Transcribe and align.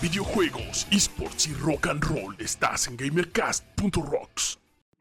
videojuegos, 0.00 0.86
esports 0.90 1.46
y 1.48 1.52
rock 1.54 1.88
and 1.88 2.02
roll 2.02 2.34
estás 2.38 2.88
en 2.88 2.96
gamercast.rocks. 2.96 4.58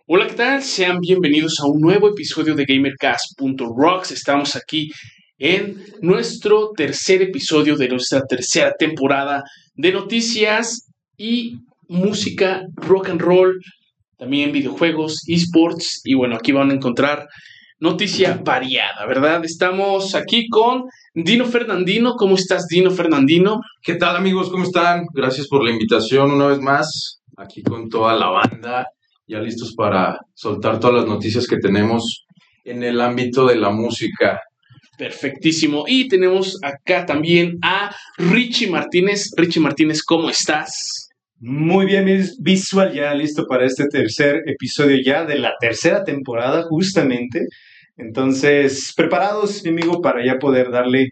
Hola, 0.07 0.27
¿qué 0.27 0.33
tal? 0.33 0.61
Sean 0.61 0.99
bienvenidos 0.99 1.59
a 1.61 1.67
un 1.67 1.79
nuevo 1.79 2.09
episodio 2.09 2.53
de 2.53 2.65
gamercast.rocks. 2.65 4.11
Estamos 4.11 4.57
aquí 4.57 4.91
en 5.37 5.81
nuestro 6.01 6.71
tercer 6.75 7.21
episodio 7.21 7.77
de 7.77 7.87
nuestra 7.87 8.25
tercera 8.25 8.73
temporada 8.77 9.43
de 9.75 9.93
noticias 9.93 10.89
y 11.17 11.53
música 11.87 12.63
rock 12.75 13.09
and 13.09 13.21
roll, 13.21 13.57
también 14.17 14.51
videojuegos, 14.51 15.23
esports 15.27 16.01
y 16.03 16.13
bueno, 16.13 16.35
aquí 16.35 16.51
van 16.51 16.71
a 16.71 16.73
encontrar 16.73 17.25
noticia 17.79 18.41
variada, 18.43 19.05
¿verdad? 19.05 19.43
Estamos 19.45 20.13
aquí 20.15 20.47
con 20.49 20.85
Dino 21.13 21.45
Fernandino. 21.45 22.15
¿Cómo 22.15 22.35
estás, 22.35 22.67
Dino 22.67 22.91
Fernandino? 22.91 23.61
¿Qué 23.81 23.95
tal, 23.95 24.15
amigos? 24.15 24.49
¿Cómo 24.49 24.63
están? 24.63 25.05
Gracias 25.13 25.47
por 25.47 25.63
la 25.63 25.71
invitación 25.71 26.31
una 26.31 26.47
vez 26.47 26.59
más. 26.59 27.21
Aquí 27.37 27.63
con 27.63 27.87
toda 27.87 28.15
la 28.15 28.27
banda, 28.27 28.87
ya 29.25 29.39
listos 29.39 29.73
para 29.75 30.17
soltar 30.33 30.79
todas 30.79 30.97
las 30.97 31.05
noticias 31.05 31.47
que 31.47 31.57
tenemos 31.57 32.25
en 32.65 32.83
el 32.83 32.99
ámbito 32.99 33.45
de 33.45 33.55
la 33.55 33.69
música. 33.69 34.41
Perfectísimo. 34.97 35.85
Y 35.87 36.09
tenemos 36.09 36.57
acá 36.61 37.05
también 37.05 37.57
a 37.61 37.95
Richie 38.17 38.69
Martínez. 38.69 39.31
Richie 39.37 39.61
Martínez, 39.61 40.03
¿cómo 40.03 40.29
estás? 40.29 41.07
Muy 41.41 41.85
bien, 41.85 42.05
visual 42.41 42.93
ya 42.93 43.13
listo 43.13 43.47
para 43.47 43.65
este 43.65 43.87
tercer 43.87 44.41
episodio 44.45 44.97
ya 45.01 45.23
de 45.23 45.39
la 45.39 45.53
tercera 45.57 46.03
temporada, 46.03 46.63
justamente. 46.63 47.45
Entonces, 47.99 48.93
preparados, 48.95 49.61
mi 49.63 49.69
amigo, 49.69 50.01
para 50.01 50.25
ya 50.25 50.39
poder 50.39 50.71
darle 50.71 51.11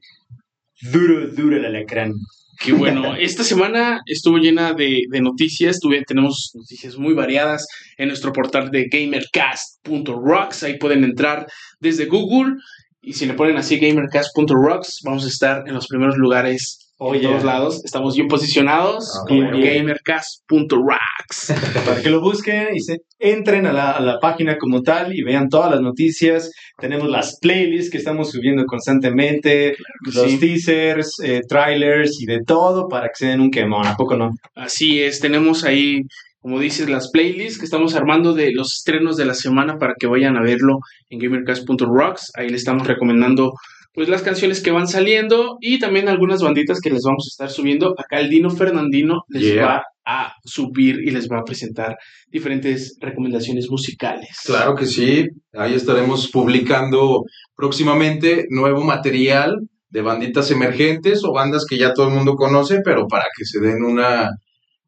duro, 0.81 1.27
duro 1.27 1.57
al 1.57 1.65
alacrán. 1.65 2.13
Qué 2.59 2.71
bueno, 2.71 3.15
esta 3.19 3.43
semana 3.43 4.01
estuvo 4.05 4.37
llena 4.37 4.73
de, 4.73 5.01
noticias, 5.21 5.79
tenemos 6.07 6.51
noticias 6.55 6.97
muy 6.97 7.13
variadas 7.13 7.67
en 7.97 8.07
nuestro 8.07 8.31
portal 8.31 8.71
de 8.71 8.87
gamercast.rocks, 8.89 10.63
ahí 10.63 10.77
pueden 10.77 11.03
entrar 11.03 11.45
desde 11.79 12.05
Google. 12.05 12.55
Y 13.01 13.13
si 13.13 13.25
le 13.25 13.35
ponen 13.35 13.57
así 13.57 13.77
gamercast.rocks, 13.77 15.01
vamos 15.03 15.25
a 15.25 15.27
estar 15.27 15.63
en 15.67 15.73
los 15.73 15.87
primeros 15.87 16.17
lugares 16.17 16.86
en 16.99 17.21
todos 17.21 17.43
lados. 17.43 17.85
Estamos 17.85 18.15
bien 18.15 18.27
posicionados 18.27 19.15
ah, 19.15 19.25
en 19.29 19.51
gamercast.rocks. 19.51 21.53
Para 21.85 22.01
que 22.01 22.09
lo 22.09 22.21
busquen 22.21 22.75
y 22.75 22.79
se 22.79 23.01
entren 23.19 23.67
a 23.67 23.73
la, 23.73 23.91
a 23.91 24.01
la, 24.01 24.19
página 24.19 24.57
como 24.57 24.81
tal 24.81 25.15
y 25.15 25.21
vean 25.23 25.49
todas 25.49 25.69
las 25.71 25.81
noticias. 25.81 26.51
Tenemos 26.79 27.07
las 27.09 27.37
playlists 27.39 27.91
que 27.91 27.97
estamos 27.97 28.31
subiendo 28.31 28.65
constantemente, 28.65 29.75
los 30.01 30.39
teasers, 30.39 31.19
eh, 31.23 31.41
trailers 31.47 32.19
y 32.21 32.25
de 32.25 32.39
todo 32.45 32.87
para 32.87 33.09
que 33.09 33.15
se 33.15 33.27
den 33.27 33.41
un 33.41 33.51
quemón. 33.51 33.85
¿A 33.85 33.95
poco 33.95 34.17
no? 34.17 34.31
Así 34.55 34.99
es, 35.01 35.19
tenemos 35.19 35.63
ahí 35.63 36.01
como 36.39 36.59
dices, 36.61 36.89
las 36.89 37.11
playlists 37.11 37.59
que 37.59 37.65
estamos 37.65 37.93
armando 37.95 38.33
de 38.33 38.53
los 38.53 38.77
estrenos 38.77 39.17
de 39.17 39.25
la 39.25 39.33
semana 39.33 39.79
para 39.79 39.95
que 39.99 40.07
vayan 40.07 40.37
a 40.37 40.41
verlo 40.41 40.79
en 41.09 41.19
gamercast.rocks. 41.19 42.31
Ahí 42.35 42.47
le 42.47 42.55
estamos 42.55 42.87
recomendando 42.87 43.51
pues 43.97 44.09
las 44.09 44.21
canciones 44.21 44.61
que 44.61 44.69
van 44.69 44.87
saliendo 44.87 45.57
y 45.59 45.79
también 45.79 46.07
algunas 46.07 46.43
banditas 46.43 46.81
que 46.81 46.91
les 46.91 47.01
vamos 47.01 47.25
a 47.25 47.33
estar 47.33 47.49
subiendo. 47.49 47.95
Acá 47.97 48.19
el 48.19 48.29
Dino 48.29 48.51
Fernandino 48.51 49.23
les 49.27 49.57
va 49.57 49.81
a 50.05 50.33
subir 50.45 50.99
y 51.03 51.09
les 51.09 51.27
va 51.27 51.39
a 51.39 51.43
presentar 51.43 51.97
diferentes 52.27 52.95
recomendaciones 53.01 53.71
musicales. 53.71 54.37
Claro 54.45 54.75
que 54.75 54.85
sí, 54.85 55.25
ahí 55.51 55.73
estaremos 55.73 56.29
publicando 56.29 57.23
próximamente 57.55 58.45
nuevo 58.51 58.83
material 58.83 59.67
de 59.89 60.01
banditas 60.03 60.51
emergentes 60.51 61.23
o 61.23 61.33
bandas 61.33 61.65
que 61.67 61.79
ya 61.79 61.95
todo 61.95 62.09
el 62.09 62.13
mundo 62.13 62.35
conoce, 62.35 62.81
pero 62.85 63.07
para 63.07 63.25
que 63.35 63.45
se 63.45 63.59
den 63.59 63.83
una 63.83 64.29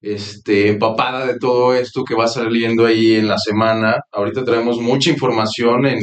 este, 0.01 0.67
empapada 0.67 1.25
de 1.25 1.39
todo 1.39 1.73
esto 1.73 2.03
que 2.03 2.13
va 2.13 2.27
saliendo 2.27 2.85
ahí 2.85 3.16
en 3.16 3.27
la 3.27 3.39
semana. 3.39 4.01
Ahorita 4.11 4.45
traemos 4.45 4.79
mucha 4.79 5.09
información 5.09 5.88
en, 5.88 5.97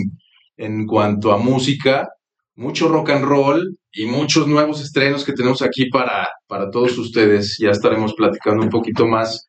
en 0.56 0.86
cuanto 0.86 1.30
a 1.30 1.36
música 1.36 2.08
mucho 2.56 2.88
rock 2.88 3.10
and 3.10 3.24
roll 3.24 3.78
y 3.92 4.06
muchos 4.06 4.46
nuevos 4.48 4.82
estrenos 4.82 5.24
que 5.24 5.32
tenemos 5.32 5.62
aquí 5.62 5.88
para, 5.90 6.28
para 6.46 6.70
todos 6.70 6.98
ustedes. 6.98 7.56
Ya 7.60 7.70
estaremos 7.70 8.14
platicando 8.14 8.62
un 8.62 8.70
poquito 8.70 9.06
más 9.06 9.48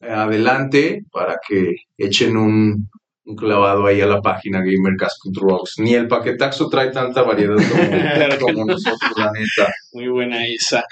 adelante 0.00 1.02
para 1.12 1.36
que 1.46 1.74
echen 1.96 2.36
un, 2.36 2.88
clavado 3.36 3.86
ahí 3.86 4.00
a 4.00 4.06
la 4.06 4.20
página 4.20 4.60
gamercast.rocks. 4.60 5.78
Ni 5.78 5.94
el 5.94 6.08
paquetaxo 6.08 6.68
trae 6.68 6.90
tanta 6.90 7.22
variedad 7.22 7.56
como, 8.40 8.64
nosotros, 8.64 9.12
la 9.16 9.30
neta. 9.32 9.72
Muy 9.92 10.08
buena 10.08 10.46
esa. 10.46 10.84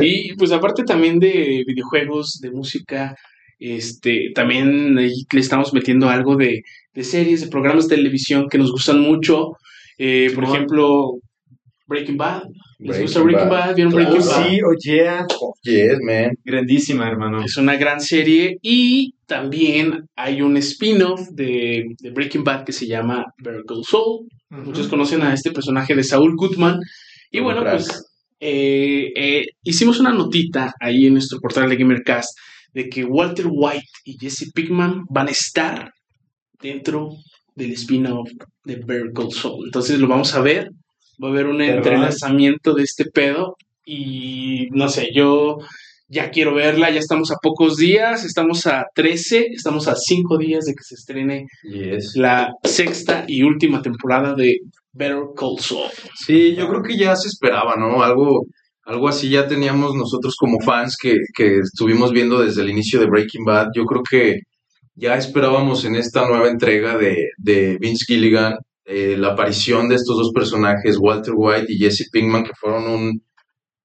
Y 0.00 0.34
pues 0.34 0.52
aparte 0.52 0.84
también 0.84 1.18
de 1.18 1.64
videojuegos, 1.66 2.38
de 2.40 2.50
música, 2.50 3.16
este, 3.58 4.32
también 4.34 4.94
le 4.94 5.40
estamos 5.40 5.72
metiendo 5.72 6.10
algo 6.10 6.36
de, 6.36 6.62
de 6.92 7.04
series, 7.04 7.40
de 7.40 7.48
programas 7.48 7.88
de 7.88 7.96
televisión 7.96 8.48
que 8.50 8.58
nos 8.58 8.72
gustan 8.72 9.00
mucho. 9.00 9.52
Eh, 9.98 10.30
por 10.34 10.44
ejemplo, 10.44 11.18
Breaking 11.86 12.16
Bad. 12.16 12.42
¿Les 12.78 13.00
gusta 13.00 13.22
Breaking 13.22 13.48
Bad? 13.48 13.74
¿Vieron 13.74 13.92
Breaking 13.92 14.20
Bad? 14.20 14.46
Sí, 14.46 14.60
oye. 14.62 15.08
Oh, 15.40 15.54
yes, 15.62 15.98
man. 16.02 16.30
Grandísima, 16.44 17.08
hermano. 17.08 17.42
Es 17.42 17.56
una 17.56 17.76
gran 17.76 18.00
serie 18.00 18.58
y 18.62 19.14
también 19.26 20.06
hay 20.14 20.42
un 20.42 20.56
spin-off 20.58 21.28
de, 21.30 21.84
Breaking 22.12 22.44
Bad 22.44 22.64
que 22.64 22.72
se 22.72 22.86
llama 22.86 23.24
Better 23.38 23.64
Soul. 23.82 24.28
Muchos 24.50 24.88
conocen 24.88 25.22
a 25.22 25.32
este 25.32 25.50
personaje 25.50 25.94
de 25.94 26.04
Saul 26.04 26.36
Goodman. 26.36 26.80
Y 27.30 27.40
bueno, 27.40 27.62
pues 27.62 28.04
eh, 28.40 29.12
eh, 29.16 29.44
hicimos 29.62 29.98
una 29.98 30.12
notita 30.12 30.72
ahí 30.80 31.06
en 31.06 31.14
nuestro 31.14 31.40
portal 31.40 31.68
de 31.68 31.76
Gamercast 31.76 32.36
de 32.72 32.88
que 32.88 33.04
Walter 33.04 33.46
White 33.50 33.88
y 34.04 34.18
Jesse 34.18 34.52
Pickman 34.52 35.04
van 35.08 35.28
a 35.28 35.30
estar 35.30 35.90
dentro 36.60 37.10
del 37.56 37.72
spin-off 37.72 38.30
de 38.64 38.76
Better 38.76 39.10
Soul. 39.30 39.66
Entonces 39.66 39.98
lo 39.98 40.06
vamos 40.06 40.34
a 40.34 40.40
ver. 40.40 40.70
Va 41.22 41.28
a 41.28 41.30
haber 41.30 41.46
un 41.46 41.60
entrelazamiento 41.62 42.74
de 42.74 42.84
este 42.84 43.06
pedo. 43.06 43.56
Y 43.84 44.68
no 44.72 44.88
sé, 44.88 45.08
yo 45.14 45.58
ya 46.08 46.30
quiero 46.30 46.54
verla. 46.54 46.90
Ya 46.90 47.00
estamos 47.00 47.32
a 47.32 47.36
pocos 47.42 47.78
días. 47.78 48.24
Estamos 48.24 48.66
a 48.66 48.84
13. 48.94 49.46
Estamos 49.52 49.88
a 49.88 49.96
5 49.96 50.38
días 50.38 50.66
de 50.66 50.74
que 50.74 50.84
se 50.84 50.94
estrene 50.94 51.46
la 52.14 52.52
sexta 52.62 53.24
y 53.26 53.42
última 53.42 53.82
temporada 53.82 54.34
de 54.34 54.58
Better 54.92 55.24
Call 55.34 55.58
Saul. 55.58 55.90
Sí, 56.14 56.54
yo 56.54 56.68
creo 56.68 56.82
que 56.82 56.96
ya 56.96 57.16
se 57.16 57.28
esperaba, 57.28 57.74
¿no? 57.76 58.02
Algo. 58.02 58.42
Algo 58.88 59.08
así 59.08 59.28
ya 59.28 59.48
teníamos 59.48 59.96
nosotros 59.96 60.36
como 60.38 60.60
fans 60.60 60.96
que, 60.96 61.16
que 61.34 61.58
estuvimos 61.58 62.12
viendo 62.12 62.38
desde 62.38 62.62
el 62.62 62.70
inicio 62.70 63.00
de 63.00 63.06
Breaking 63.06 63.44
Bad. 63.44 63.70
Yo 63.74 63.84
creo 63.84 64.02
que 64.08 64.36
ya 64.96 65.16
esperábamos 65.16 65.84
en 65.84 65.94
esta 65.94 66.26
nueva 66.26 66.48
entrega 66.48 66.96
de, 66.96 67.28
de 67.36 67.76
Vince 67.78 68.06
Gilligan 68.06 68.56
eh, 68.84 69.16
la 69.18 69.32
aparición 69.32 69.88
de 69.88 69.96
estos 69.96 70.16
dos 70.16 70.32
personajes, 70.32 70.96
Walter 70.98 71.34
White 71.36 71.66
y 71.68 71.78
Jesse 71.78 72.08
Pinkman, 72.10 72.44
que 72.44 72.52
fueron 72.58 72.88
un, 72.88 73.22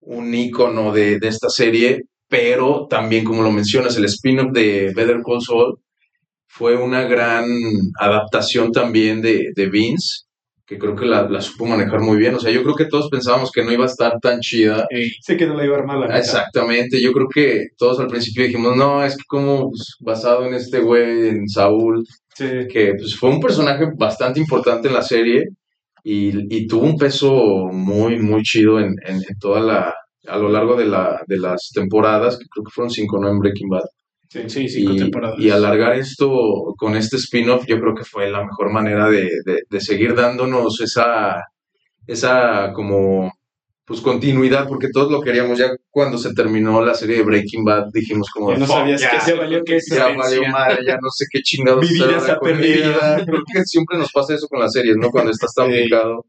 un 0.02 0.34
ícono 0.34 0.94
de, 0.94 1.20
de 1.20 1.28
esta 1.28 1.50
serie, 1.50 2.04
pero 2.28 2.88
también, 2.88 3.26
como 3.26 3.42
lo 3.42 3.52
mencionas, 3.52 3.98
el 3.98 4.06
spin-off 4.06 4.52
de 4.54 4.94
Better 4.96 5.22
Call 5.26 5.42
Saul 5.42 5.80
fue 6.48 6.76
una 6.78 7.04
gran 7.04 7.46
adaptación 8.00 8.72
también 8.72 9.22
de, 9.22 9.52
de 9.56 9.70
Vince 9.70 10.26
que 10.72 10.80
creo 10.80 10.96
que 10.96 11.06
la, 11.06 11.28
la, 11.28 11.42
supo 11.42 11.66
manejar 11.66 12.00
muy 12.00 12.18
bien. 12.18 12.34
O 12.34 12.40
sea, 12.40 12.50
yo 12.50 12.64
creo 12.64 12.76
que 12.76 12.86
todos 12.86 13.10
pensábamos 13.10 13.52
que 13.52 13.62
no 13.62 13.74
iba 13.74 13.84
a 13.84 13.88
estar 13.88 14.22
tan 14.22 14.40
chida. 14.40 14.88
Sí, 15.20 15.36
que 15.36 15.46
no 15.46 15.54
la 15.54 15.66
iba 15.66 15.76
a 15.76 15.80
armar 15.80 16.16
Exactamente, 16.16 17.02
yo 17.02 17.12
creo 17.12 17.28
que 17.28 17.68
todos 17.78 18.00
al 18.00 18.08
principio 18.08 18.46
dijimos, 18.46 18.78
no, 18.78 19.04
es 19.04 19.18
que 19.18 19.24
como 19.28 19.70
pues, 19.70 19.98
basado 20.00 20.46
en 20.46 20.54
este 20.54 20.80
güey, 20.80 21.28
en 21.28 21.50
Saúl, 21.50 22.06
que 22.38 22.94
pues, 22.98 23.18
fue 23.18 23.32
un 23.32 23.42
personaje 23.42 23.84
bastante 23.98 24.40
importante 24.40 24.88
en 24.88 24.94
la 24.94 25.02
serie 25.02 25.50
y, 26.06 26.56
y 26.56 26.68
tuvo 26.68 26.86
un 26.86 26.98
peso 26.98 27.34
muy, 27.70 28.18
muy 28.20 28.42
chido 28.44 28.80
en, 28.80 28.96
en, 29.06 29.22
toda 29.42 29.60
la, 29.60 29.94
a 30.26 30.38
lo 30.38 30.48
largo 30.48 30.78
de, 30.78 30.86
la, 30.86 31.22
de 31.28 31.38
las 31.38 31.70
temporadas, 31.74 32.38
que 32.38 32.46
creo 32.50 32.64
que 32.64 32.72
fueron 32.72 32.90
cinco, 32.90 33.20
¿no? 33.20 33.28
En 33.28 33.40
Breaking 33.40 33.68
Bad. 33.68 33.90
Sí, 34.32 34.70
sí, 34.70 34.86
y, 34.88 35.46
Y 35.46 35.50
alargar 35.50 35.98
esto 35.98 36.74
con 36.78 36.96
este 36.96 37.18
spin-off, 37.18 37.66
yo 37.68 37.78
creo 37.82 37.94
que 37.94 38.06
fue 38.06 38.32
la 38.32 38.42
mejor 38.42 38.72
manera 38.72 39.10
de, 39.10 39.30
de, 39.70 39.82
seguir 39.82 40.16
dándonos 40.16 40.80
esa, 40.80 41.44
esa 42.08 42.72
como 42.72 43.30
pues 43.84 44.00
continuidad, 44.00 44.70
porque 44.70 44.88
todos 44.88 45.12
lo 45.12 45.20
queríamos. 45.20 45.60
Ya 45.60 45.72
cuando 45.90 46.18
se 46.18 46.34
terminó 46.34 46.82
la 46.82 46.94
serie 46.94 47.18
de 47.18 47.24
Breaking 47.24 47.66
Bad, 47.66 47.88
dijimos 47.92 48.30
como... 48.34 48.54
Ya 48.54 48.60
no 48.60 48.68
sabías 48.68 49.06
que 49.06 49.20
se 49.20 49.34
valió 49.34 49.66
que 49.66 49.80
Ya 49.90 50.16
valió 50.16 50.48
madre, 50.48 50.78
ya 50.88 50.94
no 50.94 51.10
sé 51.10 51.26
qué 51.30 51.42
chingados. 51.42 51.82
Mi 51.82 51.94
vida 51.94 52.40
perdida. 52.40 53.26
Creo 53.26 53.44
que 53.54 53.66
siempre 53.66 53.98
nos 53.98 54.14
pasa 54.14 54.34
eso 54.36 54.48
con 54.48 54.62
las 54.62 54.72
series, 54.72 54.96
¿no? 54.96 55.10
Cuando 55.10 55.32
estás 55.32 55.54
tan 55.54 55.70
picado, 55.70 56.26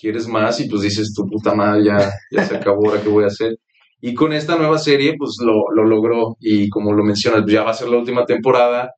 quieres 0.00 0.26
más 0.26 0.58
y 0.58 0.70
pues 0.70 0.80
dices, 0.80 1.12
tu 1.12 1.26
puta 1.26 1.54
madre, 1.54 1.84
ya, 1.84 2.10
ya 2.30 2.46
se 2.46 2.56
acabó, 2.56 2.88
ahora 2.88 3.02
qué 3.02 3.10
voy 3.10 3.24
a 3.24 3.26
hacer. 3.26 3.58
Y 4.04 4.14
con 4.14 4.32
esta 4.32 4.56
nueva 4.56 4.78
serie, 4.78 5.14
pues 5.16 5.36
lo, 5.40 5.70
lo 5.72 5.84
logró. 5.84 6.36
Y 6.40 6.68
como 6.68 6.92
lo 6.92 7.04
mencionas, 7.04 7.44
ya 7.46 7.62
va 7.62 7.70
a 7.70 7.74
ser 7.74 7.88
la 7.88 7.98
última 7.98 8.24
temporada. 8.26 8.90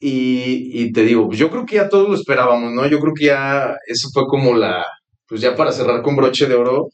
Y, 0.00 0.82
y, 0.82 0.92
te 0.92 1.04
digo, 1.04 1.28
pues 1.28 1.38
yo 1.38 1.48
creo 1.48 1.64
que 1.64 1.76
ya 1.76 1.88
todos 1.88 2.08
lo 2.08 2.14
esperábamos, 2.16 2.72
¿no? 2.72 2.86
Yo 2.88 2.98
creo 2.98 3.14
que 3.14 3.26
ya 3.26 3.76
eso 3.86 4.08
fue 4.12 4.26
como 4.26 4.54
la, 4.54 4.84
pues 5.28 5.40
ya 5.40 5.54
para 5.54 5.70
cerrar 5.70 6.02
con 6.02 6.16
broche 6.16 6.46
de 6.46 6.56
oro, 6.56 6.88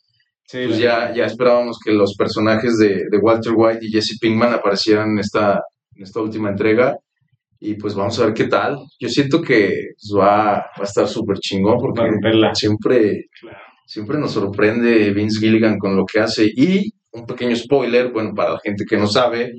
pues 0.50 0.78
ya, 0.78 1.14
ya 1.14 1.24
esperábamos 1.24 1.78
que 1.82 1.92
los 1.92 2.14
personajes 2.16 2.76
de, 2.76 3.04
de, 3.10 3.18
Walter 3.18 3.54
White 3.56 3.86
y 3.86 3.90
Jesse 3.90 4.18
Pinkman 4.20 4.52
aparecieran 4.52 5.12
en 5.12 5.18
esta, 5.20 5.62
en 5.96 6.02
esta 6.02 6.20
última 6.20 6.50
entrega. 6.50 6.96
Y 7.58 7.74
pues 7.74 7.94
vamos 7.94 8.18
a 8.18 8.26
ver 8.26 8.34
qué 8.34 8.44
tal. 8.44 8.76
Yo 9.00 9.08
siento 9.08 9.40
que 9.40 9.70
pues, 9.94 10.12
va, 10.14 10.56
va, 10.56 10.66
a 10.76 10.84
estar 10.84 11.08
súper 11.08 11.38
chingón 11.38 11.78
porque 11.78 12.02
siempre, 12.52 13.26
siempre 13.86 14.18
nos 14.18 14.32
sorprende 14.32 15.12
Vince 15.12 15.40
Gilligan 15.40 15.78
con 15.78 15.96
lo 15.96 16.04
que 16.04 16.20
hace. 16.20 16.50
Y 16.54 16.92
un 17.12 17.26
pequeño 17.26 17.54
spoiler, 17.56 18.10
bueno, 18.10 18.32
para 18.34 18.54
la 18.54 18.60
gente 18.60 18.84
que 18.88 18.96
no 18.96 19.06
sabe, 19.06 19.54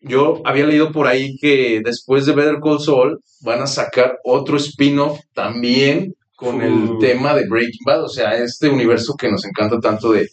yo 0.00 0.42
había 0.44 0.66
leído 0.66 0.92
por 0.92 1.06
ahí 1.06 1.36
que 1.40 1.80
después 1.82 2.26
de 2.26 2.34
Better 2.34 2.58
Call 2.62 2.80
Saul 2.80 3.20
van 3.42 3.62
a 3.62 3.66
sacar 3.66 4.18
otro 4.22 4.56
spin-off 4.58 5.18
también 5.32 6.14
con 6.36 6.60
el 6.60 6.98
tema 7.00 7.34
de 7.34 7.46
Breaking 7.48 7.84
Bad, 7.86 8.04
o 8.04 8.08
sea, 8.08 8.34
este 8.34 8.68
universo 8.68 9.14
que 9.18 9.30
nos 9.30 9.44
encanta 9.46 9.78
tanto 9.78 10.12
de, 10.12 10.28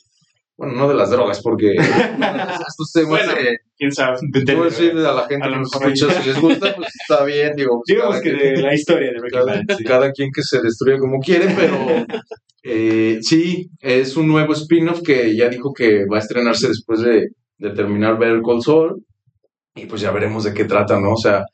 bueno, 0.58 0.74
no 0.74 0.90
de 0.90 0.96
las 0.96 1.10
drogas, 1.10 1.42
porque 1.42 1.74
estos 1.78 2.92
temas, 2.94 3.26
bueno, 3.26 3.34
quién 3.78 3.92
sabe, 3.92 4.18
no 4.22 4.64
decir 4.64 4.92
a 4.98 5.14
la 5.14 5.28
gente 5.28 5.48
que 5.48 5.56
nos 5.56 5.74
escucha 5.74 6.22
si 6.22 6.28
les 6.28 6.42
gusta, 6.42 6.76
pues 6.76 6.90
está 7.02 7.24
bien, 7.24 7.56
digo. 7.56 7.82
Digamos 7.86 8.20
que 8.20 8.32
de 8.34 8.62
la 8.62 8.74
historia 8.74 9.12
de 9.12 9.20
Breaking 9.20 9.40
cada, 9.40 9.56
Bad. 9.56 9.78
Cada 9.86 10.12
quien 10.12 10.32
que 10.34 10.42
se 10.42 10.62
destruya 10.62 10.98
como 10.98 11.20
quiere, 11.20 11.54
pero 11.56 11.78
eh, 12.64 13.20
sí, 13.22 13.70
es 13.80 14.16
un 14.18 14.28
nuevo 14.28 14.54
spin-off 14.54 15.02
que 15.04 15.36
ya 15.36 15.50
dijo 15.50 15.74
que 15.74 16.06
va 16.06 16.18
a 16.18 16.22
estrenarse 16.22 16.68
después 16.68 17.02
de, 17.02 17.28
de 17.58 17.70
terminar 17.72 18.18
Better 18.20 18.42
Call 18.46 18.62
Saul, 18.62 19.04
y 19.76 19.86
pues 19.86 20.02
ya 20.02 20.12
veremos 20.12 20.44
de 20.44 20.54
qué 20.54 20.66
trata, 20.66 21.00
¿no? 21.00 21.14
O 21.14 21.18
sea, 21.18 21.46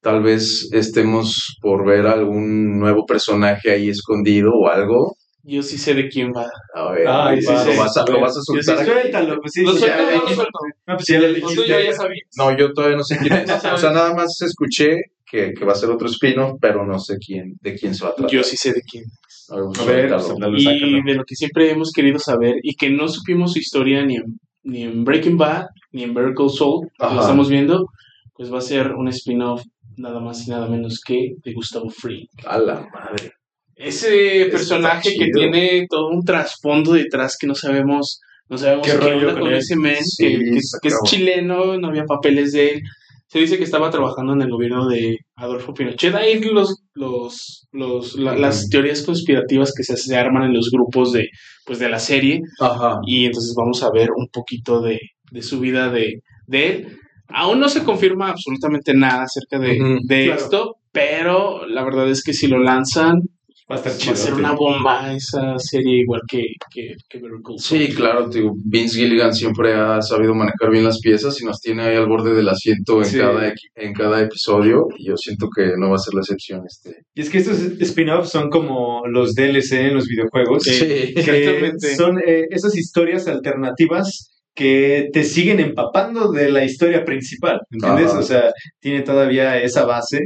tal 0.00 0.22
vez 0.22 0.68
estemos 0.72 1.56
por 1.60 1.86
ver 1.86 2.06
algún 2.06 2.78
nuevo 2.78 3.06
personaje 3.06 3.70
ahí 3.70 3.88
escondido 3.88 4.50
o 4.52 4.68
algo. 4.68 5.16
Yo 5.42 5.62
sí 5.62 5.78
sé 5.78 5.94
de 5.94 6.08
quién 6.08 6.32
va. 6.36 6.46
A 6.74 6.90
ver, 6.92 7.06
Ay, 7.08 7.40
sí, 7.40 7.50
lo, 7.50 7.58
sí, 7.64 7.78
vas 7.78 7.96
a, 7.96 8.04
lo 8.06 8.20
vas 8.20 8.36
a 8.36 8.42
soltar. 8.42 8.78
Sí, 8.78 8.84
suéltalo, 8.84 9.40
pues 9.40 9.52
sí. 9.54 9.62
Lo 9.62 9.72
suelto, 9.72 9.86
ya- 9.96 10.16
no 10.16 10.22
lo 10.22 10.28
suelto. 10.28 10.58
No, 10.86 10.96
pues 10.96 11.06
ya 11.06 11.20
lo 11.20 11.34
Tú 11.54 11.64
ya 11.64 11.92
sabías. 11.94 12.26
No, 12.36 12.56
yo 12.58 12.72
todavía 12.74 12.96
no 12.98 13.04
sé 13.04 13.16
quién 13.18 13.32
es. 13.32 13.50
O 13.72 13.78
sea, 13.78 13.90
nada 13.92 14.14
más 14.14 14.40
escuché 14.42 14.98
que, 15.30 15.52
que 15.54 15.64
va 15.64 15.72
a 15.72 15.76
ser 15.76 15.88
otro 15.90 16.08
spin-off, 16.08 16.58
pero 16.60 16.84
no 16.84 16.98
sé 16.98 17.16
quién, 17.24 17.54
de 17.60 17.74
quién 17.74 17.94
se 17.94 18.04
va 18.04 18.10
a 18.10 18.14
tratar. 18.14 18.30
Yo 18.32 18.42
sí 18.42 18.56
sé 18.58 18.72
de 18.72 18.82
quién. 18.82 19.04
A 19.50 19.56
ver, 19.56 19.64
A 19.64 19.84
ver, 19.84 20.08
suéltalo. 20.10 20.20
suéltalo, 20.20 20.58
Y 20.58 21.02
de 21.02 21.14
lo 21.14 21.24
que 21.24 21.34
siempre 21.34 21.70
hemos 21.70 21.92
querido 21.92 22.18
saber 22.18 22.56
y 22.62 22.74
que 22.74 22.90
no 22.90 23.08
supimos 23.08 23.52
su 23.54 23.58
historia 23.58 24.04
ni 24.04 24.16
en, 24.16 24.38
ni 24.62 24.82
en 24.84 25.04
Breaking 25.04 25.36
Bad 25.36 25.66
ni 25.92 26.04
en 26.04 26.14
Saul, 26.14 26.86
que 26.98 27.04
Ajá. 27.04 27.14
lo 27.14 27.20
estamos 27.20 27.48
viendo, 27.48 27.86
pues 28.34 28.52
va 28.52 28.58
a 28.58 28.62
ser 28.62 28.92
un 28.92 29.08
spin-off 29.08 29.62
nada 29.96 30.20
más 30.20 30.46
y 30.46 30.50
nada 30.50 30.68
menos 30.68 31.00
que 31.04 31.34
de 31.44 31.52
Gustavo 31.52 31.90
Fring. 31.90 32.26
A 32.46 32.58
la 32.58 32.74
madre. 32.92 33.32
Ese 33.74 34.46
personaje 34.50 35.14
que 35.16 35.30
tiene 35.32 35.86
todo 35.88 36.08
un 36.10 36.24
trasfondo 36.24 36.92
detrás 36.92 37.36
que 37.38 37.46
no 37.46 37.54
sabemos, 37.54 38.20
no 38.48 38.58
sabemos 38.58 38.86
¿Qué 38.86 38.92
qué, 38.92 38.98
rollo 38.98 39.28
onda 39.30 39.40
con 39.40 39.48
él? 39.50 39.56
ese 39.58 39.74
men, 39.76 40.04
Sí, 40.04 40.26
que, 40.38 40.60
que- 40.82 40.88
es 40.88 41.00
chileno, 41.04 41.76
no 41.78 41.88
había 41.88 42.04
papeles 42.04 42.52
de 42.52 42.72
él. 42.74 42.82
Se 43.30 43.38
dice 43.38 43.58
que 43.58 43.64
estaba 43.64 43.90
trabajando 43.90 44.32
en 44.32 44.42
el 44.42 44.50
gobierno 44.50 44.88
de 44.88 45.18
Adolfo 45.36 45.72
Pinochet. 45.72 46.14
Ahí 46.16 46.40
los, 46.40 46.82
los, 46.94 47.68
los, 47.70 48.16
la- 48.16 48.34
las 48.36 48.68
teorías 48.68 49.02
conspirativas 49.02 49.72
que 49.72 49.84
se, 49.84 49.96
se 49.96 50.16
arman 50.16 50.44
en 50.44 50.54
los 50.54 50.68
grupos 50.70 51.12
de, 51.12 51.28
pues, 51.64 51.78
de 51.78 51.88
la 51.88 52.00
serie. 52.00 52.42
Ajá. 52.58 52.98
Y 53.06 53.26
entonces 53.26 53.54
vamos 53.56 53.82
a 53.84 53.90
ver 53.92 54.10
un 54.16 54.26
poquito 54.32 54.80
de, 54.82 54.98
de 55.30 55.42
su 55.42 55.60
vida 55.60 55.90
de, 55.90 56.22
de 56.48 56.66
él. 56.68 56.98
Aún 57.28 57.60
no 57.60 57.68
se 57.68 57.84
confirma 57.84 58.30
absolutamente 58.30 58.94
nada 58.94 59.22
acerca 59.22 59.60
de, 59.60 60.00
de 60.02 60.24
claro. 60.24 60.40
esto, 60.40 60.76
pero 60.90 61.64
la 61.68 61.84
verdad 61.84 62.10
es 62.10 62.24
que 62.24 62.32
si 62.32 62.48
lo 62.48 62.58
lanzan, 62.58 63.20
Va 63.70 63.76
a 63.76 63.78
estar 63.78 63.92
va 63.92 63.98
chido. 63.98 64.12
a 64.14 64.16
ser 64.16 64.34
una 64.34 64.52
bomba 64.52 65.14
esa 65.14 65.56
serie 65.58 66.00
igual 66.00 66.22
que, 66.28 66.42
que, 66.74 66.94
que 67.08 67.20
Saul. 67.20 67.58
Sí, 67.60 67.88
claro, 67.94 68.28
digo, 68.28 68.52
Vince 68.64 68.98
Gilligan 68.98 69.32
siempre 69.32 69.74
ha 69.74 70.02
sabido 70.02 70.34
manejar 70.34 70.70
bien 70.70 70.82
las 70.84 70.98
piezas 70.98 71.40
y 71.40 71.44
nos 71.44 71.60
tiene 71.60 71.82
ahí 71.84 71.96
al 71.96 72.08
borde 72.08 72.34
del 72.34 72.48
asiento 72.48 72.98
en, 72.98 73.04
Sí. 73.04 73.18
cada, 73.18 73.54
en 73.76 73.92
cada 73.92 74.20
episodio 74.20 74.88
y 74.98 75.06
yo 75.08 75.16
siento 75.16 75.48
que 75.54 75.76
no 75.76 75.90
va 75.90 75.96
a 75.96 75.98
ser 76.00 76.14
la 76.14 76.20
excepción 76.20 76.62
este. 76.66 76.96
Y 77.14 77.20
es 77.20 77.30
que 77.30 77.38
estos 77.38 77.58
spin-offs 77.60 78.30
son 78.30 78.50
como 78.50 79.06
los 79.06 79.34
DLC 79.34 79.72
en 79.74 79.94
los 79.94 80.06
videojuegos. 80.08 80.64
Sí, 80.64 80.78
que 80.80 81.12
exactamente. 81.20 81.94
son 81.94 82.18
eh, 82.26 82.46
esas 82.50 82.76
historias 82.76 83.28
alternativas 83.28 84.32
que 84.52 85.08
te 85.12 85.22
siguen 85.22 85.60
empapando 85.60 86.32
de 86.32 86.50
la 86.50 86.64
historia 86.64 87.04
principal, 87.04 87.60
¿entiendes? 87.70 88.10
Ajá. 88.10 88.18
O 88.18 88.22
sea, 88.22 88.52
tiene 88.80 89.02
todavía 89.02 89.58
esa 89.62 89.84
base. 89.86 90.18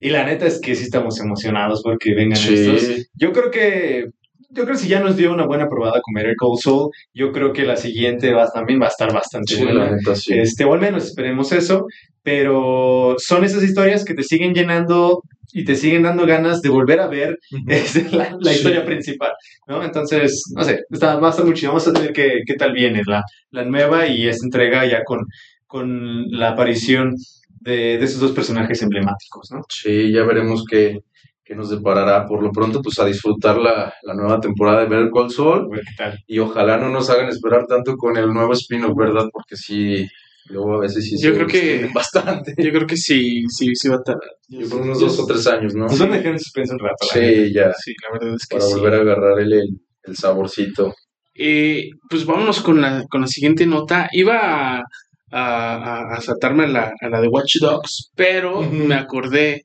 Y 0.00 0.10
la 0.10 0.24
neta 0.24 0.46
es 0.46 0.60
que 0.60 0.74
sí 0.74 0.84
estamos 0.84 1.18
emocionados 1.20 1.80
porque 1.82 2.14
vengan 2.14 2.36
Sí. 2.36 2.54
estos. 2.54 3.06
Yo 3.14 3.32
creo 3.32 3.50
que 3.50 4.06
yo 4.50 4.62
creo 4.64 4.76
que 4.76 4.82
si 4.82 4.88
ya 4.88 5.00
nos 5.00 5.16
dio 5.16 5.34
una 5.34 5.44
buena 5.46 5.68
probada 5.68 6.00
con 6.00 6.14
Better 6.14 6.34
Call 6.38 6.56
Saul, 6.58 6.90
yo 7.12 7.30
creo 7.32 7.52
que 7.52 7.64
la 7.64 7.76
siguiente 7.76 8.32
va, 8.32 8.48
también 8.48 8.80
va 8.80 8.86
a 8.86 8.90
estar 8.90 9.12
bastante 9.12 9.54
Sí, 9.54 9.62
buena. 9.62 9.84
la 9.84 9.90
neta 9.96 10.14
sí. 10.14 10.32
Este, 10.38 10.64
o 10.64 10.72
al 10.72 10.80
menos 10.80 11.04
esperemos 11.04 11.52
eso, 11.52 11.86
pero 12.22 13.16
son 13.18 13.44
esas 13.44 13.62
historias 13.62 14.04
que 14.04 14.14
te 14.14 14.22
siguen 14.22 14.54
llenando 14.54 15.22
y 15.52 15.64
te 15.64 15.74
siguen 15.76 16.02
dando 16.04 16.26
ganas 16.26 16.60
de 16.62 16.68
volver 16.70 17.00
a 17.00 17.06
ver 17.06 17.38
es 17.68 18.12
la, 18.12 18.36
la 18.40 18.50
Sí. 18.52 18.56
historia 18.58 18.84
principal, 18.84 19.32
¿no? 19.66 19.82
Entonces, 19.84 20.42
no 20.54 20.64
sé, 20.64 20.80
está, 20.90 21.16
va 21.16 21.28
a 21.28 21.30
estar 21.30 21.44
muy 21.44 21.54
chido. 21.54 21.72
Vamos 21.72 21.88
a 21.88 21.92
ver 21.92 22.12
qué, 22.12 22.40
qué 22.46 22.54
tal 22.54 22.72
viene 22.72 23.02
la, 23.06 23.22
la 23.50 23.64
nueva 23.64 24.06
y 24.06 24.26
esta 24.26 24.44
entrega 24.46 24.86
ya 24.86 25.02
con, 25.04 25.20
con 25.66 26.24
la 26.30 26.50
aparición 26.50 27.14
de, 27.66 27.98
de 27.98 28.04
esos 28.04 28.20
dos 28.20 28.32
personajes 28.32 28.80
emblemáticos, 28.82 29.50
¿no? 29.52 29.60
Sí, 29.68 30.12
ya 30.12 30.22
veremos 30.24 30.64
qué, 30.70 31.00
qué 31.44 31.54
nos 31.54 31.68
deparará. 31.70 32.24
Por 32.26 32.42
lo 32.42 32.50
pronto, 32.52 32.80
pues 32.80 32.98
a 32.98 33.04
disfrutar 33.04 33.58
la, 33.58 33.92
la 34.02 34.14
nueva 34.14 34.40
temporada 34.40 34.80
de 34.80 34.86
Better 34.88 35.10
Call 35.12 35.26
A 35.26 35.30
Saul 35.30 35.68
ver 35.70 35.80
qué 35.80 35.94
tal. 35.98 36.18
y 36.26 36.38
ojalá 36.38 36.78
no 36.78 36.88
nos 36.90 37.10
hagan 37.10 37.28
esperar 37.28 37.66
tanto 37.66 37.96
con 37.96 38.16
el 38.16 38.32
nuevo 38.32 38.52
spin-off, 38.54 38.96
¿verdad? 38.96 39.26
Porque 39.32 39.56
sí, 39.56 40.06
luego 40.48 40.74
a 40.76 40.80
veces 40.80 41.04
sí 41.04 41.16
Yo 41.20 41.30
se 41.30 41.34
creo 41.34 41.46
que- 41.48 41.90
bastante. 41.94 42.54
Yo 42.56 42.70
creo 42.70 42.86
que 42.86 42.96
sí, 42.96 43.42
sí, 43.48 43.74
sí 43.74 43.88
va 43.88 43.96
a 43.96 44.02
tardar. 44.02 44.30
Yo 44.48 44.68
por 44.68 44.80
unos 44.80 45.00
dos 45.00 45.18
o 45.18 45.26
tres 45.26 45.46
años, 45.48 45.74
¿no? 45.74 45.86
Nos 45.86 45.98
van 45.98 46.12
a 46.12 46.16
dejar 46.18 46.32
en 46.32 46.38
suspenso 46.38 46.72
un 46.74 46.78
rato. 46.78 47.06
Sí, 47.12 47.52
ya, 47.52 47.72
Sí, 47.82 47.92
la 48.02 48.12
verdad 48.18 48.34
es 48.36 48.46
que 48.46 48.56
para 48.56 48.68
sí. 48.68 48.74
volver 48.74 48.94
a 48.94 49.00
agarrar 49.02 49.40
el, 49.40 49.52
el, 49.52 49.68
el 50.04 50.16
saborcito. 50.16 50.94
Eh, 51.38 51.90
pues 52.08 52.24
vámonos 52.24 52.60
con 52.62 52.80
la, 52.80 53.04
con 53.10 53.20
la 53.20 53.26
siguiente 53.26 53.66
nota. 53.66 54.08
Iba 54.12 54.78
a, 54.78 54.84
a, 55.32 56.14
a 56.14 56.20
saltarme 56.20 56.64
a 56.64 56.68
la, 56.68 56.92
a 57.00 57.08
la 57.08 57.20
de 57.20 57.28
Watch 57.28 57.56
Dogs, 57.60 58.10
pero 58.14 58.62
me 58.62 58.94
acordé 58.94 59.64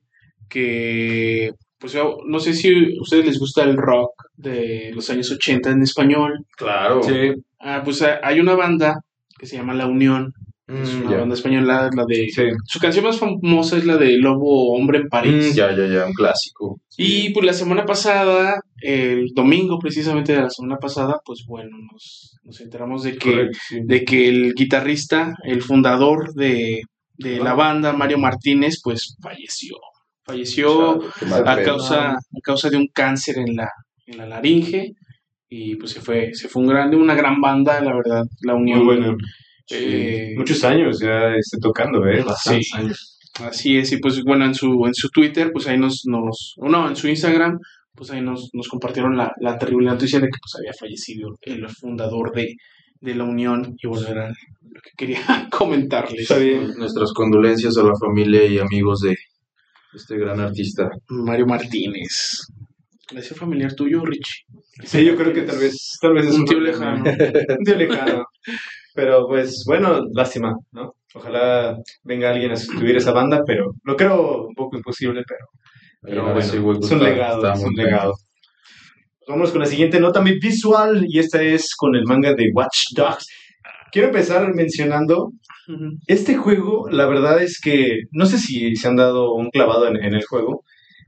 que, 0.49 1.51
pues 1.79 1.93
yo 1.93 2.17
no 2.27 2.39
sé 2.39 2.53
si 2.53 2.69
a 2.69 3.01
ustedes 3.01 3.25
les 3.25 3.39
gusta 3.39 3.63
el 3.63 3.77
rock 3.77 4.11
de 4.35 4.91
los 4.93 5.09
años 5.09 5.31
80 5.31 5.71
en 5.71 5.81
español. 5.83 6.45
Claro. 6.57 7.01
Sí, 7.03 7.31
Ah, 7.63 7.81
pues 7.85 8.01
ah, 8.01 8.19
hay 8.23 8.39
una 8.39 8.55
banda 8.55 8.95
que 9.37 9.45
se 9.45 9.55
llama 9.55 9.75
La 9.75 9.85
Unión, 9.85 10.33
es 10.67 10.93
Mm, 10.95 11.05
una 11.05 11.17
banda 11.17 11.35
española, 11.35 11.89
la 11.95 12.05
de... 12.07 12.27
sí. 12.29 12.43
Su 12.65 12.79
canción 12.79 13.05
más 13.05 13.19
famosa 13.19 13.77
es 13.77 13.85
la 13.85 13.97
de 13.97 14.17
Lobo 14.17 14.73
Hombre 14.73 14.99
en 14.99 15.09
París. 15.09 15.51
Mm, 15.51 15.55
ya, 15.55 15.75
ya, 15.75 15.85
ya, 15.85 16.05
un 16.05 16.13
clásico. 16.13 16.79
Y 16.97 17.29
pues 17.33 17.45
la 17.45 17.53
semana 17.53 17.85
pasada, 17.85 18.61
el 18.81 19.27
domingo 19.35 19.79
precisamente 19.79 20.33
de 20.33 20.41
la 20.41 20.49
semana 20.49 20.77
pasada, 20.77 21.19
pues 21.25 21.43
bueno, 21.47 21.77
nos, 21.91 22.37
nos 22.43 22.59
enteramos 22.61 23.03
de 23.03 23.17
que, 23.17 23.31
Correcto, 23.31 23.57
sí. 23.67 23.79
de 23.83 24.03
que 24.05 24.27
el 24.29 24.53
guitarrista, 24.55 25.33
el 25.43 25.61
fundador 25.61 26.33
de, 26.33 26.81
de 27.17 27.39
la 27.39 27.53
banda, 27.53 27.93
Mario 27.93 28.17
Martínez, 28.17 28.79
pues 28.83 29.15
falleció. 29.21 29.75
Falleció 30.23 30.99
a 31.45 31.61
causa, 31.63 32.11
a 32.11 32.17
causa 32.43 32.69
de 32.69 32.77
un 32.77 32.87
cáncer 32.93 33.37
en 33.39 33.55
la, 33.55 33.69
en 34.05 34.17
la 34.17 34.25
laringe. 34.27 34.91
Y 35.53 35.75
pues 35.75 35.91
se 35.91 35.99
fue, 35.99 36.29
se 36.33 36.47
fue 36.47 36.61
un 36.61 36.69
grande, 36.69 36.95
una 36.95 37.13
gran 37.15 37.41
banda, 37.41 37.81
la 37.81 37.93
verdad, 37.93 38.23
la 38.43 38.53
Muy 38.53 38.71
unión. 38.71 38.85
bueno. 38.85 39.17
eh, 39.69 40.33
Muchos 40.37 40.63
años 40.63 40.99
ya 41.01 41.35
esté 41.35 41.57
tocando, 41.61 42.07
¿eh? 42.07 42.23
Bastantes 42.23 42.67
Sí. 42.71 42.77
años. 42.77 43.17
Así 43.39 43.77
es, 43.77 43.91
y 43.93 43.97
pues 43.97 44.21
bueno, 44.23 44.45
en 44.45 44.53
su, 44.53 44.85
en 44.85 44.93
su 44.93 45.09
Twitter, 45.09 45.51
pues 45.53 45.65
ahí 45.67 45.77
nos, 45.77 46.03
nos, 46.05 46.53
no, 46.57 46.87
en 46.89 46.95
su 46.95 47.07
Instagram, 47.07 47.57
pues 48.01 48.09
ahí 48.09 48.21
nos, 48.21 48.49
nos 48.53 48.67
compartieron 48.67 49.15
la, 49.15 49.31
la 49.41 49.59
terrible 49.59 49.85
noticia 49.85 50.19
de 50.19 50.25
que 50.25 50.39
pues 50.41 50.55
había 50.57 50.73
fallecido 50.73 51.37
el 51.43 51.69
fundador 51.69 52.31
de, 52.33 52.55
de 52.99 53.13
la 53.13 53.25
Unión, 53.25 53.75
y 53.77 53.87
bueno, 53.87 54.07
era 54.07 54.27
lo 54.27 54.81
que 54.81 54.89
quería 54.97 55.19
comentarles. 55.51 56.21
Está 56.21 56.39
bien. 56.39 56.73
Nuestras 56.79 57.13
condolencias 57.13 57.77
a 57.77 57.83
la 57.83 57.93
familia 57.95 58.43
y 58.43 58.57
amigos 58.57 59.01
de 59.01 59.15
este 59.93 60.17
gran 60.17 60.39
artista. 60.39 60.89
Mario 61.09 61.45
Martínez. 61.45 62.47
¿Ese 63.15 63.35
familiar 63.35 63.75
tuyo, 63.75 64.03
Richie? 64.03 64.45
Sí, 64.83 65.05
yo 65.05 65.15
creo 65.15 65.31
que 65.31 65.43
tal 65.43 65.59
vez, 65.59 65.99
tal 66.01 66.15
vez 66.15 66.25
es 66.25 66.33
Un 66.33 66.45
tío 66.45 66.59
lejano. 66.59 67.03
Un 67.03 67.63
tío 67.63 67.75
lejano. 67.75 68.25
Pero 68.95 69.27
pues 69.27 69.63
bueno, 69.67 70.01
lástima, 70.11 70.55
¿no? 70.71 70.95
Ojalá 71.13 71.77
venga 72.03 72.31
alguien 72.31 72.53
a 72.53 72.55
sustituir 72.55 72.95
esa 72.95 73.11
banda, 73.11 73.43
pero 73.45 73.75
lo 73.83 73.95
creo 73.95 74.47
un 74.47 74.55
poco 74.55 74.75
imposible, 74.75 75.21
pero, 75.27 75.45
pero 76.01 76.23
bueno, 76.23 76.61
güey, 76.61 76.79
es 76.79 76.91
un 76.91 77.03
legado, 77.03 77.37
está 77.37 77.53
es 77.53 77.63
un 77.63 77.73
legado. 77.73 78.13
Vamos 79.27 79.51
con 79.51 79.61
la 79.61 79.67
siguiente 79.67 79.99
nota 79.99 80.21
muy 80.21 80.39
visual 80.39 81.05
y 81.07 81.19
esta 81.19 81.41
es 81.41 81.75
con 81.75 81.95
el 81.95 82.05
manga 82.05 82.33
de 82.33 82.49
Watch 82.53 82.87
Dogs. 82.95 83.27
Quiero 83.91 84.07
empezar 84.07 84.53
mencionando 84.53 85.31
este 86.07 86.35
juego, 86.35 86.89
la 86.89 87.05
verdad 87.05 87.41
es 87.41 87.59
que 87.61 88.01
no 88.11 88.25
sé 88.25 88.37
si 88.39 88.75
se 88.75 88.87
han 88.87 88.95
dado 88.95 89.33
un 89.33 89.49
clavado 89.49 89.87
en, 89.87 89.97
en 89.97 90.13
el 90.13 90.25
juego, 90.25 90.63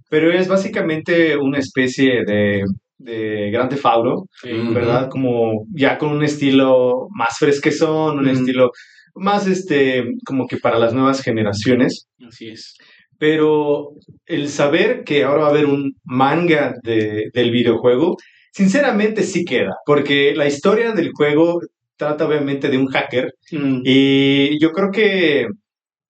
pero 0.10 0.32
es 0.32 0.48
básicamente 0.48 1.36
una 1.38 1.58
especie 1.58 2.24
de, 2.26 2.64
de 2.98 3.52
Grande 3.52 3.78
Fauro, 3.78 4.26
¿verdad? 4.74 5.10
Como 5.10 5.66
ya 5.74 5.98
con 5.98 6.12
un 6.12 6.24
estilo 6.24 7.08
más 7.16 7.38
fresquezón, 7.38 8.20
un 8.20 8.28
estilo 8.28 8.72
más 9.16 9.48
este, 9.48 10.06
como 10.26 10.48
que 10.48 10.58
para 10.58 10.80
las 10.80 10.94
nuevas 10.94 11.22
generaciones. 11.22 12.08
Así 12.26 12.50
es. 12.50 12.76
Pero 13.18 13.92
el 14.26 14.50
saber 14.50 15.04
que 15.04 15.24
ahora 15.24 15.44
va 15.44 15.48
a 15.48 15.52
haber 15.52 15.66
un 15.66 15.96
manga 16.04 16.74
de, 16.84 17.30
del 17.34 17.52
videojuego, 17.52 18.18
sinceramente 18.52 19.24
sí 19.24 19.46
queda, 19.46 19.76
porque 19.86 20.34
la 20.36 20.48
historia 20.48 20.92
del 20.94 21.12
juego 21.14 21.60
trata 21.98 22.26
obviamente 22.28 22.70
de 22.70 22.78
un 22.78 22.88
hacker 22.88 23.34
Mm. 23.52 23.82
y 23.86 24.60
yo 24.60 24.72
creo 24.72 24.92
que, 24.92 25.48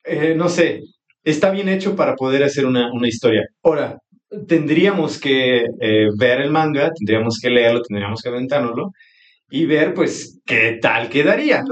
eh, 0.05 0.33
no 0.36 0.50
sé, 0.50 0.81
está 1.24 1.51
bien 1.51 1.69
hecho 1.69 1.95
para 1.95 2.15
poder 2.15 2.43
hacer 2.43 2.65
una, 2.65 2.91
una 2.91 3.07
historia. 3.07 3.45
Ahora, 3.63 3.98
tendríamos 4.48 5.19
que 5.19 5.65
eh, 5.81 6.07
ver 6.17 6.41
el 6.41 6.51
manga, 6.51 6.91
tendríamos 6.93 7.39
que 7.41 7.50
leerlo, 7.50 7.81
tendríamos 7.81 8.22
que 8.22 8.29
aventárnoslo 8.29 8.91
y 9.50 9.65
ver 9.65 9.93
pues 9.93 10.39
qué 10.45 10.79
tal 10.81 11.10
quedaría. 11.10 11.63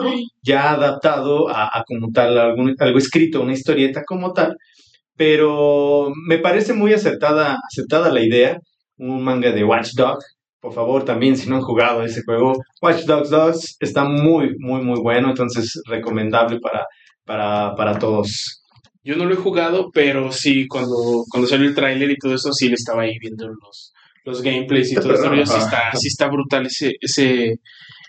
Ya 0.44 0.72
adaptado 0.74 1.50
a, 1.50 1.66
a 1.80 1.84
como 1.88 2.12
tal, 2.12 2.38
algún- 2.38 2.76
algo 2.80 2.98
escrito, 3.00 3.42
una 3.42 3.54
historieta 3.54 4.04
como 4.06 4.34
tal, 4.34 4.56
pero 5.22 6.12
me 6.26 6.40
parece 6.40 6.74
muy 6.74 6.94
acertada, 6.94 7.60
acertada 7.72 8.12
la 8.12 8.24
idea, 8.26 8.58
un 8.98 9.24
manga 9.24 9.52
de 9.52 9.64
Watch 9.64 9.92
Dogs. 9.94 10.36
Por 10.60 10.74
favor, 10.74 11.06
también 11.06 11.38
si 11.38 11.48
no 11.48 11.58
han 11.58 11.62
jugado 11.62 12.04
ese 12.04 12.24
juego, 12.24 12.60
Watch 12.82 13.04
Dogs 13.04 13.30
2 13.30 13.78
está 13.82 14.04
muy, 14.04 14.56
muy, 14.58 14.82
muy 14.82 15.00
bueno, 15.00 15.30
entonces 15.30 15.80
recomendable 15.86 16.60
para, 16.60 16.88
para, 17.24 17.76
para 17.76 18.00
todos. 18.00 18.64
Yo 19.04 19.16
no 19.16 19.26
lo 19.26 19.36
he 19.36 19.38
jugado, 19.38 19.92
pero 19.94 20.32
sí, 20.32 20.68
cuando, 20.68 21.24
cuando 21.30 21.48
salió 21.48 21.68
el 21.68 21.76
tráiler 21.76 22.10
y 22.10 22.18
todo 22.18 22.34
eso, 22.34 22.52
sí 22.52 22.68
le 22.70 22.74
estaba 22.74 23.04
ahí 23.04 23.20
viendo 23.20 23.48
los, 23.48 23.94
los 24.26 24.42
gameplays 24.42 24.92
y 24.92 24.96
todo 24.96 25.14
rollo. 25.18 25.46
Sí 25.46 25.56
está, 25.56 25.96
sí 25.96 26.08
está 26.08 26.30
brutal 26.30 26.66
ese, 26.66 26.94
ese, 27.00 27.60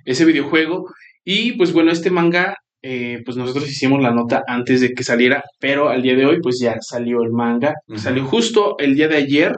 ese 0.06 0.24
videojuego. 0.24 0.86
Y 1.24 1.52
pues 1.58 1.74
bueno, 1.74 1.92
este 1.92 2.10
manga, 2.10 2.56
eh, 2.82 3.20
pues 3.24 3.36
nosotros 3.36 3.68
hicimos 3.68 4.02
la 4.02 4.10
nota 4.12 4.42
antes 4.46 4.80
de 4.80 4.90
que 4.92 5.04
saliera, 5.04 5.42
pero 5.60 5.88
al 5.88 6.02
día 6.02 6.14
de 6.16 6.26
hoy, 6.26 6.40
pues 6.42 6.58
ya 6.60 6.76
salió 6.80 7.22
el 7.22 7.30
manga. 7.30 7.74
Salió 7.96 8.24
justo 8.24 8.76
el 8.78 8.94
día 8.94 9.08
de 9.08 9.16
ayer 9.16 9.52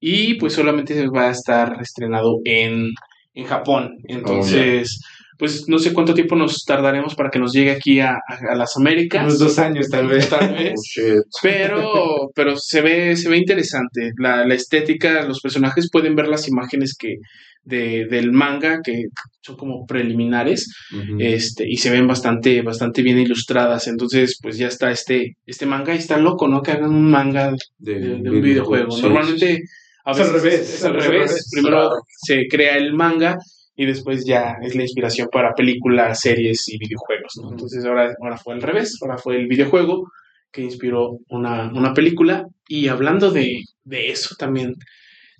y 0.00 0.34
pues 0.34 0.52
solamente 0.54 1.08
va 1.08 1.28
a 1.28 1.32
estar 1.32 1.76
estrenado 1.80 2.38
en, 2.44 2.88
en 3.34 3.44
Japón. 3.44 3.96
Entonces, 4.04 5.00
pues 5.38 5.64
no 5.68 5.78
sé 5.78 5.92
cuánto 5.92 6.14
tiempo 6.14 6.36
nos 6.36 6.64
tardaremos 6.64 7.14
para 7.16 7.30
que 7.30 7.38
nos 7.40 7.52
llegue 7.52 7.72
aquí 7.72 7.98
a, 8.00 8.12
a- 8.12 8.52
a 8.52 8.54
las 8.54 8.76
Américas. 8.76 9.22
Unos 9.24 9.38
dos 9.40 9.58
años 9.58 9.88
tal 9.90 10.06
vez. 10.06 10.28
Tal 10.28 10.52
vez. 10.54 10.74
Oh. 11.04 11.22
Pero, 11.42 12.30
pero 12.34 12.56
se 12.56 12.80
ve, 12.80 13.16
se 13.16 13.28
ve 13.28 13.38
interesante. 13.38 14.12
La, 14.18 14.46
la 14.46 14.54
estética, 14.54 15.22
los 15.22 15.40
personajes 15.40 15.88
pueden 15.90 16.14
ver 16.14 16.28
las 16.28 16.46
imágenes 16.48 16.94
que 16.96 17.16
de, 17.64 18.06
del 18.06 18.32
manga, 18.32 18.80
que 18.82 19.04
son 19.40 19.56
como 19.56 19.86
preliminares, 19.86 20.72
Ujú. 20.92 21.16
este, 21.20 21.68
y 21.68 21.76
se 21.76 21.90
ven 21.90 22.06
bastante, 22.06 22.62
bastante 22.62 23.02
bien 23.02 23.18
ilustradas. 23.18 23.86
Entonces, 23.88 24.38
pues 24.42 24.58
ya 24.58 24.68
está 24.68 24.90
este, 24.90 25.36
este 25.46 25.66
manga, 25.66 25.94
y 25.94 25.98
está 25.98 26.16
loco, 26.18 26.48
¿no? 26.48 26.62
Que 26.62 26.72
hagan 26.72 26.90
un 26.90 27.10
manga 27.10 27.54
de, 27.78 27.98
de 28.18 28.30
un 28.30 28.40
videojuego. 28.42 28.90
sí, 28.90 29.02
Normalmente 29.02 29.62
a 30.04 30.10
Es 30.12 30.18
al 30.20 30.32
veces 30.32 30.42
revés, 30.42 30.74
es 30.74 30.84
al 30.84 30.92
revés. 30.94 31.08
revés, 31.10 31.48
Primero 31.52 31.76
claro. 31.76 31.90
se 32.16 32.46
crea 32.48 32.76
el 32.76 32.92
manga 32.94 33.36
y 33.76 33.86
después 33.86 34.24
ya 34.26 34.56
es 34.62 34.74
la 34.74 34.82
inspiración 34.82 35.28
para 35.32 35.54
películas, 35.54 36.20
series 36.20 36.68
y 36.68 36.76
videojuegos. 36.78 37.32
¿no? 37.40 37.50
Entonces 37.52 37.84
ahora, 37.84 38.12
ahora 38.20 38.36
fue 38.36 38.54
al 38.54 38.62
revés, 38.62 38.98
ahora 39.00 39.16
fue 39.18 39.36
el 39.36 39.46
videojuego 39.46 40.08
que 40.50 40.62
inspiró 40.62 41.18
una, 41.30 41.70
una 41.72 41.94
película. 41.94 42.44
Y 42.68 42.88
hablando 42.88 43.30
de, 43.30 43.60
de 43.84 44.10
eso 44.10 44.34
también, 44.38 44.74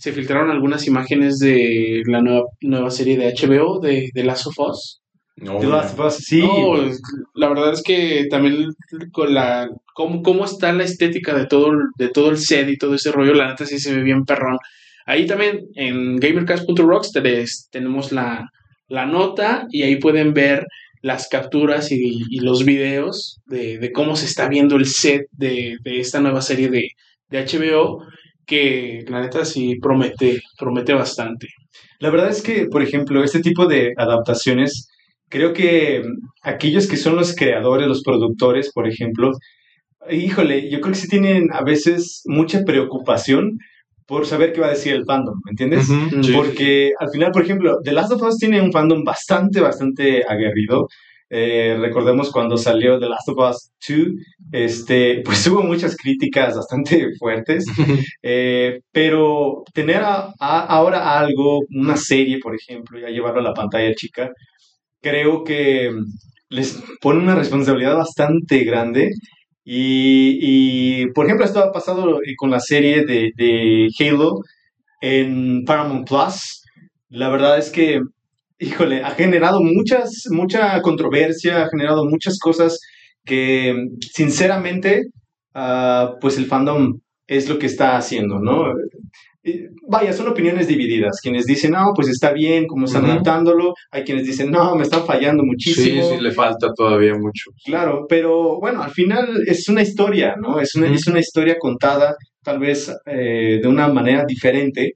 se 0.02 0.12
filtraron 0.12 0.50
algunas 0.50 0.86
imágenes 0.88 1.38
de 1.38 2.02
la 2.06 2.20
nueva, 2.20 2.46
nueva 2.60 2.90
serie 2.90 3.16
de 3.16 3.32
HBO, 3.32 3.78
de, 3.80 4.10
de 4.12 4.24
Last 4.24 4.48
of 4.48 4.58
Us. 4.58 5.00
No, 5.36 5.58
The 5.60 5.66
Last 5.68 5.96
of 5.98 6.06
Us, 6.06 6.14
sí. 6.24 6.40
No, 6.40 6.74
la 7.34 7.48
verdad 7.48 7.72
es 7.72 7.82
que 7.82 8.26
también 8.28 8.66
con 9.12 9.32
la 9.32 9.68
cómo, 9.94 10.22
cómo 10.22 10.44
está 10.44 10.72
la 10.72 10.82
estética 10.84 11.34
de 11.34 11.46
todo, 11.46 11.68
el- 11.70 11.88
de 11.96 12.08
todo 12.08 12.30
el 12.30 12.38
set 12.38 12.68
y 12.68 12.76
todo 12.76 12.94
ese 12.96 13.12
rollo, 13.12 13.32
la 13.32 13.48
neta 13.48 13.64
sí 13.64 13.78
se 13.78 13.94
ve 13.94 14.02
bien 14.02 14.24
perrón. 14.24 14.58
Ahí 15.06 15.24
también 15.26 15.60
en 15.76 16.16
gamercast.rocks 16.16 17.12
tenemos 17.70 18.10
la, 18.12 18.50
la 18.88 19.06
nota 19.06 19.66
y 19.70 19.82
ahí 19.82 19.96
pueden 19.96 20.34
ver 20.34 20.66
las 21.00 21.28
capturas 21.28 21.90
y, 21.92 22.22
y 22.30 22.40
los 22.40 22.64
videos 22.64 23.40
de, 23.46 23.78
de 23.78 23.92
cómo 23.92 24.14
se 24.16 24.26
está 24.26 24.48
viendo 24.48 24.76
el 24.76 24.86
set 24.86 25.26
de, 25.32 25.76
de 25.82 26.00
esta 26.00 26.20
nueva 26.20 26.42
serie 26.42 26.68
de, 26.70 26.88
de 27.30 27.44
HBO, 27.44 28.04
que 28.46 29.04
la 29.08 29.20
neta 29.20 29.44
sí 29.44 29.76
promete, 29.80 30.40
promete 30.58 30.92
bastante. 30.92 31.48
La 31.98 32.10
verdad 32.10 32.30
es 32.30 32.42
que, 32.42 32.66
por 32.66 32.82
ejemplo, 32.82 33.22
este 33.22 33.40
tipo 33.40 33.66
de 33.66 33.92
adaptaciones, 33.96 34.88
creo 35.28 35.52
que 35.52 36.00
mm, 36.00 36.28
aquellos 36.42 36.88
que 36.88 36.96
son 36.96 37.16
los 37.16 37.34
creadores, 37.34 37.88
los 37.88 38.02
productores, 38.02 38.72
por 38.72 38.88
ejemplo, 38.88 39.32
híjole, 40.10 40.70
yo 40.70 40.80
creo 40.80 40.92
que 40.92 40.98
sí 40.98 41.08
tienen 41.08 41.48
a 41.52 41.62
veces 41.62 42.22
mucha 42.26 42.64
preocupación 42.64 43.58
por 44.06 44.26
saber 44.26 44.52
qué 44.52 44.60
va 44.60 44.66
a 44.66 44.70
decir 44.70 44.94
el 44.94 45.04
fandom, 45.04 45.40
¿me 45.44 45.50
entiendes? 45.52 45.88
Porque 46.34 46.90
al 46.98 47.08
final, 47.10 47.30
por 47.30 47.42
ejemplo, 47.42 47.78
The 47.82 47.92
Last 47.92 48.12
of 48.12 48.22
Us 48.22 48.36
tiene 48.36 48.60
un 48.60 48.72
fandom 48.72 49.04
bastante, 49.04 49.60
bastante 49.60 50.22
aguerrido. 50.28 50.88
Eh, 51.34 51.76
recordemos 51.80 52.30
cuando 52.30 52.58
salió 52.58 52.98
The 53.00 53.08
Last 53.08 53.28
of 53.30 53.38
Us 53.50 53.70
2, 53.88 54.08
este, 54.52 55.22
pues 55.24 55.46
hubo 55.46 55.62
muchas 55.62 55.96
críticas 55.96 56.56
bastante 56.56 57.08
fuertes. 57.18 57.64
Eh, 58.22 58.80
pero 58.92 59.64
tener 59.74 59.96
a- 60.02 60.32
a- 60.38 60.66
ahora 60.66 61.18
algo, 61.18 61.60
una 61.70 61.96
serie, 61.96 62.38
por 62.38 62.54
ejemplo, 62.54 62.98
y 63.00 63.04
a 63.04 63.10
llevarlo 63.10 63.40
a 63.40 63.44
la 63.44 63.54
pantalla 63.54 63.92
chica, 63.94 64.30
creo 65.00 65.44
que 65.44 65.90
les 66.50 66.82
pone 67.00 67.20
una 67.20 67.34
responsabilidad 67.34 67.96
bastante 67.96 68.64
grande. 68.64 69.10
Y, 69.64 70.38
y, 71.02 71.06
por 71.12 71.26
ejemplo, 71.26 71.46
esto 71.46 71.60
ha 71.60 71.72
pasado 71.72 72.18
eh, 72.22 72.34
con 72.36 72.50
la 72.50 72.60
serie 72.60 73.04
de, 73.06 73.30
de 73.36 73.88
Halo 74.00 74.40
en 75.02 75.64
Paramount 75.64 76.08
Plus. 76.08 76.62
La 77.10 77.28
verdad 77.30 77.58
es 77.58 77.70
que, 77.70 78.00
híjole, 78.62 79.02
ha 79.02 79.10
generado 79.10 79.60
muchas, 79.62 80.24
mucha 80.30 80.80
controversia, 80.82 81.64
ha 81.64 81.68
generado 81.68 82.04
muchas 82.04 82.38
cosas 82.38 82.78
que, 83.24 83.74
sinceramente, 84.12 85.02
ah, 85.54 86.14
pues 86.20 86.38
el 86.38 86.46
fandom 86.46 86.98
es 87.26 87.48
lo 87.48 87.58
que 87.58 87.66
está 87.66 87.96
haciendo, 87.96 88.38
¿no? 88.38 88.72
Y, 89.44 89.66
Vaya, 89.88 90.12
son 90.12 90.28
opiniones 90.28 90.68
divididas. 90.68 91.18
Quienes 91.20 91.46
dicen, 91.46 91.72
no, 91.72 91.92
pues 91.96 92.08
está 92.08 92.32
bien, 92.32 92.66
como 92.66 92.84
están 92.86 93.02
Ujú. 93.02 93.12
adaptándolo. 93.12 93.74
Hay 93.90 94.04
quienes 94.04 94.24
dicen, 94.24 94.50
no, 94.52 94.76
me 94.76 94.84
están 94.84 95.04
fallando 95.04 95.42
Sí, 95.42 95.48
muchísimo. 95.48 96.02
sí, 96.04 96.20
le 96.20 96.30
falta 96.30 96.72
todavía 96.72 97.14
mucho. 97.14 97.50
Claro, 97.64 98.06
pero 98.08 98.60
bueno, 98.60 98.82
al 98.82 98.92
final 98.92 99.42
es 99.46 99.68
una 99.68 99.82
historia, 99.82 100.36
¿no? 100.40 100.60
Es 100.60 100.76
una, 100.76 100.94
es 100.94 101.06
una 101.08 101.18
historia 101.18 101.56
contada 101.58 102.14
tal 102.44 102.58
vez 102.60 102.94
eh, 103.06 103.58
de 103.60 103.68
una 103.68 103.88
manera 103.88 104.24
diferente, 104.26 104.92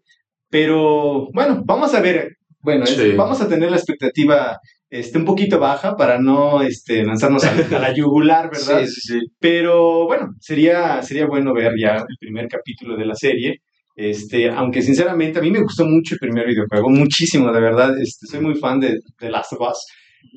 pero 0.48 1.28
bueno, 1.32 1.62
vamos 1.64 1.94
a 1.94 2.00
ver, 2.00 2.35
bueno, 2.66 2.84
es- 2.84 2.96
Sí. 2.96 3.12
vamos 3.16 3.40
a 3.40 3.48
tener 3.48 3.70
la 3.70 3.76
expectativa 3.76 4.58
este, 4.90 5.18
un 5.18 5.24
poquito 5.24 5.58
baja 5.58 5.96
para 5.96 6.18
no 6.18 6.62
este, 6.62 7.04
lanzarnos 7.04 7.44
a, 7.44 7.50
a 7.76 7.78
la 7.78 7.92
yugular, 7.94 8.50
¿verdad? 8.50 8.80
Sí, 8.84 8.86
sí, 8.94 9.00
sí. 9.12 9.18
Pero 9.40 10.04
bueno, 10.06 10.24
sería, 10.40 11.00
sería 11.02 11.26
bueno 11.26 11.52
ver 11.54 11.72
ya 11.80 11.96
el 11.96 12.16
primer 12.20 12.46
capítulo 12.48 12.96
de 12.96 13.06
la 13.06 13.14
serie. 13.14 13.50
Este, 13.96 14.50
aunque 14.50 14.82
sinceramente 14.82 15.38
a 15.38 15.42
mí 15.42 15.50
me 15.50 15.62
gustó 15.62 15.86
mucho 15.86 16.14
el 16.14 16.18
primer 16.20 16.46
videojuego, 16.46 16.88
muchísimo, 16.90 17.50
de 17.52 17.60
verdad. 17.60 17.90
Este, 18.00 18.26
soy 18.26 18.40
muy 18.40 18.54
fan 18.56 18.78
de, 18.80 18.98
de 19.20 19.30
Last 19.30 19.52
of 19.54 19.60
Us. 19.70 19.78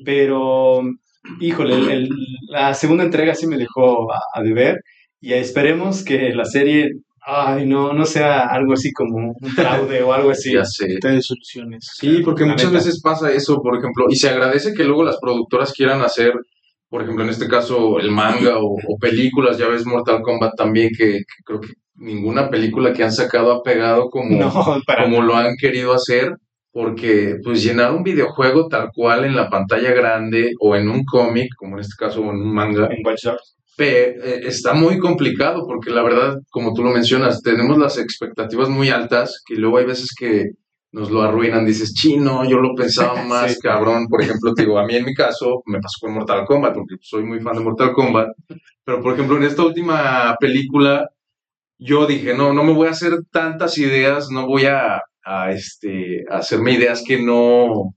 Pero, 0.04 0.80
híjole, 1.40 1.74
el- 1.74 1.90
el- 1.90 2.08
la 2.48 2.74
segunda 2.74 3.04
entrega 3.04 3.34
sí 3.34 3.46
me 3.46 3.56
dejó 3.58 4.10
a, 4.12 4.18
a 4.34 4.42
deber. 4.42 4.76
Y 5.20 5.32
esperemos 5.34 6.02
que 6.02 6.34
la 6.34 6.44
serie, 6.46 6.90
ay, 7.26 7.66
no, 7.66 7.92
no 7.92 8.04
sea 8.06 8.40
algo 8.48 8.72
así 8.74 8.92
como 8.92 9.34
un 9.40 9.50
fraude 9.50 10.02
o 10.02 10.12
algo 10.12 10.30
así. 10.30 10.52
Ya 10.54 10.64
sé. 10.64 10.98
de 11.02 11.22
soluciones. 11.22 11.88
Sí, 11.94 12.22
porque 12.24 12.44
La 12.44 12.52
muchas 12.52 12.72
neta. 12.72 12.78
veces 12.84 13.00
pasa 13.02 13.30
eso, 13.32 13.60
por 13.62 13.76
ejemplo, 13.78 14.06
y 14.08 14.16
se 14.16 14.28
agradece 14.30 14.74
que 14.74 14.84
luego 14.84 15.04
las 15.04 15.18
productoras 15.20 15.72
quieran 15.72 16.02
hacer, 16.02 16.32
por 16.88 17.02
ejemplo, 17.02 17.24
en 17.24 17.30
este 17.30 17.48
caso, 17.48 17.98
el 18.00 18.10
manga 18.10 18.58
o, 18.58 18.74
o 18.74 18.98
películas, 19.00 19.58
ya 19.58 19.68
ves 19.68 19.86
Mortal 19.86 20.22
Kombat 20.22 20.54
también, 20.56 20.90
que, 20.96 21.18
que 21.18 21.42
creo 21.44 21.60
que 21.60 21.68
ninguna 21.94 22.48
película 22.50 22.92
que 22.92 23.04
han 23.04 23.12
sacado 23.12 23.52
ha 23.52 23.62
pegado 23.62 24.08
como, 24.10 24.30
No, 24.38 24.80
para 24.86 25.04
como 25.04 25.22
lo 25.22 25.36
han 25.36 25.56
querido 25.56 25.92
hacer, 25.92 26.34
porque 26.72 27.36
pues 27.44 27.62
llenar 27.62 27.92
un 27.92 28.02
videojuego 28.02 28.68
tal 28.68 28.90
cual 28.94 29.24
en 29.24 29.34
la 29.36 29.48
pantalla 29.50 29.92
grande 29.92 30.52
o 30.60 30.76
en 30.76 30.88
un 30.88 31.04
cómic, 31.04 31.48
como 31.56 31.74
en 31.76 31.80
este 31.80 31.94
caso 31.98 32.20
en 32.22 32.28
un 32.28 32.54
manga, 32.54 32.86
en 32.86 33.04
Watch 33.04 33.24
Dogs. 33.24 33.56
Eh, 33.88 34.40
está 34.46 34.74
muy 34.74 34.98
complicado 34.98 35.66
porque 35.66 35.90
la 35.90 36.02
verdad, 36.02 36.38
como 36.50 36.72
tú 36.74 36.82
lo 36.82 36.90
mencionas, 36.90 37.42
tenemos 37.42 37.78
las 37.78 37.98
expectativas 37.98 38.68
muy 38.68 38.90
altas 38.90 39.42
que 39.46 39.56
luego 39.56 39.78
hay 39.78 39.84
veces 39.86 40.14
que 40.18 40.50
nos 40.92 41.10
lo 41.10 41.22
arruinan. 41.22 41.64
Dices, 41.66 41.94
chino, 41.94 42.44
yo 42.48 42.58
lo 42.58 42.74
pensaba 42.74 43.22
más, 43.24 43.54
Sí. 43.54 43.60
cabrón. 43.60 44.06
Por 44.08 44.22
ejemplo, 44.22 44.52
te 44.54 44.62
digo, 44.62 44.78
a 44.78 44.86
mí 44.86 44.94
en 44.96 45.04
mi 45.04 45.14
caso 45.14 45.62
me 45.66 45.78
pasó 45.80 45.98
con 46.00 46.14
Mortal 46.14 46.44
Kombat 46.46 46.74
porque 46.74 46.96
soy 47.00 47.24
muy 47.24 47.40
fan 47.40 47.56
de 47.56 47.60
Mortal 47.62 47.92
Kombat. 47.92 48.28
Pero, 48.84 49.00
por 49.02 49.14
ejemplo, 49.14 49.36
en 49.36 49.44
esta 49.44 49.62
última 49.62 50.36
película, 50.40 51.08
yo 51.78 52.06
dije, 52.06 52.34
no, 52.34 52.52
no 52.52 52.64
me 52.64 52.72
voy 52.72 52.88
a 52.88 52.90
hacer 52.90 53.12
tantas 53.30 53.78
ideas, 53.78 54.30
no 54.30 54.46
voy 54.46 54.66
a 54.66 55.00
a, 55.22 55.52
este, 55.52 56.24
a 56.30 56.38
hacerme 56.38 56.72
ideas 56.72 57.04
que 57.06 57.20
no, 57.22 57.94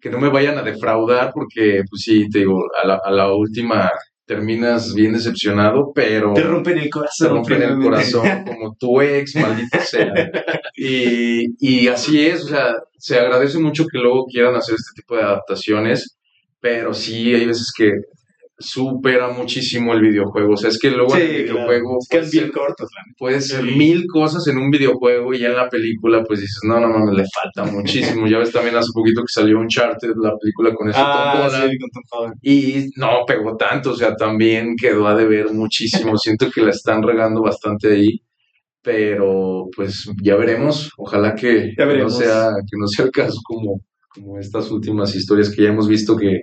que 0.00 0.10
no 0.10 0.18
me 0.18 0.28
vayan 0.28 0.58
a 0.58 0.62
defraudar, 0.62 1.30
porque, 1.32 1.82
pues 1.88 2.02
sí, 2.02 2.28
te 2.28 2.40
digo, 2.40 2.60
a 2.82 2.86
la, 2.86 3.00
a 3.02 3.10
la 3.12 3.32
última 3.32 3.90
terminas 4.26 4.94
bien 4.94 5.12
decepcionado, 5.12 5.92
pero... 5.94 6.34
Te 6.34 6.42
rompen 6.42 6.78
el 6.78 6.90
corazón. 6.90 7.28
Te 7.28 7.34
rompen 7.34 7.62
el 7.62 7.78
corazón, 7.78 8.44
como 8.46 8.74
tu 8.74 9.00
ex, 9.00 9.34
maldito 9.36 9.78
sea. 9.80 10.12
Y, 10.76 11.54
y 11.58 11.88
así 11.88 12.26
es, 12.26 12.44
o 12.44 12.48
sea, 12.48 12.74
se 12.98 13.18
agradece 13.18 13.58
mucho 13.58 13.84
que 13.86 13.98
luego 13.98 14.26
quieran 14.26 14.54
hacer 14.54 14.76
este 14.76 15.02
tipo 15.02 15.16
de 15.16 15.22
adaptaciones, 15.22 16.16
pero 16.60 16.94
sí 16.94 17.34
hay 17.34 17.46
veces 17.46 17.72
que 17.76 17.92
supera 18.58 19.30
muchísimo 19.30 19.92
el 19.94 20.00
videojuego. 20.00 20.54
O 20.54 20.56
sea, 20.56 20.70
es 20.70 20.78
que 20.78 20.90
luego 20.90 21.14
Sí, 21.14 21.20
el 21.22 21.42
videojuego 21.44 21.98
Es 22.00 22.08
que 22.08 22.16
puede 22.18 22.26
es 22.26 22.32
bien 22.32 22.46
neta. 22.46 22.84
puede 23.18 23.40
ser 23.40 23.64
Sí. 23.64 23.74
mil 23.76 24.06
cosas 24.06 24.46
en 24.46 24.58
un 24.58 24.70
videojuego 24.70 25.34
y 25.34 25.40
ya 25.40 25.48
en 25.48 25.56
la 25.56 25.68
película 25.68 26.22
pues 26.24 26.40
dices, 26.40 26.60
no, 26.62 26.78
no, 26.78 26.88
no, 26.88 27.12
le 27.12 27.24
falta 27.34 27.64
muchísimo. 27.72 28.26
ya 28.28 28.38
ves 28.38 28.52
también 28.52 28.76
hace 28.76 28.90
poquito 28.94 29.22
que 29.22 29.26
salió 29.32 29.58
Uncharted, 29.58 30.12
la 30.22 30.36
película 30.38 30.72
con 30.74 30.88
ese 30.88 30.98
Tom 30.98 31.06
Ah, 31.08 31.46
Holland, 31.48 31.70
sí, 31.72 31.78
con 31.78 31.90
Tom 31.90 32.02
Holland. 32.12 32.34
y 32.42 32.90
no 32.96 33.24
pegó 33.26 33.56
tanto, 33.56 33.90
o 33.90 33.96
sea, 33.96 34.14
también 34.14 34.74
quedó 34.80 35.06
a 35.08 35.16
deber 35.16 35.52
muchísimo. 35.52 36.16
Siento 36.18 36.50
que 36.50 36.60
la 36.62 36.70
están 36.70 37.02
regando 37.02 37.42
bastante 37.42 37.88
ahí, 37.92 38.20
pero 38.82 39.66
pues 39.74 40.08
ya 40.22 40.36
veremos. 40.36 40.92
Ojalá 40.96 41.34
que, 41.34 41.72
no 41.76 41.86
veremos. 41.86 42.18
sea 42.18 42.50
que 42.70 42.76
no 42.78 42.86
sea 42.86 43.06
el 43.06 43.10
caso 43.10 43.38
como, 43.44 43.80
como 44.10 44.38
estas 44.38 44.70
últimas 44.70 45.14
historias 45.16 45.50
que 45.50 45.62
ya 45.62 45.70
hemos 45.70 45.88
visto 45.88 46.16
que, 46.16 46.40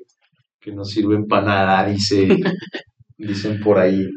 que 0.62 0.72
no 0.72 0.86
sirven 0.86 1.26
para 1.28 1.46
nada, 1.46 1.86
dice, 1.88 2.28
dicen 3.18 3.60
por 3.60 3.80
ahí. 3.80 4.08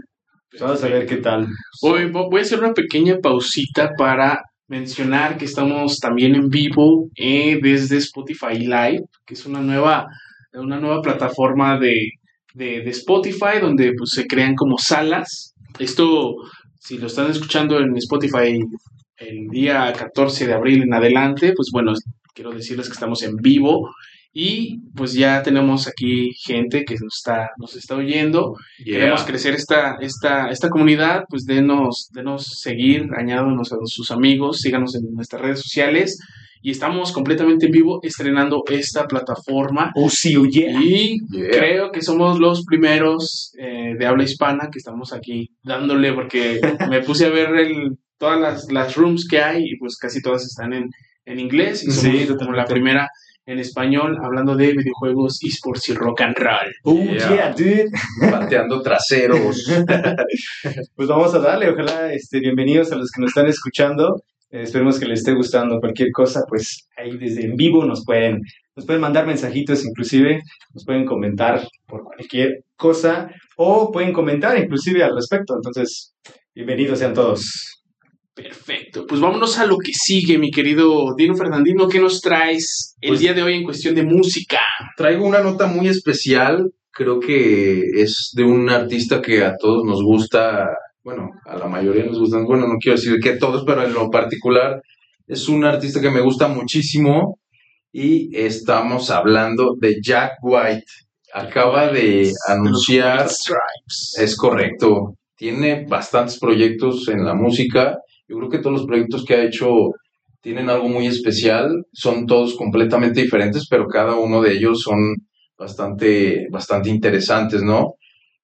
Pues 0.50 0.62
Vamos 0.62 0.84
a 0.84 0.88
ver 0.88 1.06
qué 1.06 1.16
tal. 1.16 1.46
Hoy 1.82 2.04
vo- 2.04 2.30
voy 2.30 2.40
a 2.40 2.42
hacer 2.42 2.60
una 2.60 2.72
pequeña 2.74 3.18
pausita 3.22 3.90
para 3.98 4.40
mencionar 4.68 5.36
que 5.36 5.46
estamos 5.46 5.98
también 5.98 6.34
en 6.34 6.48
vivo 6.48 7.08
eh, 7.16 7.58
desde 7.62 7.96
Spotify 7.98 8.58
Live, 8.58 9.02
que 9.26 9.34
es 9.34 9.44
una 9.46 9.60
nueva, 9.60 10.06
una 10.52 10.78
nueva 10.78 11.02
plataforma 11.02 11.78
de, 11.78 12.10
de, 12.54 12.82
de 12.82 12.90
Spotify 12.90 13.58
donde 13.60 13.92
pues, 13.96 14.10
se 14.10 14.26
crean 14.26 14.54
como 14.54 14.78
salas. 14.78 15.54
Esto, 15.78 16.34
si 16.78 16.98
lo 16.98 17.08
están 17.08 17.30
escuchando 17.30 17.78
en 17.80 17.96
Spotify 17.96 18.60
el 19.16 19.48
día 19.48 19.92
14 19.92 20.46
de 20.46 20.52
abril 20.54 20.82
en 20.82 20.94
adelante, 20.94 21.52
pues 21.54 21.68
bueno, 21.72 21.92
quiero 22.34 22.52
decirles 22.52 22.86
que 22.88 22.92
estamos 22.94 23.22
en 23.22 23.36
vivo 23.36 23.90
y 24.36 24.80
pues 24.96 25.12
ya 25.14 25.42
tenemos 25.44 25.86
aquí 25.86 26.32
gente 26.44 26.84
que 26.84 26.94
nos 26.94 27.16
está, 27.18 27.50
nos 27.56 27.76
está 27.76 27.94
oyendo 27.94 28.54
queremos 28.84 29.22
crecer 29.22 29.54
esta, 29.54 29.96
esta, 30.00 30.48
esta 30.50 30.68
comunidad, 30.68 31.22
pues 31.30 31.44
denos, 31.46 32.08
denos 32.12 32.44
seguir, 32.60 33.06
añádanos 33.16 33.72
a 33.72 33.76
sus 33.84 34.10
amigos, 34.10 34.60
síganos 34.60 34.96
en 34.96 35.14
nuestras 35.14 35.40
redes 35.40 35.60
sociales 35.60 36.18
y 36.60 36.70
estamos 36.70 37.12
completamente 37.12 37.66
en 37.66 37.72
vivo 37.72 38.00
estrenando 38.02 38.64
esta 38.70 39.04
plataforma 39.06 39.92
Oh, 39.94 40.08
sí, 40.10 40.34
oye. 40.36 40.72
y 40.82 41.18
Yeah. 41.30 41.50
creo 41.50 41.92
que 41.92 42.00
somos 42.02 42.40
los 42.40 42.64
primeros 42.64 43.52
eh, 43.58 43.94
de 43.98 44.06
habla 44.06 44.24
hispana 44.24 44.68
que 44.72 44.78
estamos 44.78 45.12
aquí 45.12 45.50
dándole 45.62 46.12
porque 46.12 46.60
me 46.90 47.02
puse 47.02 47.26
a 47.26 47.30
ver 47.30 47.54
el, 47.56 47.96
todas 48.18 48.40
las, 48.40 48.72
las 48.72 48.96
rooms 48.96 49.28
que 49.28 49.38
hay 49.40 49.62
y 49.64 49.76
pues 49.76 49.96
casi 49.96 50.20
todas 50.22 50.42
están 50.44 50.72
en, 50.72 50.88
en 51.26 51.38
inglés 51.38 51.84
y 51.84 51.90
Sí, 51.90 52.00
somos 52.00 52.14
como 52.14 52.26
totalmente. 52.38 52.56
la 52.56 52.64
primera 52.64 53.08
en 53.46 53.58
español 53.58 54.18
hablando 54.22 54.56
de 54.56 54.72
videojuegos, 54.72 55.38
esports 55.42 55.88
y 55.90 55.94
rock 55.94 56.22
and 56.22 56.36
roll. 56.36 56.72
Oh, 56.84 56.94
Yeah. 57.04 57.28
yeah, 57.34 57.54
dude. 57.54 57.90
Pateando 58.30 58.80
traseros. 58.82 59.66
Pues 60.96 61.08
vamos 61.08 61.34
a 61.34 61.38
darle, 61.40 61.68
ojalá, 61.70 62.12
este, 62.12 62.40
bienvenidos 62.40 62.90
a 62.92 62.96
los 62.96 63.10
que 63.10 63.20
nos 63.20 63.30
están 63.30 63.46
escuchando. 63.46 64.22
Eh, 64.50 64.62
esperemos 64.62 64.98
que 64.98 65.06
les 65.06 65.18
esté 65.20 65.34
gustando 65.34 65.78
cualquier 65.80 66.10
cosa, 66.12 66.42
pues 66.48 66.86
ahí 66.96 67.16
desde 67.18 67.44
en 67.44 67.56
vivo 67.56 67.84
nos 67.84 68.04
pueden, 68.04 68.40
nos 68.76 68.86
pueden 68.86 69.02
mandar 69.02 69.26
mensajitos 69.26 69.84
inclusive, 69.84 70.40
nos 70.72 70.84
pueden 70.84 71.04
comentar 71.04 71.66
por 71.86 72.04
cualquier 72.04 72.64
cosa 72.76 73.28
o 73.56 73.90
pueden 73.92 74.12
comentar 74.12 74.56
inclusive 74.58 75.02
al 75.02 75.14
respecto. 75.14 75.54
Entonces, 75.54 76.14
bienvenidos 76.54 76.98
sean 77.00 77.12
todos. 77.14 77.73
Perfecto, 78.34 79.06
pues 79.06 79.20
vámonos 79.20 79.58
a 79.58 79.66
lo 79.66 79.78
que 79.78 79.92
sigue, 79.92 80.38
mi 80.38 80.50
querido 80.50 81.14
Dino 81.16 81.36
Fernandino. 81.36 81.88
¿Qué 81.88 82.00
nos 82.00 82.20
traes 82.20 82.96
el 83.00 83.10
Pues- 83.10 83.20
día 83.20 83.32
de 83.32 83.42
hoy 83.44 83.54
en 83.54 83.62
cuestión 83.62 83.94
de 83.94 84.02
música? 84.02 84.58
Traigo 84.96 85.24
una 85.24 85.40
nota 85.40 85.66
muy 85.66 85.86
especial, 85.86 86.72
creo 86.90 87.20
que 87.20 87.80
es 87.94 88.32
de 88.34 88.42
un 88.42 88.68
artista 88.70 89.22
que 89.22 89.44
a 89.44 89.56
todos 89.56 89.84
nos 89.84 90.02
gusta, 90.02 90.68
bueno, 91.04 91.30
a 91.46 91.56
la 91.56 91.66
mayoría 91.68 92.04
nos 92.06 92.18
gustan, 92.18 92.44
bueno, 92.44 92.66
no 92.66 92.74
quiero 92.80 92.96
decir 92.96 93.20
que 93.22 93.30
a 93.30 93.38
todos, 93.38 93.64
pero 93.64 93.84
en 93.84 93.94
lo 93.94 94.10
particular 94.10 94.82
es 95.28 95.48
un 95.48 95.64
artista 95.64 96.00
que 96.00 96.10
me 96.10 96.20
gusta 96.20 96.48
muchísimo 96.48 97.38
y 97.92 98.36
estamos 98.36 99.10
hablando 99.10 99.76
de 99.80 99.98
Jack 100.02 100.32
White. 100.42 100.84
Acaba 101.32 101.88
de 101.92 102.32
anunciar, 102.48 103.28
Stripes. 103.28 104.16
es 104.20 104.36
correcto, 104.36 105.14
tiene 105.36 105.86
bastantes 105.88 106.38
proyectos 106.38 107.08
en 107.08 107.24
la 107.24 107.34
música, 107.34 107.96
yo 108.28 108.36
creo 108.38 108.48
que 108.48 108.58
todos 108.58 108.78
los 108.78 108.86
proyectos 108.86 109.24
que 109.24 109.34
ha 109.34 109.44
hecho 109.44 109.68
tienen 110.40 110.68
algo 110.68 110.88
muy 110.88 111.06
especial, 111.06 111.86
son 111.92 112.26
todos 112.26 112.54
completamente 112.54 113.22
diferentes, 113.22 113.66
pero 113.68 113.86
cada 113.86 114.16
uno 114.16 114.42
de 114.42 114.52
ellos 114.52 114.82
son 114.82 115.16
bastante, 115.56 116.46
bastante 116.50 116.90
interesantes, 116.90 117.62
¿no? 117.62 117.94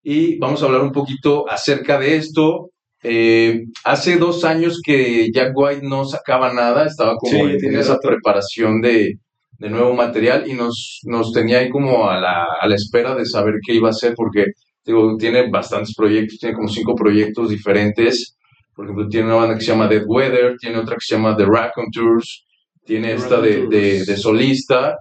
Y 0.02 0.38
vamos 0.38 0.62
a 0.62 0.66
hablar 0.66 0.80
un 0.80 0.92
poquito 0.92 1.44
acerca 1.50 1.98
de 1.98 2.16
esto. 2.16 2.70
Eh, 3.02 3.64
hace 3.84 4.16
dos 4.16 4.44
años 4.44 4.80
que 4.82 5.28
Jack 5.32 5.52
White 5.54 5.86
no 5.86 6.06
sacaba 6.06 6.52
nada, 6.52 6.86
estaba 6.86 7.16
como 7.16 7.32
Sí, 7.32 7.56
en, 7.66 7.76
esa 7.76 7.98
preparación 7.98 8.80
de, 8.80 9.16
de 9.58 9.70
nuevo 9.70 9.94
material 9.94 10.44
y 10.48 10.54
nos, 10.54 11.00
nos 11.04 11.32
tenía 11.32 11.58
ahí 11.58 11.68
como 11.68 12.08
a 12.08 12.18
la, 12.18 12.46
a 12.60 12.66
la 12.66 12.74
espera 12.74 13.14
de 13.14 13.26
saber 13.26 13.56
qué 13.64 13.74
iba 13.74 13.88
a 13.88 13.92
hacer, 13.92 14.14
porque 14.16 14.46
digo, 14.84 15.16
tiene 15.18 15.50
bastantes 15.50 15.94
proyectos, 15.94 16.38
tiene 16.38 16.56
como 16.56 16.68
cinco 16.68 16.94
proyectos 16.94 17.50
diferentes. 17.50 18.36
Por 18.74 18.84
ejemplo, 18.84 19.08
tiene 19.08 19.26
una 19.26 19.36
banda 19.36 19.54
que 19.54 19.60
se 19.60 19.72
llama 19.72 19.88
Dead 19.88 20.04
Weather, 20.06 20.56
tiene 20.58 20.78
otra 20.78 20.94
que 20.94 21.00
se 21.00 21.14
llama 21.14 21.36
The 21.36 21.44
Raconteurs, 21.44 22.46
tiene 22.84 23.12
esta 23.12 23.40
de, 23.40 23.66
de, 23.68 24.16
solista, 24.16 24.96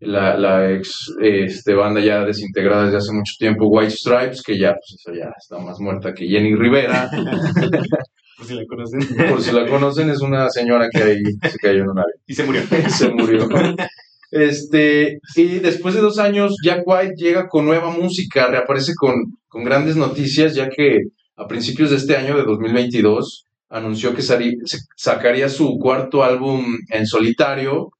la, 0.00 0.36
la 0.36 0.70
ex 0.72 1.14
este, 1.20 1.74
banda 1.74 2.00
ya 2.00 2.24
desintegrada 2.24 2.84
desde 2.84 2.98
hace 2.98 3.12
mucho 3.12 3.34
tiempo, 3.38 3.68
White 3.68 3.90
Stripes, 3.90 4.42
que 4.42 4.58
ya, 4.58 4.72
pues 4.74 4.96
esa 4.98 5.16
ya 5.16 5.32
está 5.36 5.58
más 5.58 5.80
muerta 5.80 6.12
que 6.12 6.26
Jenny 6.26 6.54
Rivera. 6.54 7.10
Por 8.38 8.46
si 8.46 8.54
la 8.54 8.66
conocen. 8.66 9.00
Por 9.28 9.42
si 9.42 9.52
la 9.52 9.66
conocen, 9.68 10.10
es 10.10 10.20
una 10.20 10.48
señora 10.50 10.88
que 10.90 11.02
ahí 11.02 11.22
se 11.48 11.58
cayó 11.58 11.82
en 11.82 11.90
un 11.90 11.98
avión 11.98 12.18
y 12.26 12.34
se 12.34 12.44
murió. 12.44 12.62
se 12.88 13.08
murió. 13.10 13.48
Este, 14.32 15.18
y 15.36 15.58
después 15.58 15.94
de 15.94 16.00
dos 16.00 16.18
años, 16.18 16.56
Jack 16.64 16.82
White 16.86 17.14
llega 17.16 17.48
con 17.48 17.66
nueva 17.66 17.90
música, 17.90 18.48
reaparece 18.48 18.94
con, 18.96 19.14
con 19.46 19.62
grandes 19.62 19.94
noticias, 19.94 20.54
ya 20.54 20.68
que 20.68 21.00
a 21.36 21.46
principios 21.46 21.90
de 21.90 21.96
este 21.96 22.16
año 22.16 22.36
de 22.36 22.44
2022 22.44 23.46
anunció 23.70 24.14
que 24.14 24.22
sacaría 24.96 25.48
su 25.48 25.78
cuarto 25.78 26.22
álbum 26.22 26.76
en 26.90 27.06
solitario, 27.06 27.90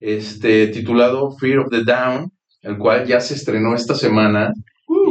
este, 0.00 0.66
titulado 0.68 1.30
Fear 1.38 1.60
of 1.60 1.70
the 1.70 1.84
Down, 1.84 2.32
el 2.62 2.76
cual 2.76 3.06
ya 3.06 3.20
se 3.20 3.34
estrenó 3.34 3.74
esta 3.74 3.94
semana 3.94 4.52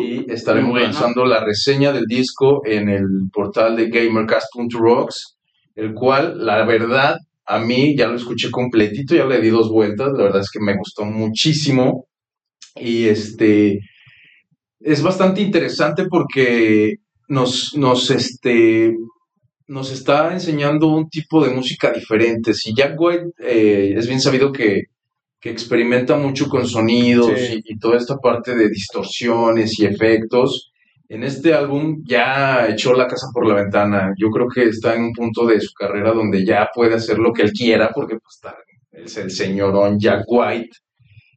y 0.01 0.29
estaremos 0.29 0.71
bueno. 0.71 0.85
lanzando 0.85 1.25
la 1.25 1.43
reseña 1.43 1.93
del 1.93 2.05
disco 2.05 2.61
en 2.65 2.89
el 2.89 3.05
portal 3.31 3.77
de 3.77 3.89
gamercast.rocks, 3.89 5.37
el 5.75 5.93
cual, 5.93 6.45
la 6.45 6.65
verdad, 6.65 7.15
a 7.45 7.59
mí 7.59 7.95
ya 7.95 8.07
lo 8.07 8.15
escuché 8.15 8.51
completito, 8.51 9.15
ya 9.15 9.25
le 9.25 9.39
di 9.39 9.49
dos 9.49 9.69
vueltas, 9.69 10.11
la 10.11 10.23
verdad 10.23 10.41
es 10.41 10.51
que 10.51 10.59
me 10.59 10.75
gustó 10.75 11.05
muchísimo 11.05 12.05
y 12.75 13.05
este 13.05 13.79
es 14.79 15.01
bastante 15.01 15.41
interesante 15.41 16.05
porque 16.09 16.95
nos, 17.31 17.73
nos, 17.77 18.11
este, 18.11 18.93
nos 19.67 19.89
está 19.91 20.33
enseñando 20.33 20.87
un 20.87 21.09
tipo 21.09 21.41
de 21.43 21.53
música 21.53 21.91
diferente. 21.91 22.53
Si 22.53 22.73
Jack 22.75 22.99
White 22.99 23.29
eh, 23.39 23.93
es 23.95 24.05
bien 24.05 24.19
sabido 24.19 24.51
que, 24.51 24.83
que 25.39 25.49
experimenta 25.49 26.17
mucho 26.17 26.49
con 26.49 26.67
sonidos 26.67 27.31
Sí. 27.37 27.61
y, 27.65 27.73
y 27.73 27.79
toda 27.79 27.97
esta 27.97 28.17
parte 28.17 28.53
de 28.53 28.67
distorsiones 28.67 29.79
y 29.79 29.85
efectos, 29.85 30.71
en 31.07 31.23
este 31.23 31.53
álbum 31.53 32.03
ya 32.05 32.67
echó 32.69 32.93
la 32.93 33.07
casa 33.07 33.27
por 33.33 33.47
la 33.47 33.55
ventana. 33.55 34.13
Yo 34.17 34.29
creo 34.29 34.47
que 34.53 34.63
está 34.63 34.95
en 34.95 35.03
un 35.03 35.13
punto 35.13 35.45
de 35.45 35.61
su 35.61 35.71
carrera 35.73 36.11
donde 36.11 36.45
ya 36.45 36.67
puede 36.75 36.95
hacer 36.95 37.17
lo 37.17 37.31
que 37.31 37.43
él 37.43 37.53
quiera 37.53 37.91
porque 37.95 38.15
pues, 38.15 38.35
está, 38.35 38.55
es 38.91 39.15
el 39.17 39.31
señorón 39.31 39.97
Jack 39.99 40.25
White. 40.27 40.77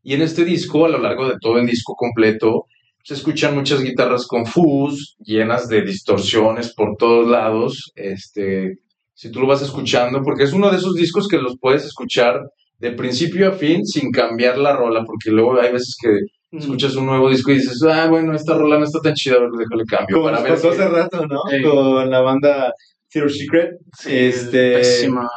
Y 0.02 0.14
en 0.14 0.22
este 0.22 0.44
disco, 0.44 0.86
a 0.86 0.88
lo 0.88 0.98
largo 0.98 1.28
de 1.28 1.36
todo 1.40 1.58
el 1.58 1.66
disco 1.66 1.94
completo, 1.94 2.66
se 3.04 3.14
escuchan 3.14 3.54
muchas 3.54 3.82
guitarras 3.82 4.26
con 4.26 4.46
fuzz, 4.46 5.14
llenas 5.18 5.68
de 5.68 5.82
distorsiones 5.82 6.74
por 6.74 6.96
todos 6.96 7.28
lados. 7.28 7.92
Este, 7.94 8.78
si 9.12 9.30
tú 9.30 9.40
lo 9.40 9.46
vas 9.46 9.60
escuchando, 9.60 10.22
porque 10.22 10.44
es 10.44 10.54
uno 10.54 10.70
de 10.70 10.78
esos 10.78 10.94
discos 10.94 11.28
que 11.28 11.36
los 11.36 11.58
puedes 11.60 11.84
escuchar 11.84 12.40
de 12.78 12.92
principio 12.92 13.48
a 13.48 13.52
fin 13.52 13.84
sin 13.84 14.10
cambiar 14.10 14.56
la 14.56 14.74
rola, 14.74 15.04
porque 15.04 15.30
luego 15.30 15.60
hay 15.60 15.70
veces 15.70 15.96
que 16.00 16.18
escuchas 16.56 16.96
un 16.96 17.04
nuevo 17.04 17.28
disco 17.28 17.50
y 17.50 17.56
dices, 17.56 17.82
ah, 17.82 18.06
bueno, 18.08 18.34
esta 18.34 18.56
rola 18.56 18.78
no 18.78 18.84
está 18.84 19.00
tan 19.00 19.12
chida, 19.12 19.36
a 19.36 19.40
ver, 19.40 19.50
déjale 19.50 19.84
cambio. 19.84 20.16
Como 20.16 20.30
para 20.30 20.40
ver 20.40 20.52
pasó 20.52 20.70
hace 20.70 20.88
rato, 20.88 21.26
¿no? 21.26 21.40
Con 21.62 22.10
la 22.10 22.20
banda 22.22 22.72
Zero 23.14 23.28
Secret. 23.28 23.70
Sí, 23.96 24.10
este, 24.12 24.72
pésima. 24.78 25.28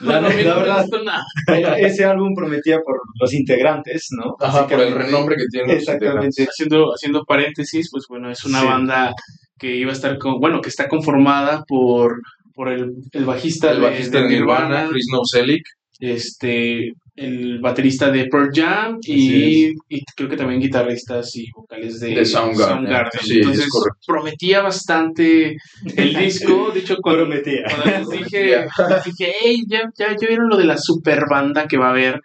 La, 0.00 0.20
No, 0.20 0.28
la 0.28 0.34
verdad, 0.54 0.86
nada. 1.04 1.78
ese 1.78 2.04
álbum 2.04 2.32
prometía 2.34 2.78
por 2.78 3.00
los 3.20 3.32
integrantes, 3.34 4.06
¿no? 4.12 4.36
Ajá, 4.40 4.68
por 4.68 4.80
el 4.80 4.94
renombre 4.94 5.34
que 5.36 5.46
tiene. 5.50 5.72
Exactamente. 5.74 6.44
Haciendo, 6.48 6.90
haciendo 6.94 7.24
paréntesis, 7.24 7.88
pues 7.90 8.04
bueno, 8.08 8.30
es 8.30 8.44
una 8.44 8.60
Sí. 8.60 8.66
banda 8.66 9.12
que 9.58 9.74
iba 9.74 9.90
a 9.90 9.94
estar 9.94 10.16
con, 10.18 10.38
bueno, 10.38 10.60
que 10.60 10.68
está 10.68 10.88
conformada 10.88 11.64
por, 11.66 12.20
por 12.54 12.68
el, 12.68 12.92
el 13.12 13.24
bajista, 13.24 13.72
El 13.72 13.80
bajista 13.80 14.20
de 14.22 14.28
Nirvana, 14.28 14.86
Chris 14.88 15.06
Novoselic. 15.12 15.64
este, 16.00 16.92
el 17.16 17.60
baterista 17.60 18.10
de 18.10 18.26
Pearl 18.26 18.50
Jam 18.52 18.98
y, 19.02 19.68
y 19.88 20.04
creo 20.16 20.28
que 20.28 20.36
también 20.36 20.60
guitarristas 20.60 21.34
y 21.36 21.50
vocales 21.52 22.00
de, 22.00 22.14
De 22.14 22.24
Soundgarden. 22.24 22.92
Sí, 23.22 23.36
Entonces 23.38 23.68
prometía 24.06 24.62
bastante 24.62 25.56
el 25.96 26.14
disco. 26.18 26.70
De 26.72 26.80
hecho, 26.80 26.96
cuando, 27.00 27.24
Prometía. 27.24 27.62
cuando 27.68 28.12
les 28.12 28.24
dije, 28.24 28.56
les 28.88 29.04
dije, 29.04 29.32
hey, 29.40 29.62
ya, 29.68 29.82
ya, 29.96 30.16
ya 30.20 30.28
vieron 30.28 30.48
lo 30.48 30.56
de 30.56 30.64
la 30.64 30.76
super 30.76 31.24
banda 31.30 31.68
que 31.68 31.76
va 31.76 31.86
a 31.86 31.90
haber. 31.90 32.20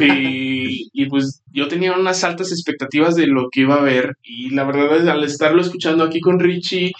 Y, 0.00 0.88
y 0.92 1.06
pues 1.06 1.43
yo 1.54 1.68
tenía 1.68 1.92
unas 1.94 2.24
altas 2.24 2.50
expectativas 2.52 3.14
de 3.14 3.26
lo 3.28 3.48
que 3.50 3.60
iba 3.60 3.76
a 3.76 3.82
ver. 3.82 4.16
Y 4.22 4.50
la 4.50 4.64
verdad 4.64 4.96
es, 4.96 5.06
al 5.08 5.22
estarlo 5.24 5.60
escuchando 5.62 6.02
aquí 6.04 6.20
con 6.20 6.38
Richie, 6.40 6.92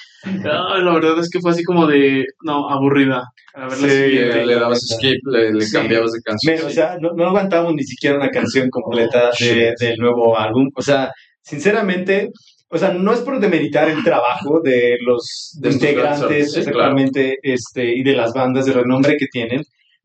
la 0.44 0.92
verdad 0.94 1.18
es 1.18 1.28
que 1.28 1.40
fue 1.40 1.50
así 1.50 1.64
como 1.64 1.86
de, 1.86 2.24
no, 2.42 2.70
aburrida. 2.70 3.24
A 3.54 3.68
ver 3.68 3.78
la 3.80 3.88
Sí, 3.88 3.94
siguiente. 3.94 4.36
Le, 4.36 4.46
le 4.46 4.54
dabas 4.54 4.80
skip, 4.80 5.20
le, 5.26 5.52
le 5.52 5.60
Sí. 5.60 5.72
cambiabas 5.76 6.12
de 6.12 6.20
canción. 6.22 6.54
Men, 6.56 6.64
o 6.66 6.70
sea, 6.70 6.96
no, 7.00 7.12
no 7.14 7.26
aguantamos 7.26 7.74
ni 7.74 7.82
siquiera 7.84 8.16
una 8.16 8.30
canción 8.30 8.68
completa 8.70 9.30
de- 9.38 9.74
del 9.78 9.96
nuevo 9.98 10.38
álbum. 10.38 10.68
O 10.74 10.82
sea, 10.82 11.10
sinceramente, 11.42 12.30
o 12.68 12.78
sea, 12.78 12.92
no 12.92 13.12
es 13.12 13.20
por 13.20 13.38
demeritar 13.40 13.88
el 13.88 14.02
trabajo 14.02 14.60
de 14.62 14.96
los 15.04 15.56
De 15.60 15.70
integrantes 15.70 16.52
sí, 16.52 16.58
exactamente 16.60 17.38
este, 17.42 17.94
y 17.96 18.02
de 18.02 18.14
las 18.14 18.32
bandas 18.32 18.66
de 18.66 18.72
renombre 18.72 19.16
que 19.18 19.26
tienen. 19.30 19.62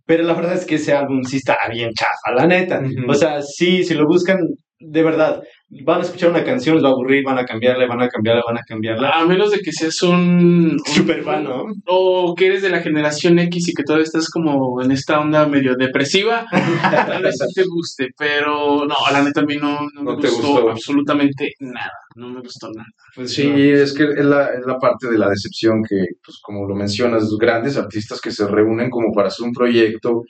Pero 0.10 0.24
la 0.24 0.34
verdad 0.34 0.56
es 0.56 0.66
que 0.66 0.76
ese 0.76 0.92
álbum 0.92 1.24
sí 1.24 1.38
está 1.38 1.56
bien 1.72 1.92
chafa, 1.94 2.34
la 2.36 2.48
neta. 2.48 2.82
O 3.08 3.14
sea, 3.14 3.44
sí, 3.44 3.84
si 3.84 3.94
lo 3.94 4.08
buscan, 4.08 4.40
de 4.80 5.04
verdad, 5.04 5.44
van 5.72 6.00
a 6.00 6.04
escuchar 6.04 6.32
una 6.32 6.44
canción, 6.44 6.76
les 6.76 6.84
va 6.84 6.90
a 6.90 6.92
aburrir, 6.92 7.24
van 7.24 7.38
a 7.38 7.46
cambiarle, 7.46 7.88
van 7.88 8.02
a 8.02 8.10
cambiarle, 8.10 8.42
van 8.48 8.58
a 8.58 8.64
cambiarla. 8.68 9.10
A 9.12 9.26
menos 9.26 9.52
de 9.52 9.60
que 9.60 9.72
seas 9.72 10.02
un, 10.04 10.78
un- 10.78 10.80
Super 10.86 11.24
fan, 11.24 11.44
¿no? 11.44 11.66
O 11.86 12.34
que 12.36 12.48
eres 12.48 12.62
de 12.62 12.70
la 12.70 12.82
generación 12.82 13.38
X 13.40 13.70
y 13.70 13.74
que 13.74 13.84
todavía 13.84 14.06
estás 14.06 14.30
como 14.30 14.82
en 14.82 14.92
esta 14.92 15.20
onda 15.20 15.46
medio 15.48 15.76
depresiva, 15.76 16.46
tal 16.92 17.22
vez 17.24 17.38
sí 17.38 17.54
te 17.54 17.64
guste, 17.68 18.10
pero 18.18 18.86
no, 18.86 18.96
la 19.12 19.22
neta 19.24 19.42
a 19.42 19.46
mí 19.46 19.58
no, 19.58 19.80
no 19.94 20.04
me 20.16 20.22
te 20.22 20.30
gustó, 20.30 20.48
gustó. 20.54 20.70
absolutamente 20.72 21.54
nada, 21.60 21.92
no 22.16 22.30
me 22.30 22.42
gustó 22.42 22.70
nada. 22.74 22.88
Pues 23.16 23.34
Sí, 23.34 23.48
no. 23.48 23.56
es 23.58 23.94
que 23.94 24.04
es 24.06 24.26
la, 24.26 24.48
es 24.54 24.66
la 24.66 24.78
parte 24.80 25.10
de 25.10 25.18
la 25.18 25.30
decepción 25.30 25.84
que, 25.88 25.98
pues 26.26 26.40
como 26.42 26.68
lo 26.68 26.76
mencionas, 26.76 27.30
grandes 27.40 27.78
artistas 27.78 28.20
que 28.22 28.32
se 28.32 28.48
reúnen 28.48 28.90
como 28.90 29.12
para 29.14 29.28
hacer 29.28 29.46
un 29.46 29.54
proyecto 29.54 30.24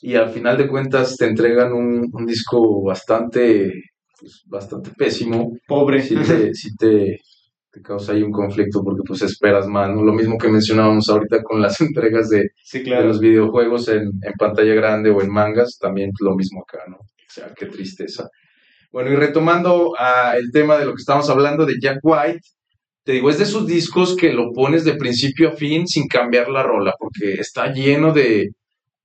y 0.00 0.14
al 0.14 0.30
final 0.30 0.56
de 0.58 0.68
cuentas 0.68 1.16
te 1.16 1.26
entregan 1.26 1.72
un, 1.72 2.08
un 2.12 2.26
disco 2.26 2.82
bastante, 2.84 3.72
pues, 4.22 4.42
bastante 4.46 4.90
pésimo. 4.96 5.52
Pobre. 5.66 6.00
Sí 6.00 6.14
te, 6.14 6.54
sí 6.54 6.76
te, 6.76 7.20
te 7.72 7.82
causa 7.82 8.12
ahí 8.12 8.22
un 8.22 8.30
conflicto 8.30 8.82
porque 8.84 9.02
pues 9.06 9.20
esperas 9.22 9.66
más, 9.66 9.90
¿no? 9.90 10.02
Lo 10.04 10.12
mismo 10.12 10.38
que 10.38 10.48
mencionábamos 10.48 11.08
ahorita 11.08 11.42
con 11.42 11.60
las 11.60 11.80
entregas 11.80 12.28
de, 12.28 12.50
Sí, 12.62 12.78
de 12.78 12.84
claro. 12.84 13.08
los 13.08 13.18
videojuegos 13.20 13.88
en, 13.88 14.02
en 14.02 14.32
pantalla 14.38 14.74
grande 14.74 15.10
o 15.10 15.20
en 15.20 15.30
mangas, 15.30 15.76
también 15.80 16.10
lo 16.20 16.36
mismo 16.36 16.62
acá, 16.62 16.84
¿no? 16.88 16.96
O 16.98 17.34
sea, 17.34 17.52
qué 17.56 17.66
tristeza. 17.66 18.28
Bueno, 18.92 19.10
y 19.10 19.16
retomando 19.16 19.94
a 19.98 20.36
el 20.36 20.52
tema 20.52 20.76
de 20.76 20.84
lo 20.84 20.92
que 20.94 21.00
estamos 21.00 21.28
hablando 21.30 21.66
de 21.66 21.74
Jack 21.80 21.98
White, 22.02 22.40
te 23.04 23.12
digo, 23.12 23.30
es 23.30 23.38
de 23.38 23.44
esos 23.44 23.66
discos 23.66 24.14
que 24.14 24.32
lo 24.32 24.52
pones 24.52 24.84
de 24.84 24.94
principio 24.94 25.48
a 25.48 25.52
fin 25.52 25.88
sin 25.88 26.06
cambiar 26.06 26.48
la 26.48 26.62
rola, 26.62 26.94
porque 26.98 27.32
está 27.40 27.72
lleno 27.72 28.12
de, 28.12 28.50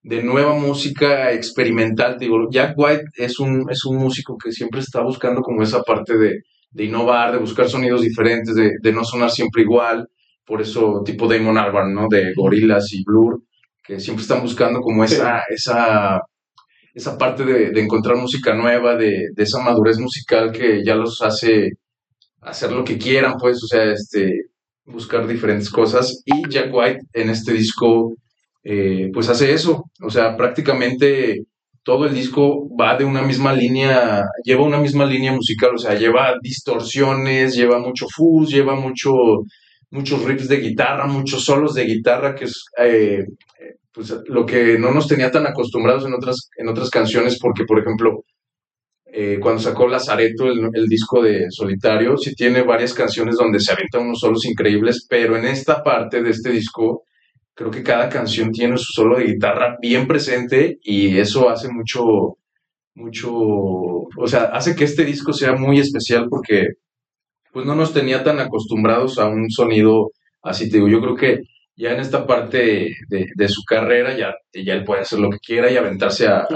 de 0.04 0.24
nueva 0.24 0.56
música 0.56 1.32
experimental. 1.32 2.18
Digo, 2.20 2.50
Jack 2.50 2.74
White 2.78 3.06
es 3.16 3.40
un, 3.40 3.66
es 3.70 3.86
un 3.86 3.98
músico 3.98 4.38
que 4.38 4.52
siempre 4.52 4.80
está 4.82 5.02
buscando 5.02 5.42
como 5.42 5.64
esa 5.64 5.82
parte 5.84 6.18
de, 6.18 6.42
de 6.72 6.84
innovar, 6.86 7.32
de 7.32 7.40
buscar 7.40 7.68
sonidos 7.70 8.02
diferentes, 8.02 8.56
de, 8.56 8.72
de 8.82 8.92
no 8.94 9.04
sonar 9.04 9.32
siempre 9.32 9.64
igual. 9.64 10.08
Por 10.46 10.62
eso, 10.62 11.02
tipo 11.04 11.28
Damon 11.28 11.58
Albarn, 11.58 11.94
¿no? 11.94 12.08
De 12.10 12.34
Gorillaz 12.34 12.94
y 12.94 13.04
Blur, 13.04 13.42
que 13.84 14.00
siempre 14.00 14.22
están 14.22 14.42
buscando 14.42 14.80
como 14.80 15.04
esa, 15.04 15.42
esa, 15.50 16.22
esa 16.94 17.18
parte 17.18 17.44
de, 17.44 17.72
de 17.72 17.82
encontrar 17.82 18.16
música 18.16 18.56
nueva, 18.56 18.96
de, 18.96 19.28
de 19.34 19.44
esa 19.44 19.62
madurez 19.62 20.00
musical 20.00 20.52
que 20.54 20.86
ya 20.86 20.96
los 20.96 21.22
hace 21.22 21.72
hacer 22.42 22.72
lo 22.72 22.86
que 22.86 22.98
quieran, 22.98 23.34
pues, 23.38 23.62
o 23.62 23.68
sea, 23.68 23.92
este, 23.92 24.44
buscar 24.86 25.28
diferentes 25.28 25.70
cosas. 25.70 26.22
Y 26.26 26.48
Jack 26.48 26.74
White 26.74 27.02
en 27.14 27.30
este 27.30 27.52
disco, 27.52 28.14
eh, 28.70 29.10
pues 29.14 29.30
hace 29.30 29.54
eso, 29.54 29.86
o 30.02 30.10
sea, 30.10 30.36
prácticamente 30.36 31.46
todo 31.84 32.06
el 32.06 32.14
disco 32.14 32.68
va 32.76 32.98
de 32.98 33.06
una 33.06 33.22
misma 33.22 33.54
línea, 33.54 34.26
lleva 34.44 34.66
una 34.66 34.78
misma 34.78 35.06
línea 35.06 35.32
musical, 35.32 35.76
o 35.76 35.78
sea, 35.78 35.94
lleva 35.98 36.36
distorsiones, 36.42 37.56
lleva 37.56 37.80
mucho 37.80 38.08
fuzz, 38.14 38.50
lleva 38.50 38.76
mucho, 38.76 39.14
muchos 39.90 40.22
riffs 40.26 40.50
de 40.50 40.58
guitarra, 40.58 41.08
muchos 41.08 41.46
solos 41.46 41.76
de 41.76 41.86
guitarra, 41.86 42.36
que 42.36 42.44
es 42.44 42.66
eh, 42.78 43.24
pues, 43.94 44.14
lo 44.28 44.46
que 44.46 44.78
no 44.78 44.92
nos 44.92 45.08
tenía 45.08 45.32
tan 45.32 45.48
acostumbrados 45.48 46.06
en 46.06 46.14
otras, 46.14 46.50
en 46.58 46.68
otras 46.68 46.90
canciones, 46.90 47.40
porque, 47.40 47.64
por 47.64 47.80
ejemplo, 47.80 48.26
eh, 49.06 49.38
cuando 49.40 49.62
sacó 49.62 49.88
Lazareto, 49.88 50.46
el, 50.48 50.70
el 50.74 50.88
disco 50.88 51.24
de 51.24 51.46
Solitario, 51.52 52.18
sí 52.18 52.36
tiene 52.36 52.64
varias 52.64 52.94
canciones 52.94 53.38
donde 53.38 53.62
se 53.62 53.72
avientan 53.72 54.02
unos 54.02 54.20
solos 54.20 54.44
increíbles, 54.44 55.06
pero 55.10 55.38
en 55.38 55.46
esta 55.46 55.82
parte 55.82 56.22
de 56.22 56.32
este 56.32 56.50
disco, 56.50 57.06
creo 57.58 57.72
que 57.72 57.84
cada 57.84 58.10
canción 58.10 58.52
tiene 58.54 58.78
su 58.78 58.94
solo 58.94 59.18
de 59.20 59.26
guitarra 59.26 59.78
bien 59.82 60.08
presente 60.08 60.80
y 60.84 61.18
eso 61.20 61.50
hace 61.50 61.70
mucho, 61.70 62.38
mucho, 62.96 63.32
o 63.34 64.28
sea, 64.28 64.44
hace 64.46 64.76
que 64.76 64.86
este 64.86 65.06
disco 65.06 65.34
sea 65.34 65.54
muy 65.56 65.80
especial 65.80 66.28
porque 66.30 66.68
pues 67.54 67.66
no 67.66 67.76
nos 67.76 67.94
tenía 67.94 68.24
tan 68.24 68.40
acostumbrados 68.40 69.20
a 69.20 69.28
un 69.28 69.50
sonido 69.50 70.12
así, 70.44 70.70
te 70.70 70.78
digo, 70.78 70.88
yo 70.90 71.02
creo 71.02 71.16
que 71.16 71.42
ya 71.76 71.92
en 71.94 72.00
esta 72.00 72.26
parte 72.26 72.96
de, 73.10 73.28
de 73.36 73.48
su 73.50 73.64
carrera 73.64 74.18
ya, 74.18 74.34
ya 74.54 74.74
él 74.74 74.84
puede 74.84 75.02
hacer 75.02 75.20
lo 75.20 75.30
que 75.30 75.40
quiera 75.40 75.72
y 75.72 75.78
aventarse 75.78 76.28
a, 76.28 76.48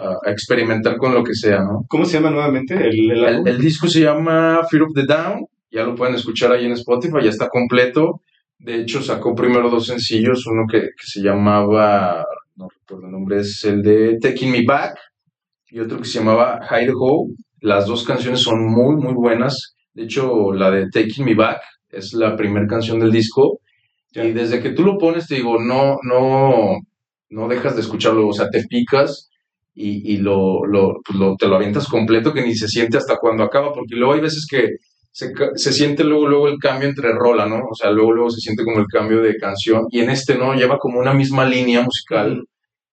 a- 0.00 0.30
experimentar 0.30 0.96
con 0.96 1.14
lo 1.14 1.22
que 1.24 1.34
sea, 1.34 1.60
¿no? 1.60 1.84
¿Cómo 1.88 2.04
se 2.04 2.14
llama 2.14 2.30
nuevamente 2.30 2.74
el? 2.74 3.10
El, 3.12 3.48
el 3.48 3.58
disco 3.60 3.88
se 3.88 4.00
llama 4.00 4.60
Fear 4.70 4.82
of 4.84 4.92
the 4.94 5.04
Down, 5.06 5.46
ya 5.70 5.84
lo 5.84 5.94
pueden 5.94 6.14
escuchar 6.16 6.52
ahí 6.52 6.66
en 6.66 6.72
Spotify, 6.72 7.18
ya 7.22 7.30
está 7.30 7.48
completo. 7.48 8.22
De 8.58 8.80
hecho, 8.80 9.02
sacó 9.02 9.34
primero 9.34 9.68
dos 9.70 9.86
sencillos, 9.86 10.46
uno 10.46 10.64
que, 10.70 10.80
que 10.80 11.06
se 11.06 11.20
llamaba, 11.20 12.24
no 12.56 12.68
recuerdo 12.68 13.06
el 13.06 13.12
nombre, 13.12 13.40
es 13.40 13.64
el 13.64 13.82
de 13.82 14.18
Taking 14.18 14.50
Me 14.52 14.64
Back 14.64 14.96
y 15.70 15.80
otro 15.80 15.98
que 15.98 16.06
se 16.06 16.18
llamaba 16.20 16.60
Idaho. 16.70 17.28
Las 17.60 17.86
dos 17.86 18.04
canciones 18.04 18.40
son 18.42 18.66
muy, 18.66 18.96
muy 18.96 19.14
buenas. 19.14 19.76
De 19.94 20.04
hecho, 20.04 20.52
la 20.52 20.70
de 20.70 20.90
Taking 20.90 21.24
Me 21.26 21.34
Back 21.34 21.62
es 21.90 22.14
la 22.14 22.36
primera 22.36 22.66
canción 22.66 23.00
del 23.00 23.12
disco. 23.12 23.60
Y 24.12 24.32
desde 24.32 24.62
que 24.62 24.70
tú 24.70 24.84
lo 24.84 24.98
pones, 24.98 25.26
te 25.28 25.36
digo, 25.36 25.58
no, 25.60 25.98
no, 26.04 26.78
no 27.30 27.48
dejas 27.48 27.74
de 27.76 27.82
escucharlo, 27.82 28.28
o 28.28 28.32
sea, 28.32 28.48
te 28.50 28.64
picas 28.68 29.30
y, 29.74 30.14
y 30.14 30.18
lo, 30.18 30.64
lo, 30.66 31.00
pues 31.04 31.18
lo- 31.18 31.36
te 31.36 31.48
lo 31.48 31.56
avientas 31.56 31.88
completo 31.88 32.32
que 32.32 32.42
ni 32.42 32.54
se 32.54 32.68
siente 32.68 32.96
hasta 32.98 33.16
cuando 33.18 33.42
acaba, 33.44 33.72
porque 33.72 33.96
luego 33.96 34.14
hay 34.14 34.20
veces 34.20 34.46
que 34.48 34.68
se, 35.14 35.32
se 35.54 35.72
siente 35.72 36.02
luego, 36.04 36.26
luego 36.26 36.48
el 36.48 36.58
cambio 36.58 36.88
entre 36.88 37.12
rola, 37.12 37.46
¿no? 37.46 37.60
O 37.70 37.74
sea, 37.74 37.90
luego, 37.90 38.12
luego 38.12 38.30
se 38.30 38.40
siente 38.40 38.64
como 38.64 38.80
el 38.80 38.86
cambio 38.88 39.22
de 39.22 39.36
canción 39.36 39.86
y 39.90 40.00
en 40.00 40.10
este 40.10 40.36
no, 40.36 40.54
lleva 40.54 40.78
como 40.78 40.98
una 40.98 41.14
misma 41.14 41.44
línea 41.44 41.82
musical 41.82 42.42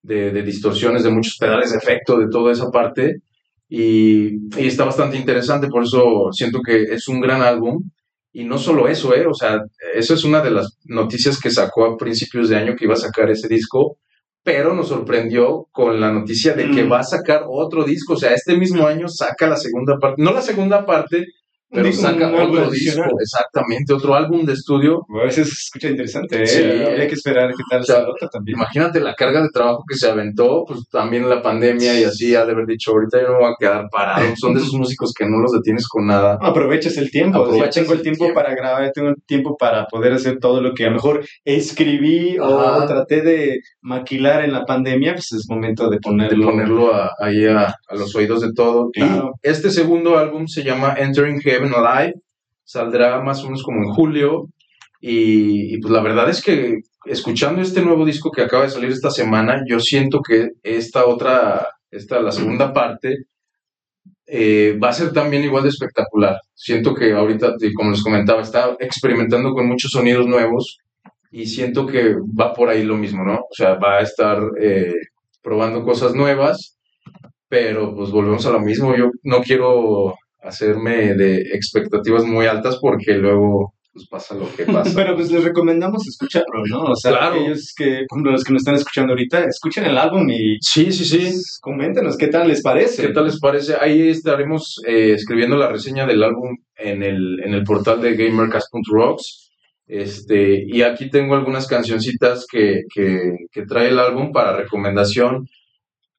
de, 0.04 0.32
de 0.32 0.44
distorsiones, 0.44 1.04
de 1.04 1.10
muchos 1.10 1.38
pedales 1.40 1.72
de 1.72 1.80
efecto, 1.80 2.20
de 2.20 2.30
toda 2.30 2.52
esa 2.54 2.70
parte 2.70 3.18
y, 3.68 4.36
y 4.60 4.68
está 4.68 4.86
bastante 4.86 5.18
interesante, 5.18 5.68
por 5.68 5.84
eso 5.84 6.30
siento 6.32 6.60
que 6.66 6.84
es 6.84 7.08
un 7.08 7.22
gran 7.22 7.42
álbum. 7.42 7.84
Y 8.34 8.46
no 8.46 8.58
solo 8.58 8.88
eso, 8.88 9.14
¿eh? 9.16 9.26
O 9.28 9.34
sea, 9.34 9.60
eso 9.94 10.14
es 10.14 10.24
una 10.24 10.42
de 10.42 10.52
las 10.52 10.78
noticias 10.86 11.38
que 11.40 11.50
sacó 11.52 11.86
a 11.86 11.98
principios 11.98 12.48
de 12.50 12.56
año 12.56 12.76
que 12.78 12.86
iba 12.86 12.94
a 12.94 12.98
sacar 12.98 13.30
ese 13.30 13.48
disco, 13.50 13.98
pero 14.44 14.74
nos 14.74 14.88
sorprendió 14.88 15.68
con 15.72 16.00
la 16.00 16.12
noticia 16.14 16.54
de 16.54 16.70
que 16.72 16.84
Mm. 16.86 16.92
va 16.92 17.00
a 17.00 17.04
sacar 17.04 17.44
otro 17.50 17.84
disco. 17.84 18.14
O 18.14 18.18
sea, 18.18 18.34
este 18.34 18.56
mismo 18.58 18.88
año 18.88 19.08
saca 19.10 19.48
la 19.50 19.58
segunda 19.58 19.98
parte, 20.00 20.22
no 20.24 20.32
la 20.32 20.42
segunda 20.42 20.86
parte, 20.86 21.26
pero 21.72 21.92
saca 21.92 22.28
otro 22.32 22.70
disco, 22.70 23.04
exactamente, 23.20 23.94
otro 23.94 24.14
álbum 24.16 24.46
de 24.46 24.54
estudio. 24.54 25.06
A 25.22 25.26
veces 25.26 25.48
se 25.48 25.54
escucha 25.54 25.90
interesante, 25.90 26.44
¿eh? 26.44 26.48
Sí. 26.48 26.64
Habría 26.64 27.08
que 27.08 27.14
esperar 27.16 27.50
qué 27.52 27.64
tal 27.70 27.82
O 27.82 27.84
sea, 27.84 28.00
otra 28.08 28.28
también. 28.30 28.58
Imagínate 28.58 29.00
la 29.00 29.14
carga 29.16 29.42
de 29.42 29.50
trabajo 29.54 29.84
que 29.88 29.96
se 29.96 30.10
aventó, 30.10 30.64
pues 30.68 30.82
también 30.92 31.30
la 31.30 31.42
pandemia 31.42 32.00
y 32.00 32.04
así, 32.04 32.36
ha 32.36 32.46
de 32.46 32.52
haber 32.52 32.66
dicho, 32.66 32.92
ahorita 32.92 33.22
yo 33.22 33.30
no 33.30 33.40
voy 33.40 33.46
a 33.52 33.56
quedar 33.60 33.88
parado. 33.92 34.26
Son 34.36 34.54
de 34.54 34.60
esos 34.60 34.74
músicos 34.74 35.14
que 35.18 35.26
no 35.28 35.40
los 35.40 35.52
detienes 35.52 35.88
con 35.88 36.06
nada. 36.08 36.38
Aprovechas 36.42 36.98
el 36.98 37.10
tiempo, 37.12 37.40
Aprovechas 37.44 37.76
tengo 37.76 37.94
el 37.94 38.02
tiempo, 38.02 38.26
tiempo. 38.26 38.42
para 38.42 38.54
grabar, 38.56 38.92
tengo 38.94 39.10
el 39.10 39.16
tiempo 39.26 39.56
para 39.58 39.86
poder 39.86 40.14
hacer 40.14 40.40
todo 40.40 40.62
lo 40.62 40.74
que 40.74 40.84
a 40.86 40.88
lo 40.90 40.96
mejor 40.96 41.24
escribí 41.46 42.38
Ajá. 42.38 42.78
o 42.84 42.86
traté 42.88 43.22
de 43.22 43.60
maquilar 43.82 44.44
en 44.44 44.52
la 44.54 44.66
pandemia, 44.66 45.14
pues 45.14 45.32
es 45.34 45.46
momento 45.50 45.86
de 45.90 45.92
de 45.92 46.00
ponerlo. 46.00 46.46
ponerlo 46.46 46.96
a- 46.96 47.12
ahí 47.20 47.46
a, 47.46 47.66
a 47.88 47.96
los 47.96 48.16
oídos 48.16 48.42
de 48.42 48.54
todo. 48.54 48.90
Claro. 48.92 49.34
Y 49.44 49.50
este 49.50 49.70
segundo 49.70 50.18
álbum 50.18 50.48
se 50.48 50.64
llama 50.64 50.96
Entering 50.98 51.40
Heaven 51.42 51.61
Alive, 51.66 52.16
saldrá 52.64 53.22
más 53.22 53.42
o 53.42 53.46
menos 53.46 53.64
como 53.64 53.84
en 53.84 53.90
julio. 53.90 54.48
Y, 55.00 55.76
y, 55.76 55.80
pues 55.80 55.92
la 55.92 56.02
verdad 56.02 56.30
es 56.30 56.44
que 56.44 56.82
escuchando 57.06 57.62
este 57.62 57.82
nuevo 57.82 58.06
disco 58.06 58.32
que 58.32 58.44
acaba 58.44 58.64
de 58.64 58.70
salir 58.70 58.92
esta 58.92 59.10
semana, 59.10 59.64
yo 59.68 59.80
siento 59.80 60.22
que 60.22 60.50
esta 60.64 61.06
otra, 61.06 61.68
esta, 61.90 62.22
la 62.22 62.32
segunda 62.32 62.72
parte, 62.74 63.26
eh, 64.34 64.78
va 64.82 64.90
a 64.90 64.94
ser 64.94 65.12
también 65.12 65.44
igual 65.44 65.64
de 65.64 65.70
espectacular. 65.70 66.40
Siento 66.54 66.96
que 66.96 67.12
ahorita, 67.14 67.56
como 67.76 67.92
les 67.92 68.02
comentaba, 68.02 68.42
está 68.42 68.78
experimentando 68.80 69.52
con 69.54 69.68
muchos 69.68 69.92
sonidos 69.92 70.26
nuevos 70.26 70.78
y 71.32 71.48
siento 71.48 71.86
que 71.86 72.16
va 72.40 72.54
por 72.54 72.70
ahí 72.70 72.84
lo 72.84 72.96
mismo, 72.96 73.26
¿no? 73.26 73.40
O 73.40 73.54
sea, 73.54 73.76
va 73.76 73.98
a 73.98 74.02
estar 74.02 74.42
eh, 74.60 74.94
probando 75.42 75.84
cosas 75.84 76.16
nuevas, 76.16 76.78
pero 77.50 77.94
pues 77.94 78.12
volvemos 78.12 78.46
a 78.46 78.52
lo 78.52 78.62
mismo. 78.62 78.96
Yo 78.96 79.12
no 79.24 79.42
quiero 79.42 80.16
hacerme 80.42 81.14
de 81.16 81.38
expectativas 81.54 82.24
muy 82.26 82.46
altas 82.46 82.78
porque 82.82 83.14
luego 83.16 83.74
pues 83.94 84.08
pasa 84.08 84.36
lo 84.36 84.50
que 84.56 84.64
pasa. 84.64 84.90
Pero 84.96 85.16
pues 85.18 85.30
les 85.32 85.44
recomendamos 85.44 86.08
escucharlo, 86.08 86.64
¿no? 86.70 86.84
O 86.84 86.96
sea, 86.96 87.12
Claro. 87.12 87.36
ellos 87.36 87.74
que, 87.76 88.06
como 88.08 88.24
los 88.32 88.44
que 88.46 88.54
nos 88.54 88.62
están 88.62 88.76
escuchando 88.76 89.12
ahorita, 89.12 89.44
escuchen 89.44 89.84
el 89.84 89.98
álbum 89.98 90.30
y 90.30 90.58
Sí, 90.62 90.94
sí, 90.94 91.04
sí. 91.04 91.18
pues, 91.18 91.60
coméntenos 91.62 92.16
qué 92.18 92.28
tal 92.28 92.48
les 92.48 92.62
parece. 92.62 93.02
¿Qué 93.08 93.14
tal 93.14 93.26
les 93.26 93.38
parece? 93.42 93.76
Ahí 93.82 94.08
estaremos 94.10 94.78
eh, 94.88 95.12
escribiendo 95.14 95.58
la 95.58 95.68
reseña 95.68 96.06
del 96.08 96.24
álbum 96.24 96.56
en 96.78 97.04
el, 97.04 97.42
en 97.44 97.54
el 97.54 97.64
portal 97.66 98.00
de 98.02 98.16
gamercast.rocks. 98.16 99.50
Este, 99.88 100.64
y 100.66 100.84
aquí 100.84 101.10
tengo 101.10 101.36
algunas 101.36 101.68
cancioncitas 101.68 102.46
que, 102.50 102.84
que, 102.94 103.20
que 103.52 103.66
trae 103.66 103.90
el 103.90 104.00
álbum 104.00 104.32
para 104.32 104.56
recomendación. 104.56 105.46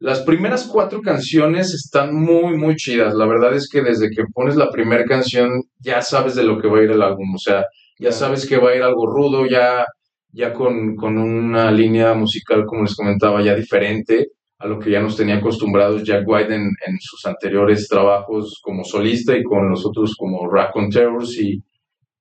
Las 0.03 0.23
primeras 0.23 0.67
cuatro 0.67 1.01
canciones 1.01 1.73
están 1.75 2.13
muy, 2.13 2.57
muy 2.57 2.75
chidas. 2.75 3.15
La 3.15 3.25
verdad 3.25 3.55
es 3.55 3.69
que 3.71 3.83
desde 3.83 4.11
que 4.11 4.25
pones 4.35 4.57
la 4.57 4.69
primera 4.69 5.05
canción 5.05 5.63
ya 5.79 6.03
sabes 6.03 6.35
de 6.35 6.43
lo 6.43 6.61
que 6.61 6.67
va 6.67 6.81
a 6.81 6.83
ir 6.83 6.91
el 6.91 7.03
álbum. 7.03 7.33
O 7.37 7.39
sea, 7.39 7.67
ya 8.01 8.11
sabes 8.11 8.45
que 8.45 8.59
va 8.59 8.71
a 8.71 8.75
ir 8.75 8.83
algo 8.83 9.07
rudo, 9.07 9.47
ya, 9.47 9.87
ya 10.33 10.53
con, 10.53 10.97
con 10.97 11.19
una 11.19 11.71
línea 11.71 12.15
musical, 12.15 12.67
como 12.67 12.83
les 12.83 12.97
comentaba, 12.97 13.43
ya 13.43 13.55
diferente 13.55 14.31
a 14.59 14.67
lo 14.67 14.81
que 14.81 14.91
ya 14.91 15.01
nos 15.01 15.17
tenía 15.17 15.37
acostumbrados 15.37 16.03
Jack 16.03 16.25
White 16.27 16.53
en, 16.53 16.63
en 16.63 16.99
sus 16.99 17.25
anteriores 17.25 17.87
trabajos 17.87 18.59
como 18.61 18.83
solista 18.83 19.37
y 19.37 19.45
con 19.45 19.71
los 19.71 19.87
otros 19.87 20.17
como 20.19 20.51
Raconteurs 20.51 21.39
y, 21.39 21.63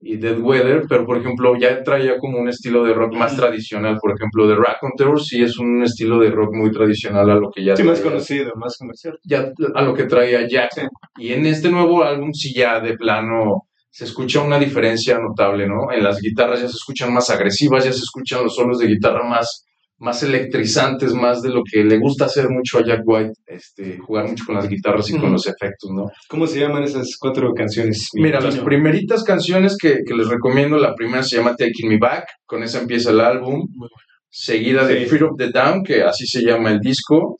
y 0.03 0.17
Dead 0.17 0.39
Weather, 0.39 0.83
pero 0.89 1.05
por 1.05 1.17
ejemplo 1.17 1.55
ya 1.59 1.83
traía 1.83 2.17
como 2.17 2.39
un 2.39 2.49
estilo 2.49 2.83
de 2.83 2.93
rock 2.93 3.13
más 3.13 3.35
tradicional, 3.35 3.97
por 4.01 4.13
ejemplo 4.15 4.47
de 4.47 4.55
Raconteurs 4.55 5.27
sí 5.27 5.43
es 5.43 5.57
un 5.59 5.83
estilo 5.83 6.19
de 6.19 6.31
rock 6.31 6.53
muy 6.53 6.71
tradicional 6.71 7.29
a 7.29 7.35
lo 7.35 7.51
que 7.51 7.63
ya 7.63 7.75
Sí, 7.75 7.83
más 7.83 7.99
conocido, 8.01 8.51
más 8.55 8.77
comercial. 8.77 9.17
ya 9.23 9.51
a 9.75 9.81
lo 9.83 9.93
que 9.93 10.05
traía 10.05 10.47
Jack. 10.47 10.87
Y 11.17 11.33
en 11.33 11.45
este 11.45 11.69
nuevo 11.69 12.03
álbum 12.03 12.33
sí 12.33 12.53
ya 12.53 12.79
de 12.79 12.97
plano 12.97 13.67
se 13.91 14.05
escucha 14.05 14.41
una 14.41 14.57
diferencia 14.57 15.19
notable, 15.19 15.67
¿no? 15.67 15.91
En 15.91 16.03
las 16.03 16.19
guitarras 16.19 16.61
ya 16.61 16.67
se 16.67 16.75
escuchan 16.77 17.13
más 17.13 17.29
agresivas, 17.29 17.83
ya 17.85 17.91
se 17.91 17.99
escuchan 17.99 18.43
los 18.43 18.55
solos 18.55 18.79
de 18.79 18.87
guitarra 18.87 19.27
más, 19.27 19.65
más 20.01 20.23
electrizantes, 20.23 21.13
más 21.13 21.41
de 21.41 21.49
lo 21.49 21.61
que 21.63 21.83
le 21.83 21.99
gusta 21.99 22.25
hacer 22.25 22.49
mucho 22.49 22.79
a 22.79 22.83
Jack 22.83 23.01
White, 23.05 23.33
este, 23.45 23.99
jugar 23.99 24.27
mucho 24.27 24.43
con 24.45 24.55
las 24.55 24.67
guitarras 24.67 25.09
y 25.11 25.17
con 25.17 25.31
los 25.31 25.45
efectos, 25.45 25.91
¿no? 25.91 26.09
¿Cómo 26.27 26.47
se 26.47 26.59
llaman 26.59 26.83
esas 26.83 27.15
cuatro 27.19 27.53
canciones? 27.53 28.09
mi 28.13 28.23
Mira, 28.23 28.41
las 28.41 28.57
primeritas 28.57 29.23
canciones 29.23 29.77
que, 29.77 29.99
que 30.05 30.15
les 30.15 30.27
recomiendo, 30.27 30.77
la 30.77 30.95
primera 30.95 31.21
se 31.21 31.37
llama 31.37 31.55
Taking 31.55 31.87
Me 31.87 31.99
Back, 31.99 32.25
con 32.45 32.63
esa 32.63 32.79
empieza 32.79 33.11
el 33.11 33.19
álbum, 33.19 33.67
seguida 34.27 34.87
de. 34.87 35.05
Fear 35.05 35.23
of 35.25 35.37
the 35.37 35.49
Down, 35.51 35.83
que 35.83 36.01
así 36.01 36.25
se 36.25 36.41
llama 36.41 36.71
el 36.71 36.79
disco. 36.79 37.37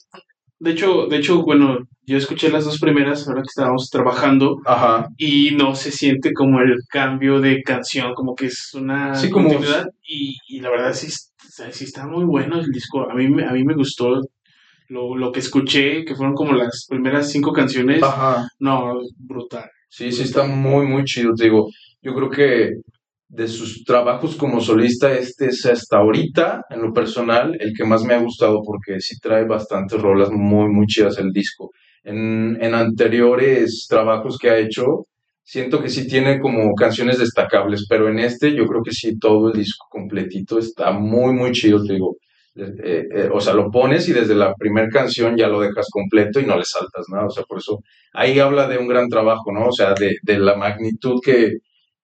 De 0.64 0.72
hecho, 0.72 1.08
de 1.08 1.18
hecho, 1.18 1.42
bueno, 1.42 1.80
yo 2.06 2.18
escuché 2.18 2.50
las 2.52 2.66
dos 2.66 2.80
primeras 2.80 3.28
ahora 3.28 3.42
que 3.42 3.48
estábamos 3.50 3.90
trabajando 3.90 4.58
Ajá. 4.66 5.08
y 5.18 5.56
no 5.56 5.74
se 5.74 5.92
siente 5.92 6.34
como 6.34 6.60
el 6.60 6.82
cambio 6.88 7.42
de 7.42 7.64
canción, 7.64 8.14
como 8.14 8.36
que 8.36 8.46
es 8.46 8.72
una 8.76 9.16
Sí, 9.16 9.32
como- 9.32 9.48
continuidad 9.50 9.88
y, 10.04 10.36
y 10.48 10.60
la 10.60 10.70
verdad 10.70 10.94
sí, 10.94 11.08
sí 11.72 11.84
está 11.84 12.06
muy 12.06 12.26
bueno 12.26 12.60
el 12.60 12.68
disco. 12.72 13.10
A 13.10 13.16
mí, 13.16 13.28
me- 13.28 13.46
a 13.48 13.54
mí 13.54 13.64
me 13.64 13.74
gustó 13.74 14.22
lo, 14.90 15.16
lo 15.18 15.32
que 15.32 15.40
escuché, 15.40 16.06
que 16.06 16.14
fueron 16.16 16.36
como 16.36 16.54
las 16.54 16.86
primeras 16.88 17.32
cinco 17.32 17.54
canciones. 17.54 18.04
Ajá. 18.04 18.48
No, 18.60 19.00
brutal. 19.18 19.68
Sí, 19.90 20.12
sí, 20.12 20.22
está 20.24 20.44
muy, 20.44 20.86
muy 20.86 21.04
chido, 21.06 21.34
te 21.34 21.46
digo. 21.46 21.70
Yo 22.04 22.14
creo 22.14 22.30
que 22.30 22.72
de 23.32 23.48
sus 23.48 23.86
trabajos 23.86 24.36
como 24.36 24.60
solista, 24.60 25.14
este 25.14 25.48
es 25.48 25.66
hasta 25.66 25.98
ahorita, 25.98 26.66
en 26.70 26.82
lo 26.82 26.92
personal, 26.92 27.56
el 27.62 27.72
que 27.74 27.86
más 27.86 28.04
me 28.04 28.14
ha 28.14 28.22
gustado 28.22 28.62
porque 28.62 29.00
sí 29.00 29.18
trae 29.22 29.46
bastantes 29.46 30.02
rolas 30.02 30.30
muy, 30.32 30.68
muy 30.68 30.86
chidas 30.86 31.18
el 31.18 31.32
disco. 31.32 31.70
En, 32.04 32.62
en 32.62 32.74
anteriores 32.74 33.88
trabajos 33.90 34.38
que 34.38 34.50
ha 34.50 34.58
hecho, 34.58 35.06
siento 35.44 35.82
que 35.82 35.88
sí 35.88 36.08
tiene 36.08 36.42
como 36.42 36.74
canciones 36.76 37.20
destacables, 37.20 37.86
pero 37.88 38.10
en 38.10 38.20
este 38.20 38.54
yo 38.54 38.66
creo 38.66 38.82
que 38.84 38.92
sí 38.92 39.18
todo 39.18 39.48
el 39.48 39.58
disco 39.58 39.86
completito 39.90 40.60
está 40.60 40.92
muy, 40.92 41.34
muy 41.34 41.54
chido, 41.54 41.82
te 41.86 41.94
digo. 41.94 42.18
Eh, 42.54 43.06
eh, 43.16 43.30
o 43.32 43.40
sea, 43.40 43.54
lo 43.54 43.72
pones 43.72 44.10
y 44.10 44.12
desde 44.12 44.36
la 44.36 44.54
primera 44.56 44.90
canción 44.90 45.38
ya 45.38 45.48
lo 45.48 45.62
dejas 45.62 45.88
completo 45.90 46.42
y 46.42 46.46
no 46.46 46.58
le 46.58 46.66
saltas 46.66 47.06
nada, 47.10 47.28
o 47.28 47.30
sea, 47.30 47.44
por 47.44 47.60
eso 47.60 47.80
ahí 48.12 48.40
habla 48.40 48.68
de 48.68 48.78
un 48.78 48.90
gran 48.90 49.08
trabajo, 49.08 49.54
¿no? 49.54 49.68
O 49.68 49.72
sea, 49.72 49.94
de, 49.94 50.18
de 50.22 50.38
la 50.38 50.58
magnitud 50.58 51.22
que, 51.24 51.60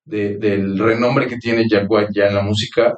de- 0.08 0.36
del 0.38 0.78
renombre 0.78 1.26
que 1.26 1.36
tiene 1.36 1.68
Jack 1.68 1.86
White 1.88 2.12
ya 2.14 2.26
en 2.28 2.34
la 2.34 2.42
música. 2.42 2.94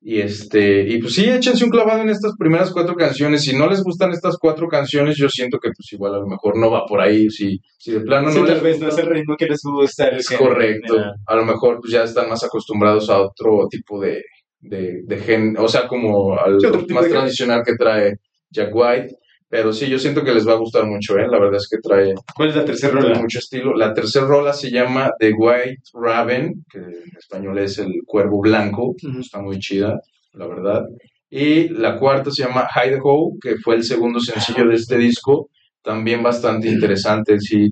Y 0.00 0.20
este, 0.20 0.82
y 0.88 0.98
pues 0.98 1.14
sí, 1.14 1.28
échense 1.28 1.64
un 1.64 1.70
clavado 1.70 2.02
en 2.02 2.08
estas 2.08 2.32
primeras 2.38 2.70
cuatro 2.70 2.94
canciones. 2.94 3.42
Si 3.42 3.56
no 3.56 3.68
les 3.68 3.82
gustan 3.82 4.12
estas 4.12 4.36
cuatro 4.38 4.68
canciones, 4.68 5.16
yo 5.16 5.28
siento 5.28 5.58
que 5.58 5.70
pues 5.76 5.92
igual 5.92 6.14
a 6.14 6.18
lo 6.18 6.26
mejor 6.26 6.56
no 6.56 6.70
va 6.70 6.86
por 6.86 7.00
ahí. 7.00 7.28
Si, 7.30 7.58
si 7.78 7.92
de 7.92 8.00
plano 8.00 8.30
Sí, 8.30 8.38
no 8.38 8.44
tal 8.46 8.54
les 8.54 8.62
vez 8.62 8.80
no 8.80 8.88
es 8.88 8.98
el 8.98 9.06
ritmo 9.06 9.36
que 9.36 9.46
les 9.46 9.60
gusta. 9.62 10.08
el 10.08 10.18
es 10.18 10.30
correcto. 10.30 10.94
A 11.26 11.34
lo 11.34 11.44
mejor 11.44 11.78
pues 11.80 11.92
ya 11.92 12.04
están 12.04 12.28
más 12.28 12.44
acostumbrados 12.44 13.10
a 13.10 13.20
otro 13.20 13.66
tipo 13.68 14.00
de, 14.00 14.22
de, 14.60 15.02
de 15.04 15.18
gen, 15.18 15.56
o 15.58 15.66
sea, 15.68 15.86
como 15.88 16.38
al 16.38 16.60
Sí, 16.60 16.68
más 16.94 17.08
tradicional 17.08 17.62
que 17.66 17.74
trae 17.76 18.14
Jack 18.50 18.70
White. 18.72 19.14
Pero 19.50 19.72
sí, 19.72 19.88
yo 19.88 19.98
siento 19.98 20.22
que 20.22 20.34
les 20.34 20.46
va 20.46 20.52
a 20.52 20.58
gustar 20.58 20.84
mucho, 20.84 21.16
¿eh? 21.16 21.26
La 21.26 21.38
verdad 21.38 21.56
es 21.56 21.68
que 21.70 21.78
trae, 21.78 22.12
¿Cuál 22.36 22.50
es 22.50 22.56
la 22.56 22.64
tercera 22.66 22.92
rola? 23.00 23.18
mucho 23.18 23.38
estilo. 23.38 23.74
La 23.74 23.94
tercera 23.94 24.26
rola 24.26 24.52
se 24.52 24.70
llama 24.70 25.10
The 25.18 25.32
White 25.32 25.82
Raven, 25.94 26.64
que 26.70 26.78
en 26.78 27.16
español 27.18 27.58
es 27.58 27.78
el 27.78 27.92
cuervo 28.04 28.40
blanco, 28.42 28.94
está 29.18 29.40
muy 29.40 29.58
chida, 29.58 29.98
la 30.34 30.46
verdad. 30.46 30.84
Y 31.30 31.68
la 31.68 31.98
cuarta 31.98 32.30
se 32.30 32.44
llama 32.44 32.68
Idaho, 32.84 33.32
que 33.40 33.56
fue 33.56 33.76
el 33.76 33.84
segundo 33.84 34.20
sencillo 34.20 34.66
de 34.68 34.74
este 34.74 34.98
disco, 34.98 35.48
también 35.82 36.22
bastante 36.22 36.68
interesante, 36.68 37.38
sí, 37.40 37.70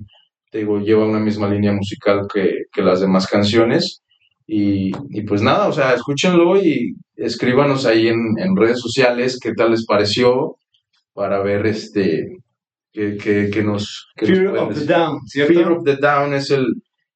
te 0.49 0.59
digo, 0.59 0.79
lleva 0.79 1.05
una 1.05 1.19
misma 1.19 1.47
línea 1.49 1.73
musical 1.73 2.21
que, 2.33 2.63
que 2.71 2.81
las 2.81 3.01
demás 3.01 3.27
canciones. 3.27 4.01
Y, 4.47 4.91
y 5.09 5.21
pues 5.23 5.41
nada, 5.41 5.67
o 5.67 5.73
sea, 5.73 5.93
escúchenlo 5.93 6.55
y 6.57 6.95
escríbanos 7.15 7.85
ahí 7.85 8.07
en, 8.07 8.17
en 8.37 8.55
redes 8.55 8.79
sociales 8.79 9.37
qué 9.41 9.51
tal 9.53 9.71
les 9.71 9.85
pareció 9.85 10.55
para 11.17 11.39
ver 11.41 11.65
este 11.65 12.37
qué, 12.93 13.17
qué- 13.17 13.49
qué 13.51 13.63
nos, 13.63 14.07
qué 14.15 14.27
nos 14.27 14.37
Fear 14.37 14.57
of 14.57 14.79
the. 14.79 14.85
Down, 14.85 15.19
¿cierto? 15.25 15.53
Fear 15.53 15.71
of 15.71 15.83
the 15.83 15.95
Down 15.95 16.33
es 16.35 16.51
el, 16.51 16.65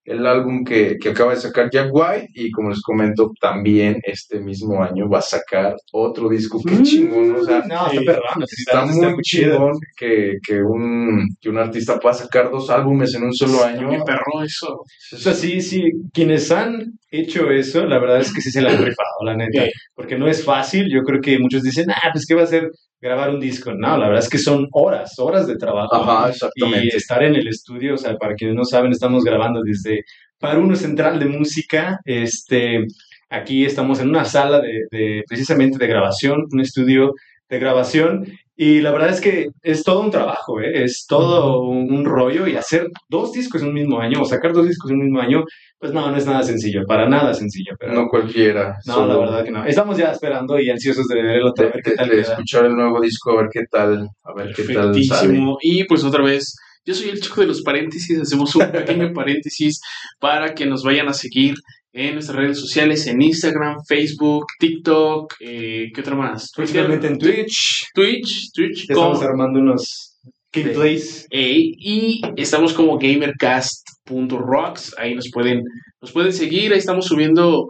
el 0.05 0.25
álbum 0.25 0.63
que, 0.63 0.97
que 0.99 1.09
acaba 1.09 1.35
de 1.35 1.39
sacar 1.39 1.69
Jack 1.71 1.89
White 1.93 2.29
y 2.33 2.49
como 2.49 2.69
les 2.71 2.81
comento, 2.81 3.31
también 3.39 3.99
este 4.03 4.39
mismo 4.39 4.81
año 4.83 5.07
va 5.07 5.19
a 5.19 5.21
sacar 5.21 5.75
otro 5.91 6.29
disco. 6.29 6.59
Qué 6.67 6.73
Mm, 6.73 6.83
chingón, 6.83 7.35
o 7.35 7.43
sea, 7.43 7.59
No, 7.67 7.87
está 7.91 8.01
perrón. 8.05 8.43
está 8.43 8.85
muy 8.87 9.21
chingón 9.21 9.73
que, 9.95 10.37
que, 10.45 10.61
un, 10.63 11.27
que 11.39 11.49
un 11.49 11.57
artista 11.59 11.99
pueda 11.99 12.15
sacar 12.15 12.49
dos 12.49 12.71
álbumes 12.71 13.13
en 13.13 13.23
un 13.23 13.33
solo 13.33 13.63
año. 13.63 13.87
Me 13.91 14.01
perro 14.03 14.41
eso. 14.43 14.83
O 15.13 15.17
sea, 15.17 15.33
sí, 15.35 15.61
sí, 15.61 15.83
quienes 16.11 16.51
han 16.51 16.93
hecho 17.11 17.51
eso, 17.51 17.85
la 17.85 17.99
verdad 17.99 18.21
es 18.21 18.33
que 18.33 18.41
sí 18.41 18.49
se 18.51 18.61
la 18.61 18.69
han 18.71 18.77
rifado, 18.77 19.23
la 19.25 19.35
neta. 19.35 19.65
Porque 19.93 20.17
no 20.17 20.27
es 20.27 20.43
fácil. 20.43 20.87
Yo 20.91 21.01
creo 21.03 21.21
que 21.21 21.37
muchos 21.39 21.61
dicen, 21.61 21.91
ah, 21.91 22.09
pues, 22.11 22.25
¿qué 22.25 22.33
va 22.33 22.43
a 22.43 22.47
ser 22.47 22.69
grabar 22.99 23.29
un 23.29 23.39
disco? 23.39 23.73
No, 23.73 23.97
la 23.97 24.07
verdad 24.07 24.23
es 24.23 24.29
que 24.29 24.37
son 24.37 24.67
horas, 24.71 25.13
horas 25.19 25.45
de 25.47 25.57
trabajo. 25.57 25.95
Ajá, 25.95 26.27
Y 26.27 26.31
exactamente. 26.31 26.97
estar 26.97 27.23
en 27.23 27.35
el 27.35 27.47
estudio, 27.47 27.93
o 27.95 27.97
sea, 27.97 28.15
para 28.17 28.33
quienes 28.35 28.55
no 28.55 28.63
saben, 28.63 28.91
estamos 28.91 29.23
grabando 29.23 29.61
desde 29.63 30.03
Paruno 30.39 30.75
Central 30.75 31.19
de 31.19 31.25
Música. 31.25 31.99
Este, 32.05 32.85
aquí 33.29 33.65
estamos 33.65 33.99
en 33.99 34.09
una 34.09 34.25
sala 34.25 34.59
de, 34.61 34.85
de- 34.91 35.23
precisamente 35.27 35.77
de 35.77 35.87
grabación, 35.87 36.45
un 36.51 36.59
estudio 36.61 37.13
de 37.49 37.59
grabación. 37.59 38.25
Y 38.63 38.79
la 38.79 38.91
verdad 38.91 39.09
es 39.09 39.19
que 39.21 39.47
es 39.63 39.83
todo 39.83 40.01
un 40.01 40.11
trabajo, 40.11 40.61
¿eh? 40.61 40.83
es 40.83 41.05
todo 41.07 41.61
un, 41.63 42.05
rollo 42.05 42.45
y 42.45 42.55
hacer 42.55 42.89
dos 43.09 43.31
discos 43.31 43.63
en 43.63 43.69
un 43.69 43.73
mismo 43.73 43.99
año 43.99 44.21
o 44.21 44.25
sacar 44.25 44.53
dos 44.53 44.67
discos 44.67 44.91
en 44.91 44.97
un 44.97 45.05
mismo 45.05 45.19
año, 45.19 45.43
pues 45.79 45.91
no, 45.93 46.11
no 46.11 46.15
es 46.15 46.27
nada 46.27 46.43
sencillo, 46.43 46.81
para 46.87 47.09
nada 47.09 47.33
sencillo. 47.33 47.73
Pero 47.79 47.93
No 47.93 48.07
cualquiera. 48.07 48.75
no, 48.85 48.93
solo 48.93 49.07
la 49.13 49.19
verdad 49.19 49.43
que 49.43 49.49
no. 49.49 49.65
Estamos 49.65 49.97
ya 49.97 50.11
esperando 50.11 50.59
y 50.59 50.69
ansiosos 50.69 51.07
de 51.07 51.15
ver 51.15 51.37
el 51.37 51.43
otro, 51.43 51.65
De, 51.65 51.71
a 51.71 51.73
ver 51.73 51.81
qué 51.83 51.89
de- 51.89 51.95
tal 51.95 52.09
de 52.09 52.15
queda. 52.17 52.31
escuchar 52.33 52.65
el 52.65 52.75
nuevo 52.75 53.01
disco, 53.01 53.31
a 53.31 53.41
ver 53.41 53.49
qué 53.51 53.61
tal, 53.67 54.07
a 54.23 54.33
ver 54.35 54.53
qué 54.55 54.61
tal 54.61 54.75
sale. 54.75 54.91
Perfectísimo. 54.91 55.57
Y 55.63 55.83
pues 55.85 56.03
otra 56.03 56.23
vez, 56.23 56.55
yo 56.85 56.93
soy 56.93 57.09
el 57.09 57.19
chico 57.19 57.41
de 57.41 57.47
los 57.47 57.63
paréntesis. 57.63 58.19
Hacemos 58.19 58.55
un 58.55 58.69
pequeño 58.71 59.11
paréntesis 59.15 59.81
para 60.19 60.53
que 60.53 60.67
nos 60.67 60.83
vayan 60.83 61.07
a 61.07 61.13
seguir 61.13 61.55
en 61.93 62.13
nuestras 62.13 62.37
redes 62.37 62.59
sociales, 62.59 63.05
en 63.07 63.21
Instagram, 63.21 63.77
Facebook, 63.87 64.45
TikTok, 64.59 65.33
eh, 65.41 65.91
¿qué 65.93 66.01
otra 66.01 66.15
más? 66.15 66.51
Próximamente 66.55 67.07
en 67.07 67.17
Twitch, 67.17 67.87
Twitch, 67.93 68.51
Twitch, 68.53 68.87
ya 68.87 68.93
estamos 68.93 69.21
armando 69.21 69.59
unos 69.59 70.17
gameplays. 70.53 71.27
Y 71.31 72.21
estamos 72.37 72.73
como 72.73 72.97
gamercast.rocks, 72.97 74.95
ahí 74.97 75.15
nos 75.15 75.29
pueden, 75.31 75.63
nos 76.01 76.11
pueden 76.11 76.33
seguir, 76.33 76.71
ahí 76.71 76.79
estamos 76.79 77.05
subiendo 77.05 77.67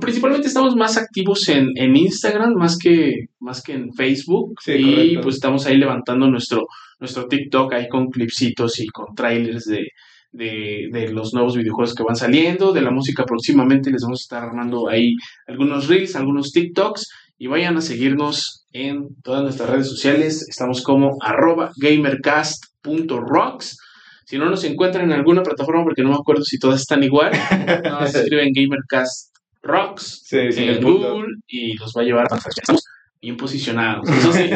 principalmente 0.00 0.46
estamos 0.48 0.76
más 0.76 0.98
activos 0.98 1.48
en, 1.48 1.68
en 1.74 1.96
Instagram 1.96 2.52
más 2.54 2.76
que, 2.76 3.28
más 3.38 3.62
que 3.62 3.72
en 3.72 3.92
Facebook. 3.94 4.60
y 4.66 5.16
pues 5.18 5.36
estamos 5.36 5.66
ahí 5.66 5.78
levantando 5.78 6.28
nuestro, 6.28 6.66
nuestro 6.98 7.26
TikTok 7.26 7.72
ahí 7.72 7.88
con 7.88 8.10
clipsitos 8.10 8.78
y 8.80 8.86
con 8.88 9.14
trailers 9.14 9.64
de, 9.64 9.88
de, 10.32 11.10
los 11.12 11.34
nuevos 11.34 11.56
videojuegos 11.56 11.94
que 11.94 12.02
van 12.02 12.16
saliendo, 12.16 12.72
de 12.72 12.82
la 12.82 12.90
música 12.90 13.24
próximamente 13.24 13.90
les 13.90 14.02
vamos 14.02 14.20
a 14.20 14.24
estar 14.24 14.42
armando 14.44 14.88
ahí 14.88 15.14
algunos 15.46 15.88
reels, 15.88 16.16
algunos 16.16 16.52
TikToks 16.52 17.08
y 17.38 17.46
vayan 17.46 17.76
a 17.76 17.80
seguirnos 17.80 18.66
en 18.72 19.08
todas 19.22 19.42
nuestras 19.42 19.70
redes 19.70 19.88
sociales. 19.88 20.46
Estamos 20.48 20.82
como 20.82 21.16
arroba 21.20 21.70
gamercast.rocks. 21.76 23.78
Si 24.26 24.38
no 24.38 24.48
nos 24.48 24.62
encuentran 24.64 25.06
en 25.06 25.12
alguna 25.12 25.42
plataforma, 25.42 25.82
porque 25.82 26.02
no 26.02 26.10
me 26.10 26.16
acuerdo 26.16 26.44
si 26.44 26.58
todas 26.58 26.82
están 26.82 27.02
igual, 27.02 27.32
no, 27.84 28.06
se 28.06 28.20
escriben 28.20 28.52
Gamercast 28.54 29.34
Rocks 29.62 30.32
en 30.32 30.82
Google 30.82 31.26
y 31.48 31.76
los 31.76 31.92
va 31.96 32.02
a 32.02 32.04
llevar 32.04 32.26
a 32.30 32.36
Estamos 32.36 32.84
bien 33.20 33.36
posicionados. 33.36 34.08
Eso 34.08 34.32
sí. 34.32 34.48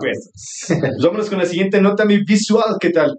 Pues, 0.00 0.32
vámonos 1.02 1.28
con 1.28 1.38
la 1.38 1.46
siguiente 1.46 1.80
nota, 1.80 2.04
mi 2.04 2.24
visual, 2.24 2.76
¿qué 2.80 2.90
tal? 2.90 3.18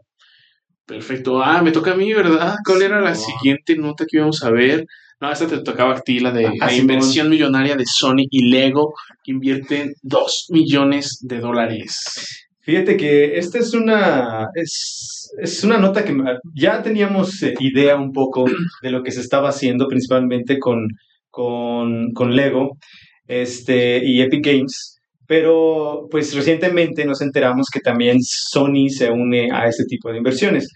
Perfecto. 0.90 1.44
Ah, 1.44 1.62
me 1.62 1.72
toca 1.72 1.92
a 1.92 1.96
mí, 1.96 2.12
¿verdad? 2.12 2.56
¿Cuál 2.66 2.82
era 2.82 3.00
la 3.00 3.14
siguiente 3.14 3.78
nota 3.78 4.06
que 4.08 4.18
íbamos 4.18 4.44
a 4.44 4.50
ver? 4.50 4.88
No, 5.22 5.32
esta 5.32 5.46
te 5.46 5.60
tocaba 5.60 5.96
a 5.96 6.02
ti, 6.02 6.20
la 6.20 6.32
de 6.32 6.48
ah, 6.48 6.52
la 6.66 6.74
inversión 6.74 7.30
millonaria 7.30 7.76
de 7.76 7.86
Sony 7.86 8.26
y 8.32 8.50
Lego, 8.50 8.96
que 9.24 9.32
invierten 9.32 9.94
2 10.02 10.48
millones 10.50 11.20
de 11.22 11.40
dólares. 11.42 12.48
Fíjate 12.62 12.98
que 12.98 13.38
esta 13.38 13.60
es 13.60 13.76
una, 13.76 14.48
es, 14.56 15.32
es 15.40 15.64
una 15.64 15.78
nota 15.78 16.04
que 16.04 16.18
ya 16.56 16.82
teníamos 16.82 17.44
eh, 17.44 17.54
idea 17.60 17.96
un 17.96 18.12
poco 18.12 18.46
de 18.82 18.90
lo 18.90 19.04
que 19.04 19.12
se 19.12 19.22
estaba 19.22 19.50
haciendo, 19.50 19.88
principalmente 19.88 20.58
con, 20.58 20.88
con, 21.30 22.14
con 22.14 22.36
Lego 22.36 22.80
este, 23.28 24.04
y 24.04 24.22
Epic 24.22 24.44
Games. 24.44 24.99
Pero 25.30 26.08
pues 26.10 26.34
recientemente 26.34 27.06
nos 27.06 27.22
enteramos 27.22 27.68
que 27.72 27.82
también 27.82 28.18
Sony 28.20 28.90
se 28.90 29.12
une 29.12 29.50
a 29.54 29.68
este 29.68 29.86
tipo 29.86 30.12
de 30.12 30.18
inversiones. 30.18 30.68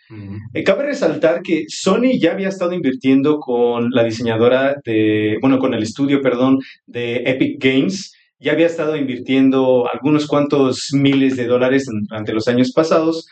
Eh, 0.54 0.64
cabe 0.64 0.84
resaltar 0.86 1.42
que 1.42 1.64
Sony 1.70 2.20
ya 2.22 2.34
había 2.34 2.50
estado 2.50 2.74
invirtiendo 2.74 3.40
con 3.40 3.90
la 3.90 4.04
diseñadora 4.04 4.76
de, 4.86 5.38
bueno, 5.42 5.58
con 5.58 5.74
el 5.74 5.82
estudio, 5.82 6.22
perdón, 6.22 6.60
de 6.86 7.24
Epic 7.26 7.64
Games. 7.64 8.14
Ya 8.40 8.52
había 8.52 8.68
estado 8.68 8.96
invirtiendo 8.96 9.90
algunos 9.92 10.28
cuantos 10.28 10.90
miles 10.94 11.36
de 11.36 11.48
dólares 11.48 11.88
durante 12.08 12.32
los 12.32 12.48
años 12.48 12.74
pasados, 12.74 13.26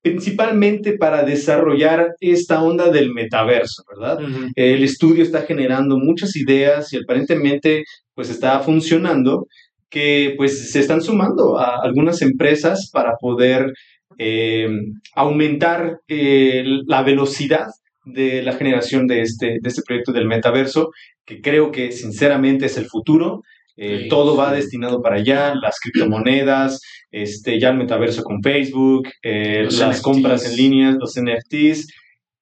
principalmente 0.00 0.96
para 0.96 1.24
desarrollar 1.24 2.10
esta 2.20 2.62
onda 2.62 2.88
del 2.92 3.12
metaverso, 3.12 3.82
¿verdad? 3.90 4.20
El 4.54 4.84
estudio 4.84 5.24
está 5.24 5.42
generando 5.42 5.98
muchas 5.98 6.36
ideas 6.36 6.92
y 6.92 6.98
aparentemente 6.98 7.82
pues 8.14 8.30
está 8.30 8.60
funcionando 8.60 9.46
que 9.90 10.34
pues 10.36 10.70
se 10.70 10.80
están 10.80 11.02
sumando 11.02 11.58
a 11.58 11.80
algunas 11.82 12.22
empresas 12.22 12.90
para 12.92 13.16
poder 13.20 13.72
eh, 14.18 14.68
aumentar 15.14 16.00
eh, 16.08 16.64
la 16.86 17.02
velocidad 17.02 17.66
de 18.04 18.42
la 18.42 18.54
generación 18.54 19.06
de 19.06 19.22
este, 19.22 19.58
de 19.60 19.68
este 19.68 19.82
proyecto 19.86 20.12
del 20.12 20.26
metaverso, 20.26 20.90
que 21.24 21.40
creo 21.40 21.70
que 21.70 21.92
sinceramente 21.92 22.66
es 22.66 22.76
el 22.76 22.86
futuro. 22.86 23.42
Eh, 23.76 24.08
todo 24.10 24.36
va 24.36 24.52
destinado 24.52 25.00
para 25.00 25.16
allá, 25.16 25.54
las 25.54 25.78
criptomonedas, 25.78 26.80
este, 27.12 27.60
ya 27.60 27.68
el 27.68 27.76
metaverso 27.76 28.24
con 28.24 28.42
Facebook, 28.42 29.08
las 29.22 30.02
compras 30.02 30.50
en 30.50 30.56
línea, 30.56 30.96
los 30.98 31.14
NFTs. 31.16 31.86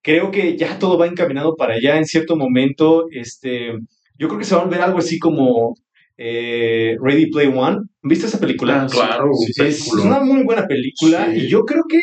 Creo 0.02 0.30
que 0.30 0.56
ya 0.56 0.78
todo 0.78 0.96
va 0.96 1.06
encaminado 1.06 1.54
para 1.56 1.74
allá. 1.74 1.98
En 1.98 2.06
cierto 2.06 2.36
momento, 2.36 3.04
este, 3.10 3.72
yo 4.18 4.28
creo 4.28 4.38
que 4.38 4.46
se 4.46 4.54
va 4.54 4.62
a 4.62 4.64
volver 4.64 4.80
algo 4.80 4.98
así 4.98 5.18
como 5.18 5.74
eh, 6.18 6.96
Ready 7.00 7.30
Play 7.30 7.48
One. 7.48 7.78
¿Viste 8.02 8.26
esa 8.26 8.38
película? 8.38 8.82
Ah, 8.82 8.86
claro, 8.90 9.30
es 9.58 9.92
una 9.92 10.20
muy 10.20 10.44
buena 10.44 10.66
película 10.66 11.34
y 11.34 11.48
yo 11.48 11.64
creo 11.64 11.84
que 11.88 12.00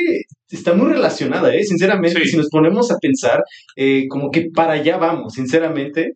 está 0.50 0.74
muy 0.74 0.92
relacionada, 0.92 1.54
¿eh? 1.54 1.64
Sinceramente, 1.64 2.24
si 2.26 2.38
nos 2.38 2.50
ponemos 2.50 2.92
a 2.92 2.98
pensar, 3.00 3.44
eh, 3.76 4.08
como 4.08 4.30
que 4.30 4.50
para 4.54 4.74
allá 4.74 4.98
vamos, 4.98 5.34
sinceramente, 5.34 6.14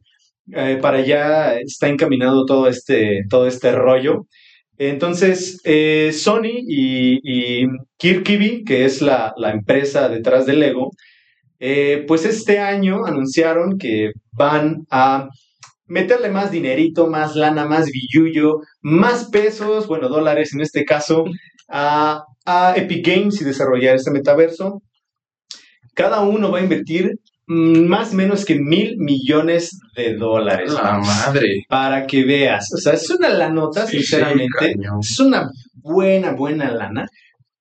eh, 0.54 0.78
para 0.82 1.00
allá 1.00 1.60
está 1.60 1.88
encaminado 1.88 2.46
todo 2.46 2.68
este, 2.68 3.24
todo 3.30 3.48
este 3.48 3.72
rollo. 3.72 4.28
Entonces, 4.78 5.60
Sony 6.14 6.62
y, 6.68 7.20
y 7.24 7.66
Kirkibi, 7.98 8.64
que 8.64 8.86
es 8.86 9.02
la, 9.02 9.34
la, 9.36 9.52
empresa 9.52 10.08
detrás 10.08 10.46
de 10.46 10.54
Lego, 10.54 10.92
pues 12.08 12.26
este 12.26 12.60
año 12.60 13.04
anunciaron 13.06 13.80
que 13.80 14.12
van 14.34 14.86
a 14.92 15.30
meterle 15.88 16.30
más 16.30 16.52
dinerito, 16.52 17.08
más 17.08 17.36
lana, 17.36 17.66
más 17.66 17.90
billullo, 17.92 18.62
más 18.82 19.26
pesos, 19.26 19.88
bueno, 19.88 20.10
dólares 20.10 20.54
en 20.54 20.62
este 20.62 20.86
caso, 20.86 21.26
a, 21.70 22.24
Epic 22.76 23.06
Games 23.06 23.42
y 23.42 23.44
desarrollar 23.44 23.96
este 23.96 24.12
metaverso. 24.12 24.82
Cada 25.94 26.22
uno 26.22 26.50
va 26.52 26.60
a 26.60 26.64
invertir 26.64 27.20
más 27.48 28.14
o 28.14 28.16
menos 28.16 28.46
que 28.46 28.56
mil 28.56 28.96
millones 28.98 29.78
de 29.96 30.16
dólares. 30.16 30.72
La 30.72 31.00
madre. 31.00 31.66
Para 31.68 32.08
que 32.08 32.24
veas. 32.24 32.72
O 32.74 32.78
sea, 32.78 32.94
es 32.94 33.10
una 33.10 33.30
lanota, 33.30 33.86
sinceramente. 33.86 34.76
es 35.02 35.20
una 35.20 35.50
buena, 35.76 36.32
buena 36.32 36.72
lana. 36.72 37.06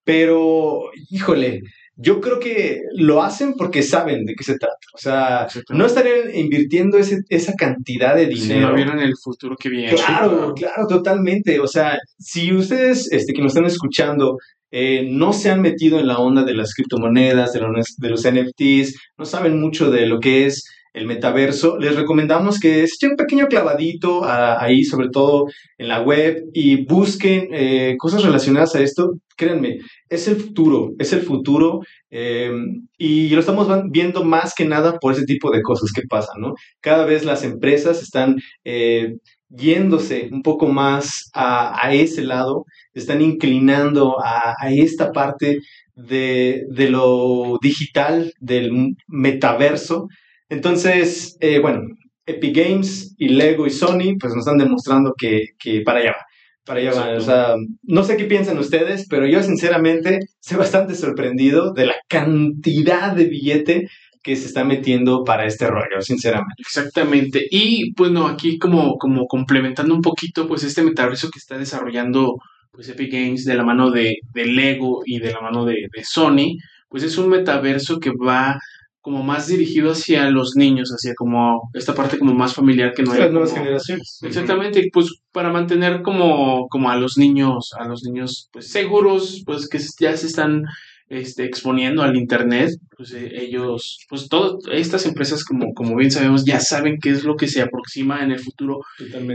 Pero, 0.05 0.83
híjole, 1.11 1.63
yo 1.97 2.21
creo 2.21 2.39
que 2.39 2.83
lo 2.93 3.23
hacen 3.23 3.55
porque 3.55 3.83
saben 3.83 4.25
de 4.25 4.35
qué 4.35 4.45
se 4.45 4.59
trata. 4.59 4.77
O 4.95 4.99
sea, 4.99 5.49
no 5.71 5.87
estarían 5.87 6.35
invirtiendo 6.35 6.99
ese, 6.99 7.21
esa 7.29 7.55
cantidad 7.55 8.15
de 8.15 8.27
dinero. 8.27 8.45
Si 8.47 8.67
no 8.67 8.75
vieron 8.75 9.01
el 9.01 9.15
futuro 9.17 9.57
que 9.57 9.71
viene. 9.71 9.95
Claro, 9.95 10.53
claro, 10.55 10.87
totalmente. 10.87 11.59
O 11.59 11.67
sea, 11.67 11.99
si 12.19 12.53
ustedes 12.53 13.11
este, 13.11 13.33
que 13.33 13.41
nos 13.41 13.53
están 13.53 13.65
escuchando 13.65 14.37
eh, 14.71 15.09
no 15.11 15.33
se 15.33 15.51
han 15.51 15.63
metido 15.63 15.99
en 16.01 16.09
la 16.09 16.19
onda 16.19 16.45
de 16.45 16.55
las 16.55 16.75
criptomonedas, 16.75 17.53
de 17.53 17.61
los, 17.61 17.97
de 17.97 18.11
los 18.11 18.27
NFTs, 18.29 18.95
no 19.17 19.25
saben 19.25 19.61
mucho 19.61 19.91
de 19.91 20.07
lo 20.07 20.21
que 20.21 20.47
es 20.47 20.65
el 20.97 21.07
metaverso, 21.07 21.77
les 21.79 21.95
recomendamos 21.95 22.59
que 22.59 22.83
echen 22.83 23.11
un 23.11 23.17
pequeño 23.17 23.49
clavadito 23.49 24.25
ahí, 24.25 24.83
sobre 24.83 25.11
todo 25.11 25.45
en 25.77 25.89
la 25.89 26.01
web, 26.01 26.43
y 26.55 26.87
busquen 26.87 27.49
eh, 27.53 27.97
cosas 27.99 28.25
relacionadas 28.25 28.75
a 28.75 28.81
esto. 28.81 29.13
Créanme, 29.37 29.77
es 30.09 30.27
el 30.27 30.37
futuro, 30.37 30.93
es 30.99 31.13
el 31.13 31.21
futuro, 31.21 31.81
eh, 32.11 32.51
y 32.97 33.29
lo 33.29 33.41
estamos 33.41 33.69
viendo 33.91 34.25
más 34.25 34.55
que 34.55 34.65
nada 34.65 34.99
por 34.99 35.13
ese 35.13 35.27
tipo 35.27 35.51
de 35.51 35.61
cosas 35.61 35.93
que 35.93 36.01
pasan, 36.09 36.41
¿no? 36.41 36.55
Cada 36.81 37.05
vez 37.05 37.27
las 37.27 37.45
empresas 37.45 38.01
están 38.03 38.37
eh, 38.65 39.17
yéndose 39.51 40.31
un 40.33 40.41
poco 40.41 40.67
más 40.67 41.31
a, 41.35 41.93
ese 41.93 42.23
lado, 42.25 42.65
están 42.95 43.21
inclinando 43.21 44.17
a, 44.25 44.55
esta 44.71 45.13
parte 45.13 45.59
de, 45.95 46.65
lo 46.89 47.59
digital, 47.61 48.33
del 48.41 48.95
metaverso, 49.09 50.09
entonces, 50.49 51.37
eh, 51.41 51.59
bueno, 51.59 51.83
Epic 52.27 52.57
Games 52.57 53.15
y 53.19 53.29
Lego 53.29 53.67
y 53.67 53.71
Sony, 53.71 54.17
pues 54.19 54.35
nos 54.35 54.47
están 54.47 54.59
demostrando 54.59 55.15
que, 55.17 55.55
para 55.85 56.01
allá 56.01 56.11
va. 56.11 56.25
Para 56.65 56.81
allá 56.81 56.93
va. 56.93 57.17
O 57.17 57.21
sea, 57.21 57.55
no 57.83 58.03
sé 58.03 58.17
qué 58.17 58.25
piensan 58.25 58.59
ustedes, 58.59 59.07
pero 59.09 59.27
yo 59.27 59.43
sinceramente 59.43 60.19
estoy 60.41 60.59
bastante 60.59 60.95
sorprendido 60.95 61.73
de 61.73 61.87
la 61.87 61.95
cantidad 62.09 63.15
de 63.15 63.27
billete 63.27 63.89
que 64.23 64.35
se 64.35 64.47
está 64.47 64.65
metiendo 64.65 65.23
para 65.23 65.47
este 65.47 65.69
rollo, 65.69 66.01
sinceramente. 66.01 66.55
Exactamente. 66.59 67.47
Y 67.49 67.93
bueno, 67.95 68.27
aquí 68.27 68.59
como, 68.59 68.97
como 68.99 69.27
complementando 69.27 69.95
un 69.95 70.03
poquito, 70.03 70.49
pues 70.49 70.65
este 70.65 70.83
metaverso 70.83 71.31
que 71.31 71.39
está 71.39 71.57
desarrollando 71.57 72.35
pues 72.73 72.89
Epic 72.89 73.13
Games 73.13 73.45
de 73.45 73.55
la 73.55 73.65
mano 73.65 73.91
de, 73.91 74.17
Lego 74.35 75.03
y 75.07 75.21
de 75.21 75.33
la 75.33 75.41
mano 75.41 75.65
de, 75.65 75.87
de 75.97 76.05
Sony, 76.05 76.59
pues 76.89 77.05
es 77.05 77.17
un 77.17 77.29
metaverso 77.29 78.01
que 78.01 78.11
va 78.11 78.59
como 79.07 79.23
más 79.23 79.47
dirigido 79.47 79.93
hacia 79.93 80.29
los 80.31 80.57
niños, 80.57 80.91
hacia 80.91 81.15
como 81.15 81.71
esta 81.75 81.95
parte 81.95 82.19
como 82.19 82.35
más 82.35 82.55
familiar 82.55 82.93
que 82.93 83.05
no 83.05 83.13
hay. 83.13 83.21
Las 83.21 83.31
nuevas 83.31 83.55
generaciones. 83.55 84.19
Exactamente, 84.21 84.89
pues 84.93 85.21
para 85.31 85.53
mantener 85.53 86.03
como, 86.03 86.67
como 86.67 86.91
a 86.91 86.97
los 86.97 87.17
niños, 87.17 87.71
a 87.79 87.87
los 87.87 88.03
niños 88.03 88.49
pues 88.53 88.67
seguros, 88.67 89.45
pues 89.47 89.69
que 89.69 89.79
ya 90.01 90.17
se 90.17 90.27
están 90.27 90.65
este, 91.09 91.45
exponiendo 91.45 92.03
al 92.03 92.17
internet, 92.17 92.71
pues 92.97 93.13
eh, 93.13 93.31
ellos, 93.33 94.01
pues 94.09 94.29
todas 94.29 94.57
estas 94.73 95.07
empresas 95.07 95.45
como, 95.45 95.73
como 95.73 95.95
bien 95.95 96.11
sabemos 96.11 96.45
ya 96.45 96.59
saben 96.59 96.99
qué 97.01 97.11
es 97.11 97.23
lo 97.23 97.37
que 97.37 97.47
se 97.47 97.63
aproxima 97.63 98.25
en 98.25 98.33
el 98.33 98.41
futuro 98.41 98.81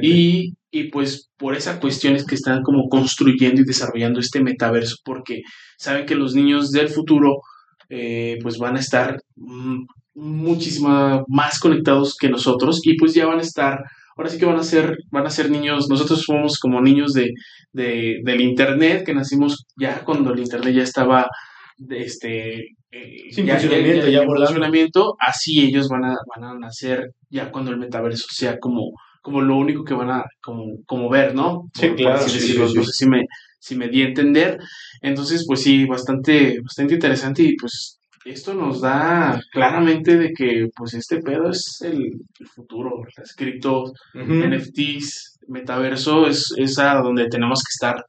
y, 0.01 0.53
y 0.69 0.83
pues 0.89 1.29
por 1.37 1.55
esa 1.55 1.79
cuestión 1.79 2.17
es 2.17 2.25
que 2.25 2.35
están 2.35 2.61
como 2.61 2.89
construyendo 2.89 3.61
y 3.61 3.63
desarrollando 3.63 4.19
este 4.19 4.43
metaverso 4.43 4.97
porque 5.05 5.43
saben 5.77 6.05
que 6.05 6.15
los 6.15 6.35
niños 6.35 6.71
del 6.71 6.89
futuro 6.89 7.37
eh, 7.93 8.39
pues 8.41 8.57
van 8.57 8.77
a 8.77 8.79
estar 8.79 9.21
mm, 9.35 9.83
muchísimo 10.15 11.25
más 11.27 11.59
conectados 11.59 12.15
que 12.15 12.29
nosotros 12.29 12.79
y 12.83 12.95
pues 12.95 13.13
ya 13.13 13.25
van 13.25 13.39
a 13.39 13.41
estar, 13.41 13.83
ahora 14.15 14.29
sí 14.29 14.39
que 14.39 14.45
van 14.45 14.55
a 14.55 14.63
ser, 14.63 14.97
van 15.11 15.25
a 15.25 15.29
ser 15.29 15.51
niños, 15.51 15.89
nosotros 15.89 16.21
somos 16.21 16.57
como 16.57 16.79
niños 16.79 17.11
de, 17.11 17.33
del 17.73 18.39
internet, 18.39 19.03
que 19.05 19.13
nacimos 19.13 19.65
ya 19.75 20.05
cuando 20.05 20.31
el 20.31 20.39
internet 20.39 20.73
ya 20.73 20.83
estaba 20.83 21.27
este, 21.89 22.75
Sin 23.31 23.49
funcionamiento, 23.49 24.07
ya, 24.07 24.23
funcionamiento, 24.23 25.15
así 25.19 25.65
ellos 25.65 25.89
van 25.89 26.05
a, 26.05 26.15
van 26.33 26.45
a 26.45 26.57
nacer 26.57 27.11
ya 27.29 27.51
cuando 27.51 27.71
el 27.71 27.77
metaverso 27.77 28.27
sea 28.31 28.57
como, 28.57 28.91
como 29.21 29.41
lo 29.41 29.57
único 29.57 29.83
que 29.83 29.93
van 29.93 30.11
a 30.11 30.23
como, 30.41 30.77
como 30.85 31.09
ver, 31.09 31.35
¿no? 31.35 31.69
Sí, 31.73 31.89
claro. 31.89 32.21
no 32.21 32.29
sé 32.29 32.93
si 32.93 33.09
me, 33.09 33.25
si 33.61 33.75
me 33.75 33.87
di 33.87 34.01
a 34.01 34.07
entender. 34.07 34.59
Entonces, 35.01 35.45
pues 35.47 35.61
sí, 35.61 35.85
bastante, 35.85 36.59
bastante 36.61 36.95
interesante 36.95 37.43
y 37.43 37.55
pues 37.55 37.99
esto 38.25 38.53
nos 38.53 38.81
da 38.81 39.39
claramente 39.51 40.17
de 40.17 40.33
que 40.33 40.67
pues 40.75 40.93
este 40.93 41.19
pedo 41.19 41.49
es 41.49 41.81
el, 41.81 42.21
futuro, 42.53 43.03
las 43.17 43.33
criptos, 43.35 43.93
NFTs, 44.13 45.39
metaverso 45.47 46.27
es, 46.27 46.53
es 46.57 46.77
a 46.79 46.95
donde 46.95 47.29
tenemos 47.29 47.63
que 47.63 47.73
estar 47.73 48.05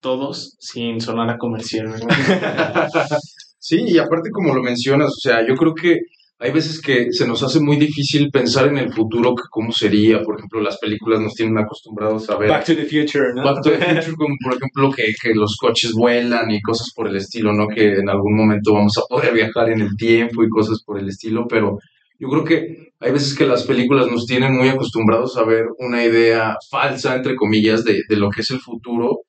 todos 0.00 0.56
sin 0.60 1.00
sonar 1.00 1.30
a 1.30 1.38
comercial. 1.38 1.88
sí, 3.58 3.84
y 3.86 3.98
aparte 3.98 4.30
como 4.30 4.54
lo 4.54 4.62
mencionas, 4.62 5.08
o 5.08 5.20
sea, 5.20 5.46
yo 5.46 5.54
creo 5.54 5.74
que 5.74 5.98
hay 6.40 6.52
veces 6.52 6.80
que 6.80 7.12
se 7.12 7.26
nos 7.26 7.42
hace 7.42 7.58
muy 7.58 7.76
difícil 7.76 8.30
pensar 8.30 8.68
en 8.68 8.78
el 8.78 8.92
futuro, 8.92 9.34
que 9.34 9.42
cómo 9.50 9.72
sería. 9.72 10.22
Por 10.22 10.38
ejemplo, 10.38 10.60
las 10.60 10.78
películas 10.78 11.20
nos 11.20 11.34
tienen 11.34 11.58
acostumbrados 11.58 12.30
a 12.30 12.38
ver. 12.38 12.48
Back 12.48 12.64
to 12.64 12.76
the 12.76 12.84
Future, 12.84 13.34
¿no? 13.34 13.42
Back 13.42 13.62
to 13.62 13.70
the 13.70 13.78
Future, 13.78 14.12
como 14.16 14.36
por 14.42 14.54
ejemplo 14.54 14.90
que, 14.92 15.12
que 15.20 15.34
los 15.34 15.56
coches 15.56 15.92
vuelan 15.92 16.50
y 16.52 16.60
cosas 16.62 16.92
por 16.94 17.08
el 17.08 17.16
estilo, 17.16 17.52
¿no? 17.52 17.66
Que 17.66 17.94
en 17.98 18.08
algún 18.08 18.36
momento 18.36 18.72
vamos 18.72 18.96
a 18.98 19.02
poder 19.08 19.34
viajar 19.34 19.70
en 19.70 19.80
el 19.80 19.96
tiempo 19.96 20.44
y 20.44 20.48
cosas 20.48 20.82
por 20.84 21.00
el 21.00 21.08
estilo, 21.08 21.46
pero 21.48 21.78
yo 22.20 22.28
creo 22.28 22.44
que 22.44 22.92
hay 23.00 23.12
veces 23.12 23.36
que 23.36 23.46
las 23.46 23.64
películas 23.64 24.06
nos 24.08 24.26
tienen 24.26 24.56
muy 24.56 24.68
acostumbrados 24.68 25.36
a 25.36 25.44
ver 25.44 25.66
una 25.78 26.04
idea 26.04 26.56
falsa, 26.70 27.16
entre 27.16 27.34
comillas, 27.34 27.84
de, 27.84 28.02
de 28.08 28.16
lo 28.16 28.30
que 28.30 28.42
es 28.42 28.50
el 28.50 28.60
futuro. 28.60 29.22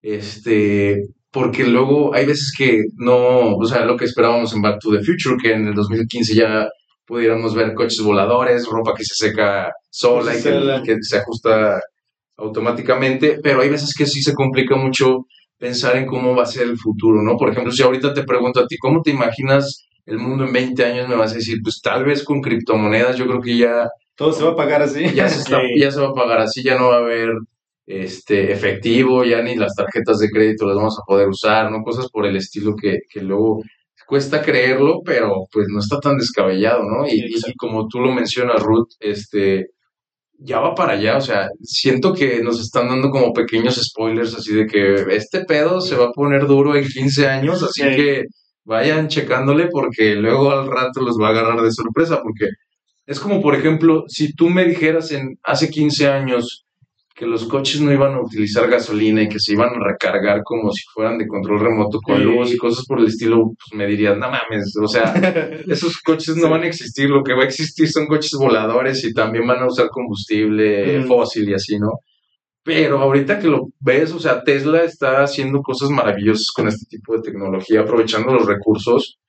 Este, 0.00 1.02
porque 1.32 1.64
luego 1.64 2.14
hay 2.14 2.26
veces 2.26 2.52
que 2.56 2.84
no, 2.96 3.56
o 3.56 3.64
sea, 3.64 3.86
lo 3.86 3.96
que 3.96 4.04
esperábamos 4.04 4.54
en 4.54 4.60
Back 4.60 4.78
to 4.80 4.90
the 4.90 5.02
Future, 5.02 5.36
que 5.42 5.52
en 5.52 5.68
el 5.68 5.74
2015 5.74 6.34
ya 6.34 6.68
pudiéramos 7.06 7.54
ver 7.54 7.74
coches 7.74 8.02
voladores, 8.02 8.66
ropa 8.66 8.94
que 8.94 9.04
se 9.04 9.14
seca 9.14 9.72
sola 9.90 10.36
y 10.36 10.42
que, 10.42 10.98
se 11.00 11.16
ajusta 11.16 11.80
automáticamente, 12.36 13.40
pero 13.42 13.62
hay 13.62 13.70
veces 13.70 13.94
que 13.96 14.06
sí 14.06 14.22
se 14.22 14.34
complica 14.34 14.76
mucho 14.76 15.26
pensar 15.58 15.96
en 15.96 16.06
cómo 16.06 16.36
va 16.36 16.42
a 16.42 16.46
ser 16.46 16.64
el 16.64 16.76
futuro, 16.76 17.22
¿no? 17.22 17.36
Por 17.38 17.50
ejemplo, 17.50 17.72
si 17.72 17.82
ahorita 17.82 18.12
te 18.12 18.24
pregunto 18.24 18.60
a 18.60 18.66
ti, 18.66 18.76
¿cómo 18.76 19.00
te 19.00 19.10
imaginas 19.10 19.86
el 20.04 20.18
mundo 20.18 20.44
en 20.44 20.52
20 20.52 20.84
años? 20.84 21.08
Me 21.08 21.16
vas 21.16 21.32
a 21.32 21.36
decir, 21.36 21.58
pues 21.62 21.80
tal 21.80 22.04
vez 22.04 22.24
con 22.24 22.42
criptomonedas, 22.42 23.16
yo 23.16 23.26
creo 23.26 23.40
que 23.40 23.56
ya... 23.56 23.88
Todo 24.16 24.32
se 24.32 24.44
va 24.44 24.50
a 24.50 24.56
pagar 24.56 24.82
así. 24.82 25.04
Ya 25.14 25.28
se, 25.28 25.50
ya 25.78 25.90
se 25.90 26.00
va 26.00 26.08
a 26.08 26.14
pagar 26.14 26.40
así, 26.40 26.62
ya 26.62 26.78
no 26.78 26.88
va 26.88 26.96
a 26.96 26.98
haber 26.98 27.30
este, 27.86 28.52
efectivo, 28.52 29.24
ya 29.24 29.42
ni 29.42 29.56
las 29.56 29.74
tarjetas 29.74 30.18
de 30.18 30.28
crédito 30.30 30.66
las 30.66 30.76
vamos 30.76 30.98
a 30.98 31.06
poder 31.06 31.28
usar, 31.28 31.70
¿no? 31.70 31.82
Cosas 31.82 32.08
por 32.10 32.26
el 32.26 32.36
estilo 32.36 32.74
que, 32.76 32.98
que 33.08 33.22
luego 33.22 33.62
cuesta 34.06 34.42
creerlo, 34.42 35.00
pero 35.04 35.46
pues 35.50 35.68
no 35.68 35.80
está 35.80 35.98
tan 35.98 36.18
descabellado, 36.18 36.82
¿no? 36.82 37.06
Y, 37.08 37.34
y, 37.34 37.54
como 37.56 37.88
tú 37.88 37.98
lo 38.00 38.12
mencionas, 38.12 38.62
Ruth, 38.62 38.90
este, 39.00 39.68
ya 40.38 40.60
va 40.60 40.74
para 40.74 40.94
allá, 40.94 41.16
o 41.16 41.20
sea, 41.20 41.48
siento 41.62 42.12
que 42.12 42.42
nos 42.42 42.60
están 42.60 42.88
dando 42.88 43.10
como 43.10 43.32
pequeños 43.32 43.76
spoilers 43.82 44.34
así 44.34 44.54
de 44.54 44.66
que 44.66 44.94
este 45.14 45.44
pedo 45.44 45.80
se 45.80 45.96
va 45.96 46.06
a 46.06 46.12
poner 46.12 46.46
duro 46.46 46.76
en 46.76 46.86
15 46.86 47.26
años, 47.26 47.62
así 47.62 47.82
que 47.82 48.24
vayan 48.64 49.08
checándole 49.08 49.68
porque 49.68 50.14
luego 50.14 50.50
al 50.50 50.66
rato 50.66 51.00
los 51.00 51.16
va 51.20 51.28
a 51.28 51.30
agarrar 51.30 51.62
de 51.62 51.72
sorpresa, 51.72 52.20
porque 52.22 52.48
es 53.06 53.18
como, 53.20 53.40
por 53.40 53.54
ejemplo, 53.54 54.04
si 54.08 54.34
tú 54.34 54.50
me 54.50 54.64
dijeras 54.64 55.10
en 55.12 55.38
hace 55.42 55.70
15 55.70 56.08
años, 56.08 56.64
que 57.22 57.28
los 57.28 57.44
coches 57.44 57.80
no 57.80 57.92
iban 57.92 58.14
a 58.14 58.20
utilizar 58.20 58.68
gasolina 58.68 59.22
y 59.22 59.28
que 59.28 59.38
se 59.38 59.52
iban 59.52 59.68
a 59.68 59.92
recargar 59.92 60.42
como 60.42 60.72
si 60.72 60.82
fueran 60.92 61.18
de 61.18 61.28
control 61.28 61.60
remoto 61.60 62.00
con 62.00 62.20
luz 62.20 62.52
y 62.52 62.56
cosas 62.56 62.84
por 62.84 62.98
el 62.98 63.06
estilo, 63.06 63.44
pues 63.44 63.78
me 63.78 63.86
dirías, 63.86 64.18
no 64.18 64.28
mames, 64.28 64.74
o 64.82 64.88
sea, 64.88 65.14
esos 65.68 65.98
coches 65.98 66.34
no 66.34 66.50
van 66.50 66.64
a 66.64 66.66
existir, 66.66 67.08
lo 67.08 67.22
que 67.22 67.34
va 67.34 67.42
a 67.42 67.46
existir 67.46 67.88
son 67.88 68.08
coches 68.08 68.32
voladores 68.32 69.04
y 69.04 69.14
también 69.14 69.46
van 69.46 69.62
a 69.62 69.68
usar 69.68 69.88
combustible 69.90 71.00
fósil 71.04 71.48
y 71.48 71.54
así, 71.54 71.78
¿no? 71.78 71.92
Pero 72.64 72.98
ahorita 72.98 73.38
que 73.38 73.46
lo 73.46 73.68
ves, 73.78 74.10
o 74.10 74.18
sea, 74.18 74.42
Tesla 74.42 74.82
está 74.82 75.22
haciendo 75.22 75.62
cosas 75.62 75.90
maravillosas 75.90 76.50
con 76.50 76.66
este 76.66 76.86
tipo 76.86 77.14
de 77.14 77.22
tecnología, 77.22 77.82
aprovechando 77.82 78.34
los 78.34 78.46
recursos. 78.46 79.20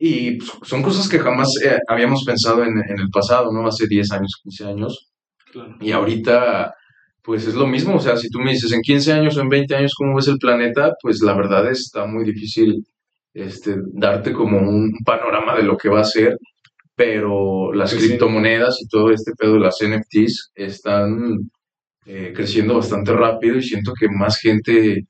Y 0.00 0.32
pues, 0.32 0.50
son 0.64 0.82
cosas 0.82 1.08
que 1.08 1.20
jamás 1.20 1.54
eh, 1.64 1.78
habíamos 1.86 2.24
pensado 2.24 2.64
en, 2.64 2.76
en, 2.78 2.98
el 2.98 3.08
pasado, 3.12 3.52
¿no? 3.52 3.68
Hace 3.68 3.86
10 3.86 4.10
años, 4.10 4.40
15 4.42 4.64
años. 4.64 5.12
Y 5.80 5.92
ahorita 5.92 6.74
pues 7.30 7.46
es 7.46 7.54
lo 7.54 7.68
mismo, 7.68 7.94
o 7.94 8.00
sea, 8.00 8.16
si 8.16 8.28
tú 8.28 8.40
me 8.40 8.50
dices 8.50 8.72
en 8.72 8.80
15 8.80 9.12
años 9.12 9.36
o 9.36 9.40
en 9.40 9.48
20 9.48 9.76
años 9.76 9.94
cómo 9.96 10.16
ves 10.16 10.26
el 10.26 10.36
planeta, 10.36 10.94
pues 11.00 11.22
la 11.22 11.32
verdad 11.32 11.70
está 11.70 12.04
muy 12.04 12.24
difícil 12.24 12.84
este, 13.32 13.76
darte 13.92 14.32
como 14.32 14.58
un 14.58 14.90
panorama 15.04 15.54
de 15.54 15.62
lo 15.62 15.76
que 15.76 15.88
va 15.88 16.00
a 16.00 16.04
ser, 16.04 16.36
pero 16.96 17.72
las 17.72 17.94
criptomonedas 17.94 18.82
y 18.82 18.88
todo 18.88 19.12
este 19.12 19.30
pedo 19.38 19.54
de 19.54 19.60
las 19.60 19.78
NFTs 19.80 20.50
están 20.56 21.48
eh, 22.04 22.32
creciendo 22.34 22.74
bastante 22.74 23.12
rápido 23.12 23.58
y 23.58 23.62
siento 23.62 23.92
que 23.96 24.08
más 24.08 24.40
gente 24.40 25.06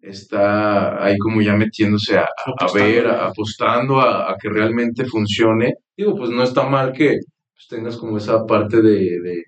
está 0.00 1.04
ahí 1.04 1.18
como 1.18 1.42
ya 1.42 1.56
metiéndose 1.56 2.18
a, 2.18 2.28
ver, 2.72 3.08
apostando 3.08 4.00
a, 4.00 4.36
que 4.40 4.48
realmente 4.48 5.06
funcione. 5.06 5.74
Digo, 5.96 6.14
pues 6.14 6.30
no 6.30 6.44
está 6.44 6.68
mal 6.68 6.92
que 6.92 7.18
pues, 7.52 7.66
tengas 7.68 7.96
como 7.96 8.18
esa 8.18 8.46
parte 8.46 8.80
de 8.80 9.42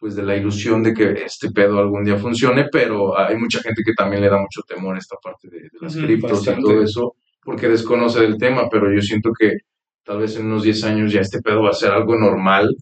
pues 0.00 0.16
de 0.16 0.22
la 0.22 0.34
ilusión 0.34 0.82
de 0.82 0.94
que 0.94 1.12
este 1.24 1.50
pedo 1.50 1.78
algún 1.78 2.02
día 2.02 2.16
funcione, 2.16 2.68
pero 2.72 3.18
hay 3.18 3.36
mucha 3.36 3.60
gente 3.60 3.82
que 3.84 3.92
también 3.92 4.22
le 4.22 4.30
da 4.30 4.38
mucho 4.38 4.62
temor 4.66 4.96
a 4.96 4.98
esta 4.98 5.16
parte 5.22 5.48
de, 5.50 5.68
las 5.78 5.94
criptos 5.94 6.48
y 6.48 6.60
todo 6.62 6.82
eso, 6.82 7.16
porque 7.44 7.68
desconoce 7.68 8.24
el 8.24 8.38
tema, 8.38 8.68
pero 8.70 8.90
yo 8.92 9.02
siento 9.02 9.30
que 9.38 9.58
tal 10.02 10.20
vez 10.20 10.36
en 10.36 10.46
unos 10.46 10.62
10 10.62 10.84
años 10.84 11.12
ya 11.12 11.20
este 11.20 11.42
pedo 11.42 11.64
va 11.64 11.70
a 11.70 11.74
ser 11.74 11.90
algo 11.90 12.16
normal 12.16 12.74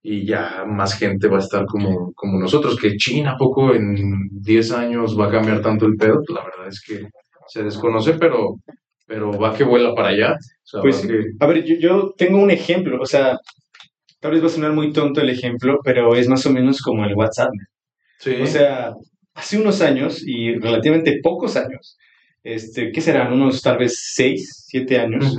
y 0.00 0.24
ya 0.24 0.64
más 0.64 0.96
gente 0.96 1.26
va 1.26 1.38
a 1.38 1.40
estar 1.40 1.66
como, 1.66 2.12
como 2.14 2.38
nosotros, 2.38 2.78
que 2.78 2.96
China 2.96 3.34
poco 3.36 3.74
en 3.74 4.28
10 4.30 4.72
años 4.72 5.18
va 5.18 5.26
a 5.26 5.30
cambiar 5.32 5.60
tanto 5.60 5.86
el 5.86 5.96
pedo, 5.96 6.22
pues 6.24 6.38
la 6.38 6.44
verdad 6.44 6.68
es 6.68 6.80
que 6.80 7.08
se 7.48 7.64
desconoce, 7.64 8.12
pero, 8.12 8.60
pero 9.06 9.32
va 9.32 9.56
que 9.56 9.64
vuela 9.64 9.92
para 9.92 10.10
allá. 10.10 10.36
pues, 10.80 11.04
a 11.40 11.46
ver, 11.48 11.64
yo, 11.64 11.74
yo 11.80 12.14
tengo 12.16 12.38
un 12.38 12.52
ejemplo, 12.52 12.96
o 13.00 13.06
sea, 13.06 13.36
tal 14.20 14.32
vez 14.32 14.42
va 14.42 14.46
a 14.46 14.50
sonar 14.50 14.72
muy 14.72 14.92
tonto 14.92 15.20
el 15.20 15.30
ejemplo, 15.30 15.80
pero 15.82 16.14
es 16.14 16.28
más 16.28 16.44
o 16.46 16.50
menos 16.50 16.80
como 16.82 17.04
el 17.04 17.14
WhatsApp. 17.14 17.50
O 18.42 18.46
sea, 18.46 18.92
hace 19.34 19.58
unos 19.58 19.80
años 19.80 20.22
y 20.24 20.54
relativamente 20.54 21.20
pocos 21.22 21.56
años, 21.56 21.96
este, 22.42 22.92
¿qué 22.92 23.00
serán? 23.00 23.32
Unos 23.32 23.62
tal 23.62 23.78
vez 23.78 23.98
seis, 24.14 24.64
siete 24.66 24.98
años, 24.98 25.36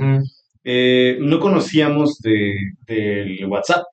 eh, 0.64 1.16
no 1.20 1.38
conocíamos 1.38 2.18
del 2.18 2.56
de, 2.86 3.46
WhatsApp. 3.46 3.84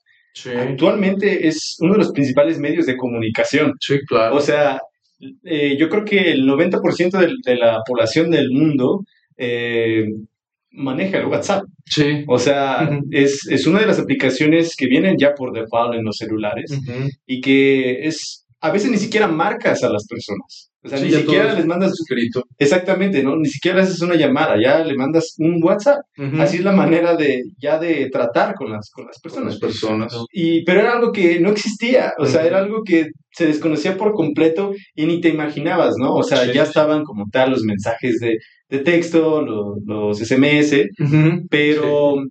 Actualmente 0.58 1.48
es 1.48 1.78
uno 1.80 1.94
de 1.94 2.00
los 2.00 2.12
principales 2.12 2.60
medios 2.60 2.86
de 2.86 2.98
comunicación. 2.98 3.74
Sí, 3.80 4.00
claro. 4.08 4.36
O 4.36 4.42
sea, 4.42 4.80
eh, 5.44 5.76
yo 5.78 5.90
creo 5.90 6.06
que 6.06 6.32
el 6.32 6.48
90% 6.48 7.18
de, 7.18 7.34
de, 7.44 7.56
la 7.58 7.82
población 7.86 8.32
del 8.32 8.50
mundo 8.52 9.04
eh, 9.38 10.06
maneja 10.72 11.18
el 11.18 11.26
WhatsApp. 11.26 11.64
Sí. 11.86 12.24
O 12.28 12.38
sea, 12.38 12.90
es, 13.12 13.48
es, 13.50 13.68
una 13.68 13.80
de 13.80 13.88
las 13.88 14.00
aplicaciones 14.00 14.76
que 14.78 14.88
vienen 14.88 15.16
ya 15.18 15.34
por 15.34 15.52
default 15.54 15.96
en 15.96 16.06
los 16.06 16.18
celulares 16.18 16.72
y 17.26 17.42
que 17.42 18.08
es, 18.08 18.46
a 18.60 18.72
veces 18.72 18.92
ni 18.92 18.98
siquiera 18.98 19.28
marcas 19.28 19.84
a 19.84 19.90
las 19.90 20.06
personas. 20.08 20.70
O 20.82 20.88
sea, 20.88 20.98
ni 21.00 21.12
siquiera 21.12 21.54
les 21.54 21.66
mandas 21.66 21.92
escrito. 21.92 22.44
Exactamente, 22.58 23.22
¿no? 23.22 23.36
Ni 23.36 23.50
siquiera 23.50 23.82
haces 23.82 24.02
una 24.02 24.16
llamada, 24.16 24.56
ya 24.62 24.82
le 24.82 24.96
mandas 24.96 25.36
un 25.38 25.62
WhatsApp. 25.62 26.00
Así 26.40 26.58
es 26.58 26.64
la 26.64 26.72
manera 26.72 27.16
de 27.18 27.44
ya 27.58 27.78
de 27.78 28.10
tratar 28.10 28.56
con 28.56 28.72
las, 28.72 28.90
con 28.90 29.06
las 29.06 29.20
personas. 29.20 29.54
las 29.54 29.60
personas. 29.60 30.18
Y, 30.32 30.64
pero 30.64 30.80
era 30.80 30.94
algo 30.94 31.12
que 31.12 31.40
no 31.42 31.50
existía, 31.50 32.14
o 32.18 32.26
sea, 32.26 32.46
era 32.46 32.60
algo 32.60 32.84
que 32.86 33.08
se 33.32 33.46
desconocía 33.46 33.98
por 33.98 34.14
completo 34.14 34.72
y 34.96 35.06
ni 35.06 35.20
te 35.20 35.30
imaginabas, 35.30 35.96
¿no? 35.98 36.16
O 36.16 36.24
sea, 36.24 36.50
ya 36.52 36.64
estaban 36.64 37.04
como 37.04 37.26
tal 37.30 37.52
los 37.52 37.64
mensajes 37.64 38.20
de, 38.20 38.38
de 38.70 38.80
texto, 38.80 39.42
los, 39.42 39.78
los 39.86 40.20
SMS, 40.20 40.90
pero 41.50 42.24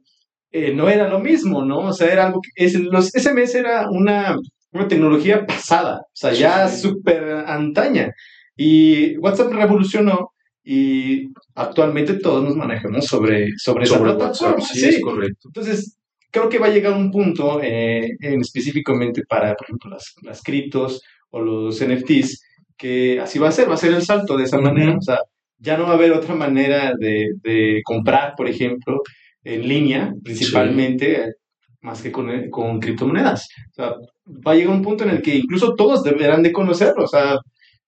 eh, 0.50 0.72
no 0.72 0.88
era 0.88 1.08
lo 1.08 1.18
mismo, 1.18 1.64
¿no? 1.64 1.80
O 1.80 1.92
sea, 1.92 2.12
era 2.12 2.26
algo 2.26 2.40
que 2.40 2.64
es, 2.64 2.74
los 2.74 3.08
SMS 3.08 3.54
era 3.54 3.90
una, 3.90 4.36
una 4.72 4.88
tecnología 4.88 5.44
pasada, 5.44 6.00
o 6.02 6.16
sea, 6.16 6.32
ya 6.32 6.68
súper 6.68 7.24
antaña. 7.46 8.12
Y 8.56 9.16
WhatsApp 9.18 9.52
revolucionó 9.52 10.32
y 10.64 11.28
actualmente 11.54 12.14
todos 12.14 12.44
nos 12.44 12.56
manejamos 12.56 13.06
sobre, 13.06 13.48
sobre, 13.56 13.84
esa 13.84 14.02
plataforma. 14.02 14.60
Sí, 14.60 14.86
es 14.86 15.00
correcto. 15.00 15.48
Entonces, 15.48 15.96
creo 16.30 16.48
que 16.48 16.58
va 16.58 16.66
a 16.66 16.70
llegar 16.70 16.92
un 16.92 17.10
punto, 17.10 17.60
eh, 17.62 18.10
en 18.20 18.40
específicamente 18.40 19.22
para, 19.28 19.54
por 19.54 19.66
ejemplo, 19.66 19.90
las, 19.90 20.14
las 20.22 20.42
criptos 20.42 21.02
o 21.30 21.40
los 21.40 21.82
NFTs, 21.84 22.42
que 22.76 23.20
así 23.20 23.38
va 23.38 23.48
a 23.48 23.52
ser, 23.52 23.68
va 23.68 23.74
a 23.74 23.78
ser 23.78 23.94
el 23.94 24.02
salto 24.02 24.36
de 24.36 24.44
esa 24.44 24.58
manera. 24.58 24.96
O 24.96 25.02
sea, 25.02 25.18
ya 25.58 25.76
no 25.76 25.84
va 25.84 25.90
a 25.90 25.94
haber 25.94 26.12
otra 26.12 26.34
manera 26.34 26.92
de, 26.98 27.28
de 27.42 27.80
comprar, 27.84 28.34
por 28.36 28.48
ejemplo, 28.48 29.00
en 29.44 29.68
línea, 29.68 30.12
principalmente, 30.22 31.34
más 31.80 32.02
que 32.02 32.12
con, 32.12 32.50
con 32.50 32.80
criptomonedas. 32.80 33.48
O 33.70 33.74
sea, 33.74 33.94
va 34.46 34.52
a 34.52 34.54
llegar 34.54 34.74
un 34.74 34.82
punto 34.82 35.04
en 35.04 35.10
el 35.10 35.22
que 35.22 35.36
incluso 35.36 35.74
todos 35.74 36.02
deberán 36.02 36.42
de 36.42 36.52
conocerlo. 36.52 37.04
O 37.04 37.08
sea, 37.08 37.38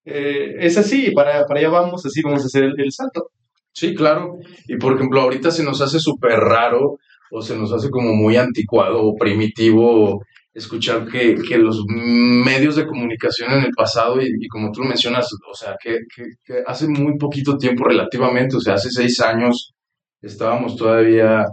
eh, 0.04 0.56
es 0.58 0.78
así, 0.78 1.10
para, 1.12 1.44
para 1.46 1.60
allá 1.60 1.68
vamos, 1.68 2.04
así 2.06 2.22
vamos 2.22 2.42
a 2.42 2.46
hacer 2.46 2.64
el, 2.64 2.92
salto. 2.92 3.30
Sí, 3.72 3.94
claro. 3.94 4.38
Y 4.66 4.76
por 4.76 4.94
ejemplo, 4.94 5.20
ahorita 5.20 5.50
se 5.50 5.64
nos 5.64 5.80
hace 5.80 6.00
súper 6.00 6.38
raro 6.38 6.98
o 7.30 7.42
se 7.42 7.56
nos 7.56 7.72
hace 7.72 7.90
como 7.90 8.14
muy 8.14 8.36
anticuado 8.36 9.02
o 9.04 9.16
primitivo 9.16 10.22
escuchar 10.52 11.06
que, 11.06 11.36
que 11.36 11.58
los 11.58 11.84
medios 11.86 12.76
de 12.76 12.86
comunicación 12.86 13.52
en 13.52 13.64
el 13.64 13.72
pasado, 13.72 14.20
y, 14.20 14.48
como 14.48 14.72
tú 14.72 14.82
mencionas, 14.82 15.28
o 15.50 15.54
sea, 15.54 15.76
que, 15.82 15.98
que, 16.14 16.62
hace 16.66 16.88
muy 16.88 17.16
poquito 17.18 17.56
tiempo 17.56 17.84
relativamente, 17.84 18.56
o 18.56 18.60
sea, 18.60 18.74
hace 18.74 18.90
seis 18.90 19.20
años, 19.20 19.72
estábamos 20.20 20.76
todavía 20.76 21.44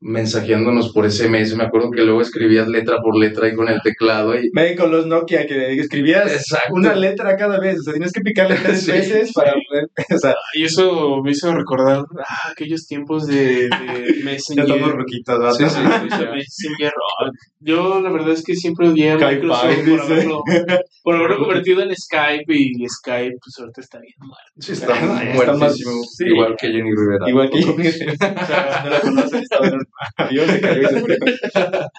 mensajeándonos 0.00 0.92
por 0.92 1.10
SMS. 1.10 1.56
Me 1.56 1.64
acuerdo 1.64 1.90
que 1.90 2.02
luego 2.02 2.20
escribías 2.20 2.68
letra 2.68 2.98
por 3.02 3.16
letra 3.18 3.46
ahí 3.46 3.54
con 3.54 3.68
el 3.68 3.80
teclado. 3.82 4.34
Y... 4.38 4.50
Ven 4.52 4.76
con 4.76 4.90
los 4.90 5.06
Nokia 5.06 5.46
que 5.46 5.74
escribías 5.74 6.44
una 6.70 6.94
letra 6.94 7.36
cada 7.36 7.58
vez. 7.58 7.80
O 7.80 7.82
sea, 7.82 7.92
tienes 7.94 8.12
que 8.12 8.20
picarle 8.20 8.56
tres 8.62 8.86
veces 8.86 9.32
para 9.32 9.52
poder. 9.68 9.86
O 10.16 10.18
sea, 10.18 10.34
y 10.54 10.64
eso 10.64 11.20
me 11.22 11.32
hizo 11.32 11.52
recordar 11.52 12.04
ah, 12.18 12.50
aquellos 12.52 12.86
tiempos 12.86 13.26
de, 13.26 13.68
de 13.68 14.20
Messenger. 14.24 14.66
ya 14.66 15.52
sí, 15.52 15.64
sí, 15.68 15.80
Messenger. 16.32 16.92
Yo 17.60 18.00
la 18.00 18.10
verdad 18.10 18.30
es 18.30 18.44
que 18.44 18.54
siempre 18.54 18.88
odié 18.88 19.12
a 19.12 19.16
Microsoft 19.16 19.88
por 19.88 20.00
haberlo, 20.00 20.42
por 21.02 21.16
haberlo 21.16 21.38
convertido 21.38 21.82
en 21.82 21.94
Skype 21.94 22.44
y 22.48 22.88
Skype, 22.88 23.36
pues 23.42 23.58
ahorita 23.58 23.80
está 23.80 23.98
bien 23.98 24.14
muerto. 24.18 24.52
Sí, 24.58 24.72
está, 24.72 24.94
muertísimo. 25.34 26.02
igual 26.20 26.56
que 26.56 26.68
Jenny 26.68 26.90
Rivera. 26.94 27.28
Igual 27.28 27.50
que 27.50 27.62
Jenny 27.62 27.90
Rivera. 27.90 28.42
o 28.42 28.46
sea, 28.46 28.82
no 28.84 28.90
la 28.90 29.00
conocen, 29.00 29.42
está 29.42 29.58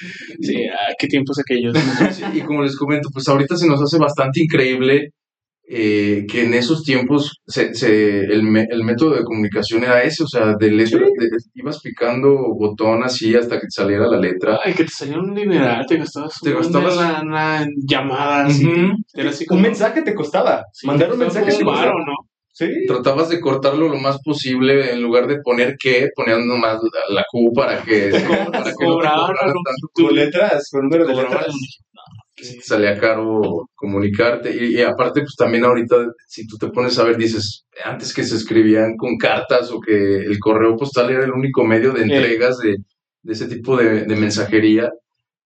Sí, 0.40 0.66
ah, 0.68 0.92
qué 0.98 1.06
tiempos 1.08 1.38
aquellos. 1.38 1.74
y 2.34 2.40
como 2.42 2.62
les 2.62 2.76
comento, 2.76 3.08
pues 3.12 3.28
ahorita 3.28 3.56
se 3.56 3.66
nos 3.66 3.82
hace 3.82 3.98
bastante 3.98 4.40
increíble 4.42 5.12
eh, 5.70 6.24
que 6.30 6.44
en 6.44 6.54
esos 6.54 6.82
tiempos 6.82 7.42
se, 7.46 7.74
se, 7.74 8.20
el, 8.20 8.42
el, 8.70 8.84
método 8.84 9.16
de 9.16 9.24
comunicación 9.24 9.84
era 9.84 10.02
ese, 10.02 10.22
o 10.22 10.26
sea, 10.26 10.54
de 10.58 10.70
letra, 10.70 11.04
ibas 11.54 11.80
picando 11.82 12.54
botón 12.58 13.02
así 13.02 13.34
hasta 13.34 13.56
que 13.56 13.66
te 13.66 13.70
saliera 13.70 14.06
la 14.06 14.18
letra. 14.18 14.60
Ay, 14.64 14.72
que 14.72 14.84
te 14.84 14.90
saliera 14.90 15.20
un 15.20 15.34
dineral, 15.34 15.84
te 15.86 15.98
gastabas, 15.98 16.40
te 16.42 16.54
gastabas 16.54 16.96
lana 16.96 17.64
en 17.64 17.74
llamadas. 17.86 18.58
Un 18.60 19.60
mensaje 19.60 20.00
te 20.00 20.14
costaba. 20.14 20.64
Mandar 20.84 21.12
un 21.12 21.18
mensaje 21.18 21.52
te 21.52 21.62
costaba. 21.64 21.92
¿no? 21.92 22.27
Tratabas 22.86 23.28
de 23.28 23.40
cortarlo 23.40 23.88
lo 23.88 23.98
más 23.98 24.20
posible, 24.22 24.92
en 24.92 25.02
lugar 25.02 25.26
de 25.26 25.40
poner 25.40 25.76
que, 25.78 26.08
ponían 26.14 26.46
nomás 26.46 26.80
la, 27.08 27.24
Q 27.30 27.52
para 27.54 27.82
que, 27.82 28.10
para 28.52 28.72
que 28.74 28.86
no 28.86 28.98
te 28.98 30.02
con 30.02 30.14
letras, 30.14 30.68
con 30.70 30.82
número 30.82 31.06
de 31.06 31.14
letras. 31.14 31.46
Salía 32.62 32.96
caro 32.98 33.68
comunicarte. 33.74 34.54
Y, 34.54 34.80
aparte, 34.80 35.20
pues 35.20 35.34
también 35.36 35.64
ahorita, 35.64 35.96
si 36.26 36.46
tú 36.46 36.56
te 36.56 36.68
pones 36.68 36.98
a 36.98 37.04
ver, 37.04 37.16
dices, 37.16 37.64
antes 37.84 38.14
que 38.14 38.22
se 38.22 38.36
escribían 38.36 38.96
con 38.96 39.16
cartas 39.16 39.70
o 39.72 39.80
que 39.80 40.18
el 40.18 40.38
correo 40.38 40.76
postal 40.76 41.10
era 41.10 41.24
el 41.24 41.32
único 41.32 41.64
medio 41.64 41.92
de 41.92 42.02
entregas 42.02 42.58
de, 42.58 42.76
de 43.22 43.32
ese 43.32 43.48
tipo 43.48 43.76
de, 43.76 44.04
de 44.04 44.16
mensajería, 44.16 44.90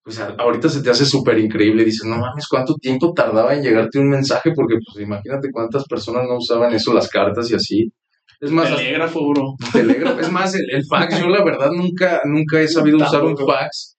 pues 0.05 0.19
ahorita 0.19 0.69
se 0.69 0.83
te 0.83 0.91
hace 0.91 1.05
súper 1.05 1.39
increíble. 1.39 1.85
Dices, 1.85 2.05
no 2.05 2.17
mames, 2.17 2.47
¿cuánto 2.49 2.75
tiempo 2.75 3.13
tardaba 3.15 3.55
en 3.55 3.63
llegarte 3.63 3.99
un 3.99 4.09
mensaje? 4.09 4.53
Porque 4.55 4.77
pues 4.85 5.05
imagínate 5.05 5.51
cuántas 5.53 5.85
personas 5.87 6.25
no 6.29 6.39
usaban 6.39 6.75
eso, 6.75 6.93
las 6.93 7.09
cartas 7.09 7.51
y 7.51 7.55
así. 7.55 7.93
Es 8.41 8.51
más, 8.51 8.75
telégrafo, 8.75 9.21
bro. 9.29 9.55
Telégrafo, 9.73 10.19
es 10.19 10.33
más, 10.33 10.55
el, 10.55 10.85
fax, 10.85 11.21
yo 11.21 11.29
la 11.29 11.45
verdad 11.45 11.71
nunca, 11.71 12.21
nunca 12.25 12.61
he 12.61 12.67
sabido 12.67 12.97
usar 12.97 13.25
un 13.25 13.37
fax. 13.37 13.97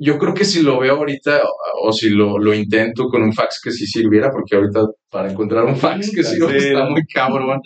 yo 0.00 0.18
creo 0.18 0.34
que 0.34 0.44
si 0.44 0.62
lo 0.62 0.78
veo 0.78 0.94
ahorita 0.94 1.42
o, 1.82 1.92
si 1.92 2.10
lo, 2.10 2.38
lo, 2.38 2.54
intento 2.54 3.08
con 3.08 3.24
un 3.24 3.32
fax 3.32 3.60
que 3.60 3.72
sí 3.72 3.86
sirviera, 3.86 4.30
porque 4.30 4.54
ahorita 4.54 4.86
para 5.10 5.32
encontrar 5.32 5.64
un 5.64 5.76
fax 5.76 6.12
que 6.14 6.22
sirva 6.22 6.54
está 6.54 6.88
muy 6.88 7.04
cabrón. 7.12 7.60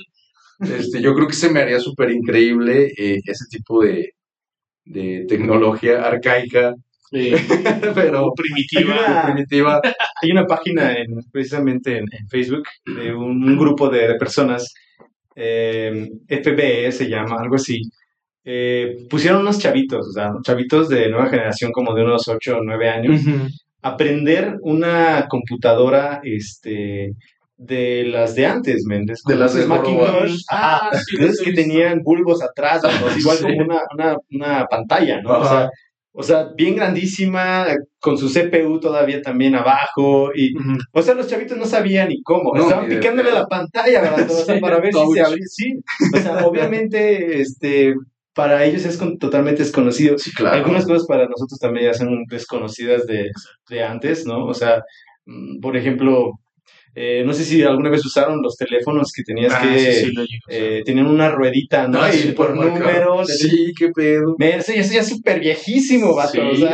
Este, 0.60 1.02
yo 1.02 1.14
creo 1.14 1.26
que 1.26 1.34
se 1.34 1.50
me 1.50 1.60
haría 1.60 1.80
súper 1.80 2.12
increíble 2.12 2.90
eh, 2.96 3.18
ese 3.22 3.44
tipo 3.50 3.82
de, 3.82 4.12
de 4.86 5.26
tecnología 5.28 6.02
arcaica 6.02 6.74
pero 7.94 8.32
primitiva. 8.34 8.94
Hay 8.94 9.12
una, 9.12 9.22
primitiva. 9.22 9.80
Hay 10.22 10.30
una 10.30 10.46
página 10.46 10.92
en, 10.94 11.20
precisamente 11.30 11.98
en, 11.98 12.06
Facebook 12.28 12.64
de 12.86 13.14
un, 13.14 13.56
grupo 13.56 13.88
de, 13.88 14.14
personas, 14.16 14.72
eh, 15.36 16.08
FBE 16.28 16.92
se 16.92 17.08
llama, 17.08 17.36
algo 17.40 17.56
así. 17.56 17.80
Eh, 18.44 19.06
pusieron 19.08 19.40
unos 19.40 19.58
chavitos, 19.58 20.08
o 20.08 20.12
sea, 20.12 20.30
chavitos 20.42 20.88
de 20.88 21.08
nueva 21.08 21.28
generación, 21.28 21.72
como 21.72 21.94
de 21.94 22.02
unos 22.02 22.28
8 22.28 22.58
o 22.58 22.62
9 22.62 22.88
años, 22.88 23.20
aprender 23.80 24.56
una 24.62 25.26
computadora 25.28 26.20
este, 26.22 27.14
de 27.56 28.04
las 28.04 28.34
de 28.34 28.46
antes, 28.46 28.84
Méndez. 28.86 29.22
De 29.26 29.36
las 29.36 29.54
de 29.54 29.66
Macintosh. 29.66 30.42
Ah, 30.50 30.90
sí, 30.92 31.44
que 31.44 31.52
tenían 31.52 32.02
bulbos 32.02 32.42
atrás, 32.42 32.82
igual 33.18 33.38
como 33.40 33.62
una, 33.62 33.80
una, 33.94 34.16
una, 34.30 34.66
pantalla, 34.66 35.20
¿no? 35.22 35.38
O 35.38 35.44
sea, 35.44 35.70
o 36.16 36.22
sea, 36.22 36.50
bien 36.56 36.76
grandísima, 36.76 37.66
con 37.98 38.16
su 38.16 38.32
CPU 38.32 38.78
todavía 38.78 39.20
también 39.20 39.56
abajo. 39.56 40.30
Y, 40.32 40.54
O 40.92 41.02
sea, 41.02 41.14
los 41.14 41.26
chavitos 41.26 41.58
no 41.58 41.66
sabían 41.66 42.08
ni 42.08 42.22
cómo. 42.22 42.54
Estaban 42.54 42.88
picándole 42.88 43.32
la 43.32 43.46
pantalla 43.46 44.00
¿verdad? 44.00 44.26
para 44.60 44.78
ver 44.78 44.94
si 44.94 45.12
se 45.12 45.20
abría. 45.20 45.46
Sí, 45.46 45.72
o 46.14 46.18
sea, 46.18 46.46
obviamente, 46.46 47.40
este, 47.40 47.94
para 48.32 48.64
ellos 48.64 48.84
es 48.84 48.96
totalmente 49.18 49.64
desconocido. 49.64 50.16
Sí, 50.16 50.32
claro. 50.32 50.56
Algunas 50.56 50.86
cosas 50.86 51.04
para 51.08 51.26
nosotros 51.26 51.58
también 51.58 51.86
ya 51.86 51.94
son 51.94 52.24
desconocidas 52.30 53.06
de, 53.06 53.32
de 53.68 53.82
antes, 53.82 54.24
¿no? 54.24 54.46
O 54.46 54.54
sea, 54.54 54.84
mm, 55.26 55.58
por 55.60 55.76
ejemplo, 55.76 56.38
eh, 56.96 57.24
no 57.26 57.32
sé 57.32 57.44
si 57.44 57.62
alguna 57.62 57.90
vez 57.90 58.04
usaron 58.06 58.40
los 58.40 58.56
teléfonos 58.56 59.10
que 59.12 59.24
tenías 59.24 59.52
ah, 59.52 59.62
que. 59.62 59.92
Sí, 59.92 60.14
eh, 60.48 60.82
tenían 60.84 61.06
una 61.06 61.28
ruedita, 61.28 61.88
¿no? 61.88 62.00
Ah, 62.00 62.14
y 62.14 62.32
por 62.32 62.54
número. 62.54 63.24
Sí, 63.24 63.72
qué 63.76 63.88
pedo. 63.88 64.36
Eso 64.38 64.72
ya 64.72 65.00
es 65.00 65.08
súper 65.08 65.40
viejísimo, 65.40 66.14
vato. 66.14 66.54
Sí, 66.54 66.64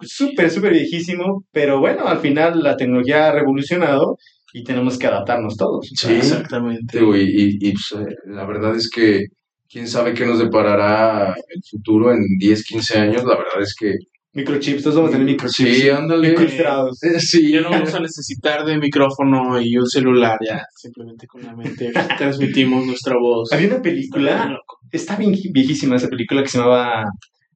Súper, 0.00 0.50
súper 0.50 0.72
viejísimo. 0.72 1.44
Pero 1.52 1.78
bueno, 1.78 2.06
al 2.06 2.20
final 2.20 2.62
la 2.62 2.76
tecnología 2.76 3.28
ha 3.28 3.32
revolucionado 3.32 4.16
y 4.54 4.64
tenemos 4.64 4.98
que 4.98 5.06
adaptarnos 5.06 5.56
todos. 5.56 5.90
Sí, 5.94 6.14
exactamente. 6.14 6.98
Y, 6.98 7.68
y, 7.68 7.72
pues, 7.72 7.94
eh, 8.00 8.14
la 8.26 8.46
verdad 8.46 8.74
es 8.76 8.88
que 8.88 9.26
quién 9.68 9.86
sabe 9.86 10.14
qué 10.14 10.24
nos 10.24 10.38
deparará 10.38 11.34
el 11.48 11.62
futuro 11.70 12.12
en 12.12 12.24
10, 12.38 12.64
15 12.64 12.98
años. 12.98 13.24
La 13.24 13.36
verdad 13.36 13.60
es 13.60 13.74
que 13.78 13.92
Microchips, 14.38 14.84
todos 14.84 14.94
vamos 14.94 15.10
a 15.10 15.12
tener 15.14 15.26
microchips. 15.26 15.76
Sí, 15.76 15.90
ándale. 15.90 16.32
Eh, 16.32 17.18
sí, 17.18 17.50
ya 17.50 17.60
no 17.60 17.70
vamos 17.70 17.92
a 17.92 17.98
necesitar 17.98 18.64
de 18.64 18.78
micrófono 18.78 19.60
y 19.60 19.76
un 19.76 19.86
celular, 19.86 20.38
ya 20.46 20.64
simplemente 20.76 21.26
con 21.26 21.42
la 21.42 21.56
mente 21.56 21.90
transmitimos 22.18 22.86
nuestra 22.86 23.16
voz. 23.18 23.52
Había 23.52 23.66
una 23.66 23.82
película, 23.82 24.56
está 24.92 25.16
bien 25.16 25.34
viejísima 25.52 25.96
esa 25.96 26.08
película 26.08 26.42
que 26.44 26.50
se 26.50 26.58
llamaba 26.58 27.04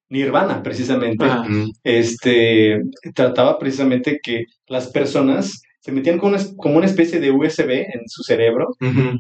Nirvana, 0.09 0.61
precisamente. 0.61 1.25
Ah. 1.25 1.47
Este, 1.85 2.81
trataba 3.15 3.61
precisamente 3.61 4.19
que 4.21 4.47
las 4.67 4.89
personas 4.89 5.63
se 5.79 5.93
metían 5.93 6.19
como 6.19 6.35
una, 6.35 6.43
como 6.57 6.79
una 6.79 6.87
especie 6.87 7.21
de 7.21 7.31
USB 7.31 7.71
en 7.71 8.09
su 8.09 8.25
cerebro 8.25 8.69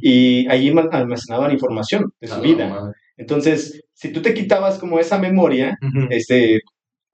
y 0.01 0.49
ahí 0.49 0.73
almacenaban 0.91 1.53
información 1.53 2.13
de 2.21 2.27
su 2.27 2.41
vida. 2.41 2.93
Entonces, 3.17 3.83
si 3.95 4.13
tú 4.13 4.21
te 4.21 4.35
quitabas 4.35 4.79
como 4.79 4.99
esa 4.99 5.19
memoria, 5.19 5.77
este, 6.11 6.61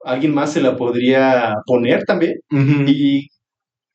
alguien 0.03 0.33
más 0.33 0.53
se 0.53 0.61
la 0.61 0.75
podría 0.75 1.55
poner 1.65 2.03
también 2.05 2.35
y 2.87 3.27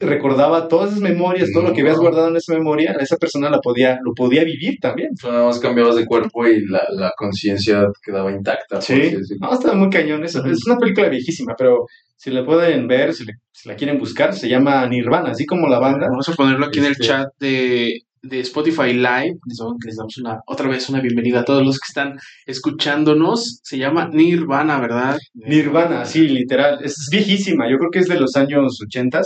recordaba 0.01 0.69
todas 0.69 0.91
esas 0.91 1.01
memorias, 1.01 1.51
todo 1.53 1.63
lo 1.63 1.73
que 1.73 1.81
habías 1.81 1.99
guardado 1.99 2.29
en 2.29 2.37
esa 2.37 2.53
memoria, 2.53 2.95
esa 3.01 3.17
persona 3.17 3.49
la 3.49 3.59
podía, 3.61 3.99
lo 4.03 4.13
podía 4.13 4.45
vivir 4.45 4.79
también. 4.81 5.11
nada 5.23 5.47
más 5.47 5.59
cambiabas 5.59 5.97
de 5.97 6.05
cuerpo 6.05 6.47
y 6.47 6.67
la, 6.67 6.85
la 6.91 7.13
conciencia 7.17 7.87
quedaba 8.03 8.31
intacta. 8.31 8.81
Sí, 8.81 9.15
no, 9.41 9.53
estaba 9.53 9.75
muy 9.75 9.91
cañón 9.91 10.25
eso. 10.25 10.45
Es 10.45 10.67
una 10.67 10.79
película 10.79 11.09
viejísima, 11.09 11.55
pero 11.57 11.87
si 12.17 12.31
la 12.31 12.45
pueden 12.45 12.87
ver, 12.89 13.15
si, 13.15 13.25
la 13.65 13.77
quieren 13.77 13.99
buscar, 13.99 14.35
se 14.35 14.49
llama 14.49 14.87
Nirvana, 14.87 15.31
así 15.31 15.47
como 15.47 15.69
la 15.69 15.79
banda. 15.79 16.09
Vamos 16.09 16.29
a 16.29 16.35
ponerlo 16.35 16.67
aquí 16.67 16.81
en 16.81 16.87
el 16.87 16.93
este 16.93 17.05
chat 17.05 17.29
de 17.39 18.01
de 18.25 18.41
Spotify 18.41 18.93
Live, 18.93 19.37
les 19.47 19.97
damos 19.97 20.19
una, 20.19 20.41
otra 20.47 20.69
vez 20.69 20.89
una 20.89 21.01
bienvenida 21.01 21.41
a 21.41 21.45
todos 21.45 21.65
los 21.65 21.79
que 21.79 21.89
están 21.89 22.19
escuchándonos. 22.47 23.61
Se 23.63 23.77
llama 23.79 24.09
Nirvana, 24.13 24.81
¿verdad? 24.81 25.19
Nirvana, 25.35 26.05
sí, 26.07 26.29
literal. 26.29 26.79
Es 26.83 27.09
viejísima, 27.11 27.71
yo 27.71 27.79
creo 27.79 27.91
que 27.91 27.99
es 28.01 28.09
de 28.09 28.19
los 28.19 28.35
años 28.37 28.81
80. 28.83 29.21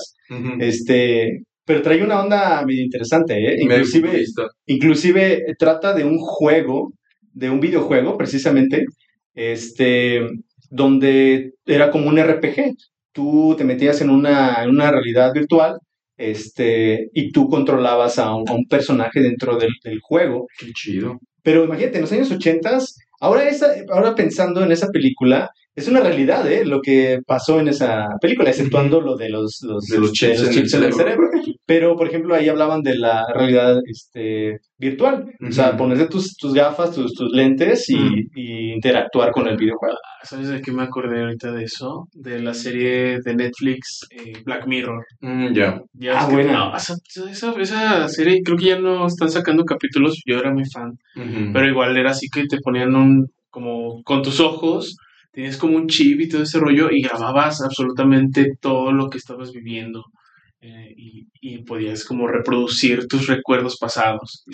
Este, 0.59 1.43
pero 1.65 1.83
trae 1.83 2.03
una 2.03 2.21
onda 2.21 2.65
medio 2.67 2.83
interesante, 2.83 3.35
¿eh? 3.35 3.57
Inclusive, 3.61 4.25
inclusive 4.67 5.45
trata 5.59 5.95
de 5.95 6.05
un 6.05 6.19
juego, 6.19 6.93
de 7.33 7.51
un 7.51 7.61
videojuego, 7.61 8.19
precisamente, 8.19 8.85
este, 9.35 10.27
donde 10.71 11.53
era 11.65 11.91
como 11.91 12.09
un 12.09 12.19
RPG. 12.19 12.75
Tú 13.13 13.55
te 13.57 13.65
metías 13.65 14.01
en 14.01 14.11
una, 14.11 14.63
en 14.63 14.71
una 14.71 14.91
realidad 14.91 15.33
virtual 15.33 15.79
este, 16.19 17.09
y 17.15 17.33
tú 17.33 17.49
controlabas 17.49 18.19
a 18.19 18.35
un, 18.35 18.67
personaje 18.69 19.21
dentro 19.21 19.57
del, 19.57 19.71
juego. 20.03 20.49
Qué 20.59 20.73
chido. 20.73 21.21
Pero 21.43 21.65
imagínate, 21.65 21.97
en 21.97 22.03
los 22.03 22.13
años 22.13 22.31
80, 22.31 22.79
ahora, 23.21 23.49
esa, 23.49 23.73
ahora 23.91 24.15
pensando 24.15 24.63
en 24.63 24.73
esa 24.73 24.89
película, 24.89 25.51
es 25.79 25.89
una 25.89 26.01
realidad, 26.01 26.51
¿eh? 26.51 26.65
Lo 26.65 26.81
que 26.81 27.21
pasó 27.27 27.61
en 27.61 27.69
esa 27.69 28.09
película, 28.21 28.51
exceptuando 28.51 29.01
lo 29.01 29.17
de 29.17 29.29
los, 29.29 29.59
los, 29.63 29.85
De 29.87 29.99
los 29.99 30.13
chips 30.13 30.41
en 30.43 30.47
el 30.49 30.53
en 30.53 30.59
el 30.63 30.69
cerebro. 30.71 30.97
cerebro. 30.97 31.29
Pero, 31.67 31.97
por 31.97 32.09
ejemplo, 32.09 32.35
ahí 32.35 32.49
hablaban 32.49 32.83
de 32.83 32.97
la 32.97 33.25
realidad 33.35 33.77
este, 33.87 34.59
virtual. 34.79 35.25
O 35.47 35.53
sea, 35.53 35.77
ponerte 35.77 36.07
tus, 36.07 36.37
tus 36.37 36.53
gafas, 36.55 36.93
tus, 36.95 37.13
tus 37.15 37.31
lentes 37.33 37.89
y, 37.91 37.97
y 38.35 38.73
interactuar 38.73 39.31
con 39.33 39.47
el 39.49 39.57
videojuego. 39.57 39.97
¿Sabes 40.23 40.49
de 40.49 40.61
qué 40.61 40.73
me 40.73 40.83
acordé 40.83 41.21
ahorita 41.21 41.53
de 41.53 41.65
eso? 41.65 42.09
De 42.13 42.41
la 42.41 42.55
serie 42.55 43.21
de 43.25 43.35
Netflix 43.35 44.07
eh, 44.11 44.33
Black 44.45 44.67
Mirror. 44.67 45.05
Mm, 45.21 45.53
ya. 45.55 45.69
Ah, 45.77 45.81
ves 45.99 46.27
que- 46.27 46.33
buena. 46.35 46.53
no, 46.53 46.77
esa, 46.77 46.95
esa, 47.31 48.09
serie 48.09 48.43
creo 48.45 48.57
que 48.57 48.65
ya 48.67 48.79
no 48.79 49.07
están 49.07 49.31
sacando 49.31 49.65
capítulos. 49.65 50.21
Yo 50.27 50.39
era 50.39 50.53
muy 50.53 50.65
fan. 50.65 50.93
Pero 51.15 51.67
igual 51.69 51.97
era 51.97 52.11
así 52.11 52.29
que 52.33 52.45
te 52.47 52.59
ponían 52.61 52.95
un, 52.95 53.29
como 53.51 54.03
con 54.05 54.23
tus 54.23 54.41
ojos, 54.41 54.97
tenías 55.33 55.57
como 55.57 55.77
un 55.77 55.87
chip 55.89 56.21
y 56.21 56.29
todo 56.29 56.43
ese 56.43 56.59
rollo 56.59 56.91
y 56.91 57.03
grababas 57.03 57.61
absolutamente 57.63 58.53
todo 58.61 58.93
lo 58.93 59.09
que 59.09 59.19
estabas 59.19 59.53
viviendo. 59.53 60.05
eh, 60.61 60.93
y, 60.97 61.29
y 61.41 61.59
podías 61.63 62.05
como 62.05 62.27
reproducir 62.27 63.07
tus 63.07 63.29
recuerdos 63.29 63.77
pasados. 63.79 64.45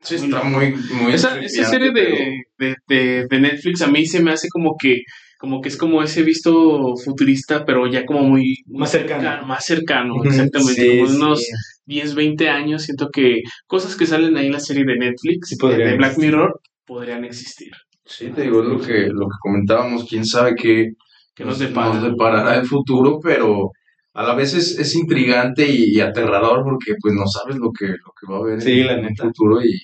Sí, 0.00 0.14
está 0.16 0.42
muy, 0.44 0.74
muy 0.74 1.12
Esa, 1.12 1.38
esa 1.40 1.64
serie 1.64 1.90
de, 1.92 2.42
de, 2.58 2.76
de, 2.88 3.26
de 3.28 3.40
Netflix 3.40 3.82
a 3.82 3.86
mí 3.88 4.06
se 4.06 4.22
me 4.22 4.30
hace 4.32 4.48
como 4.48 4.76
que 4.78 5.00
como 5.38 5.60
que 5.60 5.68
es 5.68 5.76
como 5.76 6.02
ese 6.02 6.22
visto 6.22 6.94
futurista, 6.96 7.66
pero 7.66 7.86
ya 7.86 8.06
como 8.06 8.22
muy, 8.22 8.56
Más 8.66 8.90
cercano. 8.92 9.46
Más 9.46 9.66
cercano, 9.66 10.14
exactamente. 10.24 10.74
sí, 10.80 10.88
como 10.98 11.06
sí. 11.08 11.16
unos 11.16 11.46
10, 11.84 12.14
20 12.14 12.48
años, 12.48 12.82
siento 12.84 13.10
que 13.12 13.42
cosas 13.66 13.94
que 13.96 14.06
salen 14.06 14.36
ahí 14.38 14.46
en 14.46 14.52
la 14.52 14.60
serie 14.60 14.84
de 14.86 14.96
Netflix, 14.96 15.48
Sí 15.50 15.56
de- 15.60 15.96
Black 15.96 16.12
existir. 16.12 16.24
Mirror, 16.30 16.60
podrían 16.86 17.24
existir. 17.26 17.72
Sí, 18.04 18.28
te 18.30 18.42
digo, 18.42 18.62
es 18.62 18.68
lo 18.68 18.80
que, 18.80 19.06
lo 19.08 19.26
que 19.28 19.36
comentábamos, 19.40 20.04
quién 20.08 20.24
sabe 20.26 20.54
qué 20.54 20.92
Que 21.34 21.44
nos 21.44 21.58
depara. 21.58 21.94
nos 21.94 22.02
deparará 22.02 22.56
el 22.56 22.66
futuro, 22.66 23.18
pero 23.22 23.70
a 24.12 24.22
la 24.22 24.34
vez 24.34 24.54
es, 24.54 24.78
es 24.78 24.94
intrigante 24.94 25.66
y, 25.66 25.96
y 25.96 26.00
aterrador 26.00 26.62
porque 26.64 26.94
pues 27.00 27.14
no 27.14 27.26
sabes 27.26 27.56
lo 27.56 27.72
que, 27.72 27.86
lo 27.86 28.12
que 28.18 28.26
va 28.30 28.36
a 28.36 28.40
haber 28.40 28.60
Sí, 28.60 28.80
en, 28.80 28.86
la 28.86 28.92
en 28.98 29.04
el 29.06 29.16
futuro 29.16 29.60
y, 29.62 29.80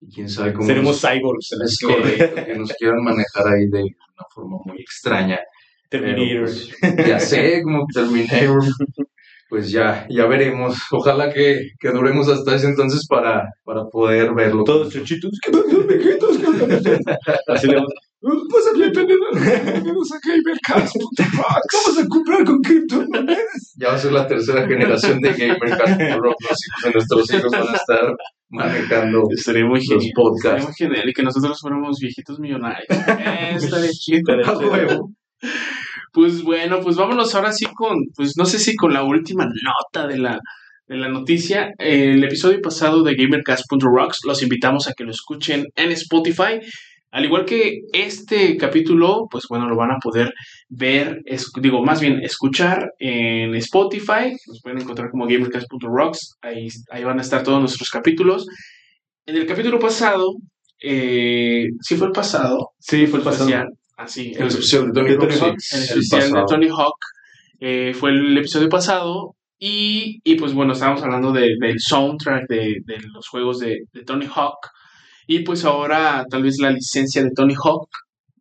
y 0.00 0.12
quién 0.12 0.28
sabe 0.28 0.52
cómo 0.52 0.66
Seremos 0.66 1.02
nos- 1.02 1.12
cyborgs. 1.12 1.52
es 1.52 1.76
serie. 1.76 1.96
correcto, 1.96 2.44
que 2.44 2.54
nos 2.56 2.72
quieran 2.74 3.02
manejar 3.04 3.46
ahí 3.48 3.66
de 3.68 3.82
una 3.82 4.26
forma 4.34 4.56
muy 4.64 4.80
extraña. 4.80 5.38
Pero, 5.88 6.04
Terminator. 6.06 6.40
pues, 6.80 7.06
ya 7.06 7.20
sé, 7.20 7.62
como 7.62 7.86
Terminator. 7.92 8.62
Pues 9.52 9.70
ya, 9.70 10.06
ya 10.08 10.24
veremos. 10.24 10.74
Ojalá 10.92 11.30
que, 11.30 11.72
que 11.78 11.90
duremos 11.90 12.26
hasta 12.26 12.54
ese 12.54 12.68
entonces 12.68 13.06
para, 13.06 13.50
para 13.64 13.84
poder 13.84 14.32
verlo. 14.34 14.64
Todos 14.64 14.90
chuchitos. 14.90 15.38
¿Qué 15.44 15.52
pasa? 15.52 17.18
Así 17.48 17.66
le 17.66 17.74
vamos. 17.74 17.92
Pásale, 18.50 18.90
bienvenidos 18.90 20.08
a 20.10 20.18
GamerCast.fox. 20.26 21.84
Vamos 21.84 21.98
a 21.98 22.08
comprar 22.08 22.44
con 22.46 22.62
criptomonedas. 22.62 23.74
Ya 23.76 23.88
va 23.88 23.94
a 23.94 23.98
ser 23.98 24.12
la 24.12 24.26
tercera 24.26 24.66
generación 24.66 25.20
de 25.20 25.32
de 25.32 26.90
nuestros 26.94 27.34
hijos 27.34 27.52
van 27.52 27.68
a 27.68 27.76
estar 27.76 28.16
manejando 28.48 29.24
Estaría 29.36 29.66
muy 29.66 29.84
los 29.84 30.06
podcasts. 30.14 30.64
muy 30.64 30.72
genial 30.74 31.06
y 31.06 31.12
que 31.12 31.22
nosotros 31.22 31.60
fuéramos 31.60 31.98
viejitos 32.00 32.40
millonarios. 32.40 32.86
Estaría 32.88 33.90
chido. 33.90 34.22
Pues 36.12 36.42
bueno, 36.42 36.80
pues 36.80 36.96
vámonos 36.96 37.34
ahora 37.34 37.52
sí 37.52 37.64
con, 37.74 37.96
pues 38.14 38.36
no 38.36 38.44
sé 38.44 38.58
si 38.58 38.76
con 38.76 38.92
la 38.92 39.02
última 39.04 39.46
nota 39.46 40.06
de 40.06 40.18
la, 40.18 40.38
de 40.86 40.96
la 40.96 41.08
noticia. 41.08 41.72
El 41.78 42.22
episodio 42.24 42.60
pasado 42.60 43.02
de 43.02 43.14
GamerCast.rocks 43.14 44.20
los 44.26 44.42
invitamos 44.42 44.88
a 44.88 44.92
que 44.94 45.04
lo 45.04 45.10
escuchen 45.10 45.66
en 45.74 45.90
Spotify. 45.92 46.60
Al 47.12 47.24
igual 47.26 47.44
que 47.44 47.80
este 47.92 48.56
capítulo, 48.56 49.26
pues 49.30 49.44
bueno, 49.48 49.68
lo 49.68 49.76
van 49.76 49.90
a 49.90 49.98
poder 49.98 50.32
ver, 50.68 51.20
es- 51.26 51.50
digo, 51.60 51.82
más 51.84 52.00
bien 52.00 52.20
escuchar 52.22 52.90
en 52.98 53.54
Spotify. 53.56 54.32
Nos 54.46 54.60
pueden 54.62 54.80
encontrar 54.80 55.10
como 55.10 55.26
GamerCast.rocks. 55.26 56.36
Ahí, 56.42 56.68
ahí 56.90 57.04
van 57.04 57.18
a 57.18 57.22
estar 57.22 57.42
todos 57.42 57.60
nuestros 57.60 57.90
capítulos. 57.90 58.46
En 59.26 59.36
el 59.36 59.46
capítulo 59.46 59.78
pasado, 59.78 60.34
eh, 60.82 61.66
sí 61.80 61.96
fue 61.96 62.08
el 62.08 62.12
pasado, 62.12 62.70
Sí, 62.78 63.06
fue 63.06 63.18
el 63.20 63.24
pasado. 63.24 63.44
especial, 63.48 63.68
así, 64.02 64.32
El 64.36 64.48
de 64.48 64.92
Tony 64.92 65.08
De 65.08 65.14
Hawk, 65.14 65.20
Tony 65.20 65.32
sí, 65.32 65.40
Hawk, 65.40 65.56
el 65.72 65.78
el 65.78 65.84
especial 65.84 66.22
de. 66.32 66.44
Tony 66.48 66.68
Hawk 66.68 66.98
eh, 67.60 67.94
fue 67.94 68.10
el 68.10 68.36
episodio 68.38 68.68
pasado 68.68 69.34
y, 69.58 70.20
y, 70.24 70.34
pues 70.34 70.52
bueno, 70.52 70.72
estábamos 70.72 71.02
hablando 71.02 71.32
de- 71.32 71.56
del 71.60 71.78
soundtrack 71.80 72.48
de, 72.48 72.76
de 72.84 72.98
los 73.12 73.28
juegos 73.28 73.60
de, 73.60 73.82
de 73.92 74.02
Tony 74.04 74.26
Hawk 74.34 74.58
y 75.26 75.40
pues 75.40 75.64
ahora 75.64 76.24
tal 76.28 76.42
vez 76.42 76.58
la 76.58 76.70
licencia 76.70 77.22
de 77.22 77.30
Tony 77.30 77.54
Hawk 77.54 77.88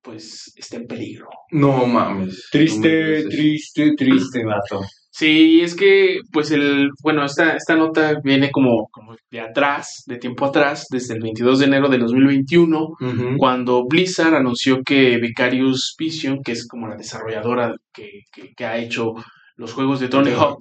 pues 0.01 0.51
está 0.55 0.78
en 0.78 0.88
peligro. 0.88 1.28
No 1.51 1.86
mames. 1.86 2.47
Triste, 2.51 3.24
No 3.24 3.30
triste, 3.30 3.93
triste, 3.95 4.43
vato. 4.43 4.82
Sí, 5.22 5.61
es 5.61 5.76
que 5.76 6.19
pues 6.32 6.49
el, 6.49 6.89
bueno, 7.03 7.24
esta, 7.24 7.55
esta 7.55 7.76
nota 7.76 8.19
viene 8.24 8.49
como, 8.49 8.88
como 8.91 9.15
de 9.30 9.39
atrás, 9.39 10.03
de 10.07 10.17
tiempo 10.17 10.45
atrás, 10.45 10.88
desde 10.89 11.13
el 11.13 11.22
22 11.22 11.59
de 11.59 11.65
enero 11.65 11.89
de 11.89 11.99
2021 11.99 12.80
Ujú. 12.99 13.38
cuando 13.38 13.86
Blizzard 13.88 14.34
anunció 14.34 14.82
que 14.84 15.17
Vicarious 15.19 15.93
Vision, 15.95 16.39
que 16.43 16.53
es 16.53 16.67
como 16.67 16.88
la 16.88 16.95
desarrolladora 16.95 17.76
que, 17.93 18.09
que- 18.34 18.51
que 18.55 18.65
ha 18.65 18.78
hecho 18.80 19.13
los 19.57 19.74
juegos 19.74 19.99
de 19.99 20.07
Tony 20.07 20.32
Hawk, 20.32 20.57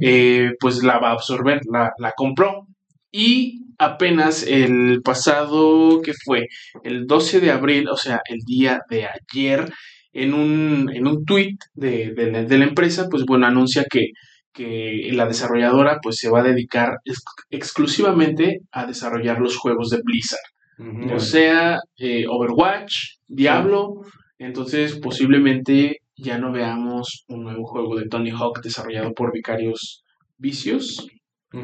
eh, 0.00 0.52
pues 0.60 0.84
la 0.84 0.98
va 1.00 1.08
a 1.08 1.12
absorber, 1.14 1.60
la, 1.68 1.90
la 1.98 2.12
compró. 2.16 2.64
Y 3.10 3.62
apenas 3.78 4.44
el 4.46 5.00
pasado, 5.02 6.00
que 6.00 6.12
fue? 6.24 6.46
El 6.84 7.06
12 7.06 7.40
de 7.40 7.50
abril, 7.50 7.88
o 7.88 7.96
sea, 7.96 8.20
el 8.28 8.38
día 8.46 8.80
de 8.88 9.06
ayer, 9.06 9.72
en 10.22 10.34
un, 10.34 10.90
en 10.94 11.06
un 11.06 11.24
tweet 11.24 11.56
de, 11.74 12.12
de 12.14 12.30
la, 12.32 12.44
de 12.44 12.58
la 12.58 12.64
empresa, 12.64 13.08
pues 13.10 13.24
bueno, 13.26 13.46
anuncia 13.46 13.84
que, 13.90 14.10
que 14.52 15.10
la 15.12 15.26
desarrolladora 15.26 15.98
pues 16.02 16.16
se 16.16 16.30
va 16.30 16.40
a 16.40 16.42
dedicar 16.42 16.98
ex- 17.04 17.22
exclusivamente 17.50 18.60
a 18.72 18.86
desarrollar 18.86 19.38
los 19.40 19.56
juegos 19.56 19.90
de 19.90 20.00
Blizzard. 20.02 20.40
O 21.14 21.20
sea, 21.20 21.78
eh, 21.98 22.24
Overwatch, 22.28 22.92
Diablo. 23.26 24.02
Entonces, 24.38 24.98
posiblemente 24.98 26.00
ya 26.16 26.36
no 26.38 26.52
veamos 26.52 27.24
un 27.28 27.44
nuevo 27.44 27.64
juego 27.66 27.96
de 27.96 28.08
Tony 28.08 28.30
Hawk 28.30 28.60
desarrollado 28.62 29.12
por 29.12 29.32
Vicarious 29.32 30.02
Vicious. 30.38 31.06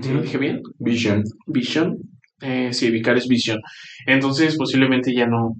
¿Sí 0.01 0.13
lo 0.15 0.23
dije 0.23 0.39
bien? 0.39 0.63
Vision. 0.79 1.23
Vision. 1.47 1.99
Eh, 2.41 2.73
sí, 2.73 2.91
Vicarious 2.91 3.29
Vision. 3.29 3.59
Entonces, 4.07 4.57
posiblemente 4.57 5.13
ya 5.15 5.27
no, 5.27 5.57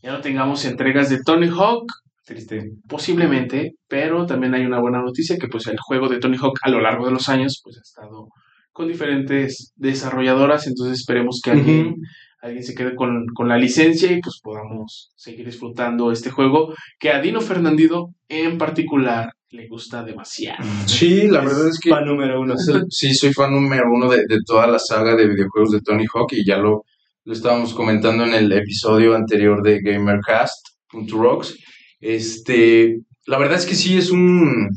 ya 0.00 0.12
no 0.12 0.20
tengamos 0.20 0.64
entregas 0.64 1.10
de 1.10 1.18
Tony 1.24 1.48
Hawk. 1.48 1.86
Triste. 2.24 2.70
Posiblemente, 2.88 3.72
pero 3.86 4.24
también 4.24 4.54
hay 4.54 4.64
una 4.64 4.80
buena 4.80 5.02
noticia 5.02 5.36
que 5.36 5.48
pues 5.48 5.66
el 5.66 5.78
juego 5.78 6.08
de 6.08 6.18
Tony 6.18 6.38
Hawk 6.38 6.58
a 6.62 6.70
lo 6.70 6.80
largo 6.80 7.04
de 7.04 7.12
los 7.12 7.28
años 7.28 7.60
pues 7.62 7.76
ha 7.76 7.82
estado 7.82 8.28
con 8.72 8.88
diferentes 8.88 9.72
desarrolladoras, 9.76 10.66
entonces 10.66 10.98
esperemos 10.98 11.40
que 11.44 11.50
alguien, 11.52 11.94
alguien 12.40 12.64
se 12.64 12.74
quede 12.74 12.96
con, 12.96 13.26
con 13.34 13.48
la 13.48 13.56
licencia 13.58 14.10
y 14.10 14.20
pues 14.20 14.40
podamos 14.42 15.12
seguir 15.14 15.46
disfrutando 15.46 16.10
este 16.10 16.30
juego 16.30 16.74
que 16.98 17.10
a 17.10 17.20
Dino 17.20 17.40
Fernandido 17.40 18.08
en 18.28 18.58
particular 18.58 19.30
le 19.50 19.68
gusta 19.68 20.02
demasiado. 20.02 20.64
Sí, 20.86 21.28
la 21.28 21.40
verdad 21.40 21.68
es 21.68 21.78
que 21.78 21.90
Fan 21.90 22.06
número 22.06 22.40
uno. 22.40 22.54
sí 22.88 23.14
soy 23.14 23.32
fan 23.32 23.52
número 23.52 23.84
uno 23.92 24.10
de, 24.10 24.24
de 24.26 24.38
toda 24.44 24.66
la 24.66 24.80
saga 24.80 25.14
de 25.14 25.28
videojuegos 25.28 25.70
de 25.70 25.80
Tony 25.80 26.06
Hawk 26.12 26.32
y 26.32 26.44
ya 26.44 26.56
lo, 26.56 26.82
lo 27.24 27.32
estábamos 27.32 27.74
comentando 27.74 28.24
en 28.24 28.34
el 28.34 28.50
episodio 28.50 29.14
anterior 29.14 29.62
de 29.62 29.80
GamerCast.rocks. 29.80 31.56
Este, 32.04 33.00
la 33.26 33.38
verdad 33.38 33.58
es 33.58 33.66
que 33.66 33.74
sí 33.74 33.96
es 33.98 34.10
un, 34.10 34.68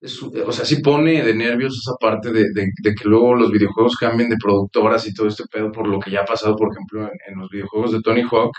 es 0.00 0.22
o 0.22 0.52
sea, 0.52 0.64
sí 0.64 0.76
pone 0.82 1.22
de 1.24 1.34
nervios 1.34 1.76
esa 1.78 1.94
parte 2.00 2.32
de, 2.32 2.44
de- 2.54 2.72
que 2.94 3.08
luego 3.08 3.34
los 3.34 3.50
videojuegos 3.50 3.96
cambien 3.96 4.30
de 4.30 4.36
productoras 4.42 5.06
y 5.08 5.14
todo 5.14 5.28
este 5.28 5.44
pedo 5.52 5.72
por 5.72 5.88
lo 5.88 6.00
que 6.00 6.10
ya 6.10 6.20
ha 6.22 6.24
pasado, 6.24 6.56
por 6.56 6.72
ejemplo, 6.72 7.02
en, 7.04 7.10
en 7.34 7.40
los 7.40 7.50
videojuegos 7.50 7.92
de 7.92 8.00
Tony 8.02 8.22
Hawk, 8.30 8.52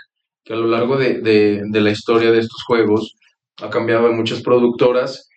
que 0.43 0.53
a 0.53 0.57
lo 0.57 0.67
largo 0.67 0.97
de, 0.97 1.21
de- 1.21 1.81
la 1.81 1.91
historia 1.91 2.31
de 2.31 2.39
estos 2.39 2.63
juegos 2.65 3.15
ha 3.61 3.69
cambiado 3.69 4.07
de 4.07 4.13
muchas 4.15 4.41
productoras. 4.41 5.29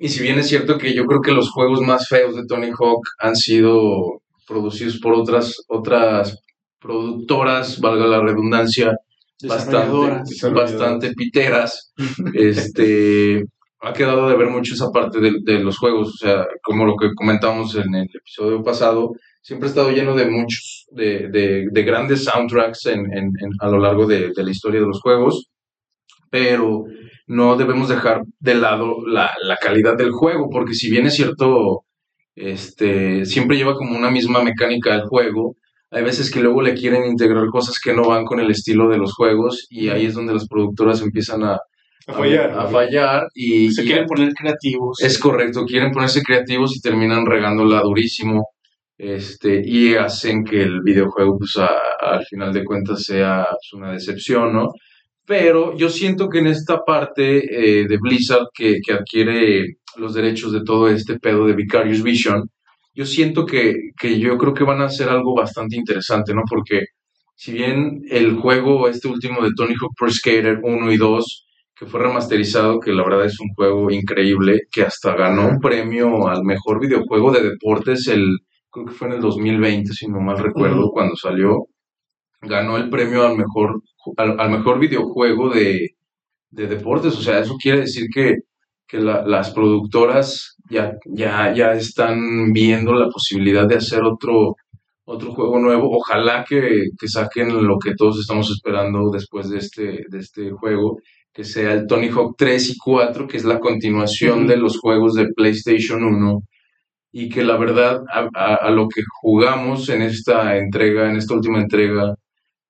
Y 0.00 0.08
si 0.08 0.22
bien 0.22 0.38
es 0.38 0.48
cierto 0.48 0.78
que 0.78 0.94
yo 0.94 1.06
creo 1.06 1.20
que 1.22 1.32
los 1.32 1.50
juegos 1.50 1.80
más 1.80 2.08
feos 2.08 2.34
de 2.36 2.46
Tony 2.46 2.70
Hawk 2.78 3.02
han 3.20 3.36
sido 3.36 4.22
producidos 4.46 4.98
por 5.00 5.14
otras, 5.14 5.54
otras 5.68 6.38
productoras, 6.80 7.80
valga 7.80 8.06
la 8.06 8.20
redundancia, 8.20 8.96
bastante, 9.48 9.86
bastante 10.54 11.12
piteras, 11.14 11.92
este, 12.34 13.44
ha 13.80 13.92
quedado 13.92 14.28
de 14.28 14.36
ver 14.36 14.48
mucho 14.48 14.74
esa 14.74 14.90
parte 14.90 15.20
de, 15.20 15.32
de 15.42 15.58
los 15.60 15.78
juegos, 15.78 16.08
o 16.08 16.16
sea, 16.16 16.46
como 16.62 16.84
lo 16.84 16.96
que 16.96 17.12
comentamos 17.14 17.74
en 17.76 17.94
el 17.94 18.08
episodio 18.14 18.62
pasado, 18.62 19.12
siempre 19.40 19.66
ha 19.66 19.70
estado 19.70 19.90
lleno 19.90 20.14
de 20.14 20.26
muchos, 20.26 20.86
de, 20.92 21.28
de, 21.28 21.66
de 21.70 21.82
grandes 21.82 22.24
soundtracks 22.24 22.86
en, 22.86 23.00
en- 23.12 23.32
en- 23.40 23.52
a 23.60 23.68
lo 23.68 23.78
largo 23.78 24.06
de, 24.06 24.30
de 24.34 24.42
la 24.44 24.50
historia 24.50 24.80
de 24.80 24.86
los 24.86 25.00
juegos, 25.00 25.48
pero 26.30 26.84
no 27.26 27.56
debemos 27.56 27.88
dejar 27.88 28.22
de 28.40 28.54
lado 28.54 29.06
la, 29.06 29.30
la 29.42 29.56
calidad 29.56 29.96
del 29.96 30.12
juego, 30.12 30.48
porque 30.50 30.74
si 30.74 30.90
bien 30.90 31.06
es 31.06 31.14
cierto, 31.14 31.84
este, 32.34 33.24
siempre 33.26 33.56
lleva 33.56 33.74
como 33.74 33.96
una 33.96 34.10
misma 34.10 34.42
mecánica 34.42 34.92
del 34.92 35.06
juego, 35.06 35.56
hay 35.92 36.02
veces 36.02 36.30
que 36.30 36.40
luego 36.40 36.62
le 36.62 36.74
quieren 36.74 37.04
integrar 37.04 37.46
cosas 37.48 37.78
que 37.78 37.92
no 37.92 38.08
van 38.08 38.24
con 38.24 38.40
el 38.40 38.50
estilo 38.50 38.88
de 38.88 38.96
los 38.96 39.12
juegos 39.14 39.66
y 39.68 39.90
ahí 39.90 40.06
es 40.06 40.14
donde 40.14 40.32
las 40.32 40.48
productoras 40.48 41.02
empiezan 41.02 41.44
a, 41.44 41.58
a 42.06 42.12
fallar. 42.14 42.50
A, 42.58 42.66
fallar 42.66 43.26
y... 43.34 43.70
Se 43.70 43.84
quieren 43.84 44.06
poner 44.06 44.32
creativos. 44.32 45.02
Es 45.02 45.18
correcto, 45.18 45.66
quieren 45.66 45.92
ponerse 45.92 46.22
creativos 46.22 46.74
y 46.74 46.80
terminan 46.80 47.26
regándola 47.26 47.82
durísimo. 47.82 48.48
Este, 48.96 49.60
y 49.64 49.94
hacen 49.94 50.44
que 50.44 50.62
el 50.62 50.80
videojuego, 50.82 51.36
pues 51.38 51.56
al 51.56 52.24
final 52.24 52.52
de 52.52 52.64
cuentas, 52.64 53.02
sea 53.02 53.44
pues, 53.50 53.72
una 53.74 53.92
decepción, 53.92 54.54
¿no? 54.54 54.68
Pero 55.26 55.76
yo 55.76 55.90
siento 55.90 56.28
que 56.28 56.38
en 56.38 56.46
esta 56.46 56.84
parte 56.84 57.80
eh, 57.80 57.86
de 57.86 57.98
Blizzard 58.00 58.46
que, 58.54 58.78
que, 58.84 58.94
adquiere 58.94 59.76
los 59.96 60.14
derechos 60.14 60.52
de 60.52 60.62
todo 60.64 60.88
este 60.88 61.18
pedo 61.18 61.46
de 61.46 61.54
Vicarious 61.54 62.02
Vision, 62.02 62.48
yo 62.94 63.06
siento 63.06 63.46
que, 63.46 63.74
que 63.98 64.18
yo 64.18 64.36
creo 64.38 64.54
que 64.54 64.64
van 64.64 64.82
a 64.82 64.86
hacer 64.86 65.08
algo 65.08 65.34
bastante 65.34 65.76
interesante, 65.76 66.34
¿no? 66.34 66.42
Porque 66.48 66.86
si 67.34 67.52
bien 67.52 68.02
el 68.10 68.36
juego, 68.36 68.88
este 68.88 69.08
último 69.08 69.42
de 69.42 69.50
Tony 69.56 69.74
Hawk 69.80 69.94
Pro 69.98 70.10
Skater 70.10 70.60
1 70.62 70.92
y 70.92 70.96
2, 70.96 71.46
que 71.74 71.86
fue 71.86 72.00
remasterizado, 72.00 72.78
que 72.78 72.92
la 72.92 73.02
verdad 73.02 73.24
es 73.26 73.40
un 73.40 73.48
juego 73.54 73.90
increíble, 73.90 74.60
que 74.70 74.82
hasta 74.82 75.16
ganó 75.16 75.48
un 75.48 75.58
premio 75.58 76.28
al 76.28 76.44
mejor 76.44 76.80
videojuego 76.80 77.32
de 77.32 77.42
deportes, 77.42 78.06
el, 78.08 78.38
creo 78.70 78.86
que 78.86 78.92
fue 78.92 79.08
en 79.08 79.14
el 79.14 79.20
2020, 79.20 79.92
si 79.92 80.06
no 80.08 80.20
mal 80.20 80.38
recuerdo, 80.38 80.90
cuando 80.92 81.16
salió, 81.16 81.66
ganó 82.40 82.76
el 82.76 82.90
premio 82.90 83.26
al 83.26 83.36
mejor, 83.36 83.82
al, 84.16 84.50
mejor 84.50 84.78
videojuego 84.78 85.50
de, 85.50 85.90
de, 86.50 86.66
deportes. 86.66 87.16
O 87.16 87.22
sea, 87.22 87.40
eso 87.40 87.56
quiere 87.60 87.80
decir 87.80 88.06
que, 88.14 88.36
que 88.86 88.98
las 88.98 89.50
productoras 89.50 90.56
ya, 90.72 90.96
ya, 91.04 91.52
ya 91.54 91.72
están 91.74 92.52
viendo 92.52 92.94
la 92.94 93.08
posibilidad 93.08 93.66
de 93.68 93.76
hacer 93.76 94.02
otro, 94.02 94.56
otro 95.04 95.32
juego 95.32 95.58
nuevo. 95.58 95.90
Ojalá 95.96 96.44
que, 96.48 96.88
que, 96.98 97.08
saquen 97.08 97.66
lo 97.66 97.78
que 97.78 97.94
todos 97.94 98.18
estamos 98.18 98.50
esperando 98.50 99.10
después 99.10 99.50
de 99.50 99.58
este, 99.58 100.04
de 100.08 100.18
este 100.18 100.50
juego, 100.50 100.98
que 101.32 101.44
sea 101.44 101.72
el 101.74 101.86
Tony 101.86 102.08
Hawk 102.08 102.36
3 102.38 102.70
y 102.70 102.78
4, 102.78 103.26
que 103.28 103.36
es 103.36 103.44
la 103.44 103.60
continuación 103.60 104.46
de 104.46 104.56
los 104.56 104.78
juegos 104.78 105.14
de 105.14 105.28
PlayStation 105.36 106.02
1. 106.04 106.40
Y 107.12 107.28
que 107.28 107.44
la 107.44 107.58
verdad, 107.58 108.00
a, 108.10 108.54
a, 108.54 108.70
lo 108.70 108.88
que 108.88 109.02
jugamos 109.20 109.90
en 109.90 110.00
esta 110.00 110.56
entrega, 110.56 111.10
en 111.10 111.16
esta 111.16 111.34
última 111.34 111.60
entrega 111.60 112.14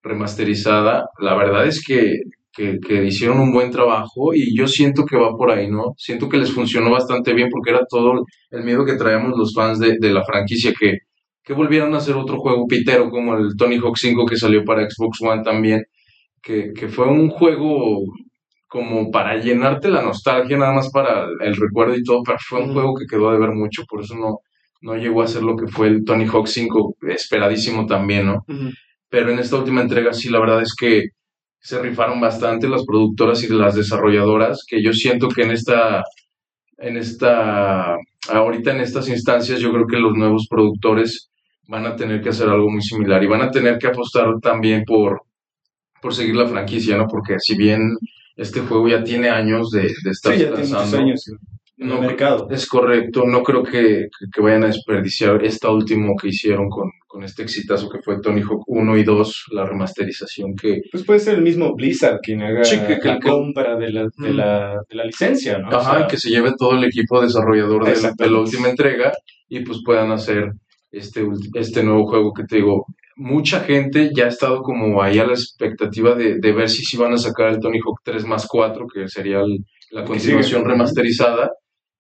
remasterizada, 0.03 1.07
la 1.21 1.37
verdad 1.37 1.67
es 1.67 1.81
que, 1.85 2.23
que, 2.53 2.79
que, 2.81 3.05
hicieron 3.05 3.41
un 3.41 3.53
buen 3.53 3.71
trabajo 3.71 4.35
y 4.35 4.57
yo 4.57 4.67
siento 4.69 5.05
que 5.07 5.17
va 5.17 5.37
por 5.37 5.51
ahí, 5.51 5.71
¿no? 5.71 5.95
Siento 5.97 6.29
que 6.29 6.39
les 6.39 6.53
funcionó 6.53 6.91
bastante 6.91 7.33
bien 7.35 7.49
porque 7.51 7.71
era 7.71 7.87
todo 7.89 8.25
el 8.51 8.65
miedo 8.65 8.85
que 8.85 8.95
traíamos 8.95 9.39
los 9.39 9.55
fans 9.55 9.79
de, 9.79 9.97
de 9.99 10.13
la 10.13 10.25
franquicia, 10.25 10.73
que 10.79 10.99
que 11.45 11.53
volvieran 11.53 11.95
a 11.95 11.99
hacer 11.99 12.15
otro 12.15 12.39
juego 12.39 12.67
pitero 12.67 13.11
como 13.11 13.37
el 13.37 13.57
Tony 13.57 13.77
Hawk 13.77 13.97
5 13.97 14.27
que 14.27 14.37
salió 14.37 14.65
para 14.65 14.89
Xbox 14.89 15.21
One 15.21 15.43
también, 15.43 15.85
que, 16.41 16.73
que 16.73 16.89
fue 16.89 17.09
un 17.09 17.31
juego 17.31 18.05
como 18.69 19.11
para 19.11 19.37
llenarte 19.37 19.91
la 19.91 20.03
nostalgia, 20.03 20.57
nada 20.57 20.73
más 20.73 20.91
para 20.91 21.27
el 21.41 21.57
recuerdo 21.57 21.95
y 21.95 22.03
todo, 22.03 22.23
pero 22.25 22.39
fue 22.41 22.63
un 22.63 22.73
juego 22.73 22.95
que 22.95 23.07
quedó 23.07 23.29
a 23.29 23.35
deber 23.35 23.51
mucho, 23.51 23.85
por 23.89 24.01
eso 24.03 24.15
no, 24.15 24.39
no 24.81 24.97
llegó 24.97 25.23
a 25.23 25.27
ser 25.27 25.43
lo 25.43 25.57
que 25.57 25.67
fue 25.67 25.89
el 25.89 26.05
Tony 26.05 26.27
Hawk 26.27 26.47
5, 26.47 26.97
esperadísimo 27.09 27.87
también, 27.87 28.27
¿no? 28.27 28.45
Pero 29.11 29.31
en 29.31 29.41
esta 29.41 29.57
última 29.57 29.83
entrega 29.83 30.15
sí, 30.15 30.31
la 30.31 30.41
verdad 30.41 30.63
es 30.63 30.75
que 30.75 31.09
se 31.63 31.81
rifaron 31.81 32.21
bastante 32.21 32.69
las 32.69 32.85
productoras 32.85 33.43
y 33.45 33.49
las 33.49 33.77
desarrolladoras, 33.77 34.65
que 34.67 34.83
yo 34.83 34.93
siento 34.93 35.29
que 35.29 35.43
en 35.43 35.53
esta, 35.53 36.03
en 36.79 36.97
esta, 36.97 37.97
ahorita 38.29 38.73
en 38.73 38.81
estas 38.81 39.09
instancias, 39.09 39.61
yo 39.61 39.73
creo 39.73 39.87
que 39.87 39.99
los 39.99 40.15
nuevos 40.15 40.49
productores 40.51 41.31
van 41.69 41.87
a 41.87 41.95
tener 41.95 42.21
que 42.21 42.31
hacer 42.31 42.49
algo 42.49 42.69
muy 42.69 42.83
similar 42.83 43.23
y 43.23 43.29
van 43.29 43.43
a 43.43 43.51
tener 43.51 43.79
que 43.79 43.87
apostar 43.87 44.27
también 44.43 44.83
por, 44.85 45.23
por 46.01 46.13
seguir 46.13 46.35
la 46.35 46.49
franquicia, 46.49 46.97
¿no? 46.97 47.07
Porque 47.07 47.39
si 47.39 47.57
bien 47.57 47.97
este 48.37 48.61
juego 48.61 48.89
ya 48.89 49.05
tiene 49.05 49.31
años 49.31 49.71
de, 49.71 49.83
de 49.83 50.11
estar 50.11 50.35
sí, 50.37 50.45
años 50.97 51.25
el 51.79 52.01
mercado. 52.01 52.49
Es 52.51 52.67
correcto, 52.67 53.25
no 53.25 53.43
creo 53.43 53.63
que, 53.63 54.09
que, 54.33 54.41
vayan 54.41 54.65
a 54.65 54.67
desperdiciar 54.69 55.45
esta 55.45 55.71
último 55.71 56.15
que 56.21 56.29
hicieron 56.29 56.69
con, 56.69 56.91
con 57.07 57.25
este 57.25 57.43
exitazo 57.43 57.89
que 57.89 58.01
fue 58.01 58.21
Tony 58.21 58.43
Hawk 58.43 58.63
1 58.67 58.97
y 58.99 59.05
2, 59.05 59.45
la 59.53 59.67
remasterización 59.67 60.55
que... 60.55 60.83
Pues 60.91 61.05
puede 61.05 61.21
ser 61.21 61.35
el 61.37 61.43
mismo 61.43 61.75
Blizzard 61.75 62.21
quien 62.23 62.43
haga 62.43 62.63
la 63.03 63.19
compra 63.19 63.77
de 63.77 63.91
la, 63.91 64.09
de, 64.17 64.35
la, 64.35 64.81
de 64.89 64.97
la 64.97 65.05
licencia, 65.05 65.59
¿no? 65.59 65.69
Ajá, 65.71 66.07
que 66.07 66.19
se 66.19 66.31
lleve 66.31 66.53
todo 66.57 66.73
el 66.73 66.85
equipo 66.85 67.21
desarrollador 67.21 67.85
de 67.85 68.01
la, 68.01 68.13
de 68.17 68.31
la 68.31 68.39
última 68.39 68.69
entrega 68.69 69.13
y 69.49 69.61
pues 69.61 69.81
puedan 69.85 70.13
hacer 70.13 70.53
este, 70.91 71.27
este 71.55 71.83
nuevo 71.83 72.07
juego 72.07 72.33
que 72.33 72.45
te 72.45 72.57
digo, 72.57 72.87
mucha 73.17 73.61
gente 73.61 74.11
ya 74.15 74.25
ha 74.27 74.29
estado 74.29 74.63
como 74.63 75.03
ahí 75.03 75.19
a 75.19 75.27
la 75.27 75.33
expectativa 75.33 76.15
de, 76.15 76.39
de 76.39 76.53
ver 76.53 76.69
si, 76.69 76.85
si 76.85 76.97
van 76.97 77.13
a 77.13 77.19
sacar 77.19 77.49
el 77.49 77.61
Tony 77.61 77.79
Hawk 77.79 78.01
3 78.05 78.25
más 78.27 78.47
4, 78.47 78.87
que 78.93 79.09
sería 79.09 79.43
la 79.91 80.05
continuación 80.05 80.65
remasterizada, 80.65 81.51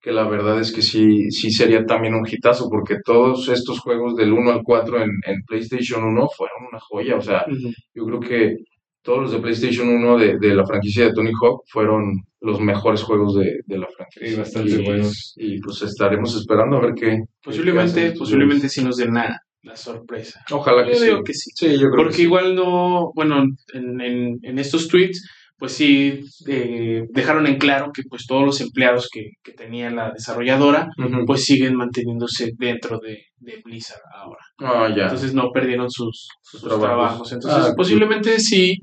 que 0.02 0.10
la 0.10 0.28
verdad 0.28 0.60
es 0.60 0.72
que 0.72 0.82
sí, 0.82 1.30
sí 1.30 1.52
sería 1.52 1.86
también 1.86 2.14
un 2.14 2.26
hitazo, 2.28 2.68
porque 2.68 2.96
todos 3.04 3.48
estos 3.48 3.78
juegos 3.78 4.16
del 4.16 4.32
1 4.32 4.50
al 4.50 4.62
4 4.64 4.96
en, 5.00 5.10
en 5.24 5.42
PlayStation 5.46 6.02
1 6.02 6.28
fueron 6.36 6.66
una 6.68 6.80
joya, 6.80 7.16
o 7.16 7.20
sea, 7.20 7.46
yo 7.94 8.04
creo 8.04 8.18
que 8.20 8.56
todos 9.02 9.22
los 9.22 9.32
de 9.32 9.38
PlayStation 9.38 9.88
1 9.88 10.18
de, 10.18 10.38
de, 10.38 10.54
la 10.54 10.66
franquicia 10.66 11.04
de 11.04 11.12
Tony 11.12 11.30
Hawk 11.40 11.62
fueron 11.68 12.20
los 12.40 12.60
mejores 12.60 13.02
juegos 13.02 13.36
de, 13.36 13.60
de 13.64 13.78
la 13.78 13.86
franquicia. 13.88 14.28
Sí, 14.28 14.36
bastante 14.36 14.72
y, 14.72 14.84
buenos. 14.84 15.34
Y 15.36 15.60
pues 15.60 15.82
estaremos 15.82 16.36
esperando 16.36 16.76
a 16.76 16.80
ver 16.80 16.94
qué. 16.94 17.18
Posiblemente, 17.42 18.12
qué 18.12 18.18
posiblemente 18.18 18.68
sí 18.68 18.82
nos 18.84 18.96
den 18.96 19.14
la, 19.14 19.40
la 19.62 19.76
sorpresa. 19.76 20.44
Ojalá 20.50 20.84
que 20.84 20.92
yo 20.92 20.98
sí. 20.98 21.04
Digo 21.06 21.22
que 21.24 21.34
sí. 21.34 21.50
sí 21.54 21.72
yo 21.72 21.90
creo 21.90 21.96
Porque 21.96 22.10
que 22.10 22.16
sí. 22.16 22.22
igual 22.22 22.54
no, 22.54 23.12
bueno, 23.14 23.44
en, 23.74 24.00
en, 24.00 24.38
en 24.42 24.58
estos 24.58 24.88
tweets 24.88 25.24
pues 25.62 25.74
sí 25.80 26.20
eh, 26.48 27.04
dejaron 27.10 27.46
en 27.46 27.56
claro 27.56 27.92
que 27.94 28.02
pues 28.10 28.26
todos 28.26 28.44
los 28.44 28.60
empleados 28.60 29.08
que, 29.12 29.22
que 29.44 29.52
tenía 29.52 29.90
la 29.90 30.10
desarrolladora 30.10 30.88
Uh 30.98 31.02
-huh. 31.04 31.24
pues 31.24 31.44
siguen 31.44 31.76
manteniéndose 31.76 32.50
dentro 32.58 32.98
de, 32.98 33.14
de 33.36 33.54
Blizzard 33.64 34.02
ahora. 34.20 34.40
Ah, 34.58 34.88
ya. 34.96 35.04
Entonces 35.04 35.32
no 35.34 35.44
perdieron 35.52 35.88
sus, 35.88 36.16
sus 36.42 36.62
trabajos. 36.62 36.84
trabajos. 36.88 37.32
Entonces 37.32 37.64
Ah, 37.70 37.74
posiblemente 37.76 38.40
sí 38.40 38.76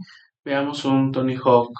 veamos 0.45 0.85
un 0.85 1.11
Tony 1.11 1.35
Hawk 1.43 1.73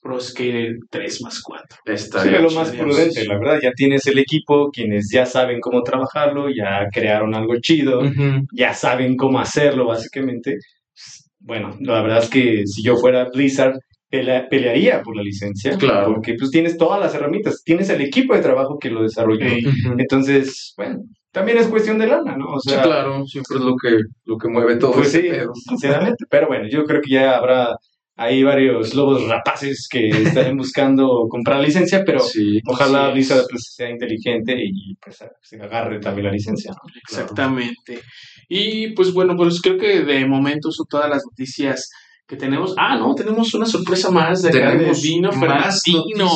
Pro 0.00 0.20
Skater 0.20 0.76
3 0.88 1.22
más 1.22 1.40
4. 1.42 1.78
Estaría 1.86 2.24
Sería 2.32 2.40
lo 2.48 2.50
más 2.52 2.70
prudente, 2.70 3.24
la 3.26 3.38
verdad. 3.40 3.58
Ya 3.60 3.72
tienes 3.72 4.06
el 4.06 4.18
equipo, 4.20 4.70
quienes 4.70 5.10
ya 5.12 5.26
saben 5.26 5.58
cómo 5.60 5.82
trabajarlo, 5.82 6.48
ya 6.60 6.86
crearon 6.92 7.34
algo 7.34 7.54
chido, 7.60 8.02
ya 8.62 8.72
saben 8.72 9.16
cómo 9.16 9.40
hacerlo, 9.40 9.86
básicamente. 9.86 10.50
Bueno, 11.40 11.76
la 11.80 12.02
verdad 12.02 12.22
es 12.24 12.30
que 12.30 12.62
si 12.66 12.82
yo 12.84 12.96
fuera 12.96 13.28
Blizzard, 13.34 13.74
pelea- 14.10 14.48
pelearía 14.48 15.02
por 15.02 15.16
la 15.16 15.22
licencia. 15.22 15.76
Claro. 15.76 16.14
Porque 16.14 16.34
pues 16.38 16.50
tienes 16.50 16.76
todas 16.76 17.00
las 17.00 17.14
herramientas, 17.14 17.62
tienes 17.64 17.88
el 17.90 18.00
equipo 18.00 18.34
de 18.34 18.40
trabajo 18.42 18.78
que 18.78 18.90
lo 18.90 19.02
desarrolló. 19.02 19.46
Entonces, 19.98 20.74
bueno, 20.76 20.98
también 21.32 21.58
es 21.58 21.66
cuestión 21.68 21.98
de 21.98 22.06
lana, 22.06 22.36
¿no? 22.36 22.52
O 22.54 22.60
Sí, 22.60 22.70
sea, 22.70 22.82
claro, 22.82 23.24
siempre 23.26 23.58
es 23.58 23.62
lo 23.64 23.74
que, 23.76 23.98
lo 24.24 24.36
que 24.38 24.48
mueve 24.48 24.76
todo 24.76 24.92
Pues 24.92 25.14
este 25.14 25.22
sí, 25.22 25.28
pedo. 25.30 25.52
sinceramente. 25.54 26.24
Pero 26.28 26.48
bueno, 26.48 26.68
yo 26.68 26.84
creo 26.84 27.00
que 27.02 27.12
ya 27.12 27.36
habrá 27.36 27.76
ahí 28.16 28.42
varios 28.42 28.94
lobos 28.94 29.28
rapaces 29.28 29.86
que 29.88 30.08
estén 30.08 30.56
buscando 30.56 31.26
comprar 31.28 31.58
la 31.58 31.66
licencia, 31.66 32.02
pero 32.04 32.18
Sí, 32.20 32.60
ojalá. 32.66 33.10
Blizzard 33.10 33.44
pues, 33.48 33.72
sea 33.76 33.90
inteligente 33.90 34.56
y 34.60 34.94
pues 34.96 35.18
se 35.42 35.62
agarre 35.62 36.00
también 36.00 36.26
la 36.26 36.32
licencia. 36.32 36.72
¿no? 36.72 36.78
Exactamente. 37.00 38.00
Y 38.48 38.92
pues 38.94 39.12
bueno, 39.12 39.36
pues 39.36 39.60
creo 39.60 39.76
que 39.78 40.00
de 40.00 40.26
momento 40.26 40.70
son 40.72 40.86
todas 40.88 41.08
las 41.10 41.22
noticias 41.24 41.88
que 42.28 42.36
tenemos. 42.36 42.74
Ah, 42.76 42.98
no, 42.98 43.14
tenemos 43.14 43.54
una 43.54 43.64
sorpresa 43.64 44.10
más 44.10 44.42
de 44.42 44.50
acá 44.50 44.72
Tenemos 44.72 45.00
de 45.02 45.08
Dino 45.08 45.32
Fernandino. 45.32 46.28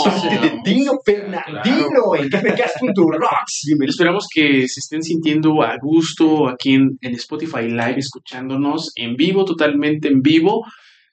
Dino 0.64 0.92
Fernandino 1.04 2.14
en 2.18 2.28
GameCast.rocks. 2.30 3.62
Esperamos 3.86 4.26
que 4.34 4.66
se 4.68 4.80
estén 4.80 5.02
sintiendo 5.02 5.62
a 5.62 5.76
gusto 5.80 6.48
aquí 6.48 6.74
en, 6.74 6.96
en 7.00 7.14
Spotify 7.14 7.68
Live, 7.68 7.96
escuchándonos 7.98 8.90
en 8.96 9.14
vivo, 9.16 9.44
totalmente 9.44 10.08
en 10.08 10.22
vivo. 10.22 10.64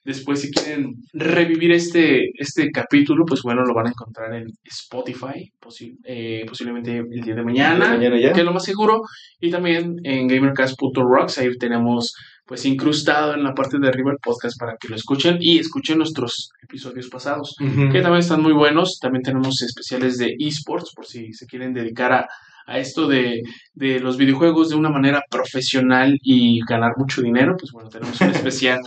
Después, 0.02 0.40
si 0.40 0.50
quieren 0.50 0.94
revivir 1.12 1.72
este, 1.72 2.30
este 2.38 2.70
capítulo, 2.70 3.24
pues 3.26 3.42
bueno, 3.42 3.62
lo 3.66 3.74
van 3.74 3.88
a 3.88 3.90
encontrar 3.90 4.34
en 4.34 4.46
Spotify, 4.64 5.52
posi- 5.60 5.98
eh, 6.06 6.42
posiblemente 6.48 6.96
el 6.96 7.20
día 7.22 7.34
de 7.34 7.44
mañana, 7.44 7.90
Mañana 7.90 8.18
ya. 8.18 8.32
que 8.32 8.40
es 8.40 8.46
lo 8.46 8.52
más 8.54 8.64
seguro. 8.64 9.02
Y 9.40 9.50
también 9.50 9.96
en 10.04 10.26
gamercast.rocks, 10.26 11.36
ahí 11.38 11.50
tenemos 11.58 12.14
pues 12.50 12.66
incrustado 12.66 13.34
en 13.34 13.44
la 13.44 13.54
parte 13.54 13.78
de 13.78 13.86
arriba 13.86 14.10
el 14.10 14.18
podcast 14.18 14.58
para 14.58 14.76
que 14.76 14.88
lo 14.88 14.96
escuchen 14.96 15.38
y 15.38 15.60
escuchen 15.60 15.98
nuestros 15.98 16.50
episodios 16.60 17.08
pasados 17.08 17.54
que 17.56 18.00
también 18.00 18.16
están 18.16 18.42
muy 18.42 18.52
buenos. 18.52 18.98
También 18.98 19.22
tenemos 19.22 19.62
especiales 19.62 20.18
de 20.18 20.34
esports, 20.36 20.92
por 20.92 21.06
si 21.06 21.32
se 21.32 21.46
quieren 21.46 21.72
dedicar 21.72 22.12
a, 22.12 22.28
a 22.66 22.78
esto 22.80 23.06
de, 23.06 23.42
de 23.74 24.00
los 24.00 24.16
videojuegos 24.16 24.68
de 24.68 24.74
una 24.74 24.88
manera 24.88 25.22
profesional 25.30 26.18
y 26.24 26.58
ganar 26.68 26.94
mucho 26.96 27.22
dinero. 27.22 27.54
Pues 27.56 27.70
bueno, 27.70 27.88
tenemos 27.88 28.20
un 28.20 28.30
especial 28.34 28.80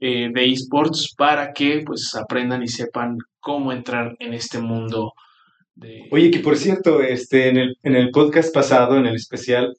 eh, 0.00 0.30
de 0.34 0.50
esports 0.50 1.14
para 1.16 1.52
que 1.52 1.84
pues 1.86 2.16
aprendan 2.16 2.64
y 2.64 2.68
sepan 2.68 3.18
cómo 3.38 3.70
entrar 3.70 4.16
en 4.18 4.34
este 4.34 4.58
mundo 4.58 5.12
de... 5.76 6.08
Oye, 6.10 6.32
que 6.32 6.40
por 6.40 6.56
cierto, 6.56 7.00
este, 7.00 7.48
en 7.48 7.58
el, 7.58 7.76
en 7.84 7.94
el 7.94 8.10
podcast 8.10 8.52
pasado, 8.52 8.98
en 8.98 9.06
el 9.06 9.14
especial, 9.14 9.72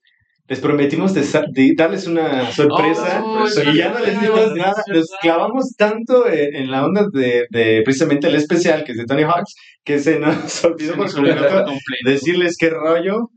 les 0.48 0.60
prometimos 0.60 1.14
de, 1.14 1.74
darles 1.76 2.06
una 2.06 2.52
sorpresa 2.52 3.24
oh, 3.24 3.48
y 3.48 3.78
ya 3.78 3.90
no 3.90 4.00
les 4.00 4.22
dimos 4.22 4.54
nada. 4.56 4.84
Nos 4.88 5.08
clavamos 5.22 5.76
tanto 5.76 6.30
en, 6.30 6.70
la 6.70 6.86
onda 6.86 7.08
de, 7.12 7.48
de, 7.50 7.82
precisamente 7.84 8.28
el 8.28 8.36
especial 8.36 8.84
que 8.84 8.92
es 8.92 8.98
de 8.98 9.06
Tony 9.06 9.24
Hawks 9.24 9.56
que 9.84 10.00
se 10.00 10.20
nos 10.20 10.64
olvidó 10.66 10.96
por 10.96 11.12
completo 11.12 11.72
decirles 12.04 12.58
qué 12.60 12.70
rollo. 12.70 13.30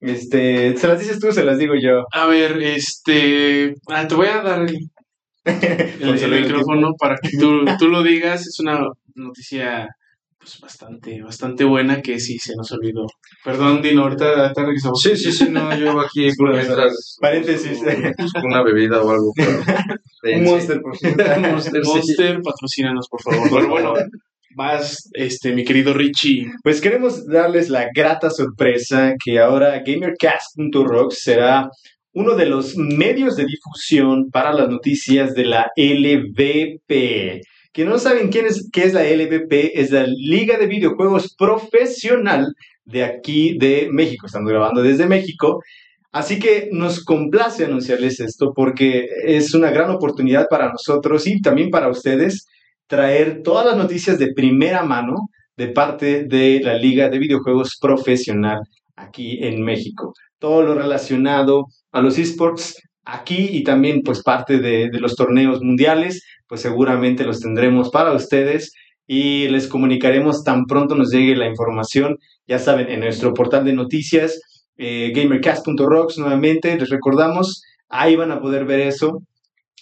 Este, 0.00 0.76
¿se 0.76 0.88
las 0.88 0.98
dices 0.98 1.20
tú 1.20 1.28
o 1.28 1.32
se 1.32 1.44
las 1.44 1.58
digo 1.58 1.74
yo? 1.80 2.04
A 2.12 2.26
ver, 2.26 2.60
este, 2.62 3.74
ah, 3.88 4.08
te 4.08 4.14
voy 4.14 4.28
a 4.28 4.42
dar 4.42 4.62
el, 4.62 4.90
el, 5.44 6.42
micrófono 6.42 6.94
para 6.98 7.16
que 7.16 7.36
tú, 7.38 7.64
tú 7.78 7.88
lo 7.88 8.02
digas. 8.02 8.46
Es 8.46 8.58
una 8.60 8.86
noticia 9.14 9.88
pues 10.40 10.58
bastante, 10.58 11.20
bastante 11.22 11.64
buena 11.64 12.00
que 12.00 12.18
sí 12.18 12.38
se 12.38 12.56
nos 12.56 12.72
olvidó. 12.72 13.06
Perdón, 13.44 13.82
Dino, 13.82 14.04
ahorita, 14.04 14.40
ahorita 14.40 14.62
regresamos. 14.64 15.02
Sí, 15.02 15.14
sí, 15.14 15.32
sí, 15.32 15.50
no, 15.50 15.76
yo 15.76 16.00
aquí 16.00 16.28
por 16.38 16.54
mientras 16.54 17.18
paréntesis, 17.20 17.78
busco 18.18 18.40
una 18.44 18.62
bebida 18.62 19.02
o 19.02 19.10
algo. 19.10 19.32
Un 20.22 20.44
Monster, 20.44 20.80
por 20.80 20.96
favor. 20.96 21.50
Monster, 21.50 21.82
Monster, 21.84 22.40
patrocínanos, 22.42 23.06
por 23.08 23.22
favor. 23.22 23.50
Pero 23.50 23.68
bueno, 23.68 23.94
más, 24.56 25.10
este, 25.12 25.52
mi 25.52 25.62
querido 25.62 25.92
Richie. 25.92 26.46
Pues 26.62 26.80
queremos 26.80 27.26
darles 27.26 27.68
la 27.68 27.88
grata 27.94 28.30
sorpresa 28.30 29.14
que 29.22 29.38
ahora 29.40 29.82
GamerCast.rocks 29.84 31.22
será 31.22 31.68
uno 32.12 32.34
de 32.34 32.46
los 32.46 32.76
medios 32.76 33.36
de 33.36 33.44
difusión 33.44 34.30
para 34.30 34.54
las 34.54 34.68
noticias 34.70 35.34
de 35.34 35.44
la 35.44 35.70
LVP 35.76 37.42
que 37.72 37.84
no 37.84 37.98
saben 37.98 38.30
quién 38.30 38.46
es, 38.46 38.68
qué 38.72 38.84
es 38.84 38.94
la 38.94 39.04
LVP, 39.04 39.80
es 39.80 39.90
la 39.90 40.04
Liga 40.06 40.58
de 40.58 40.66
Videojuegos 40.66 41.34
Profesional 41.36 42.54
de 42.84 43.04
aquí 43.04 43.56
de 43.58 43.88
México. 43.90 44.26
Estamos 44.26 44.50
grabando 44.50 44.82
desde 44.82 45.06
México. 45.06 45.62
Así 46.12 46.40
que 46.40 46.68
nos 46.72 47.04
complace 47.04 47.64
anunciarles 47.64 48.18
esto 48.18 48.52
porque 48.54 49.06
es 49.24 49.54
una 49.54 49.70
gran 49.70 49.90
oportunidad 49.90 50.48
para 50.48 50.70
nosotros 50.70 51.26
y 51.28 51.40
también 51.40 51.70
para 51.70 51.88
ustedes 51.88 52.46
traer 52.88 53.42
todas 53.44 53.64
las 53.64 53.76
noticias 53.76 54.18
de 54.18 54.32
primera 54.34 54.82
mano 54.82 55.28
de 55.56 55.68
parte 55.68 56.24
de 56.24 56.60
la 56.64 56.74
Liga 56.74 57.08
de 57.08 57.20
Videojuegos 57.20 57.78
Profesional 57.80 58.60
aquí 58.96 59.38
en 59.42 59.62
México. 59.62 60.12
Todo 60.40 60.62
lo 60.62 60.74
relacionado 60.74 61.66
a 61.92 62.00
los 62.00 62.18
esports 62.18 62.74
aquí 63.04 63.48
y 63.50 63.64
también 63.64 64.02
pues 64.02 64.22
parte 64.22 64.58
de, 64.58 64.90
de 64.90 65.00
los 65.00 65.16
torneos 65.16 65.62
mundiales 65.62 66.22
pues 66.50 66.62
seguramente 66.62 67.24
los 67.24 67.38
tendremos 67.38 67.90
para 67.90 68.12
ustedes 68.12 68.72
y 69.06 69.48
les 69.48 69.68
comunicaremos 69.68 70.42
tan 70.42 70.66
pronto 70.66 70.96
nos 70.96 71.10
llegue 71.10 71.36
la 71.36 71.46
información, 71.46 72.18
ya 72.46 72.58
saben, 72.58 72.90
en 72.90 73.00
nuestro 73.00 73.32
portal 73.34 73.64
de 73.64 73.72
noticias, 73.72 74.40
eh, 74.76 75.12
gamercast.rocks 75.14 76.18
nuevamente, 76.18 76.76
les 76.76 76.90
recordamos, 76.90 77.62
ahí 77.88 78.16
van 78.16 78.32
a 78.32 78.40
poder 78.40 78.64
ver 78.64 78.80
eso. 78.80 79.22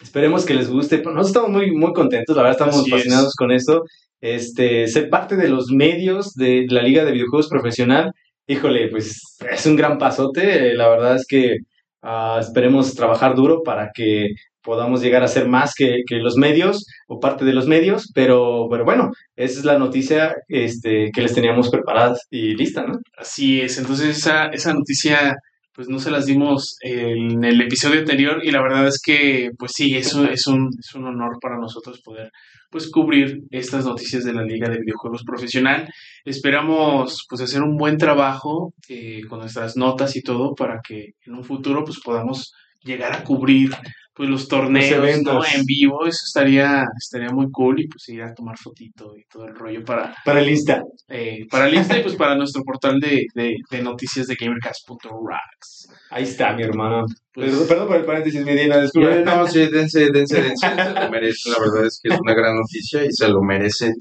Esperemos 0.01 0.45
que 0.45 0.55
les 0.55 0.69
guste. 0.71 0.99
Nosotros 0.99 1.29
estamos 1.29 1.51
muy, 1.51 1.73
muy 1.73 1.93
contentos, 1.95 2.37
la 2.37 2.43
verdad 2.43 2.61
estamos 2.61 2.89
fascinados 2.89 3.35
con 3.35 3.51
esto. 3.51 3.85
Este, 4.21 4.89
ser 4.89 5.09
parte 5.09 5.37
de 5.37 5.49
los 5.49 5.71
medios 5.71 6.35
de 6.35 6.67
la 6.69 6.83
Liga 6.83 7.05
de 7.05 7.13
Videojuegos 7.13 7.49
Profesional, 7.49 8.13
híjole, 8.47 8.89
pues 8.89 9.39
es 9.51 9.67
un 9.67 9.77
gran 9.77 9.97
pasote. 9.97 10.75
La 10.75 10.89
verdad 10.89 11.17
es 11.17 11.27
que 11.27 11.59
ah, 12.03 12.39
esperemos 12.41 12.95
trabajar 12.95 13.35
duro 13.35 13.63
para 13.63 13.91
que 13.95 14.29
podamos 14.63 15.01
llegar 15.01 15.23
a 15.23 15.29
ser 15.29 15.49
más 15.49 15.75
que, 15.75 16.03
los 16.11 16.37
medios 16.37 16.87
o 17.07 17.21
parte 17.21 17.45
de 17.45 17.55
los 17.55 17.67
medios, 17.67 18.11
pero, 18.15 18.67
pero 18.71 18.85
bueno, 18.85 19.11
esa 19.35 19.59
es 19.61 19.65
la 19.65 19.79
noticia 19.79 20.37
este, 20.49 21.11
que 21.13 21.23
les 21.23 21.35
teníamos 21.35 21.71
preparada 21.71 22.17
y 22.31 22.55
lista, 22.55 22.85
¿no? 22.85 22.99
Así 23.17 23.61
es, 23.61 23.79
entonces 23.79 24.19
esa, 24.19 24.47
esa 24.47 24.75
noticia 24.75 25.37
pues 25.73 25.89
no 25.89 26.01
se 26.01 26.11
las 26.11 26.27
dimos 26.27 26.77
en 26.81 27.45
el 27.45 27.61
episodio 27.61 28.01
anterior 28.01 28.41
y 28.43 28.51
la 28.51 28.61
verdad 28.61 28.89
es 28.89 29.01
que 29.01 29.53
pues 29.57 29.73
sí, 29.75 29.97
eso 29.97 30.25
es 30.25 30.47
un, 30.49 30.71
es 30.77 30.93
un 30.95 31.07
honor 31.07 31.39
para 31.41 31.57
nosotros 31.57 32.03
poder 32.03 32.33
pues 32.71 32.91
cubrir 32.91 33.43
estas 33.51 33.85
noticias 33.85 34.25
de 34.25 34.33
la 34.33 34.43
Liga 34.43 34.69
de 34.69 34.81
Videojuegos 34.81 35.25
Profesional. 35.25 35.89
Esperamos 36.25 37.27
pues 37.29 37.41
hacer 37.41 37.63
un 37.63 37.77
buen 37.77 37.97
trabajo 37.97 38.75
eh, 38.89 39.23
con 39.29 39.41
nuestras 39.41 39.77
notas 39.77 40.17
y 40.17 40.23
todo 40.23 40.55
para 40.55 40.81
que 40.87 41.15
en 41.25 41.35
un 41.35 41.45
futuro 41.45 41.85
pues 41.85 42.01
podamos 42.01 42.53
llegar 42.83 43.13
a 43.13 43.25
cubrir 43.25 43.71
pues 44.19 44.29
los 44.29 44.49
torneos 44.49 45.23
¿no? 45.23 45.45
en 45.45 45.65
vivo, 45.65 46.05
eso 46.05 46.23
estaría, 46.27 46.85
estaría 47.01 47.31
muy 47.31 47.53
cool 47.53 47.79
y 47.79 47.87
pues 47.87 48.09
ir 48.09 48.21
a 48.21 48.35
tomar 48.35 48.59
fotito 48.59 49.17
y 49.17 49.23
todo 49.31 49.45
el 49.45 49.55
rollo 49.55 49.85
para... 49.85 50.13
Para 50.25 50.41
el 50.41 50.51
Insta. 50.51 50.83
Eh, 51.09 51.47
para 51.49 51.69
el 51.69 51.75
Insta 51.75 51.97
y 51.97 52.03
pues 52.03 52.17
para 52.17 52.35
nuestro 52.35 52.65
portal 52.65 52.99
de, 52.99 53.27
de, 53.33 53.81
noticias 53.81 54.27
de 54.27 54.35
gamercast.rocks. 54.35 55.89
Ahí 56.11 56.25
está, 56.25 56.53
mi 56.53 56.65
hermano. 56.65 57.07
Pues, 57.33 57.55
perdón, 57.69 57.87
por 57.87 57.97
el 57.99 58.05
paréntesis, 58.05 58.45
Medina, 58.45 58.81
disculpe. 58.81 59.23
No, 59.25 59.47
sí, 59.47 59.69
dense, 59.71 60.09
dense, 60.13 60.43
dense, 60.43 60.67
se 60.67 61.01
lo 61.01 61.11
merece, 61.13 61.51
la 61.51 61.59
verdad 61.61 61.87
es 61.87 62.01
que 62.03 62.13
es 62.13 62.21
una 62.21 62.35
gran 62.35 62.57
noticia 62.57 63.05
y 63.05 63.13
se 63.13 63.29
lo 63.29 63.41
merece 63.41 63.93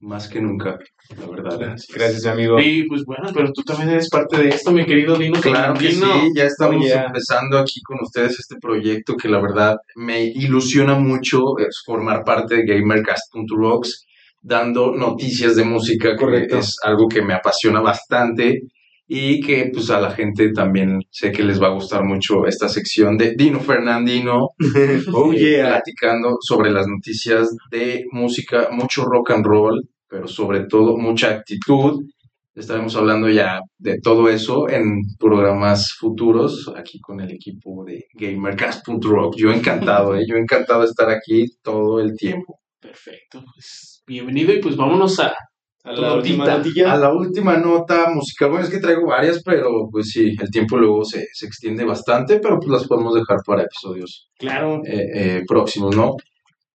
más 0.00 0.28
que 0.28 0.40
nunca, 0.40 0.78
la 1.18 1.26
verdad. 1.26 1.76
Gracias, 1.94 2.26
amigo. 2.26 2.58
Y 2.58 2.84
pues 2.88 3.04
bueno, 3.04 3.30
pero 3.34 3.52
tú 3.52 3.62
también 3.62 3.90
eres 3.90 4.08
parte 4.08 4.38
de 4.38 4.48
esto, 4.48 4.72
mi 4.72 4.84
querido 4.86 5.16
Dino. 5.16 5.40
Claro 5.40 5.74
que 5.74 5.92
sí, 5.92 6.02
ya 6.34 6.44
estamos 6.44 6.84
empezando 6.86 7.58
aquí 7.58 7.80
con 7.82 7.98
ustedes 8.00 8.38
este 8.38 8.56
proyecto 8.60 9.16
que 9.16 9.28
la 9.28 9.40
verdad 9.40 9.76
me 9.96 10.24
ilusiona 10.24 10.94
mucho 10.94 11.58
es 11.58 11.82
formar 11.84 12.24
parte 12.24 12.56
de 12.56 12.64
GamerCast.rocks, 12.64 14.06
dando 14.40 14.92
noticias 14.92 15.56
de 15.56 15.64
música, 15.64 16.16
que 16.16 16.58
es 16.58 16.76
algo 16.82 17.06
que 17.06 17.22
me 17.22 17.34
apasiona 17.34 17.80
bastante 17.80 18.62
y 19.12 19.40
que 19.40 19.72
pues 19.74 19.90
a 19.90 20.00
la 20.00 20.12
gente 20.12 20.52
también 20.52 21.02
sé 21.10 21.32
que 21.32 21.42
les 21.42 21.60
va 21.60 21.66
a 21.66 21.74
gustar 21.74 22.04
mucho 22.04 22.46
esta 22.46 22.68
sección 22.68 23.18
de 23.18 23.34
Dino 23.34 23.58
Fernandino 23.58 24.50
oh, 25.12 25.32
eh, 25.32 25.58
platicando 25.64 26.36
sobre 26.40 26.70
las 26.70 26.86
noticias 26.86 27.56
de 27.72 28.04
música, 28.12 28.68
mucho 28.70 29.04
rock 29.04 29.32
and 29.32 29.44
roll, 29.44 29.88
pero 30.08 30.28
sobre 30.28 30.66
todo 30.66 30.96
mucha 30.96 31.30
actitud. 31.30 32.04
Estaremos 32.54 32.94
hablando 32.94 33.28
ya 33.28 33.58
de 33.78 33.98
todo 34.00 34.28
eso 34.28 34.68
en 34.68 35.00
programas 35.18 35.92
futuros 35.92 36.72
aquí 36.76 37.00
con 37.00 37.20
el 37.20 37.32
equipo 37.32 37.84
de 37.84 38.06
GamerCast.rock. 38.14 39.34
Yo 39.36 39.50
encantado, 39.50 40.14
¿eh? 40.14 40.24
yo 40.24 40.36
encantado 40.36 40.82
de 40.82 40.86
estar 40.86 41.10
aquí 41.10 41.46
todo 41.62 41.98
el 41.98 42.14
tiempo. 42.16 42.60
Perfecto, 42.80 43.42
pues 43.54 44.04
bienvenido 44.06 44.54
y 44.54 44.60
pues 44.60 44.76
vámonos 44.76 45.18
a 45.18 45.34
a 45.82 45.92
la, 45.92 46.14
última 46.14 46.44
a 46.44 46.96
la 46.96 47.12
última 47.12 47.56
nota 47.56 48.10
musical. 48.10 48.50
Bueno, 48.50 48.64
es 48.64 48.70
que 48.70 48.80
traigo 48.80 49.06
varias, 49.06 49.42
pero 49.42 49.88
pues 49.90 50.10
sí, 50.10 50.34
el 50.38 50.50
tiempo 50.50 50.76
luego 50.76 51.04
se, 51.04 51.26
se 51.32 51.46
extiende 51.46 51.84
bastante, 51.84 52.38
pero 52.38 52.58
pues 52.58 52.68
las 52.70 52.86
podemos 52.86 53.14
dejar 53.14 53.38
para 53.46 53.62
episodios 53.62 54.28
claro. 54.38 54.82
Eh, 54.84 55.06
eh, 55.14 55.42
próximos, 55.46 55.96
¿no? 55.96 56.16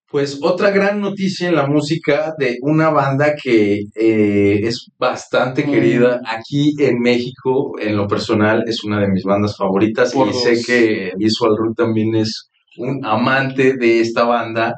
Pues 0.09 0.39
otra 0.41 0.71
gran 0.71 1.01
noticia 1.01 1.49
en 1.49 1.55
la 1.55 1.67
música 1.67 2.33
de 2.37 2.57
una 2.61 2.89
banda 2.89 3.35
que 3.35 3.81
eh, 3.95 4.59
es 4.63 4.89
bastante 4.97 5.65
mm. 5.65 5.71
querida 5.71 6.21
aquí 6.25 6.73
en 6.79 6.99
México, 6.99 7.73
en 7.79 7.97
lo 7.97 8.07
personal, 8.07 8.63
es 8.67 8.83
una 8.83 9.01
de 9.01 9.09
mis 9.09 9.23
bandas 9.23 9.57
favoritas 9.57 10.15
y 10.15 10.33
sé 10.33 10.63
que 10.65 11.11
Visual 11.17 11.55
Root 11.57 11.75
también 11.75 12.15
es 12.15 12.49
un 12.77 13.05
amante 13.05 13.73
de 13.77 13.99
esta 13.99 14.23
banda 14.23 14.75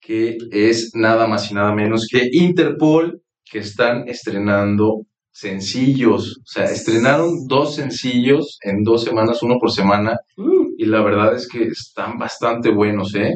que 0.00 0.36
es 0.50 0.92
nada 0.94 1.26
más 1.26 1.50
y 1.50 1.54
nada 1.54 1.74
menos 1.74 2.06
que 2.10 2.28
Interpol 2.32 3.22
que 3.50 3.58
están 3.60 4.08
estrenando 4.08 5.06
sencillos, 5.30 6.38
o 6.38 6.46
sea, 6.46 6.64
estrenaron 6.64 7.46
dos 7.46 7.74
sencillos 7.74 8.58
en 8.62 8.82
dos 8.82 9.04
semanas, 9.04 9.42
uno 9.42 9.58
por 9.60 9.70
semana, 9.70 10.18
mm. 10.36 10.74
y 10.78 10.86
la 10.86 11.02
verdad 11.02 11.34
es 11.34 11.46
que 11.46 11.64
están 11.64 12.18
bastante 12.18 12.70
buenos, 12.70 13.14
¿eh? 13.14 13.34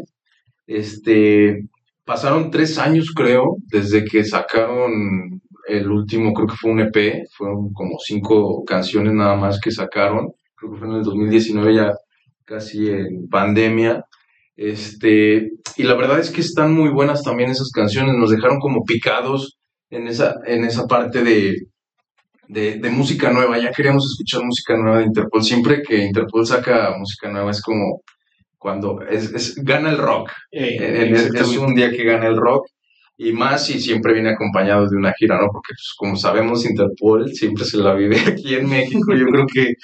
Este, 0.67 1.69
pasaron 2.05 2.51
tres 2.51 2.79
años, 2.79 3.13
creo, 3.15 3.57
desde 3.67 4.05
que 4.05 4.25
sacaron 4.25 5.43
el 5.69 5.91
último, 5.91 6.33
creo 6.33 6.49
que 6.49 6.57
fue 6.57 6.71
un 6.71 6.81
EP, 6.81 7.27
fueron 7.37 7.73
como 7.73 7.99
cinco 7.99 8.65
canciones 8.65 9.13
nada 9.13 9.37
más 9.37 9.61
que 9.61 9.71
sacaron, 9.71 10.33
creo 10.57 10.73
que 10.73 10.79
fue 10.79 10.89
en 10.89 10.95
el 10.95 11.03
2019 11.03 11.75
ya 11.75 11.93
casi 12.47 12.89
en 12.89 13.29
pandemia, 13.29 14.05
este, 14.57 15.51
y 15.77 15.83
la 15.83 15.95
verdad 15.95 16.19
es 16.19 16.31
que 16.31 16.41
están 16.41 16.75
muy 16.75 16.91
buenas 16.91 17.23
también 17.23 17.51
esas 17.51 17.71
canciones, 17.71 18.17
nos 18.17 18.31
dejaron 18.31 18.59
como 18.59 18.85
picados, 18.85 19.60
en 19.91 20.09
esa, 20.09 20.37
en 20.47 20.65
esa 20.65 20.87
parte 20.87 21.23
de, 21.23 21.67
de, 22.49 22.91
música 22.91 23.31
nueva. 23.31 23.59
Ya 23.59 23.71
queríamos 23.71 24.11
escuchar 24.11 24.45
música 24.45 24.77
nueva 24.77 24.99
de 24.99 25.07
Interpol. 25.07 25.43
Siempre 25.43 25.83
que 25.83 25.99
Interpol 25.99 26.47
saca 26.47 26.95
música 26.97 27.29
nueva 27.29 27.51
es 27.51 27.61
como 27.61 28.03
cuando 28.59 29.01
es, 29.03 29.57
gana 29.57 29.91
el 29.91 29.99
rock. 29.99 30.31
Eh, 30.51 31.13
es, 31.35 31.57
un 31.57 31.75
día 31.75 31.91
que 31.91 32.05
gana 32.05 32.27
el 32.27 32.37
rock. 32.37 32.67
Y 33.17 33.33
más 33.33 33.67
si 33.67 33.79
siempre 33.79 34.15
viene 34.15 34.31
acompañado 34.31 34.89
de 34.89 34.97
una 34.97 35.13
gira, 35.13 35.37
¿no? 35.37 35.49
Porque 35.53 35.75
pues, 35.75 35.93
como 35.97 36.17
sabemos, 36.17 36.65
Interpol 36.65 37.31
siempre 37.35 37.65
se 37.65 37.77
la 37.77 37.95
vive 37.95 38.19
aquí 38.27 38.55
en 38.55 38.69
México. 38.69 39.15
Yo 39.15 39.27
creo 39.27 39.47
que 39.47 39.75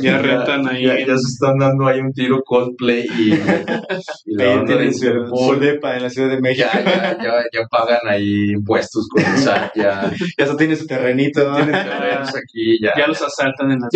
Ya 0.00 0.18
rentan 0.18 0.68
ahí. 0.68 0.84
Ya, 0.86 0.98
ya 1.00 1.16
se 1.18 1.26
están 1.32 1.58
dando 1.58 1.86
ahí 1.88 1.98
un 2.00 2.12
tiro 2.12 2.42
Coldplay 2.44 3.04
y, 3.18 3.32
y 3.32 3.36
la 4.36 4.44
Ahí 4.60 4.64
tienen 4.66 4.94
su, 4.94 5.06
su 5.26 5.56
depa 5.58 5.96
en 5.96 6.02
la 6.04 6.10
Ciudad 6.10 6.28
de 6.30 6.40
México. 6.40 6.68
Ya, 6.72 6.84
ya, 6.84 7.18
ya, 7.22 7.32
ya 7.52 7.66
pagan 7.70 7.98
ahí 8.08 8.50
impuestos 8.52 9.08
con 9.08 9.24
el 9.26 9.36
SAT, 9.38 9.72
ya 9.74 10.10
Ya 10.38 10.46
se 10.46 10.54
tiene 10.56 10.76
su 10.76 10.86
terrenito. 10.86 11.40
tienen 11.56 11.72
terrenos 11.72 12.28
aquí, 12.28 12.78
ya, 12.80 12.92
Ya 12.96 13.06
los 13.08 13.20
asaltan 13.20 13.72
en 13.72 13.78
las 13.80 13.90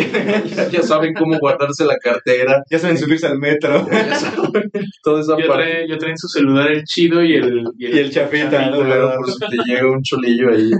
ya, 0.57 0.69
ya 0.69 0.83
saben 0.83 1.15
cómo 1.15 1.39
guardarse 1.39 1.85
la 1.85 1.97
cartera, 1.97 2.63
Ya 2.71 2.79
saben 2.79 2.99
subirse 2.99 3.27
al 3.29 3.39
metro. 3.39 3.87
ya 3.91 4.15
saben 4.17 4.71
toda 5.03 5.21
esa 5.21 5.39
Ya 5.39 5.47
parte. 5.47 5.63
traen, 5.65 5.89
ya 5.89 5.99
traen 5.99 6.19
su 6.19 6.29
celular 6.29 6.71
el 6.73 6.83
chido 6.85 7.23
y 7.23 7.35
el, 7.37 7.63
Y 7.79 7.87
el 7.99 8.11
chapita, 8.11 8.71
¿no? 8.71 8.79
Culero, 8.79 9.15
por 9.17 9.31
si 9.31 9.39
te 9.39 9.57
llega 9.67 9.91
un 9.91 10.03
cholillo 10.03 10.51
ahí, 10.53 10.71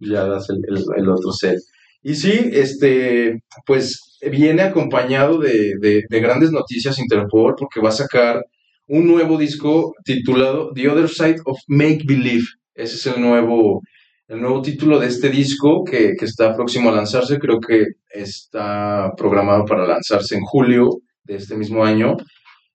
ya 0.00 0.24
das 0.24 0.48
el, 0.50 0.58
el- 0.68 0.84
el 1.02 1.08
otro 1.10 1.32
set. 1.32 1.58
Y 2.02 2.14
sí, 2.14 2.50
este, 2.52 3.42
pues 3.66 4.07
viene 4.22 4.62
acompañado 4.62 5.38
de, 5.38 5.74
de- 5.80 6.04
de 6.08 6.20
grandes 6.20 6.50
noticias 6.52 6.98
Interpol 6.98 7.54
porque 7.58 7.80
va 7.80 7.90
a 7.90 7.92
sacar 7.92 8.44
un 8.86 9.06
nuevo 9.06 9.36
disco 9.38 9.94
titulado 10.04 10.72
The 10.74 10.88
Other 10.88 11.08
Side 11.08 11.36
of 11.44 11.58
Make 11.68 12.00
Believe. 12.06 12.44
Ese 12.74 12.94
es 12.96 13.06
el 13.16 13.20
nuevo, 13.22 13.82
el 14.28 14.40
nuevo 14.40 14.62
título 14.62 14.98
de 14.98 15.08
este 15.08 15.28
disco 15.30 15.84
que, 15.84 16.14
que 16.18 16.24
está 16.24 16.54
próximo 16.56 16.88
a 16.90 16.94
lanzarse. 16.94 17.38
Creo 17.38 17.60
que 17.60 17.84
está 18.10 19.12
programado 19.16 19.64
para 19.64 19.86
lanzarse 19.86 20.36
en 20.36 20.42
julio 20.42 20.88
de 21.24 21.36
este 21.36 21.56
mismo 21.56 21.84
año. 21.84 22.16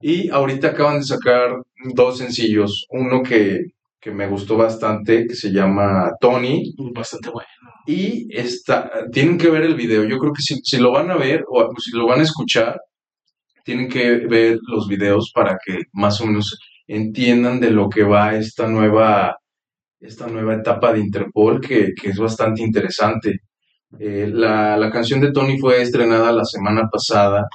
Y 0.02 0.30
ahorita 0.30 0.68
acaban 0.70 1.00
de 1.00 1.06
sacar 1.06 1.56
dos 1.96 2.18
sencillos. 2.20 2.86
Uno 2.90 3.24
que, 3.24 3.62
que 4.04 4.12
me 4.12 4.28
gustó 4.28 4.58
bastante, 4.58 5.26
que 5.26 5.34
se 5.34 5.50
llama 5.50 6.12
Tony. 6.20 6.76
Bastante 6.94 7.30
bueno. 7.30 7.48
Y 7.88 8.28
está, 8.36 8.92
tienen 9.12 9.38
que 9.38 9.50
ver 9.50 9.64
el 9.64 9.76
video. 9.76 10.04
Yo 10.04 10.18
creo 10.18 10.34
que 10.34 10.42
si, 10.42 10.60
si 10.64 10.78
lo 10.78 10.92
van 10.92 11.10
a 11.10 11.16
ver 11.16 11.46
o 11.48 11.70
si 11.80 11.96
lo 11.96 12.08
van 12.08 12.20
a 12.20 12.24
escuchar, 12.24 12.80
tienen 13.64 13.88
que 13.88 14.18
ver 14.28 14.60
los 14.68 14.90
videos 14.90 15.32
para 15.34 15.58
que 15.66 15.84
más 15.94 16.20
o 16.20 16.26
menos 16.26 16.60
entiendan 16.86 17.62
de 17.62 17.72
lo 17.72 17.90
que 17.90 18.04
va 18.04 18.36
esta 18.36 18.68
nueva, 18.68 19.38
esta 20.02 20.28
nueva 20.28 20.56
etapa 20.56 20.92
de 20.92 21.00
Interpol, 21.00 21.62
que, 21.62 21.94
que 21.94 22.10
es 22.10 22.18
bastante 22.18 22.62
interesante. 22.62 23.40
Eh, 24.00 24.30
la, 24.30 24.76
la 24.76 24.92
canción 24.92 25.22
de 25.22 25.32
Tony 25.32 25.58
fue 25.60 25.82
estrenada 25.82 26.34
la 26.34 26.44
semana 26.44 26.90
pasada 26.92 27.48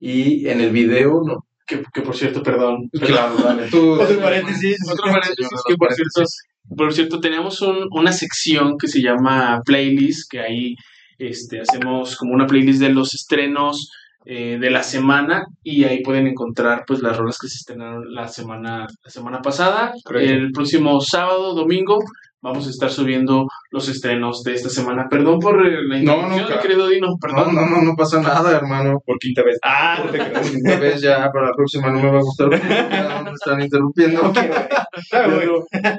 y 0.00 0.48
en 0.48 0.60
el 0.62 0.70
video, 0.70 1.20
no, 1.26 1.44
Que, 1.78 1.82
que 1.92 2.02
por 2.02 2.16
cierto, 2.16 2.42
perdón. 2.42 2.88
claro, 2.92 3.36
dale, 3.36 3.68
tú- 3.70 3.92
Otro 4.00 4.20
paréntesis. 4.20 4.76
Otro 4.90 5.04
paréntesis 5.10 5.48
que 5.66 5.76
por 5.76 5.92
cierto, 5.92 6.22
por 6.76 6.92
cierto, 6.92 7.20
tenemos 7.20 7.60
un- 7.62 7.86
una 7.90 8.12
sección 8.12 8.76
que 8.78 8.88
se 8.88 9.00
llama 9.00 9.60
Playlist, 9.64 10.30
que 10.30 10.40
ahí 10.40 10.74
este, 11.18 11.60
hacemos 11.60 12.16
como 12.16 12.32
una 12.34 12.46
playlist 12.46 12.80
de 12.80 12.88
los 12.90 13.14
estrenos 13.14 13.90
eh, 14.24 14.56
de 14.60 14.70
la 14.70 14.82
semana 14.84 15.44
y 15.64 15.84
ahí 15.84 16.00
pueden 16.02 16.26
encontrar 16.28 16.84
pues 16.86 17.00
las 17.00 17.16
rolas 17.16 17.38
que 17.40 17.48
se 17.48 17.56
estrenaron 17.56 18.12
la 18.14 18.28
semana, 18.28 18.86
la 19.04 19.10
semana 19.10 19.40
pasada. 19.42 19.92
Correcto. 20.04 20.32
El 20.32 20.52
próximo 20.52 21.00
sábado, 21.00 21.54
domingo, 21.54 21.98
vamos 22.42 22.66
a 22.66 22.70
estar 22.70 22.90
subiendo 22.90 23.46
los 23.70 23.88
estrenos 23.88 24.42
de 24.42 24.54
esta 24.54 24.68
semana. 24.68 25.06
Perdón 25.08 25.38
por 25.38 25.64
la 25.64 26.02
No, 26.02 26.28
no, 26.28 26.60
querido 26.60 26.88
Dino, 26.88 27.06
No, 27.08 27.16
perdón. 27.20 27.54
no, 27.54 27.66
no, 27.66 27.82
no 27.82 27.94
pasa 27.96 28.20
nada, 28.20 28.56
hermano. 28.56 29.00
Por 29.06 29.18
quinta 29.18 29.42
vez. 29.42 29.58
Ah, 29.64 30.04
creas. 30.10 30.52
Esta 30.54 30.78
vez 30.78 31.00
ya 31.00 31.30
para 31.32 31.48
la 31.48 31.54
próxima 31.54 31.90
no 31.90 32.02
me 32.02 32.10
va 32.10 32.18
a 32.18 32.22
gustar 32.22 32.50
ya 32.50 33.22
me 33.24 33.30
están 33.32 33.62
interrumpiendo. 33.62 34.32
Ah, 34.36 34.88
Ya 35.10 35.26
no, 35.26 35.40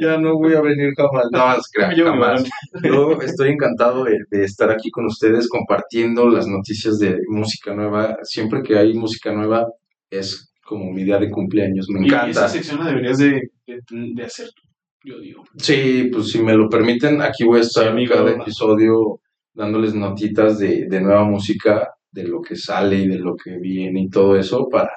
ya 0.01 0.17
no 0.17 0.37
voy 0.37 0.53
a 0.53 0.61
venir 0.61 0.91
jamás. 0.95 1.25
No, 1.31 1.55
es 1.55 1.67
que 1.71 1.95
Yo 1.95 2.05
jamás. 2.05 2.43
Yo 2.83 3.19
estoy 3.21 3.49
encantado 3.49 4.03
de, 4.03 4.17
de 4.29 4.43
estar 4.43 4.69
aquí 4.69 4.91
con 4.91 5.05
ustedes 5.05 5.47
compartiendo 5.49 6.29
las 6.29 6.45
noticias 6.47 6.99
de 6.99 7.17
música 7.29 7.73
nueva. 7.73 8.17
Siempre 8.23 8.61
que 8.61 8.77
hay 8.77 8.93
música 8.93 9.31
nueva 9.31 9.65
es 10.09 10.51
como 10.65 10.91
mi 10.91 11.03
día 11.03 11.17
de 11.19 11.29
cumpleaños. 11.29 11.87
Me 11.89 12.01
Y 12.05 12.07
esa 12.07 12.15
encanta. 12.23 12.47
sección 12.49 12.79
la 12.79 12.87
deberías 12.87 13.17
de, 13.17 13.41
de, 13.67 13.79
de 13.89 14.23
hacer 14.23 14.47
tú, 14.55 14.62
yo 15.03 15.19
digo. 15.19 15.43
Sí, 15.57 16.09
pues 16.11 16.29
si 16.31 16.41
me 16.41 16.53
lo 16.55 16.69
permiten, 16.69 17.21
aquí 17.21 17.43
voy 17.43 17.59
a 17.59 17.61
estar 17.63 17.83
Sí, 17.85 17.89
amigo. 17.89 18.13
cada 18.15 18.31
episodio 18.31 19.19
dándoles 19.53 19.93
notitas 19.93 20.57
de, 20.59 20.85
de 20.87 21.01
nueva 21.01 21.23
música, 21.25 21.89
de 22.11 22.23
lo 22.25 22.41
que 22.41 22.55
sale 22.55 22.97
y 22.97 23.07
de 23.07 23.19
lo 23.19 23.35
que 23.35 23.57
viene 23.59 24.01
y 24.01 24.09
todo 24.09 24.35
eso 24.37 24.67
para, 24.69 24.91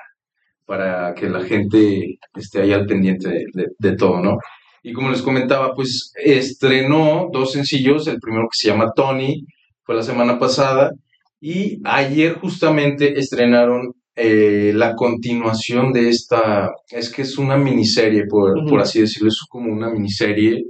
para 0.65 1.15
que 1.15 1.29
la 1.29 1.43
gente 1.45 2.19
esté 2.35 2.61
ahí 2.63 2.73
al 2.73 2.87
pendiente 2.87 3.29
de, 3.29 3.45
de- 3.53 3.69
de 3.79 3.97
todo, 3.97 4.21
¿no? 4.21 4.39
Y 4.83 4.93
como 4.93 5.11
les 5.11 5.23
comentaba, 5.23 5.75
pues 5.75 6.13
estrenó 6.17 7.29
dos 7.33 7.53
sencillos, 7.53 8.07
el 8.07 8.21
primero 8.21 8.45
que 8.45 8.59
se 8.59 8.69
llama 8.69 8.93
Tony, 8.95 9.45
fue 9.83 9.95
la 9.97 10.03
semana 10.03 10.39
pasada, 10.39 10.93
y 11.41 11.81
ayer 11.85 12.35
justamente 12.39 13.19
estrenaron 13.19 13.93
eh, 14.17 14.73
la 14.75 14.95
continuación 14.95 15.93
de 15.93 16.09
esta, 16.11 16.71
es 16.91 17.11
que 17.13 17.23
es 17.23 17.39
una 17.39 17.57
miniserie, 17.59 18.27
por, 18.27 18.67
por 18.69 18.81
así 18.81 19.01
decirlo, 19.01 19.29
es 19.29 19.41
como 19.49 19.73
una 19.73 19.91
miniserie 19.91 20.65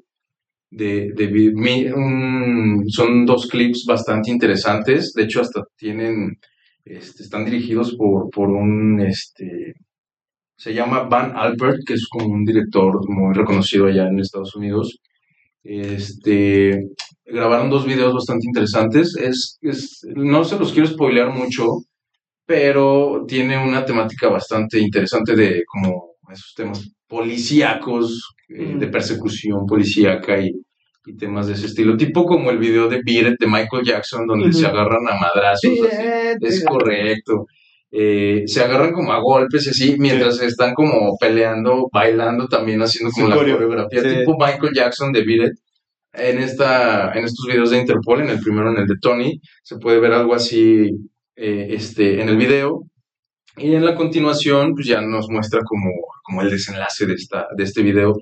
de, 0.70 1.12
de 1.14 1.26
vi- 1.28 1.53
mi- 1.55 1.86
un- 1.86 2.84
son 2.88 3.26
dos 3.26 3.47
clips 3.49 3.84
bastante 3.86 4.30
interesantes, 4.30 5.12
de 5.14 5.24
hecho 5.24 5.40
hasta 5.42 5.62
tienen, 5.76 6.38
este, 6.84 7.22
están 7.24 7.44
dirigidos 7.44 7.94
por, 7.97 8.30
por 8.30 8.49
un, 8.51 9.01
este, 9.01 9.74
se 10.57 10.74
llama 10.74 11.05
Van 11.05 11.32
Albert, 11.36 11.80
que 11.86 11.94
es 11.94 12.09
como 12.09 12.26
un 12.34 12.44
director 12.44 13.01
muy 13.09 13.34
reconocido 13.34 13.86
allá 13.86 14.09
en 14.09 14.20
Estados 14.20 14.57
Unidos. 14.57 14.99
Este, 15.62 16.88
grabaron 17.24 17.70
dos 17.70 17.86
videos 17.86 18.14
bastante 18.14 18.47
interesantes. 18.47 19.16
Es, 19.16 19.59
es, 19.62 20.01
no 20.14 20.44
se 20.44 20.59
los 20.59 20.72
quiero 20.72 20.88
spoilear 20.88 21.30
mucho, 21.32 21.64
pero 22.47 23.24
tiene 23.26 23.59
una 23.62 23.84
temática 23.84 24.28
bastante 24.28 24.78
interesante 24.78 25.34
de 25.34 25.62
como 25.66 26.14
esos 26.32 26.55
temas 26.55 26.88
policíacos, 27.09 28.34
eh, 28.49 28.74
Mm. 28.74 28.78
de 28.78 28.86
persecución 28.88 29.66
policíaca 29.66 30.40
y, 30.40 30.51
y 31.07 31.16
temas 31.16 31.47
de 31.49 31.55
ese 31.55 31.66
estilo. 31.66 31.97
Tipo 31.97 32.24
como 32.24 32.51
el 32.51 32.59
video 32.59 32.88
de 32.88 33.01
Beat 33.05 33.32
It 33.32 33.38
de 33.40 33.47
Michael 33.47 33.84
Jackson, 33.84 34.26
donde 34.26 34.53
se 34.53 34.66
agarran 34.66 35.07
a 35.09 35.14
madrazos. 35.20 35.70
así. 35.90 36.36
Es 36.40 36.64
correcto. 36.64 37.47
Eh, 37.90 38.42
se 38.47 38.62
agarran 38.62 38.92
como 38.92 39.12
a 39.12 39.20
golpes 39.20 39.66
y 39.66 39.70
así, 39.70 39.97
mientras 39.99 40.40
están 40.42 40.74
como 40.74 41.16
peleando, 41.18 41.88
bailando, 41.92 42.47
también 42.49 42.80
haciendo 42.82 43.11
como 43.12 43.28
la 43.28 43.36
coreo. 43.36 43.55
coreografía, 43.57 44.03
Sí. 44.03 44.16
tipo 44.18 44.36
Michael 44.38 44.72
Jackson 44.74 45.12
de 45.12 45.24
Beat 45.24 45.49
It. 45.49 45.53
En, 46.12 46.38
esta, 46.38 47.12
en 47.12 47.24
estos 47.24 47.47
videos 47.47 47.70
de 47.70 47.78
Interpol, 47.78 48.22
en 48.22 48.30
el 48.30 48.40
primero, 48.40 48.70
en 48.70 48.78
el 48.78 48.86
de 48.86 48.94
Tony, 49.01 49.38
se 49.62 49.76
puede 49.78 50.01
ver 50.01 50.12
algo 50.12 50.34
así 50.34 50.90
eh, 51.37 51.68
este, 51.70 52.20
en 52.22 52.28
el 52.28 52.37
video. 52.37 52.84
Y 53.59 53.74
en 53.74 53.84
la 53.87 53.95
continuación, 53.97 54.74
pues 54.74 54.87
ya 54.87 55.01
nos 55.01 55.28
muestra 55.30 55.61
como, 55.64 55.91
como 56.24 56.43
el 56.43 56.51
desenlace 56.51 57.07
de, 57.07 57.14
esta, 57.14 57.49
de 57.57 57.64
este 57.64 57.82
video. 57.82 58.14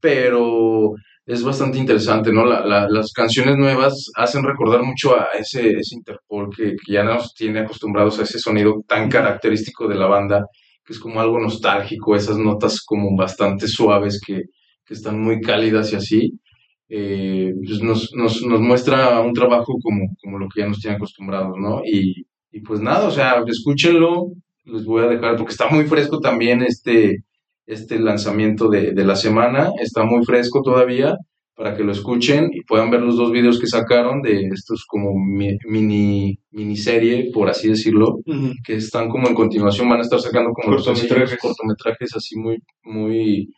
Pero 0.00 0.94
es 1.26 1.42
bastante 1.42 1.78
interesante, 1.78 2.32
¿no? 2.32 2.44
La- 2.46 2.64
la- 2.64 2.88
las 2.88 3.12
canciones 3.12 3.56
nuevas 3.56 4.10
hacen 4.16 4.44
recordar 4.44 4.82
mucho 4.82 5.18
a 5.20 5.28
ese, 5.38 5.70
ese 5.78 5.96
Interpol 5.96 6.50
que, 6.54 6.76
que 6.76 6.92
ya 6.92 7.02
nos 7.04 7.34
tiene 7.34 7.60
acostumbrados 7.60 8.18
a 8.18 8.22
ese 8.22 8.38
sonido 8.38 8.84
tan 8.86 9.08
característico 9.10 9.88
de 9.88 9.96
la 9.96 10.06
banda, 10.06 10.46
que 10.84 10.92
es 10.92 10.98
como 11.00 11.20
algo 11.20 11.40
nostálgico, 11.40 12.14
esas 12.16 12.38
notas 12.38 12.82
como 12.84 13.16
bastante 13.16 13.66
suaves 13.68 14.20
que, 14.24 14.42
que 14.84 14.94
están 14.94 15.20
muy 15.20 15.40
cálidas 15.40 15.92
y 15.92 15.96
así. 15.96 16.40
Eh, 16.88 17.52
pues 17.66 17.80
nos, 17.82 18.12
nos, 18.14 18.42
nos 18.42 18.60
muestra 18.60 19.20
un 19.20 19.32
trabajo 19.34 19.74
como, 19.82 20.02
como 20.22 20.38
lo 20.38 20.48
que 20.48 20.60
ya 20.60 20.68
nos 20.68 20.80
tiene 20.80 20.96
acostumbrados, 20.96 21.56
¿no? 21.58 21.82
Y, 21.84 22.26
y 22.56 22.60
pues 22.60 22.80
nada, 22.80 23.06
o 23.08 23.10
sea, 23.10 23.42
escúchenlo, 23.46 24.32
les 24.64 24.84
voy 24.84 25.04
a 25.04 25.08
dejar, 25.08 25.36
porque 25.36 25.52
está 25.52 25.68
muy 25.68 25.84
fresco 25.84 26.18
también 26.20 26.62
este, 26.62 27.18
este 27.66 27.98
lanzamiento 27.98 28.68
de, 28.68 28.92
de 28.92 29.04
la 29.04 29.16
semana, 29.16 29.70
está 29.80 30.04
muy 30.04 30.24
fresco 30.24 30.62
todavía, 30.62 31.16
para 31.58 31.74
que 31.74 31.84
lo 31.84 31.92
escuchen 31.92 32.50
y 32.52 32.60
puedan 32.64 32.90
ver 32.90 33.00
los 33.00 33.16
dos 33.16 33.30
videos 33.32 33.58
que 33.58 33.66
sacaron 33.66 34.20
de 34.20 34.34
estos 34.52 34.84
como 34.86 35.08
mi- 35.38 35.56
mini 35.66 36.38
miniserie, 36.50 37.30
por 37.32 37.48
así 37.48 37.68
decirlo, 37.68 38.18
que 38.64 38.74
están 38.76 39.08
como 39.08 39.26
en 39.28 39.34
continuación, 39.34 39.88
van 39.88 40.00
a 40.00 40.02
estar 40.02 40.20
sacando 40.20 40.50
como 40.52 40.76
Cortometrajes. 40.76 41.38
cortometrajes 41.40 42.14
así 42.16 42.36
muy, 42.38 42.58
muy, 42.84 43.48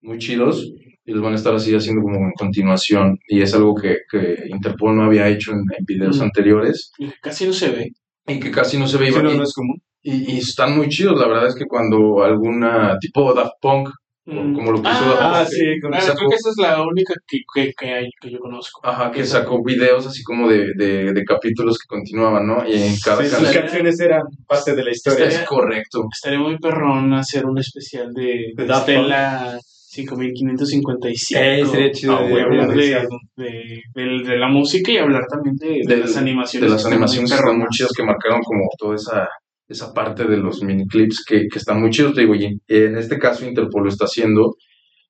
muy 0.00 0.16
chidos 0.18 0.72
y 1.04 1.12
los 1.12 1.22
van 1.22 1.32
a 1.34 1.36
estar 1.36 1.54
así 1.54 1.74
haciendo 1.74 2.00
como 2.02 2.16
en 2.24 2.32
continuación 2.38 3.18
y 3.28 3.42
es 3.42 3.52
algo 3.54 3.74
que, 3.74 3.98
que 4.10 4.44
Interpol 4.48 4.96
no 4.96 5.04
había 5.04 5.28
hecho 5.28 5.52
en, 5.52 5.58
en 5.78 5.84
videos 5.84 6.20
anteriores 6.22 6.92
Casi 7.20 7.44
no 7.46 7.52
se 7.52 7.68
ve. 7.70 7.92
Y 8.26 8.38
que 8.40 8.50
casi 8.50 8.78
no 8.78 8.86
se 8.86 8.98
Sí, 8.98 9.02
veía 9.04 9.22
no, 9.22 9.32
y, 9.32 9.36
no 9.36 9.42
es 9.44 9.52
común. 9.52 9.80
y- 10.02 10.34
y 10.34 10.38
están 10.38 10.76
muy 10.76 10.88
chidos, 10.88 11.18
la 11.18 11.26
verdad 11.28 11.48
es 11.48 11.54
que 11.54 11.66
cuando 11.66 12.22
alguna 12.22 12.96
tipo 13.00 13.32
Daft 13.34 13.54
Punk 13.60 13.88
Mm. 14.24 14.54
como 14.54 14.70
lo 14.70 14.80
que 14.80 14.88
hizo 14.88 14.98
Ah, 15.00 15.08
Daft 15.08 15.18
Punk, 15.20 15.34
Ah, 15.34 15.44
sí, 15.46 15.80
con 15.80 15.92
sacó- 16.00 16.14
creo 16.18 16.28
que 16.30 16.36
esa 16.36 16.50
es 16.50 16.56
la 16.58 16.82
única 16.82 17.12
que, 17.26 17.38
que, 17.52 17.72
que, 17.76 17.92
hay, 17.92 18.08
que 18.20 18.30
yo 18.30 18.38
conozco. 18.38 18.80
Ajá, 18.84 19.10
que 19.10 19.24
sacó 19.24 19.64
videos 19.64 20.06
así 20.06 20.22
como 20.22 20.48
de, 20.48 20.68
de, 20.76 21.12
de 21.12 21.24
capítulos 21.24 21.76
que 21.78 21.88
continuaban, 21.88 22.46
¿no? 22.46 22.64
Y 22.64 22.74
en 22.80 22.94
cada 23.04 23.20
Sí, 23.24 23.28
sus 23.28 23.38
canción 23.40 23.62
canciones 23.62 23.98
eran 23.98 24.22
parte 24.46 24.76
de 24.76 24.84
la 24.84 24.92
historia. 24.92 25.26
es 25.26 25.40
correcto. 25.40 26.06
Estaría 26.12 26.38
muy 26.38 26.56
perrón 26.58 27.12
hacer 27.14 27.46
un 27.46 27.58
especial 27.58 28.12
de, 28.14 28.22
De 28.22 28.62
de 28.62 28.66
Daft 28.66 28.88
Estela 28.88 29.58
5555. 29.92 30.92
Eh, 31.38 31.64
sería 31.66 31.92
chido 31.92 32.16
Ah, 32.16 32.22
de- 32.22 32.40
hablar 32.42 32.68
de, 32.74 34.38
la 34.38 34.48
música 34.48 34.90
y 34.92 34.96
hablar 34.96 35.24
también 35.30 35.56
de, 35.56 35.96
las 35.98 36.16
animaciones. 36.16 36.68
de 36.70 36.74
las 36.76 36.86
animaciones 36.86 37.30
que 37.30 37.36
están 37.36 37.58
muy 37.58 37.68
chidas 37.70 37.92
que 37.94 38.02
marcaron 38.02 38.40
como 38.42 38.62
toda 38.78 38.94
esa, 38.96 39.28
esa 39.68 39.92
parte 39.92 40.24
de 40.24 40.38
los 40.38 40.62
miniclips 40.62 41.24
que, 41.26 41.46
que 41.50 41.58
están 41.58 41.80
muy 41.80 41.90
chidos, 41.90 42.14
te 42.14 42.22
digo, 42.22 42.34
y 42.34 42.58
en 42.68 42.96
este 42.96 43.18
caso 43.18 43.44
Interpol 43.46 43.82
lo 43.84 43.88
está 43.90 44.06
haciendo 44.06 44.54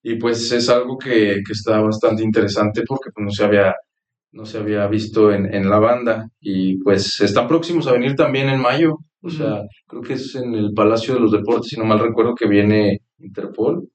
y 0.02 0.16
pues 0.16 0.50
es 0.50 0.68
algo 0.68 0.98
que, 0.98 1.40
que 1.46 1.52
está 1.52 1.80
bastante 1.80 2.24
interesante 2.24 2.82
porque 2.86 3.10
pues, 3.14 3.24
no 3.24 3.30
se 3.30 3.44
había 3.44 3.74
no 4.32 4.46
se 4.46 4.58
había 4.58 4.86
visto 4.88 5.30
en, 5.30 5.54
en 5.54 5.68
la 5.68 5.78
banda 5.78 6.26
y 6.40 6.78
pues 6.82 7.20
están 7.20 7.46
próximos 7.46 7.86
a 7.86 7.92
venir 7.92 8.14
también 8.16 8.48
en 8.48 8.60
mayo, 8.62 8.96
o 9.20 9.28
sea, 9.28 9.60
creo 9.86 10.00
que 10.00 10.14
es 10.14 10.34
en 10.34 10.54
el 10.54 10.72
Palacio 10.74 11.14
de 11.14 11.20
los 11.20 11.30
Deportes, 11.32 11.68
si 11.68 11.76
no 11.78 11.84
mal 11.84 11.98
recuerdo 12.00 12.34
que 12.34 12.48
viene 12.48 12.98
Interpol, 13.22 13.88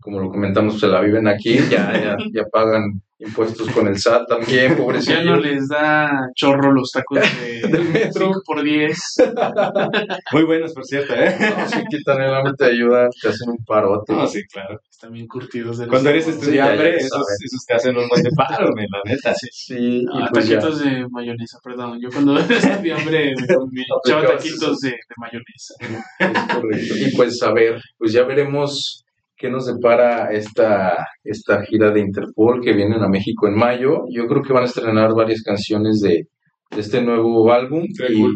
como 0.00 0.20
lo 0.20 0.30
comentamos, 0.30 0.80
se 0.80 0.88
la 0.88 1.00
viven 1.00 1.28
aquí, 1.28 1.58
ya, 1.70 1.92
ya, 1.92 2.16
ya 2.32 2.44
pagan 2.50 3.02
impuestos 3.20 3.68
con 3.70 3.86
el 3.86 3.98
SAT 3.98 4.26
también, 4.28 4.70
Ya 4.70 4.76
pobrecillos. 4.76 5.24
no 5.24 5.36
les 5.36 5.68
da 5.68 6.10
chorro 6.34 6.72
los 6.72 6.90
tacos 6.90 7.18
de 7.20 7.68
Del 7.68 7.88
metro. 7.90 8.26
5 8.28 8.42
por 8.46 8.62
10. 8.62 8.98
Muy 10.32 10.44
buenos, 10.44 10.72
por 10.72 10.84
cierto, 10.84 11.14
¿eh? 11.14 11.36
No, 11.38 11.68
si 11.68 11.84
quitan 11.86 12.20
el 12.22 12.34
hambre, 12.34 12.52
te 12.56 12.64
ayudan, 12.66 13.10
te 13.20 13.28
hacen 13.28 13.50
un 13.50 13.64
parote. 13.64 14.12
No, 14.12 14.26
sí, 14.26 14.42
claro. 14.50 14.80
Están 14.90 15.12
bien 15.12 15.26
curtidos 15.26 15.78
de 15.78 15.86
Cuando 15.86 16.10
eres 16.10 16.26
ya, 16.26 16.32
estudiante, 16.32 16.82
ya 16.82 16.88
esos, 16.90 17.26
esos 17.44 17.64
te 17.66 17.74
hacen 17.74 17.96
un 17.96 18.08
buen 18.08 18.22
de 18.22 18.30
paro, 18.30 18.72
men, 18.74 18.86
la 18.90 19.00
neta. 19.12 19.34
Sí, 19.34 20.00
y 20.02 20.06
Ah, 20.12 20.28
pues 20.32 20.48
ya. 20.48 20.58
taquitos 20.58 20.80
de 20.84 21.06
mayonesa, 21.10 21.58
perdón. 21.62 21.98
Yo 22.00 22.08
cuando 22.10 22.38
estudié 22.38 22.92
hambre 22.92 23.34
me, 23.36 23.46
me 23.70 23.82
echaba 23.82 24.20
Aplicabas 24.22 24.42
taquitos 24.42 24.80
de, 24.80 24.90
de 24.90 25.14
mayonesa. 25.16 25.74
Es 26.18 26.54
correcto. 26.54 26.94
Y 26.96 27.16
pues 27.16 27.42
a 27.42 27.52
ver, 27.52 27.80
pues 27.98 28.12
ya 28.12 28.24
veremos 28.24 29.04
qué 29.40 29.50
nos 29.50 29.66
depara 29.66 30.30
esta, 30.32 31.06
esta 31.24 31.64
gira 31.64 31.90
de 31.90 32.00
Interpol 32.00 32.60
que 32.60 32.74
vienen 32.74 33.02
a 33.02 33.08
México 33.08 33.48
en 33.48 33.54
mayo. 33.56 34.04
Yo 34.10 34.26
creo 34.26 34.42
que 34.42 34.52
van 34.52 34.64
a 34.64 34.66
estrenar 34.66 35.14
varias 35.14 35.42
canciones 35.42 36.00
de, 36.00 36.26
de 36.70 36.80
este 36.80 37.00
nuevo 37.02 37.50
álbum 37.52 37.84
y, 38.08 38.26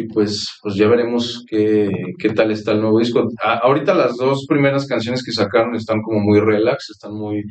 y 0.00 0.04
pues, 0.08 0.58
pues 0.62 0.74
ya 0.76 0.88
veremos 0.88 1.44
qué, 1.48 1.90
qué 2.18 2.30
tal 2.30 2.50
está 2.50 2.72
el 2.72 2.80
nuevo 2.80 2.98
disco. 2.98 3.28
A- 3.42 3.58
ahorita 3.58 3.94
las 3.94 4.16
dos 4.16 4.46
primeras 4.48 4.86
canciones 4.86 5.22
que 5.24 5.32
sacaron 5.32 5.74
están 5.74 6.00
como 6.02 6.20
muy 6.20 6.40
relax, 6.40 6.90
están 6.90 7.14
muy, 7.14 7.42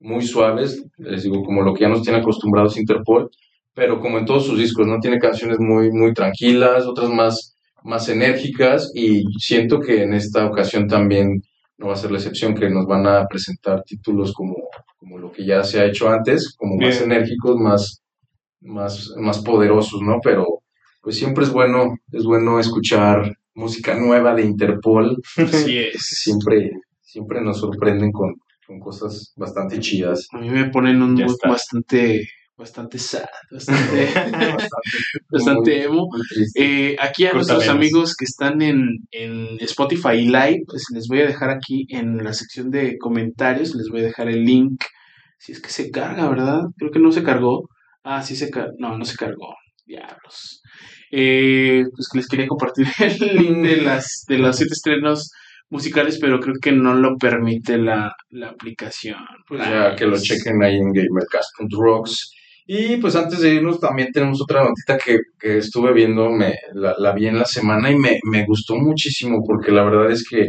muy 0.00 0.22
suaves, 0.22 0.84
les 0.98 1.24
digo, 1.24 1.42
como 1.44 1.62
lo 1.62 1.74
que 1.74 1.82
ya 1.82 1.88
nos 1.88 2.02
tiene 2.02 2.20
acostumbrados 2.20 2.78
Interpol, 2.78 3.28
pero 3.74 4.00
como 4.00 4.18
en 4.18 4.26
todos 4.26 4.46
sus 4.46 4.58
discos, 4.58 4.86
¿no? 4.86 4.98
Tiene 5.00 5.18
canciones 5.18 5.58
muy, 5.58 5.90
muy 5.90 6.12
tranquilas, 6.12 6.86
otras 6.86 7.10
más, 7.10 7.56
más 7.82 8.08
enérgicas 8.08 8.90
y 8.94 9.24
siento 9.38 9.80
que 9.80 10.02
en 10.02 10.12
esta 10.14 10.46
ocasión 10.46 10.86
también 10.86 11.42
no 11.78 11.88
va 11.88 11.94
a 11.94 11.96
ser 11.96 12.10
la 12.10 12.18
excepción, 12.18 12.54
que 12.54 12.68
nos 12.70 12.86
van 12.86 13.06
a 13.06 13.26
presentar 13.26 13.82
títulos 13.82 14.32
como, 14.32 14.56
como 14.96 15.18
lo 15.18 15.32
que 15.32 15.44
ya 15.44 15.64
se 15.64 15.80
ha 15.80 15.86
hecho 15.86 16.08
antes, 16.08 16.54
como 16.56 16.76
más 16.76 17.00
enérgicos, 17.00 17.56
más, 17.56 18.02
más, 18.60 19.10
más 19.16 19.40
poderosos, 19.42 20.00
¿no? 20.02 20.18
Pero 20.22 20.62
pues 21.02 21.16
siempre 21.16 21.44
es 21.44 21.52
bueno, 21.52 21.96
es 22.12 22.24
bueno 22.24 22.60
escuchar 22.60 23.36
música 23.54 23.94
nueva 23.94 24.34
de 24.34 24.42
Interpol, 24.42 25.20
Así 25.36 25.78
es. 25.94 26.00
siempre, 26.00 26.70
siempre 27.00 27.40
nos 27.42 27.58
sorprenden 27.58 28.12
con, 28.12 28.36
con 28.66 28.78
cosas 28.78 29.32
bastante 29.36 29.80
chidas. 29.80 30.28
A 30.32 30.38
mí 30.38 30.48
me 30.50 30.70
ponen 30.70 31.02
un 31.02 31.14
mood 31.14 31.36
bastante, 31.44 32.28
bastante 32.62 32.98
sad, 32.98 33.26
bastante, 33.50 34.08
bastante 35.28 35.82
emo. 35.82 36.08
Eh, 36.54 36.96
aquí 36.98 37.26
a 37.26 37.32
nuestros 37.32 37.68
amigos 37.68 38.14
que 38.14 38.24
están 38.24 38.62
en, 38.62 39.00
en 39.10 39.58
Spotify 39.60 40.22
Live, 40.22 40.62
pues 40.66 40.84
les 40.94 41.08
voy 41.08 41.20
a 41.20 41.26
dejar 41.26 41.50
aquí 41.50 41.86
en 41.88 42.22
la 42.22 42.32
sección 42.32 42.70
de 42.70 42.96
comentarios, 42.98 43.74
les 43.74 43.88
voy 43.88 44.00
a 44.00 44.04
dejar 44.04 44.28
el 44.28 44.44
link. 44.44 44.84
Si 45.38 45.50
es 45.50 45.60
que 45.60 45.70
se 45.70 45.90
carga, 45.90 46.28
¿verdad? 46.28 46.60
Creo 46.76 46.92
que 46.92 47.00
no 47.00 47.10
se 47.10 47.24
cargó. 47.24 47.68
Ah, 48.04 48.22
sí 48.22 48.36
se 48.36 48.48
cargó. 48.48 48.74
No, 48.78 48.96
no 48.96 49.04
se 49.04 49.16
cargó. 49.16 49.54
Diablos. 49.84 50.62
Eh, 51.10 51.82
pues 51.92 52.08
que 52.10 52.18
les 52.18 52.28
quería 52.28 52.46
compartir 52.46 52.86
el 53.00 53.36
link 53.36 53.56
de 53.66 53.76
las 53.82 54.24
de 54.28 54.38
los 54.38 54.56
siete 54.56 54.74
estrenos 54.74 55.32
musicales, 55.68 56.18
pero 56.20 56.38
creo 56.38 56.54
que 56.62 56.70
no 56.70 56.94
lo 56.94 57.16
permite 57.16 57.76
la, 57.76 58.14
la 58.30 58.50
aplicación. 58.50 59.18
Pues 59.48 59.60
ya 59.62 59.96
que 59.96 60.06
lo 60.06 60.16
chequen 60.16 60.62
ahí 60.62 60.76
en 60.76 60.92
gamercast.rocks. 60.92 62.30
Y 62.66 62.96
pues 62.98 63.16
antes 63.16 63.40
de 63.40 63.54
irnos 63.54 63.80
también 63.80 64.12
tenemos 64.12 64.40
otra 64.40 64.62
notita 64.64 64.96
que, 64.98 65.18
que 65.38 65.58
estuve 65.58 65.92
viendo, 65.92 66.30
me, 66.30 66.54
la, 66.74 66.94
la 66.98 67.12
vi 67.12 67.26
en 67.26 67.38
la 67.38 67.44
semana 67.44 67.90
y 67.90 67.96
me, 67.96 68.20
me 68.30 68.44
gustó 68.46 68.76
muchísimo 68.76 69.42
porque 69.46 69.72
la 69.72 69.82
verdad 69.84 70.10
es 70.10 70.26
que 70.28 70.46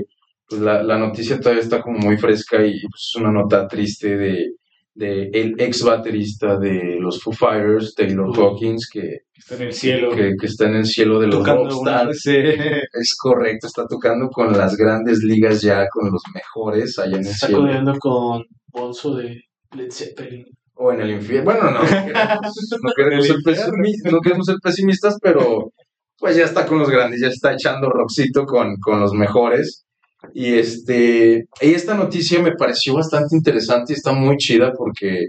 pues, 0.48 0.62
la, 0.62 0.84
la 0.84 0.98
noticia 0.98 1.40
todavía 1.40 1.64
está 1.64 1.82
como 1.82 1.98
muy 2.00 2.18
fresca 2.18 2.58
y 2.66 2.80
pues, 2.82 3.10
es 3.10 3.16
una 3.16 3.32
nota 3.32 3.68
triste 3.68 4.16
de, 4.18 4.52
de 4.94 5.30
el 5.34 5.56
ex 5.60 5.84
baterista 5.84 6.58
de 6.60 6.98
los 7.00 7.20
Foo 7.22 7.34
Fighters, 7.34 7.96
Taylor 7.96 8.30
Uf. 8.30 8.38
Hawkins, 8.38 8.88
que, 8.92 9.22
Está 9.36 9.56
en 9.56 9.62
el 9.64 9.74
cielo. 9.74 10.16
que, 10.16 10.36
que 10.40 10.46
está 10.46 10.68
en 10.68 10.76
el 10.76 10.86
cielo 10.86 11.20
de 11.20 11.28
los 11.28 11.46
rockstars. 11.46 12.26
Es 12.94 13.16
correcto, 13.20 13.68
está 13.68 13.86
tocando 13.88 14.30
con 14.30 14.54
las 14.54 14.78
grandes 14.78 15.20
ligas 15.24 15.62
ya, 15.62 15.86
con 15.90 16.12
los 16.12 16.22
mejores 16.34 16.98
allá 17.00 17.18
en 17.18 17.24
el 17.24 17.28
Está 17.32 17.48
cielo. 17.48 17.62
codeando 17.64 17.94
con 18.00 18.44
Bonzo 18.68 19.16
de 19.16 19.42
Led 19.76 19.92
Zeppelin. 19.92 20.46
O 20.76 20.92
en 20.92 21.02
el 21.02 21.12
infierno. 21.12 21.52
Bueno, 21.52 21.72
no, 21.72 21.82
no 21.82 22.94
queremos, 22.96 23.28
ser 23.28 23.38
pesimi- 23.38 24.12
no 24.12 24.20
queremos 24.22 24.46
ser 24.46 24.56
pesimistas, 24.62 25.18
pero 25.22 25.72
pues 26.18 26.36
ya 26.36 26.46
está 26.46 26.66
con 26.66 26.80
los 26.80 26.90
grandes, 26.90 27.22
ya 27.22 27.28
está 27.28 27.54
echando 27.54 27.90
roxito 27.90 28.46
con, 28.46 28.78
con 28.78 29.00
los 29.00 29.14
mejores. 29.14 29.86
Y 30.34 30.54
este, 30.56 31.46
y 31.62 31.74
esta 31.74 31.96
noticia 31.96 32.40
me 32.42 32.56
pareció 32.56 32.96
bastante 32.96 33.36
interesante 33.36 33.94
y 33.94 33.96
está 33.98 34.14
muy 34.14 34.38
chida 34.38 34.72
porque 34.74 35.28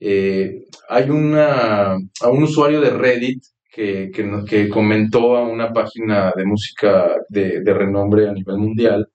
eh, 0.00 0.64
hay 0.88 1.10
una, 1.10 1.94
a 1.94 2.28
un 2.30 2.42
usuario 2.44 2.80
de 2.80 2.90
Reddit 2.90 3.42
que, 3.72 4.10
que, 4.14 4.28
que 4.48 4.68
comentó 4.68 5.36
a 5.36 5.42
una 5.46 5.72
página 5.72 6.32
de 6.36 6.44
música 6.44 7.08
de, 7.28 7.60
de 7.62 7.74
renombre 7.74 8.28
a 8.28 8.32
nivel 8.32 8.58
mundial, 8.58 9.08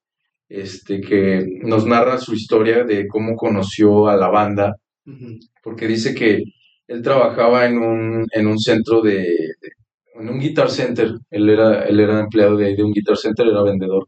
este, 0.50 1.02
que 1.02 1.46
nos 1.64 1.86
narra 1.86 2.18
su 2.18 2.34
historia 2.34 2.84
de 2.84 3.08
cómo 3.08 3.36
conoció 3.36 4.08
a 4.08 4.16
la 4.18 4.28
banda 4.30 4.76
Ujú. 5.06 5.38
Porque 5.66 5.88
dice 5.88 6.16
que 6.16 6.44
él 6.88 7.02
trabajaba 7.04 7.66
en 7.68 7.80
un, 7.80 8.26
en 8.32 8.48
un 8.48 8.60
centro 8.60 9.02
de, 9.02 9.20
de- 9.62 9.72
en 10.20 10.30
un 10.30 10.40
guitar 10.40 10.70
center, 10.72 11.10
él 11.32 11.50
era, 11.50 11.84
él 11.86 12.00
era 12.00 12.20
empleado 12.22 12.58
de, 12.58 12.76
de 12.76 12.84
un 12.84 12.94
guitar 12.94 13.18
center, 13.18 13.48
era 13.48 13.64
vendedor, 13.64 14.08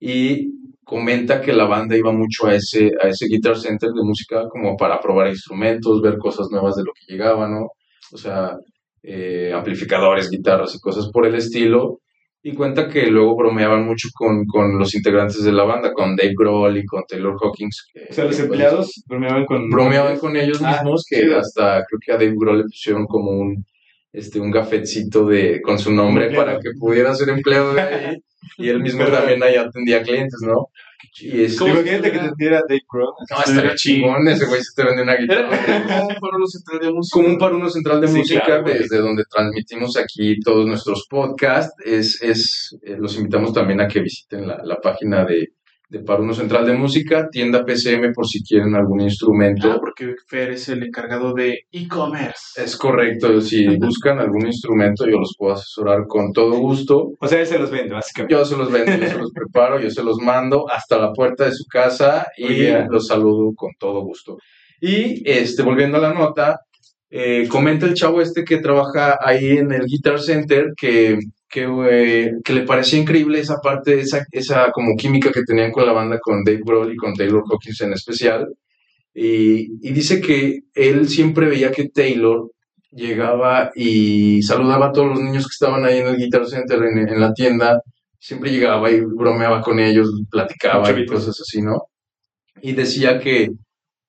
y 0.00 0.52
comenta 0.84 1.40
que 1.40 1.52
la 1.52 1.64
banda 1.66 1.96
iba 1.96 2.12
mucho 2.12 2.46
a 2.46 2.54
ese, 2.54 2.92
a 3.02 3.08
ese 3.08 3.26
guitar 3.28 3.56
center 3.58 3.90
de 3.90 4.02
música 4.02 4.48
como 4.48 4.76
para 4.76 5.00
probar 5.00 5.28
instrumentos, 5.28 6.00
ver 6.02 6.16
cosas 6.18 6.48
nuevas 6.50 6.76
de 6.76 6.84
lo 6.84 6.92
que 6.94 7.12
llegaba, 7.12 7.48
¿no? 7.48 7.68
O 8.12 8.16
sea, 8.18 8.56
eh, 9.02 9.52
amplificadores, 9.54 10.30
guitarras 10.30 10.74
y 10.76 10.80
cosas 10.80 11.08
por 11.12 11.26
el 11.26 11.34
estilo, 11.36 12.00
y 12.48 12.54
cuenta 12.54 12.88
que 12.88 13.06
luego 13.06 13.34
bromeaban 13.36 13.84
mucho 13.84 14.08
con, 14.14 14.46
con 14.46 14.78
los 14.78 14.94
integrantes 14.94 15.42
de 15.42 15.50
la 15.50 15.64
banda, 15.64 15.92
con 15.92 16.14
Dave 16.14 16.34
Grohl 16.38 16.76
y 16.78 16.84
con 16.86 17.02
Taylor 17.08 17.34
Hawkins. 17.42 17.88
que- 17.92 18.06
O 18.08 18.14
sea, 18.14 18.24
los 18.24 18.36
pues, 18.36 18.44
empleados 18.46 19.02
bromeaban 19.08 19.44
con. 19.46 19.68
bromeaban 19.68 20.16
con 20.18 20.36
ellos 20.36 20.60
Ah, 20.62 20.70
mismos, 20.82 21.04
que 21.08 21.34
hasta 21.34 21.84
creo 21.86 21.98
que 22.04 22.12
a 22.12 22.16
Dave 22.16 22.34
Grohl 22.36 22.58
le 22.58 22.64
pusieron 22.64 23.06
como 23.06 23.32
un 23.32 23.64
este 24.12 24.38
un 24.40 24.50
gafetcito 24.52 25.26
de 25.26 25.60
con 25.60 25.78
su 25.78 25.90
nombre 25.92 26.30
para 26.34 26.58
que 26.60 26.70
pudiera 26.78 27.12
ser 27.14 27.28
empleado 27.30 27.74
de 27.74 27.80
ahí 27.82 28.16
y 28.58 28.68
él 28.68 28.80
mismo 28.80 29.04
también 29.10 29.42
ahí 29.42 29.56
atendía 29.56 30.02
clientes, 30.02 30.40
¿no? 30.46 30.68
Y 31.20 31.44
este, 31.44 31.58
¿Cómo 31.58 31.74
Imagínate 31.74 32.12
que 32.12 32.18
te 32.18 32.30
diera 32.36 32.60
Dave 32.68 32.82
Grohl. 32.90 33.12
no, 33.30 33.38
estaría 33.38 33.74
chingón, 33.74 34.28
ese 34.28 34.46
güey 34.46 34.60
se 34.62 34.74
te 34.74 34.86
vende 34.86 35.02
una 35.02 35.16
guitarra. 35.16 35.64
Era 35.64 35.82
como 35.86 36.08
un 36.08 36.16
foro 36.16 36.46
central 36.46 36.80
de 36.80 36.92
música. 36.92 37.14
Como 37.14 37.28
un 37.28 37.38
par 37.38 37.52
uno 37.54 37.70
central 37.70 38.00
de 38.00 38.08
Sí, 38.08 38.18
música 38.18 38.44
claro, 38.44 38.64
desde 38.64 38.98
donde 38.98 39.24
transmitimos 39.24 39.96
aquí 39.96 40.38
todos 40.40 40.66
nuestros 40.66 41.06
podcasts. 41.08 41.74
Es, 41.84 42.20
es, 42.22 42.76
eh, 42.82 42.96
los 42.98 43.16
invitamos 43.16 43.52
también 43.52 43.80
a 43.80 43.88
que 43.88 44.00
visiten 44.00 44.46
la, 44.46 44.60
la 44.62 44.80
página 44.80 45.24
de, 45.24 45.52
de 45.88 46.00
Par 46.00 46.20
Uno 46.20 46.34
Central 46.34 46.66
de 46.66 46.72
Música, 46.72 47.28
tienda 47.30 47.64
PCM 47.64 48.12
por 48.12 48.26
si 48.26 48.42
quieren 48.42 48.74
algún 48.74 49.00
instrumento. 49.00 49.70
Ah, 49.70 49.78
porque 49.78 50.14
Fer 50.26 50.50
es 50.50 50.68
el 50.68 50.82
encargado 50.82 51.32
de 51.32 51.66
e-commerce. 51.70 52.60
Es 52.62 52.76
correcto, 52.76 53.40
si 53.40 53.76
buscan 53.76 54.18
algún 54.18 54.46
instrumento 54.46 55.06
yo 55.06 55.18
los 55.18 55.34
puedo 55.38 55.54
asesorar 55.54 56.06
con 56.08 56.32
todo 56.32 56.58
gusto. 56.58 57.12
O 57.20 57.28
sea, 57.28 57.40
él 57.40 57.46
se 57.46 57.58
los 57.58 57.70
vende, 57.70 57.94
básicamente. 57.94 58.34
Yo 58.34 58.44
se 58.44 58.56
los 58.56 58.70
vendo, 58.70 58.92
yo 58.96 59.08
se 59.08 59.18
los 59.18 59.30
preparo, 59.34 59.80
yo 59.80 59.90
se 59.90 60.02
los 60.02 60.18
mando 60.18 60.66
hasta 60.70 60.98
la 60.98 61.12
puerta 61.12 61.44
de 61.44 61.52
su 61.52 61.64
casa 61.66 62.26
y 62.36 62.68
los 62.88 63.06
saludo 63.06 63.52
con 63.54 63.70
todo 63.78 64.02
gusto. 64.02 64.38
Y 64.80 65.22
este, 65.28 65.62
volviendo 65.62 65.98
a 65.98 66.00
la 66.00 66.12
nota, 66.12 66.60
eh, 67.10 67.46
comenta 67.48 67.86
el 67.86 67.94
chavo 67.94 68.20
este 68.20 68.44
que 68.44 68.58
trabaja 68.58 69.18
ahí 69.22 69.58
en 69.58 69.72
el 69.72 69.86
Guitar 69.86 70.20
Center 70.20 70.72
que, 70.76 71.18
que, 71.48 71.66
eh, 71.90 72.32
que 72.44 72.52
le 72.52 72.62
parecía 72.62 72.98
increíble 72.98 73.40
esa 73.40 73.58
parte, 73.62 74.00
esa, 74.00 74.24
esa 74.32 74.70
como 74.72 74.96
química 74.96 75.30
que 75.32 75.42
tenían 75.42 75.72
con 75.72 75.86
la 75.86 75.92
banda, 75.92 76.18
con 76.20 76.44
Dave 76.44 76.62
Grohl 76.64 76.92
y 76.92 76.96
con 76.96 77.14
Taylor 77.14 77.44
Hawkins 77.48 77.80
en 77.82 77.92
especial. 77.92 78.48
Y, 79.14 79.88
y 79.88 79.92
dice 79.92 80.20
que 80.20 80.60
él 80.74 81.08
siempre 81.08 81.46
veía 81.48 81.72
que 81.72 81.88
Taylor 81.88 82.50
llegaba 82.90 83.70
y 83.74 84.42
saludaba 84.42 84.86
a 84.88 84.92
todos 84.92 85.08
los 85.08 85.20
niños 85.20 85.44
que 85.44 85.52
estaban 85.52 85.84
ahí 85.84 85.98
en 85.98 86.08
el 86.08 86.16
Guitar 86.16 86.46
Center, 86.46 86.82
en, 86.82 87.08
en 87.08 87.20
la 87.20 87.32
tienda. 87.32 87.80
Siempre 88.18 88.50
llegaba 88.50 88.90
y 88.90 89.00
bromeaba 89.00 89.62
con 89.62 89.78
ellos, 89.78 90.10
platicaba 90.30 90.90
y 90.98 91.06
cosas 91.06 91.40
así, 91.40 91.62
¿no? 91.62 91.88
y 92.62 92.72
decía 92.72 93.18
que 93.18 93.50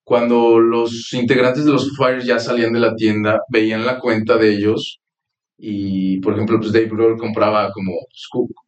cuando 0.07 0.57
los 0.57 1.11
integrantes 1.11 1.65
de 1.65 1.71
los 1.73 1.89
Foo 1.89 2.05
Fighters 2.05 2.25
ya 2.25 2.39
salían 2.39 2.71
de 2.71 2.79
la 2.79 2.95
tienda, 2.95 3.41
veían 3.49 3.85
la 3.85 3.99
cuenta 3.99 4.37
de 4.37 4.51
ellos 4.51 5.01
y, 5.57 6.21
por 6.21 6.31
ejemplo, 6.31 6.57
pues 6.61 6.71
Dave 6.71 6.87
Grohl 6.87 7.17
compraba 7.17 7.69
como 7.73 7.91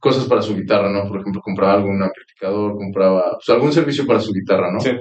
cosas 0.02 0.26
para 0.26 0.42
su 0.42 0.54
guitarra, 0.54 0.92
¿no? 0.92 1.08
Por 1.08 1.22
ejemplo, 1.22 1.40
compraba 1.42 1.76
algún 1.76 2.04
amplificador, 2.04 2.76
compraba 2.76 3.38
pues, 3.38 3.48
algún 3.56 3.72
servicio 3.72 4.06
para 4.06 4.20
su 4.20 4.34
guitarra, 4.34 4.70
¿no? 4.70 4.82
Sí. 4.82 4.92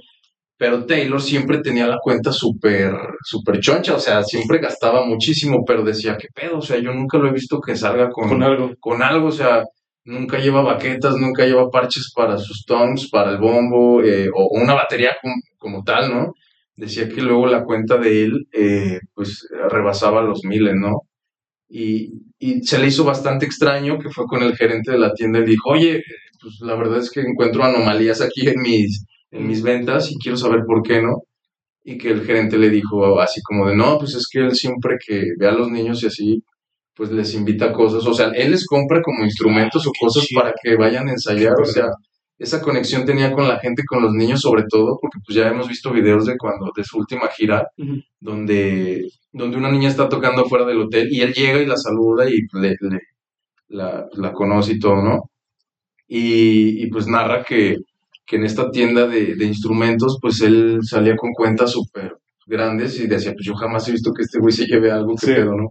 Pero 0.57 0.87
Taylor 0.87 1.21
siempre 1.21 1.59
tenía 1.59 1.89
la 1.89 1.99
cuenta 2.01 2.31
súper, 2.31 2.95
súper 3.25 3.59
choncha, 3.59 3.97
o 3.97 3.99
sea, 3.99 4.23
siempre 4.23 4.61
gastaba 4.61 5.05
muchísimo, 5.05 5.65
pero 5.67 5.83
decía, 5.83 6.17
¿qué 6.17 6.29
pedo? 6.33 6.59
O 6.59 6.63
sea, 6.63 6.79
yo 6.79 6.93
nunca 6.93 7.19
lo 7.19 7.27
he 7.27 7.33
visto 7.33 7.61
que 7.61 7.75
salga 7.75 8.11
con, 8.11 8.29
con 8.29 8.45
algo. 8.45 8.71
Con 8.79 9.03
algo, 9.03 9.27
o 9.27 9.33
sea, 9.33 9.65
nunca 10.09 10.39
lleva 10.39 10.63
baquetas, 10.63 11.17
nunca 11.17 11.45
lleva 11.45 11.71
parches 11.71 12.13
para 12.15 12.39
sus 12.39 12.65
toms, 12.65 13.11
para 13.11 13.31
el 13.33 13.39
bombo, 13.39 14.03
eh, 14.03 14.29
o, 14.35 14.49
una 14.59 14.75
batería 14.75 15.17
como, 15.59 15.85
tal, 15.85 16.11
¿no? 16.11 16.35
Decía 16.77 17.09
que 17.09 17.21
luego 17.21 17.47
la 17.47 17.65
cuenta 17.65 17.99
de 17.99 18.25
él, 18.25 18.49
eh, 18.53 19.01
pues, 19.15 19.47
rebasaba 19.71 20.23
los 20.23 20.45
miles, 20.45 20.75
¿no? 20.77 21.03
Y, 21.69 22.13
y, 22.39 22.63
se 22.63 22.79
le 22.79 22.87
hizo 22.87 23.05
bastante 23.05 23.45
extraño 23.45 23.99
que 23.99 24.09
fue 24.11 24.25
con 24.27 24.43
el 24.43 24.57
gerente 24.57 24.93
de 24.93 24.99
la 24.99 25.13
tienda 25.13 25.41
y 25.41 25.45
dijo, 25.45 25.71
oye, 25.71 26.03
pues 26.41 26.61
la 26.61 26.75
verdad 26.77 26.99
es 27.01 27.11
que 27.11 27.21
encuentro 27.21 27.63
anomalías 27.65 28.23
aquí 28.23 28.49
en 28.49 28.63
mis, 28.63 29.05
en 29.31 29.47
mis 29.47 29.63
ventas 29.63 30.11
y 30.11 30.17
quiero 30.19 30.39
saber 30.39 30.61
por 30.67 30.83
qué 30.83 31.03
no. 31.03 31.23
Y 31.85 31.99
que 31.99 32.11
el 32.11 32.25
gerente 32.25 32.59
le 32.59 32.71
dijo 32.71 33.21
así 33.21 33.43
como 33.43 33.69
de, 33.69 33.77
no, 33.77 33.99
pues 33.99 34.15
es 34.15 34.27
que 34.31 34.41
él 34.41 34.55
siempre 34.55 34.97
que 35.07 35.25
ve 35.39 35.49
a 35.49 35.53
los 35.53 35.69
niños 35.71 36.03
y 36.03 36.07
así, 36.07 36.43
pues 36.99 37.13
les 37.13 37.33
invita 37.35 37.73
cosas, 37.73 38.05
o 38.05 38.13
sea, 38.13 38.31
él 38.35 38.51
les 38.51 38.67
compra 38.67 39.01
como 39.01 39.25
instrumentos 39.25 39.87
o 39.87 39.93
cosas 39.99 40.27
para 40.35 40.53
que 40.61 40.75
vayan 40.75 41.07
a 41.07 41.13
ensayar, 41.13 41.55
o 41.63 41.65
sea, 41.65 41.87
esa 42.37 42.61
conexión 42.61 43.05
tenía 43.05 43.33
con 43.33 43.47
la 43.47 43.61
gente, 43.61 43.85
con 43.87 44.03
los 44.03 44.13
niños 44.13 44.41
sobre 44.41 44.65
todo, 44.69 44.99
porque 45.01 45.19
pues 45.25 45.37
ya 45.37 45.49
hemos 45.49 45.69
visto 45.69 45.93
videos 45.93 46.27
de 46.27 46.37
cuando, 46.37 46.73
de 46.77 46.83
su 46.83 46.99
última 46.99 47.29
gira, 47.29 47.69
donde, 48.19 49.07
donde 49.33 49.57
una 49.57 49.71
niña 49.71 49.89
está 49.89 50.09
tocando 50.09 50.45
fuera 50.47 50.65
del 50.67 50.81
hotel 50.81 51.07
y 51.09 51.21
él 51.21 51.33
llega 51.33 51.63
y 51.63 51.67
la 51.67 51.77
saluda 51.77 52.29
y 52.29 52.41
le, 52.61 52.75
la, 53.69 54.05
la, 54.15 54.33
conoce 54.33 54.73
y 54.73 54.79
todo, 54.81 55.01
¿no? 55.01 55.31
Y, 56.09 56.83
y 56.83 56.89
pues 56.91 57.07
narra 57.07 57.45
que, 57.45 57.77
que 58.27 58.37
en 58.37 58.45
esta 58.45 58.71
tienda 58.73 59.07
de, 59.07 59.37
de, 59.37 59.45
instrumentos, 59.45 60.19
pues 60.21 60.41
él 60.41 60.81
salía 60.83 61.15
con 61.17 61.31
cuentas 61.33 61.71
súper 61.71 62.17
grandes 62.47 62.99
y 62.99 63.07
decía, 63.07 63.33
pues 63.35 63.47
yo 63.47 63.55
jamás 63.55 63.89
he 63.89 63.93
visto 63.93 64.13
que 64.13 64.23
este 64.23 64.41
güey 64.41 64.53
se 64.53 64.67
lleve 64.67 64.91
algo 64.91 65.15
que 65.15 65.27
pedo, 65.27 65.55
¿no? 65.55 65.69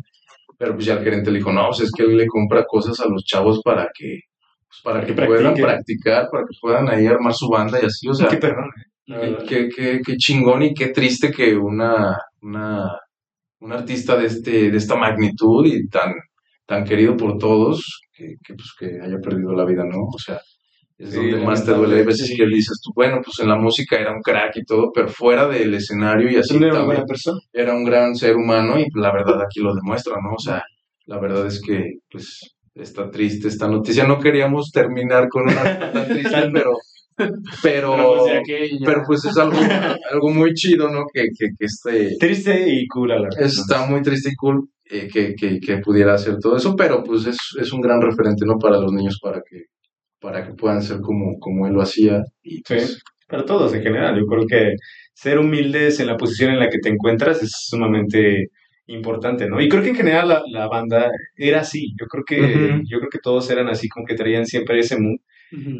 Pero 0.57 0.73
pues 0.73 0.85
ya 0.85 0.93
el 0.93 1.03
gerente 1.03 1.31
le 1.31 1.37
dijo, 1.37 1.51
no, 1.51 1.67
pues 1.67 1.81
es 1.81 1.91
que 1.91 2.03
él 2.03 2.17
le 2.17 2.27
compra 2.27 2.65
cosas 2.65 2.99
a 2.99 3.07
los 3.07 3.23
chavos 3.23 3.61
para 3.63 3.89
que, 3.93 4.21
pues, 4.67 4.81
para 4.83 5.05
que, 5.05 5.13
puedan 5.13 5.53
practicar, 5.53 6.27
para 6.31 6.43
que 6.43 6.57
puedan 6.59 6.89
ahí 6.89 7.05
armar 7.05 7.33
su 7.33 7.47
banda 7.47 7.79
y 7.81 7.85
así, 7.85 8.07
o 8.07 8.13
sea. 8.13 8.27
Qué 8.27 8.37
perdón, 8.37 8.71
qué, 9.47 9.69
qué, 9.69 10.01
qué, 10.03 10.17
chingón 10.17 10.63
y 10.63 10.73
qué 10.73 10.87
triste 10.87 11.31
que 11.31 11.55
una, 11.55 12.17
una, 12.41 12.89
un 13.59 13.71
artista 13.71 14.17
de, 14.17 14.25
este, 14.25 14.71
de 14.71 14.77
esta 14.77 14.95
magnitud 14.95 15.65
y 15.65 15.87
tan, 15.87 16.13
tan 16.65 16.83
querido 16.83 17.15
por 17.15 17.37
todos, 17.37 18.01
que, 18.11 18.35
que, 18.43 18.55
pues, 18.55 18.73
que 18.77 18.99
haya 18.99 19.19
perdido 19.19 19.53
la 19.53 19.65
vida, 19.65 19.83
¿no? 19.85 20.05
O 20.05 20.19
sea, 20.19 20.41
es 20.97 21.13
donde 21.13 21.39
más 21.39 21.63
te 21.63 21.71
duele. 21.71 21.97
Hay 21.97 22.05
veces 22.05 22.33
que 22.35 22.45
dices 22.47 22.79
tú, 22.83 22.91
bueno, 22.95 23.21
pues 23.23 23.39
en 23.39 23.49
la 23.49 23.55
música 23.55 23.97
era 23.97 24.13
un 24.13 24.21
crack 24.21 24.57
y 24.57 24.63
todo, 24.63 24.91
pero 24.93 25.07
fuera 25.07 25.47
del 25.47 25.73
escenario 25.73 26.29
y 26.31 26.37
así. 26.37 26.57
Era 26.57 26.73
una 26.73 26.85
buena 26.85 27.05
persona. 27.05 27.39
Era 27.53 27.73
un 27.73 27.83
gran 27.83 28.15
ser 28.15 28.35
humano 28.35 28.79
y 28.79 28.87
la 28.95 29.11
verdad 29.11 29.41
aquí 29.41 29.59
lo 29.59 29.75
demuestra, 29.75 30.15
¿no? 30.21 30.33
O 30.33 30.39
sea, 30.39 30.63
la 31.05 31.19
verdad 31.19 31.45
es 31.45 31.61
que, 31.61 31.99
pues, 32.09 32.55
está 32.73 33.09
triste 33.11 33.47
esta 33.47 33.67
noticia. 33.67 34.05
No 34.05 34.19
queríamos 34.19 34.71
terminar 34.71 35.27
con 35.29 35.43
una 35.43 35.91
tan 35.91 36.07
triste, 36.07 36.49
pero. 36.53 36.71
Pero, 37.63 37.95
pues, 37.97 38.71
pero 38.85 39.01
pues 39.07 39.25
es 39.25 39.35
algo, 39.39 39.57
algo 40.11 40.29
muy 40.29 40.53
chido, 40.53 40.87
¿no? 40.87 41.05
Que, 41.11 41.23
que, 41.35 41.47
que 41.57 41.65
esté... 41.65 42.15
Triste 42.19 42.69
y 42.69 42.85
cool 42.85 43.11
a 43.11 43.17
la 43.17 43.29
vez. 43.35 43.57
Está 43.57 43.87
muy 43.87 44.03
triste 44.03 44.29
y 44.29 44.35
cool 44.35 44.69
eh, 44.85 45.07
que, 45.11 45.33
que, 45.33 45.59
que, 45.59 45.77
pudiera 45.79 46.13
hacer 46.13 46.37
todo 46.39 46.57
eso, 46.57 46.75
pero 46.75 47.03
pues 47.03 47.25
es, 47.25 47.39
es 47.59 47.73
un 47.73 47.81
gran 47.81 47.99
referente, 48.03 48.45
¿no? 48.45 48.59
Para 48.59 48.79
los 48.79 48.93
niños, 48.93 49.17
para 49.19 49.41
que 49.41 49.63
para 50.19 50.45
que 50.45 50.53
puedan 50.53 50.81
ser 50.81 50.99
como, 51.01 51.37
como 51.39 51.67
él 51.67 51.73
lo 51.73 51.81
hacía. 51.81 52.23
Y 52.43 52.61
pues, 52.63 52.93
sí, 52.93 52.99
para 53.27 53.45
todos 53.45 53.73
en 53.73 53.83
general. 53.83 54.17
Yo 54.17 54.25
creo 54.25 54.45
que 54.47 54.73
ser 55.13 55.39
humildes 55.39 55.99
en 55.99 56.07
la 56.07 56.17
posición 56.17 56.51
en 56.51 56.59
la 56.59 56.69
que 56.69 56.79
te 56.79 56.89
encuentras 56.89 57.41
es 57.43 57.51
sumamente 57.67 58.47
importante, 58.87 59.47
¿no? 59.47 59.61
Y 59.61 59.67
creo 59.67 59.83
que 59.83 59.89
en 59.89 59.95
general 59.95 60.29
la, 60.29 60.41
la 60.51 60.67
banda 60.67 61.09
era 61.35 61.61
así. 61.61 61.93
Yo 61.99 62.05
creo 62.07 62.23
que 62.23 62.81
yo 62.85 62.99
creo 62.99 63.09
que 63.09 63.19
todos 63.21 63.49
eran 63.49 63.67
así, 63.67 63.89
como 63.89 64.05
que 64.05 64.15
traían 64.15 64.45
siempre 64.45 64.79
ese 64.79 64.99
mood. 64.99 65.17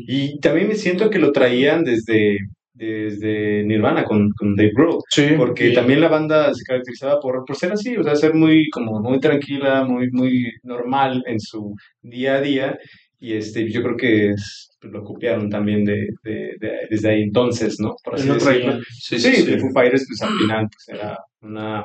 Y 0.07 0.39
también 0.39 0.69
me 0.69 0.76
siento 0.76 1.09
que 1.09 1.19
lo 1.19 1.31
traían 1.31 1.84
desde 1.84 2.38
desde 2.77 3.64
Nirvana 3.64 4.03
con, 4.03 4.30
con 4.38 4.55
Dave 4.55 4.72
Grohl, 4.72 5.01
sí, 5.09 5.30
porque 5.35 5.72
también 5.72 5.99
la 5.99 6.09
banda 6.09 6.53
se 6.53 6.64
caracterizaba 6.64 7.19
por, 7.19 7.43
por 7.43 7.55
ser 7.55 7.72
así, 7.72 7.97
o 7.97 8.03
sea, 8.03 8.15
ser 8.15 8.35
muy 8.35 8.69
como 8.69 9.01
muy 9.01 9.19
tranquila, 9.19 9.84
muy 9.84 10.11
muy 10.11 10.45
normal 10.61 11.23
en 11.26 11.39
su 11.39 11.73
día 12.01 12.35
a 12.35 12.41
día 12.41 12.77
y 13.19 13.34
este, 13.34 13.69
yo 13.69 13.81
creo 13.81 13.98
que 13.98 14.34
pues, 14.80 14.94
lo 14.94 15.03
copiaron 15.03 15.49
también 15.49 15.84
de, 15.84 16.07
de, 16.23 16.56
desde 16.89 17.10
ahí 17.10 17.23
entonces, 17.23 17.80
¿no? 17.80 17.95
Por 18.03 18.15
así 18.15 18.27
decirlo. 18.27 18.80
Sí, 18.91 19.19
sí, 19.19 19.44
de 19.44 19.60
Foo 19.60 19.72
Fighters, 19.72 20.06
pues 20.07 20.22
al 20.22 20.38
final 20.38 20.68
pues, 20.69 20.99
era 20.99 21.18
una, 21.41 21.84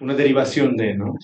una 0.00 0.14
derivación 0.14 0.76
de, 0.76 0.94
¿no? 0.94 1.14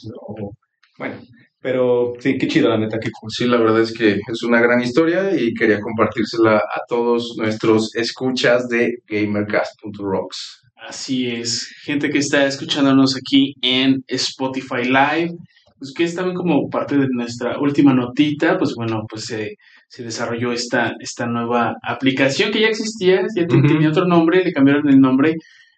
bueno, 0.98 1.16
pero 1.60 2.14
sí, 2.18 2.38
qué 2.38 2.48
chido 2.48 2.68
la 2.68 2.78
neta, 2.78 2.98
qué 2.98 3.10
Sí, 3.28 3.46
la 3.46 3.58
verdad 3.58 3.82
es 3.82 3.92
que 3.92 4.20
es 4.26 4.42
una 4.42 4.60
gran 4.60 4.80
historia 4.80 5.34
y 5.34 5.52
quería 5.52 5.80
compartírsela 5.80 6.56
a 6.56 6.82
todos 6.88 7.34
nuestros 7.36 7.94
escuchas 7.96 8.68
de 8.68 8.98
gamercast.rocks. 9.06 10.62
Así 10.76 11.28
es, 11.28 11.70
gente 11.82 12.08
que 12.08 12.18
está 12.18 12.46
escuchándonos 12.46 13.14
aquí 13.14 13.54
en 13.60 14.02
Spotify 14.08 14.84
Live 14.84 15.36
pues 15.80 15.94
que 15.96 16.04
es 16.04 16.14
también 16.14 16.36
como 16.36 16.68
parte 16.68 16.98
de 16.98 17.08
nuestra 17.10 17.58
última 17.58 17.94
notita, 17.94 18.58
pues 18.58 18.74
bueno, 18.76 19.04
pues 19.08 19.24
se, 19.24 19.56
se 19.88 20.04
desarrolló 20.04 20.52
esta, 20.52 20.92
esta 21.00 21.26
nueva 21.26 21.74
aplicación 21.82 22.52
que 22.52 22.60
ya 22.60 22.68
existía, 22.68 23.22
ya 23.34 23.46
tenía 23.46 23.88
otro 23.88 24.06
nombre, 24.06 24.44
le 24.44 24.52
cambiaron 24.52 24.90
el 24.90 25.00
nombre, 25.00 25.36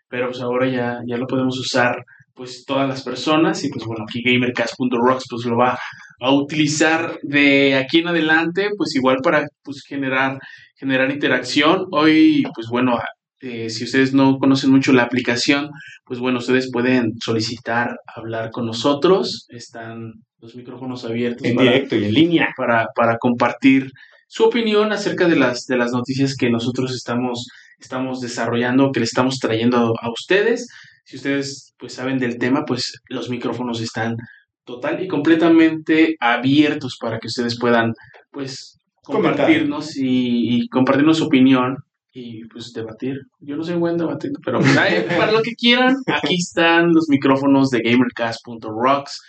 pero 0.08 0.26
pues 0.26 0.40
ahora 0.40 0.68
ya, 0.68 0.98
ya 1.06 1.16
lo 1.16 1.28
podemos 1.28 1.56
usar 1.56 2.04
pues 2.34 2.64
todas 2.66 2.88
las 2.88 3.04
personas 3.04 3.62
y 3.62 3.68
pues 3.68 3.84
bueno, 3.84 4.04
aquí 4.08 4.22
gamercast.rocks 4.24 5.26
pues 5.30 5.44
lo 5.44 5.56
va 5.56 5.78
a 6.20 6.34
utilizar 6.34 7.20
de 7.22 7.76
aquí 7.76 7.98
en 7.98 8.08
adelante, 8.08 8.70
pues 8.76 8.96
igual 8.96 9.18
para 9.22 9.46
pues 9.62 9.84
generar, 9.86 10.40
generar 10.74 11.12
interacción. 11.12 11.86
Hoy 11.92 12.42
pues 12.54 12.66
bueno, 12.68 12.98
eh, 13.42 13.70
si 13.70 13.82
ustedes 13.82 14.14
no 14.14 14.38
conocen 14.38 14.70
mucho 14.70 14.92
la 14.92 15.02
aplicación, 15.02 15.70
pues 16.04 16.20
bueno, 16.20 16.38
ustedes 16.38 16.70
pueden 16.70 17.14
solicitar 17.20 17.98
hablar 18.06 18.52
con 18.52 18.66
nosotros. 18.66 19.46
Están 19.48 20.12
los 20.38 20.54
micrófonos 20.54 21.04
abiertos. 21.04 21.44
En 21.44 21.56
directo 21.56 21.96
y 21.96 22.04
en 22.04 22.14
línea. 22.14 22.54
Para, 22.56 22.86
para 22.94 23.18
compartir 23.18 23.90
su 24.28 24.44
opinión 24.44 24.92
acerca 24.92 25.26
de 25.26 25.34
las, 25.34 25.66
de 25.66 25.76
las 25.76 25.90
noticias 25.90 26.36
que 26.36 26.50
nosotros 26.50 26.94
estamos, 26.94 27.48
estamos 27.80 28.20
desarrollando, 28.20 28.92
que 28.92 29.00
le 29.00 29.06
estamos 29.06 29.40
trayendo 29.40 29.92
a, 30.00 30.10
ustedes. 30.12 30.68
Si 31.04 31.16
ustedes 31.16 31.74
pues 31.78 31.94
saben 31.94 32.20
del 32.20 32.38
tema, 32.38 32.64
pues 32.64 33.02
los 33.08 33.28
micrófonos 33.28 33.80
están 33.80 34.16
total 34.64 35.02
y 35.02 35.08
completamente 35.08 36.14
abiertos 36.20 36.96
para 37.00 37.18
que 37.18 37.26
ustedes 37.26 37.58
puedan 37.58 37.92
pues 38.30 38.78
compartirnos 39.02 39.96
y, 39.96 40.62
y, 40.62 40.68
compartirnos 40.68 41.18
su 41.18 41.24
opinión 41.24 41.78
y 42.12 42.44
pues 42.46 42.72
debatir. 42.72 43.16
Yo 43.40 43.56
no 43.56 43.64
soy 43.64 43.76
buen 43.76 43.96
debatiendo, 43.96 44.38
pero 44.44 44.60
para 45.18 45.32
lo 45.32 45.42
que 45.42 45.54
quieran, 45.54 45.96
aquí 46.06 46.34
están 46.34 46.92
los 46.92 47.08
micrófonos 47.08 47.70
de 47.70 47.80
gamercast.rocks. 47.80 49.20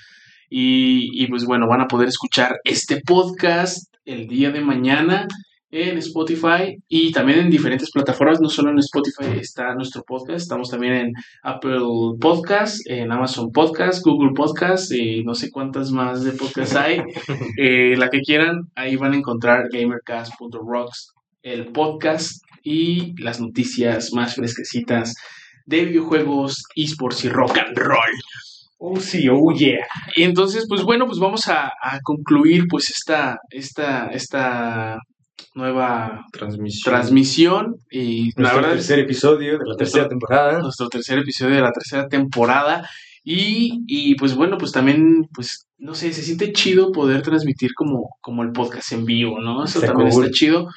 Y, 0.49 1.09
y 1.13 1.27
pues 1.27 1.45
bueno, 1.45 1.67
van 1.67 1.81
a 1.81 1.87
poder 1.87 2.09
escuchar 2.09 2.57
este 2.63 3.01
podcast 3.01 3.87
el 4.05 4.27
día 4.27 4.51
de 4.51 4.61
mañana 4.61 5.27
en 5.73 5.97
Spotify 5.97 6.77
y 6.87 7.11
también 7.11 7.39
en 7.39 7.49
diferentes 7.49 7.89
plataformas, 7.89 8.39
no 8.39 8.47
solo 8.47 8.69
en 8.69 8.77
Spotify 8.77 9.39
está 9.39 9.73
nuestro 9.73 10.03
podcast, 10.03 10.41
estamos 10.41 10.69
también 10.69 10.93
en 10.93 11.13
Apple 11.41 11.79
Podcast, 12.21 12.87
en 12.87 13.11
Amazon 13.11 13.51
Podcast, 13.51 14.05
Google 14.05 14.33
Podcast 14.35 14.91
y 14.91 15.23
no 15.23 15.33
sé 15.33 15.49
cuántas 15.49 15.89
más 15.89 16.23
de 16.23 16.33
podcasts 16.33 16.75
hay. 16.75 17.01
Eh, 17.57 17.95
la 17.97 18.09
que 18.09 18.21
quieran, 18.21 18.69
ahí 18.75 18.95
van 18.95 19.13
a 19.13 19.17
encontrar 19.17 19.69
gamercast.rocks, 19.71 21.13
el 21.43 21.67
podcast 21.67 22.41
y 22.63 23.13
las 23.21 23.39
noticias 23.39 24.13
más 24.13 24.35
fresquecitas 24.35 25.13
de 25.65 25.85
videojuegos, 25.85 26.63
esports 26.75 27.25
y 27.25 27.29
rock 27.29 27.57
and 27.59 27.77
roll. 27.77 28.11
Oh, 28.77 28.99
sí, 28.99 29.27
oh, 29.29 29.53
yeah. 29.53 29.85
Y 30.15 30.23
entonces, 30.23 30.65
pues 30.67 30.83
bueno, 30.83 31.05
pues 31.05 31.19
vamos 31.19 31.47
a, 31.47 31.71
concluir 32.03 32.65
pues 32.69 32.89
esta, 32.89 33.39
esta, 33.49 34.07
esta 34.07 34.99
nueva 35.55 36.25
transmisión. 36.33 36.93
transmisión 36.93 37.75
y 37.91 38.31
nuestro 38.35 38.61
tercer 38.61 38.99
episodio 38.99 39.59
de 39.59 39.65
la 39.65 39.77
tercera 39.77 40.09
temporada. 40.09 40.59
Nuestro 40.59 40.89
tercer 40.89 41.19
episodio 41.19 41.55
de 41.55 41.61
la 41.61 41.71
tercera 41.71 42.07
temporada. 42.07 42.89
Y, 43.23 43.83
y, 43.87 44.15
pues 44.15 44.35
bueno, 44.35 44.57
pues 44.57 44.73
también, 44.73 45.29
pues, 45.33 45.65
no 45.77 45.95
sé, 45.95 46.11
se 46.11 46.21
siente 46.21 46.51
chido 46.51 46.91
poder 46.91 47.21
transmitir 47.21 47.73
como, 47.73 48.17
como 48.19 48.43
el 48.43 48.51
podcast 48.51 48.91
en 48.91 49.05
vivo, 49.05 49.39
¿no? 49.39 49.63
Eso 49.63 49.79
también 49.79 50.09
está 50.09 50.29
chido. 50.29 50.67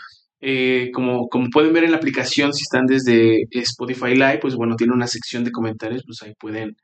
Eh, 0.49 0.93
como, 0.93 1.29
como 1.29 1.51
pueden 1.51 1.73
ver 1.73 1.83
en 1.83 1.91
la 1.91 1.97
aplicación, 1.97 2.55
si 2.55 2.63
están 2.63 2.87
desde 2.87 3.49
Spotify 3.51 4.15
Live, 4.15 4.39
pues 4.41 4.55
bueno, 4.55 4.77
tiene 4.77 4.93
una 4.95 5.09
sección 5.09 5.43
de 5.43 5.51
comentarios, 5.51 6.05
pues 6.07 6.23
ahí 6.23 6.35
pueden, 6.39 6.77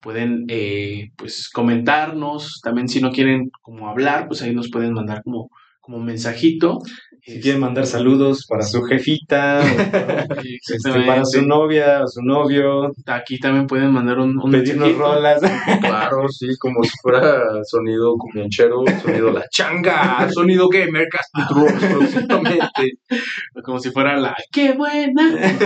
pueden 0.00 0.46
eh, 0.48 1.10
pues 1.16 1.50
comentarnos. 1.50 2.60
También 2.62 2.88
si 2.88 2.98
no 3.02 3.12
quieren 3.12 3.50
como 3.60 3.90
hablar, 3.90 4.26
pues 4.26 4.40
ahí 4.40 4.54
nos 4.54 4.70
pueden 4.70 4.94
mandar 4.94 5.22
como, 5.22 5.50
como 5.90 6.04
mensajito. 6.04 6.78
Si 7.22 7.38
quieren 7.40 7.60
mandar 7.60 7.86
saludos 7.86 8.46
para 8.48 8.62
su 8.62 8.82
jefita, 8.82 9.60
o, 9.60 9.62
este, 10.42 10.90
para 11.06 11.24
su 11.24 11.42
novia 11.42 12.02
o 12.02 12.08
su 12.08 12.22
novio. 12.22 12.92
Aquí 13.06 13.38
también 13.38 13.66
pueden 13.66 13.92
mandar 13.92 14.18
un, 14.18 14.38
un 14.38 14.50
pedirnos 14.50 14.88
mensajito. 14.88 15.14
rolas. 15.14 15.40
Claro, 15.80 16.28
sí, 16.28 16.48
como 16.58 16.82
si 16.82 16.90
fuera 17.02 17.42
sonido 17.64 18.14
comunchero, 18.16 18.82
sonido 19.02 19.30
la 19.32 19.44
changa, 19.50 20.28
sonido 20.30 20.68
gamer, 20.68 21.08
próximamente. 21.48 22.98
Como 23.64 23.78
si 23.78 23.90
fuera 23.90 24.16
la 24.16 24.34
¡qué 24.52 24.72
buena! 24.72 25.56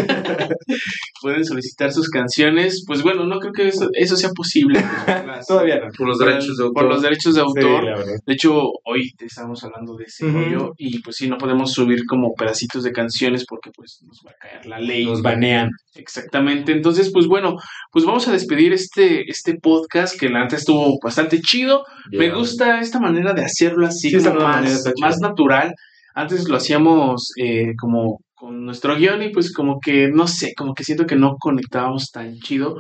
pueden 1.23 1.45
solicitar 1.45 1.93
sus 1.93 2.09
canciones. 2.09 2.85
Pues 2.87 3.03
bueno, 3.03 3.25
no 3.25 3.39
creo 3.39 3.53
que 3.53 3.69
eso, 3.69 3.89
eso 3.93 4.17
sea 4.17 4.31
posible. 4.31 4.83
Todavía 5.47 5.81
no. 5.81 5.89
Por 5.97 6.09
los 6.09 6.19
derechos 6.19 6.57
de 6.57 6.65
autor. 6.65 6.83
Por 6.83 6.93
los 6.93 7.03
derechos 7.03 7.35
de 7.35 7.41
autor. 7.41 8.05
de 8.25 8.33
hecho, 8.33 8.53
hoy 8.85 9.13
estamos 9.19 9.63
hablando 9.65 9.97
de 9.97 10.07
ese 10.15 10.31
rollo 10.31 10.73
y 10.79 11.01
pues 11.01 11.17
sí, 11.17 11.29
no 11.29 11.39
podemos 11.39 11.73
subir 11.73 12.07
como 12.07 12.35
pedacitos 12.35 12.85
de 12.85 12.93
canciones 12.93 13.45
porque 13.49 13.71
pues 13.75 14.01
nos 14.03 14.21
va 14.27 14.31
a 14.31 14.35
caer 14.35 14.67
la 14.67 14.79
ley. 14.79 15.05
Nos 15.05 15.23
banean. 15.23 15.71
Exactamente. 15.95 16.73
Entonces, 16.73 17.11
pues 17.13 17.27
bueno, 17.27 17.57
pues 17.91 18.05
vamos 18.05 18.29
a 18.29 18.33
despedir 18.33 18.73
este, 18.73 19.31
este 19.31 19.55
podcast 19.61 20.19
que 20.19 20.29
la 20.29 20.43
antes 20.43 20.61
estuvo 20.61 20.99
bastante 21.03 21.41
chido. 21.41 21.85
Me 22.11 22.31
gusta 22.31 22.81
esta 22.81 23.01
manera 23.01 23.33
de 23.33 23.45
hacerlo 23.45 23.87
así, 23.87 24.15
más, 24.17 24.85
más 25.01 25.19
natural. 25.19 25.75
Antes 26.15 26.49
lo 26.49 26.57
hacíamos 26.57 27.33
eh, 27.37 27.73
como 27.79 28.21
con 28.35 28.65
nuestro 28.65 28.97
guion 28.97 29.23
y 29.23 29.31
pues 29.31 29.53
como 29.53 29.81
que, 29.81 30.09
no 30.09 30.27
sé, 30.27 30.53
como 30.57 30.75
que 30.75 30.85
siento 30.85 31.07
que 31.07 31.17
no 31.17 31.37
conectábamos 31.39 32.11
tan 32.13 32.39
chido 32.39 32.77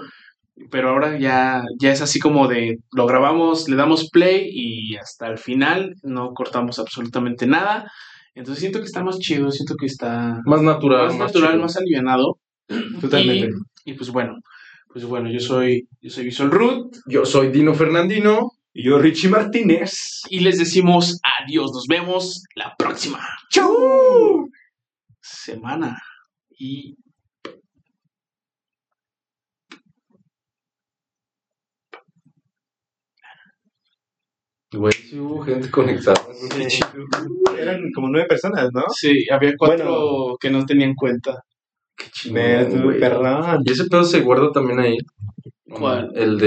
pero 0.70 0.90
ahora 0.90 1.18
ya, 1.18 1.64
ya 1.80 1.90
es 1.90 2.00
así 2.00 2.20
como 2.20 2.46
de 2.46 2.78
lo 2.92 3.06
grabamos, 3.06 3.68
le 3.68 3.76
damos 3.76 4.10
play 4.10 4.48
y 4.52 4.96
hasta 4.96 5.26
el 5.26 5.38
final 5.38 5.94
no 6.02 6.32
cortamos 6.32 6.78
absolutamente 6.78 7.46
nada. 7.46 7.90
Entonces 8.34 8.60
siento 8.60 8.80
que 8.80 8.86
está 8.86 9.02
más 9.02 9.18
chido, 9.18 9.50
siento 9.50 9.74
que 9.76 9.86
está 9.86 10.40
más 10.44 10.62
natural, 10.62 11.08
más, 11.08 11.18
natural, 11.18 11.60
más 11.60 11.76
alivianado. 11.76 12.38
Totalmente. 13.00 13.50
Y, 13.84 13.94
pues 13.94 14.10
bueno, 14.10 14.38
pues 14.88 15.04
bueno, 15.04 15.30
yo 15.30 15.40
soy, 15.40 15.88
yo 16.00 16.10
soy 16.10 16.24
Visual 16.24 16.50
Root. 16.50 16.96
Yo 17.06 17.24
soy 17.24 17.48
Dino 17.48 17.74
Fernandino. 17.74 18.52
Y 18.72 18.84
yo 18.84 18.98
Richie 18.98 19.28
Martínez. 19.28 20.22
Y 20.28 20.40
les 20.40 20.58
decimos 20.58 21.20
adiós, 21.22 21.70
nos 21.72 21.86
vemos 21.88 22.42
la 22.56 22.74
próxima. 22.76 23.20
¡Chau! 23.50 24.48
Semana. 25.20 25.98
Y 26.58 26.96
Güey, 34.76 34.92
sí 34.92 35.18
hubo 35.18 35.42
gente 35.42 35.70
conectada. 35.70 36.20
Eran 37.58 37.92
como 37.94 38.08
nueve 38.08 38.26
personas, 38.28 38.70
¿no? 38.72 38.82
Sí, 38.94 39.24
había 39.30 39.54
cuatro 39.56 40.36
que 40.40 40.50
no 40.50 40.66
tenían 40.66 40.94
cuenta. 40.94 41.42
Qué 41.96 42.06
chingón, 42.12 42.82
güey. 42.82 43.00
Y 43.64 43.70
ese 43.70 43.84
pedo 43.84 44.04
se 44.04 44.20
guarda 44.20 44.50
también 44.52 44.80
ahí. 44.80 44.98
¿Cuál? 45.70 46.10
El 46.14 46.38
de 46.38 46.42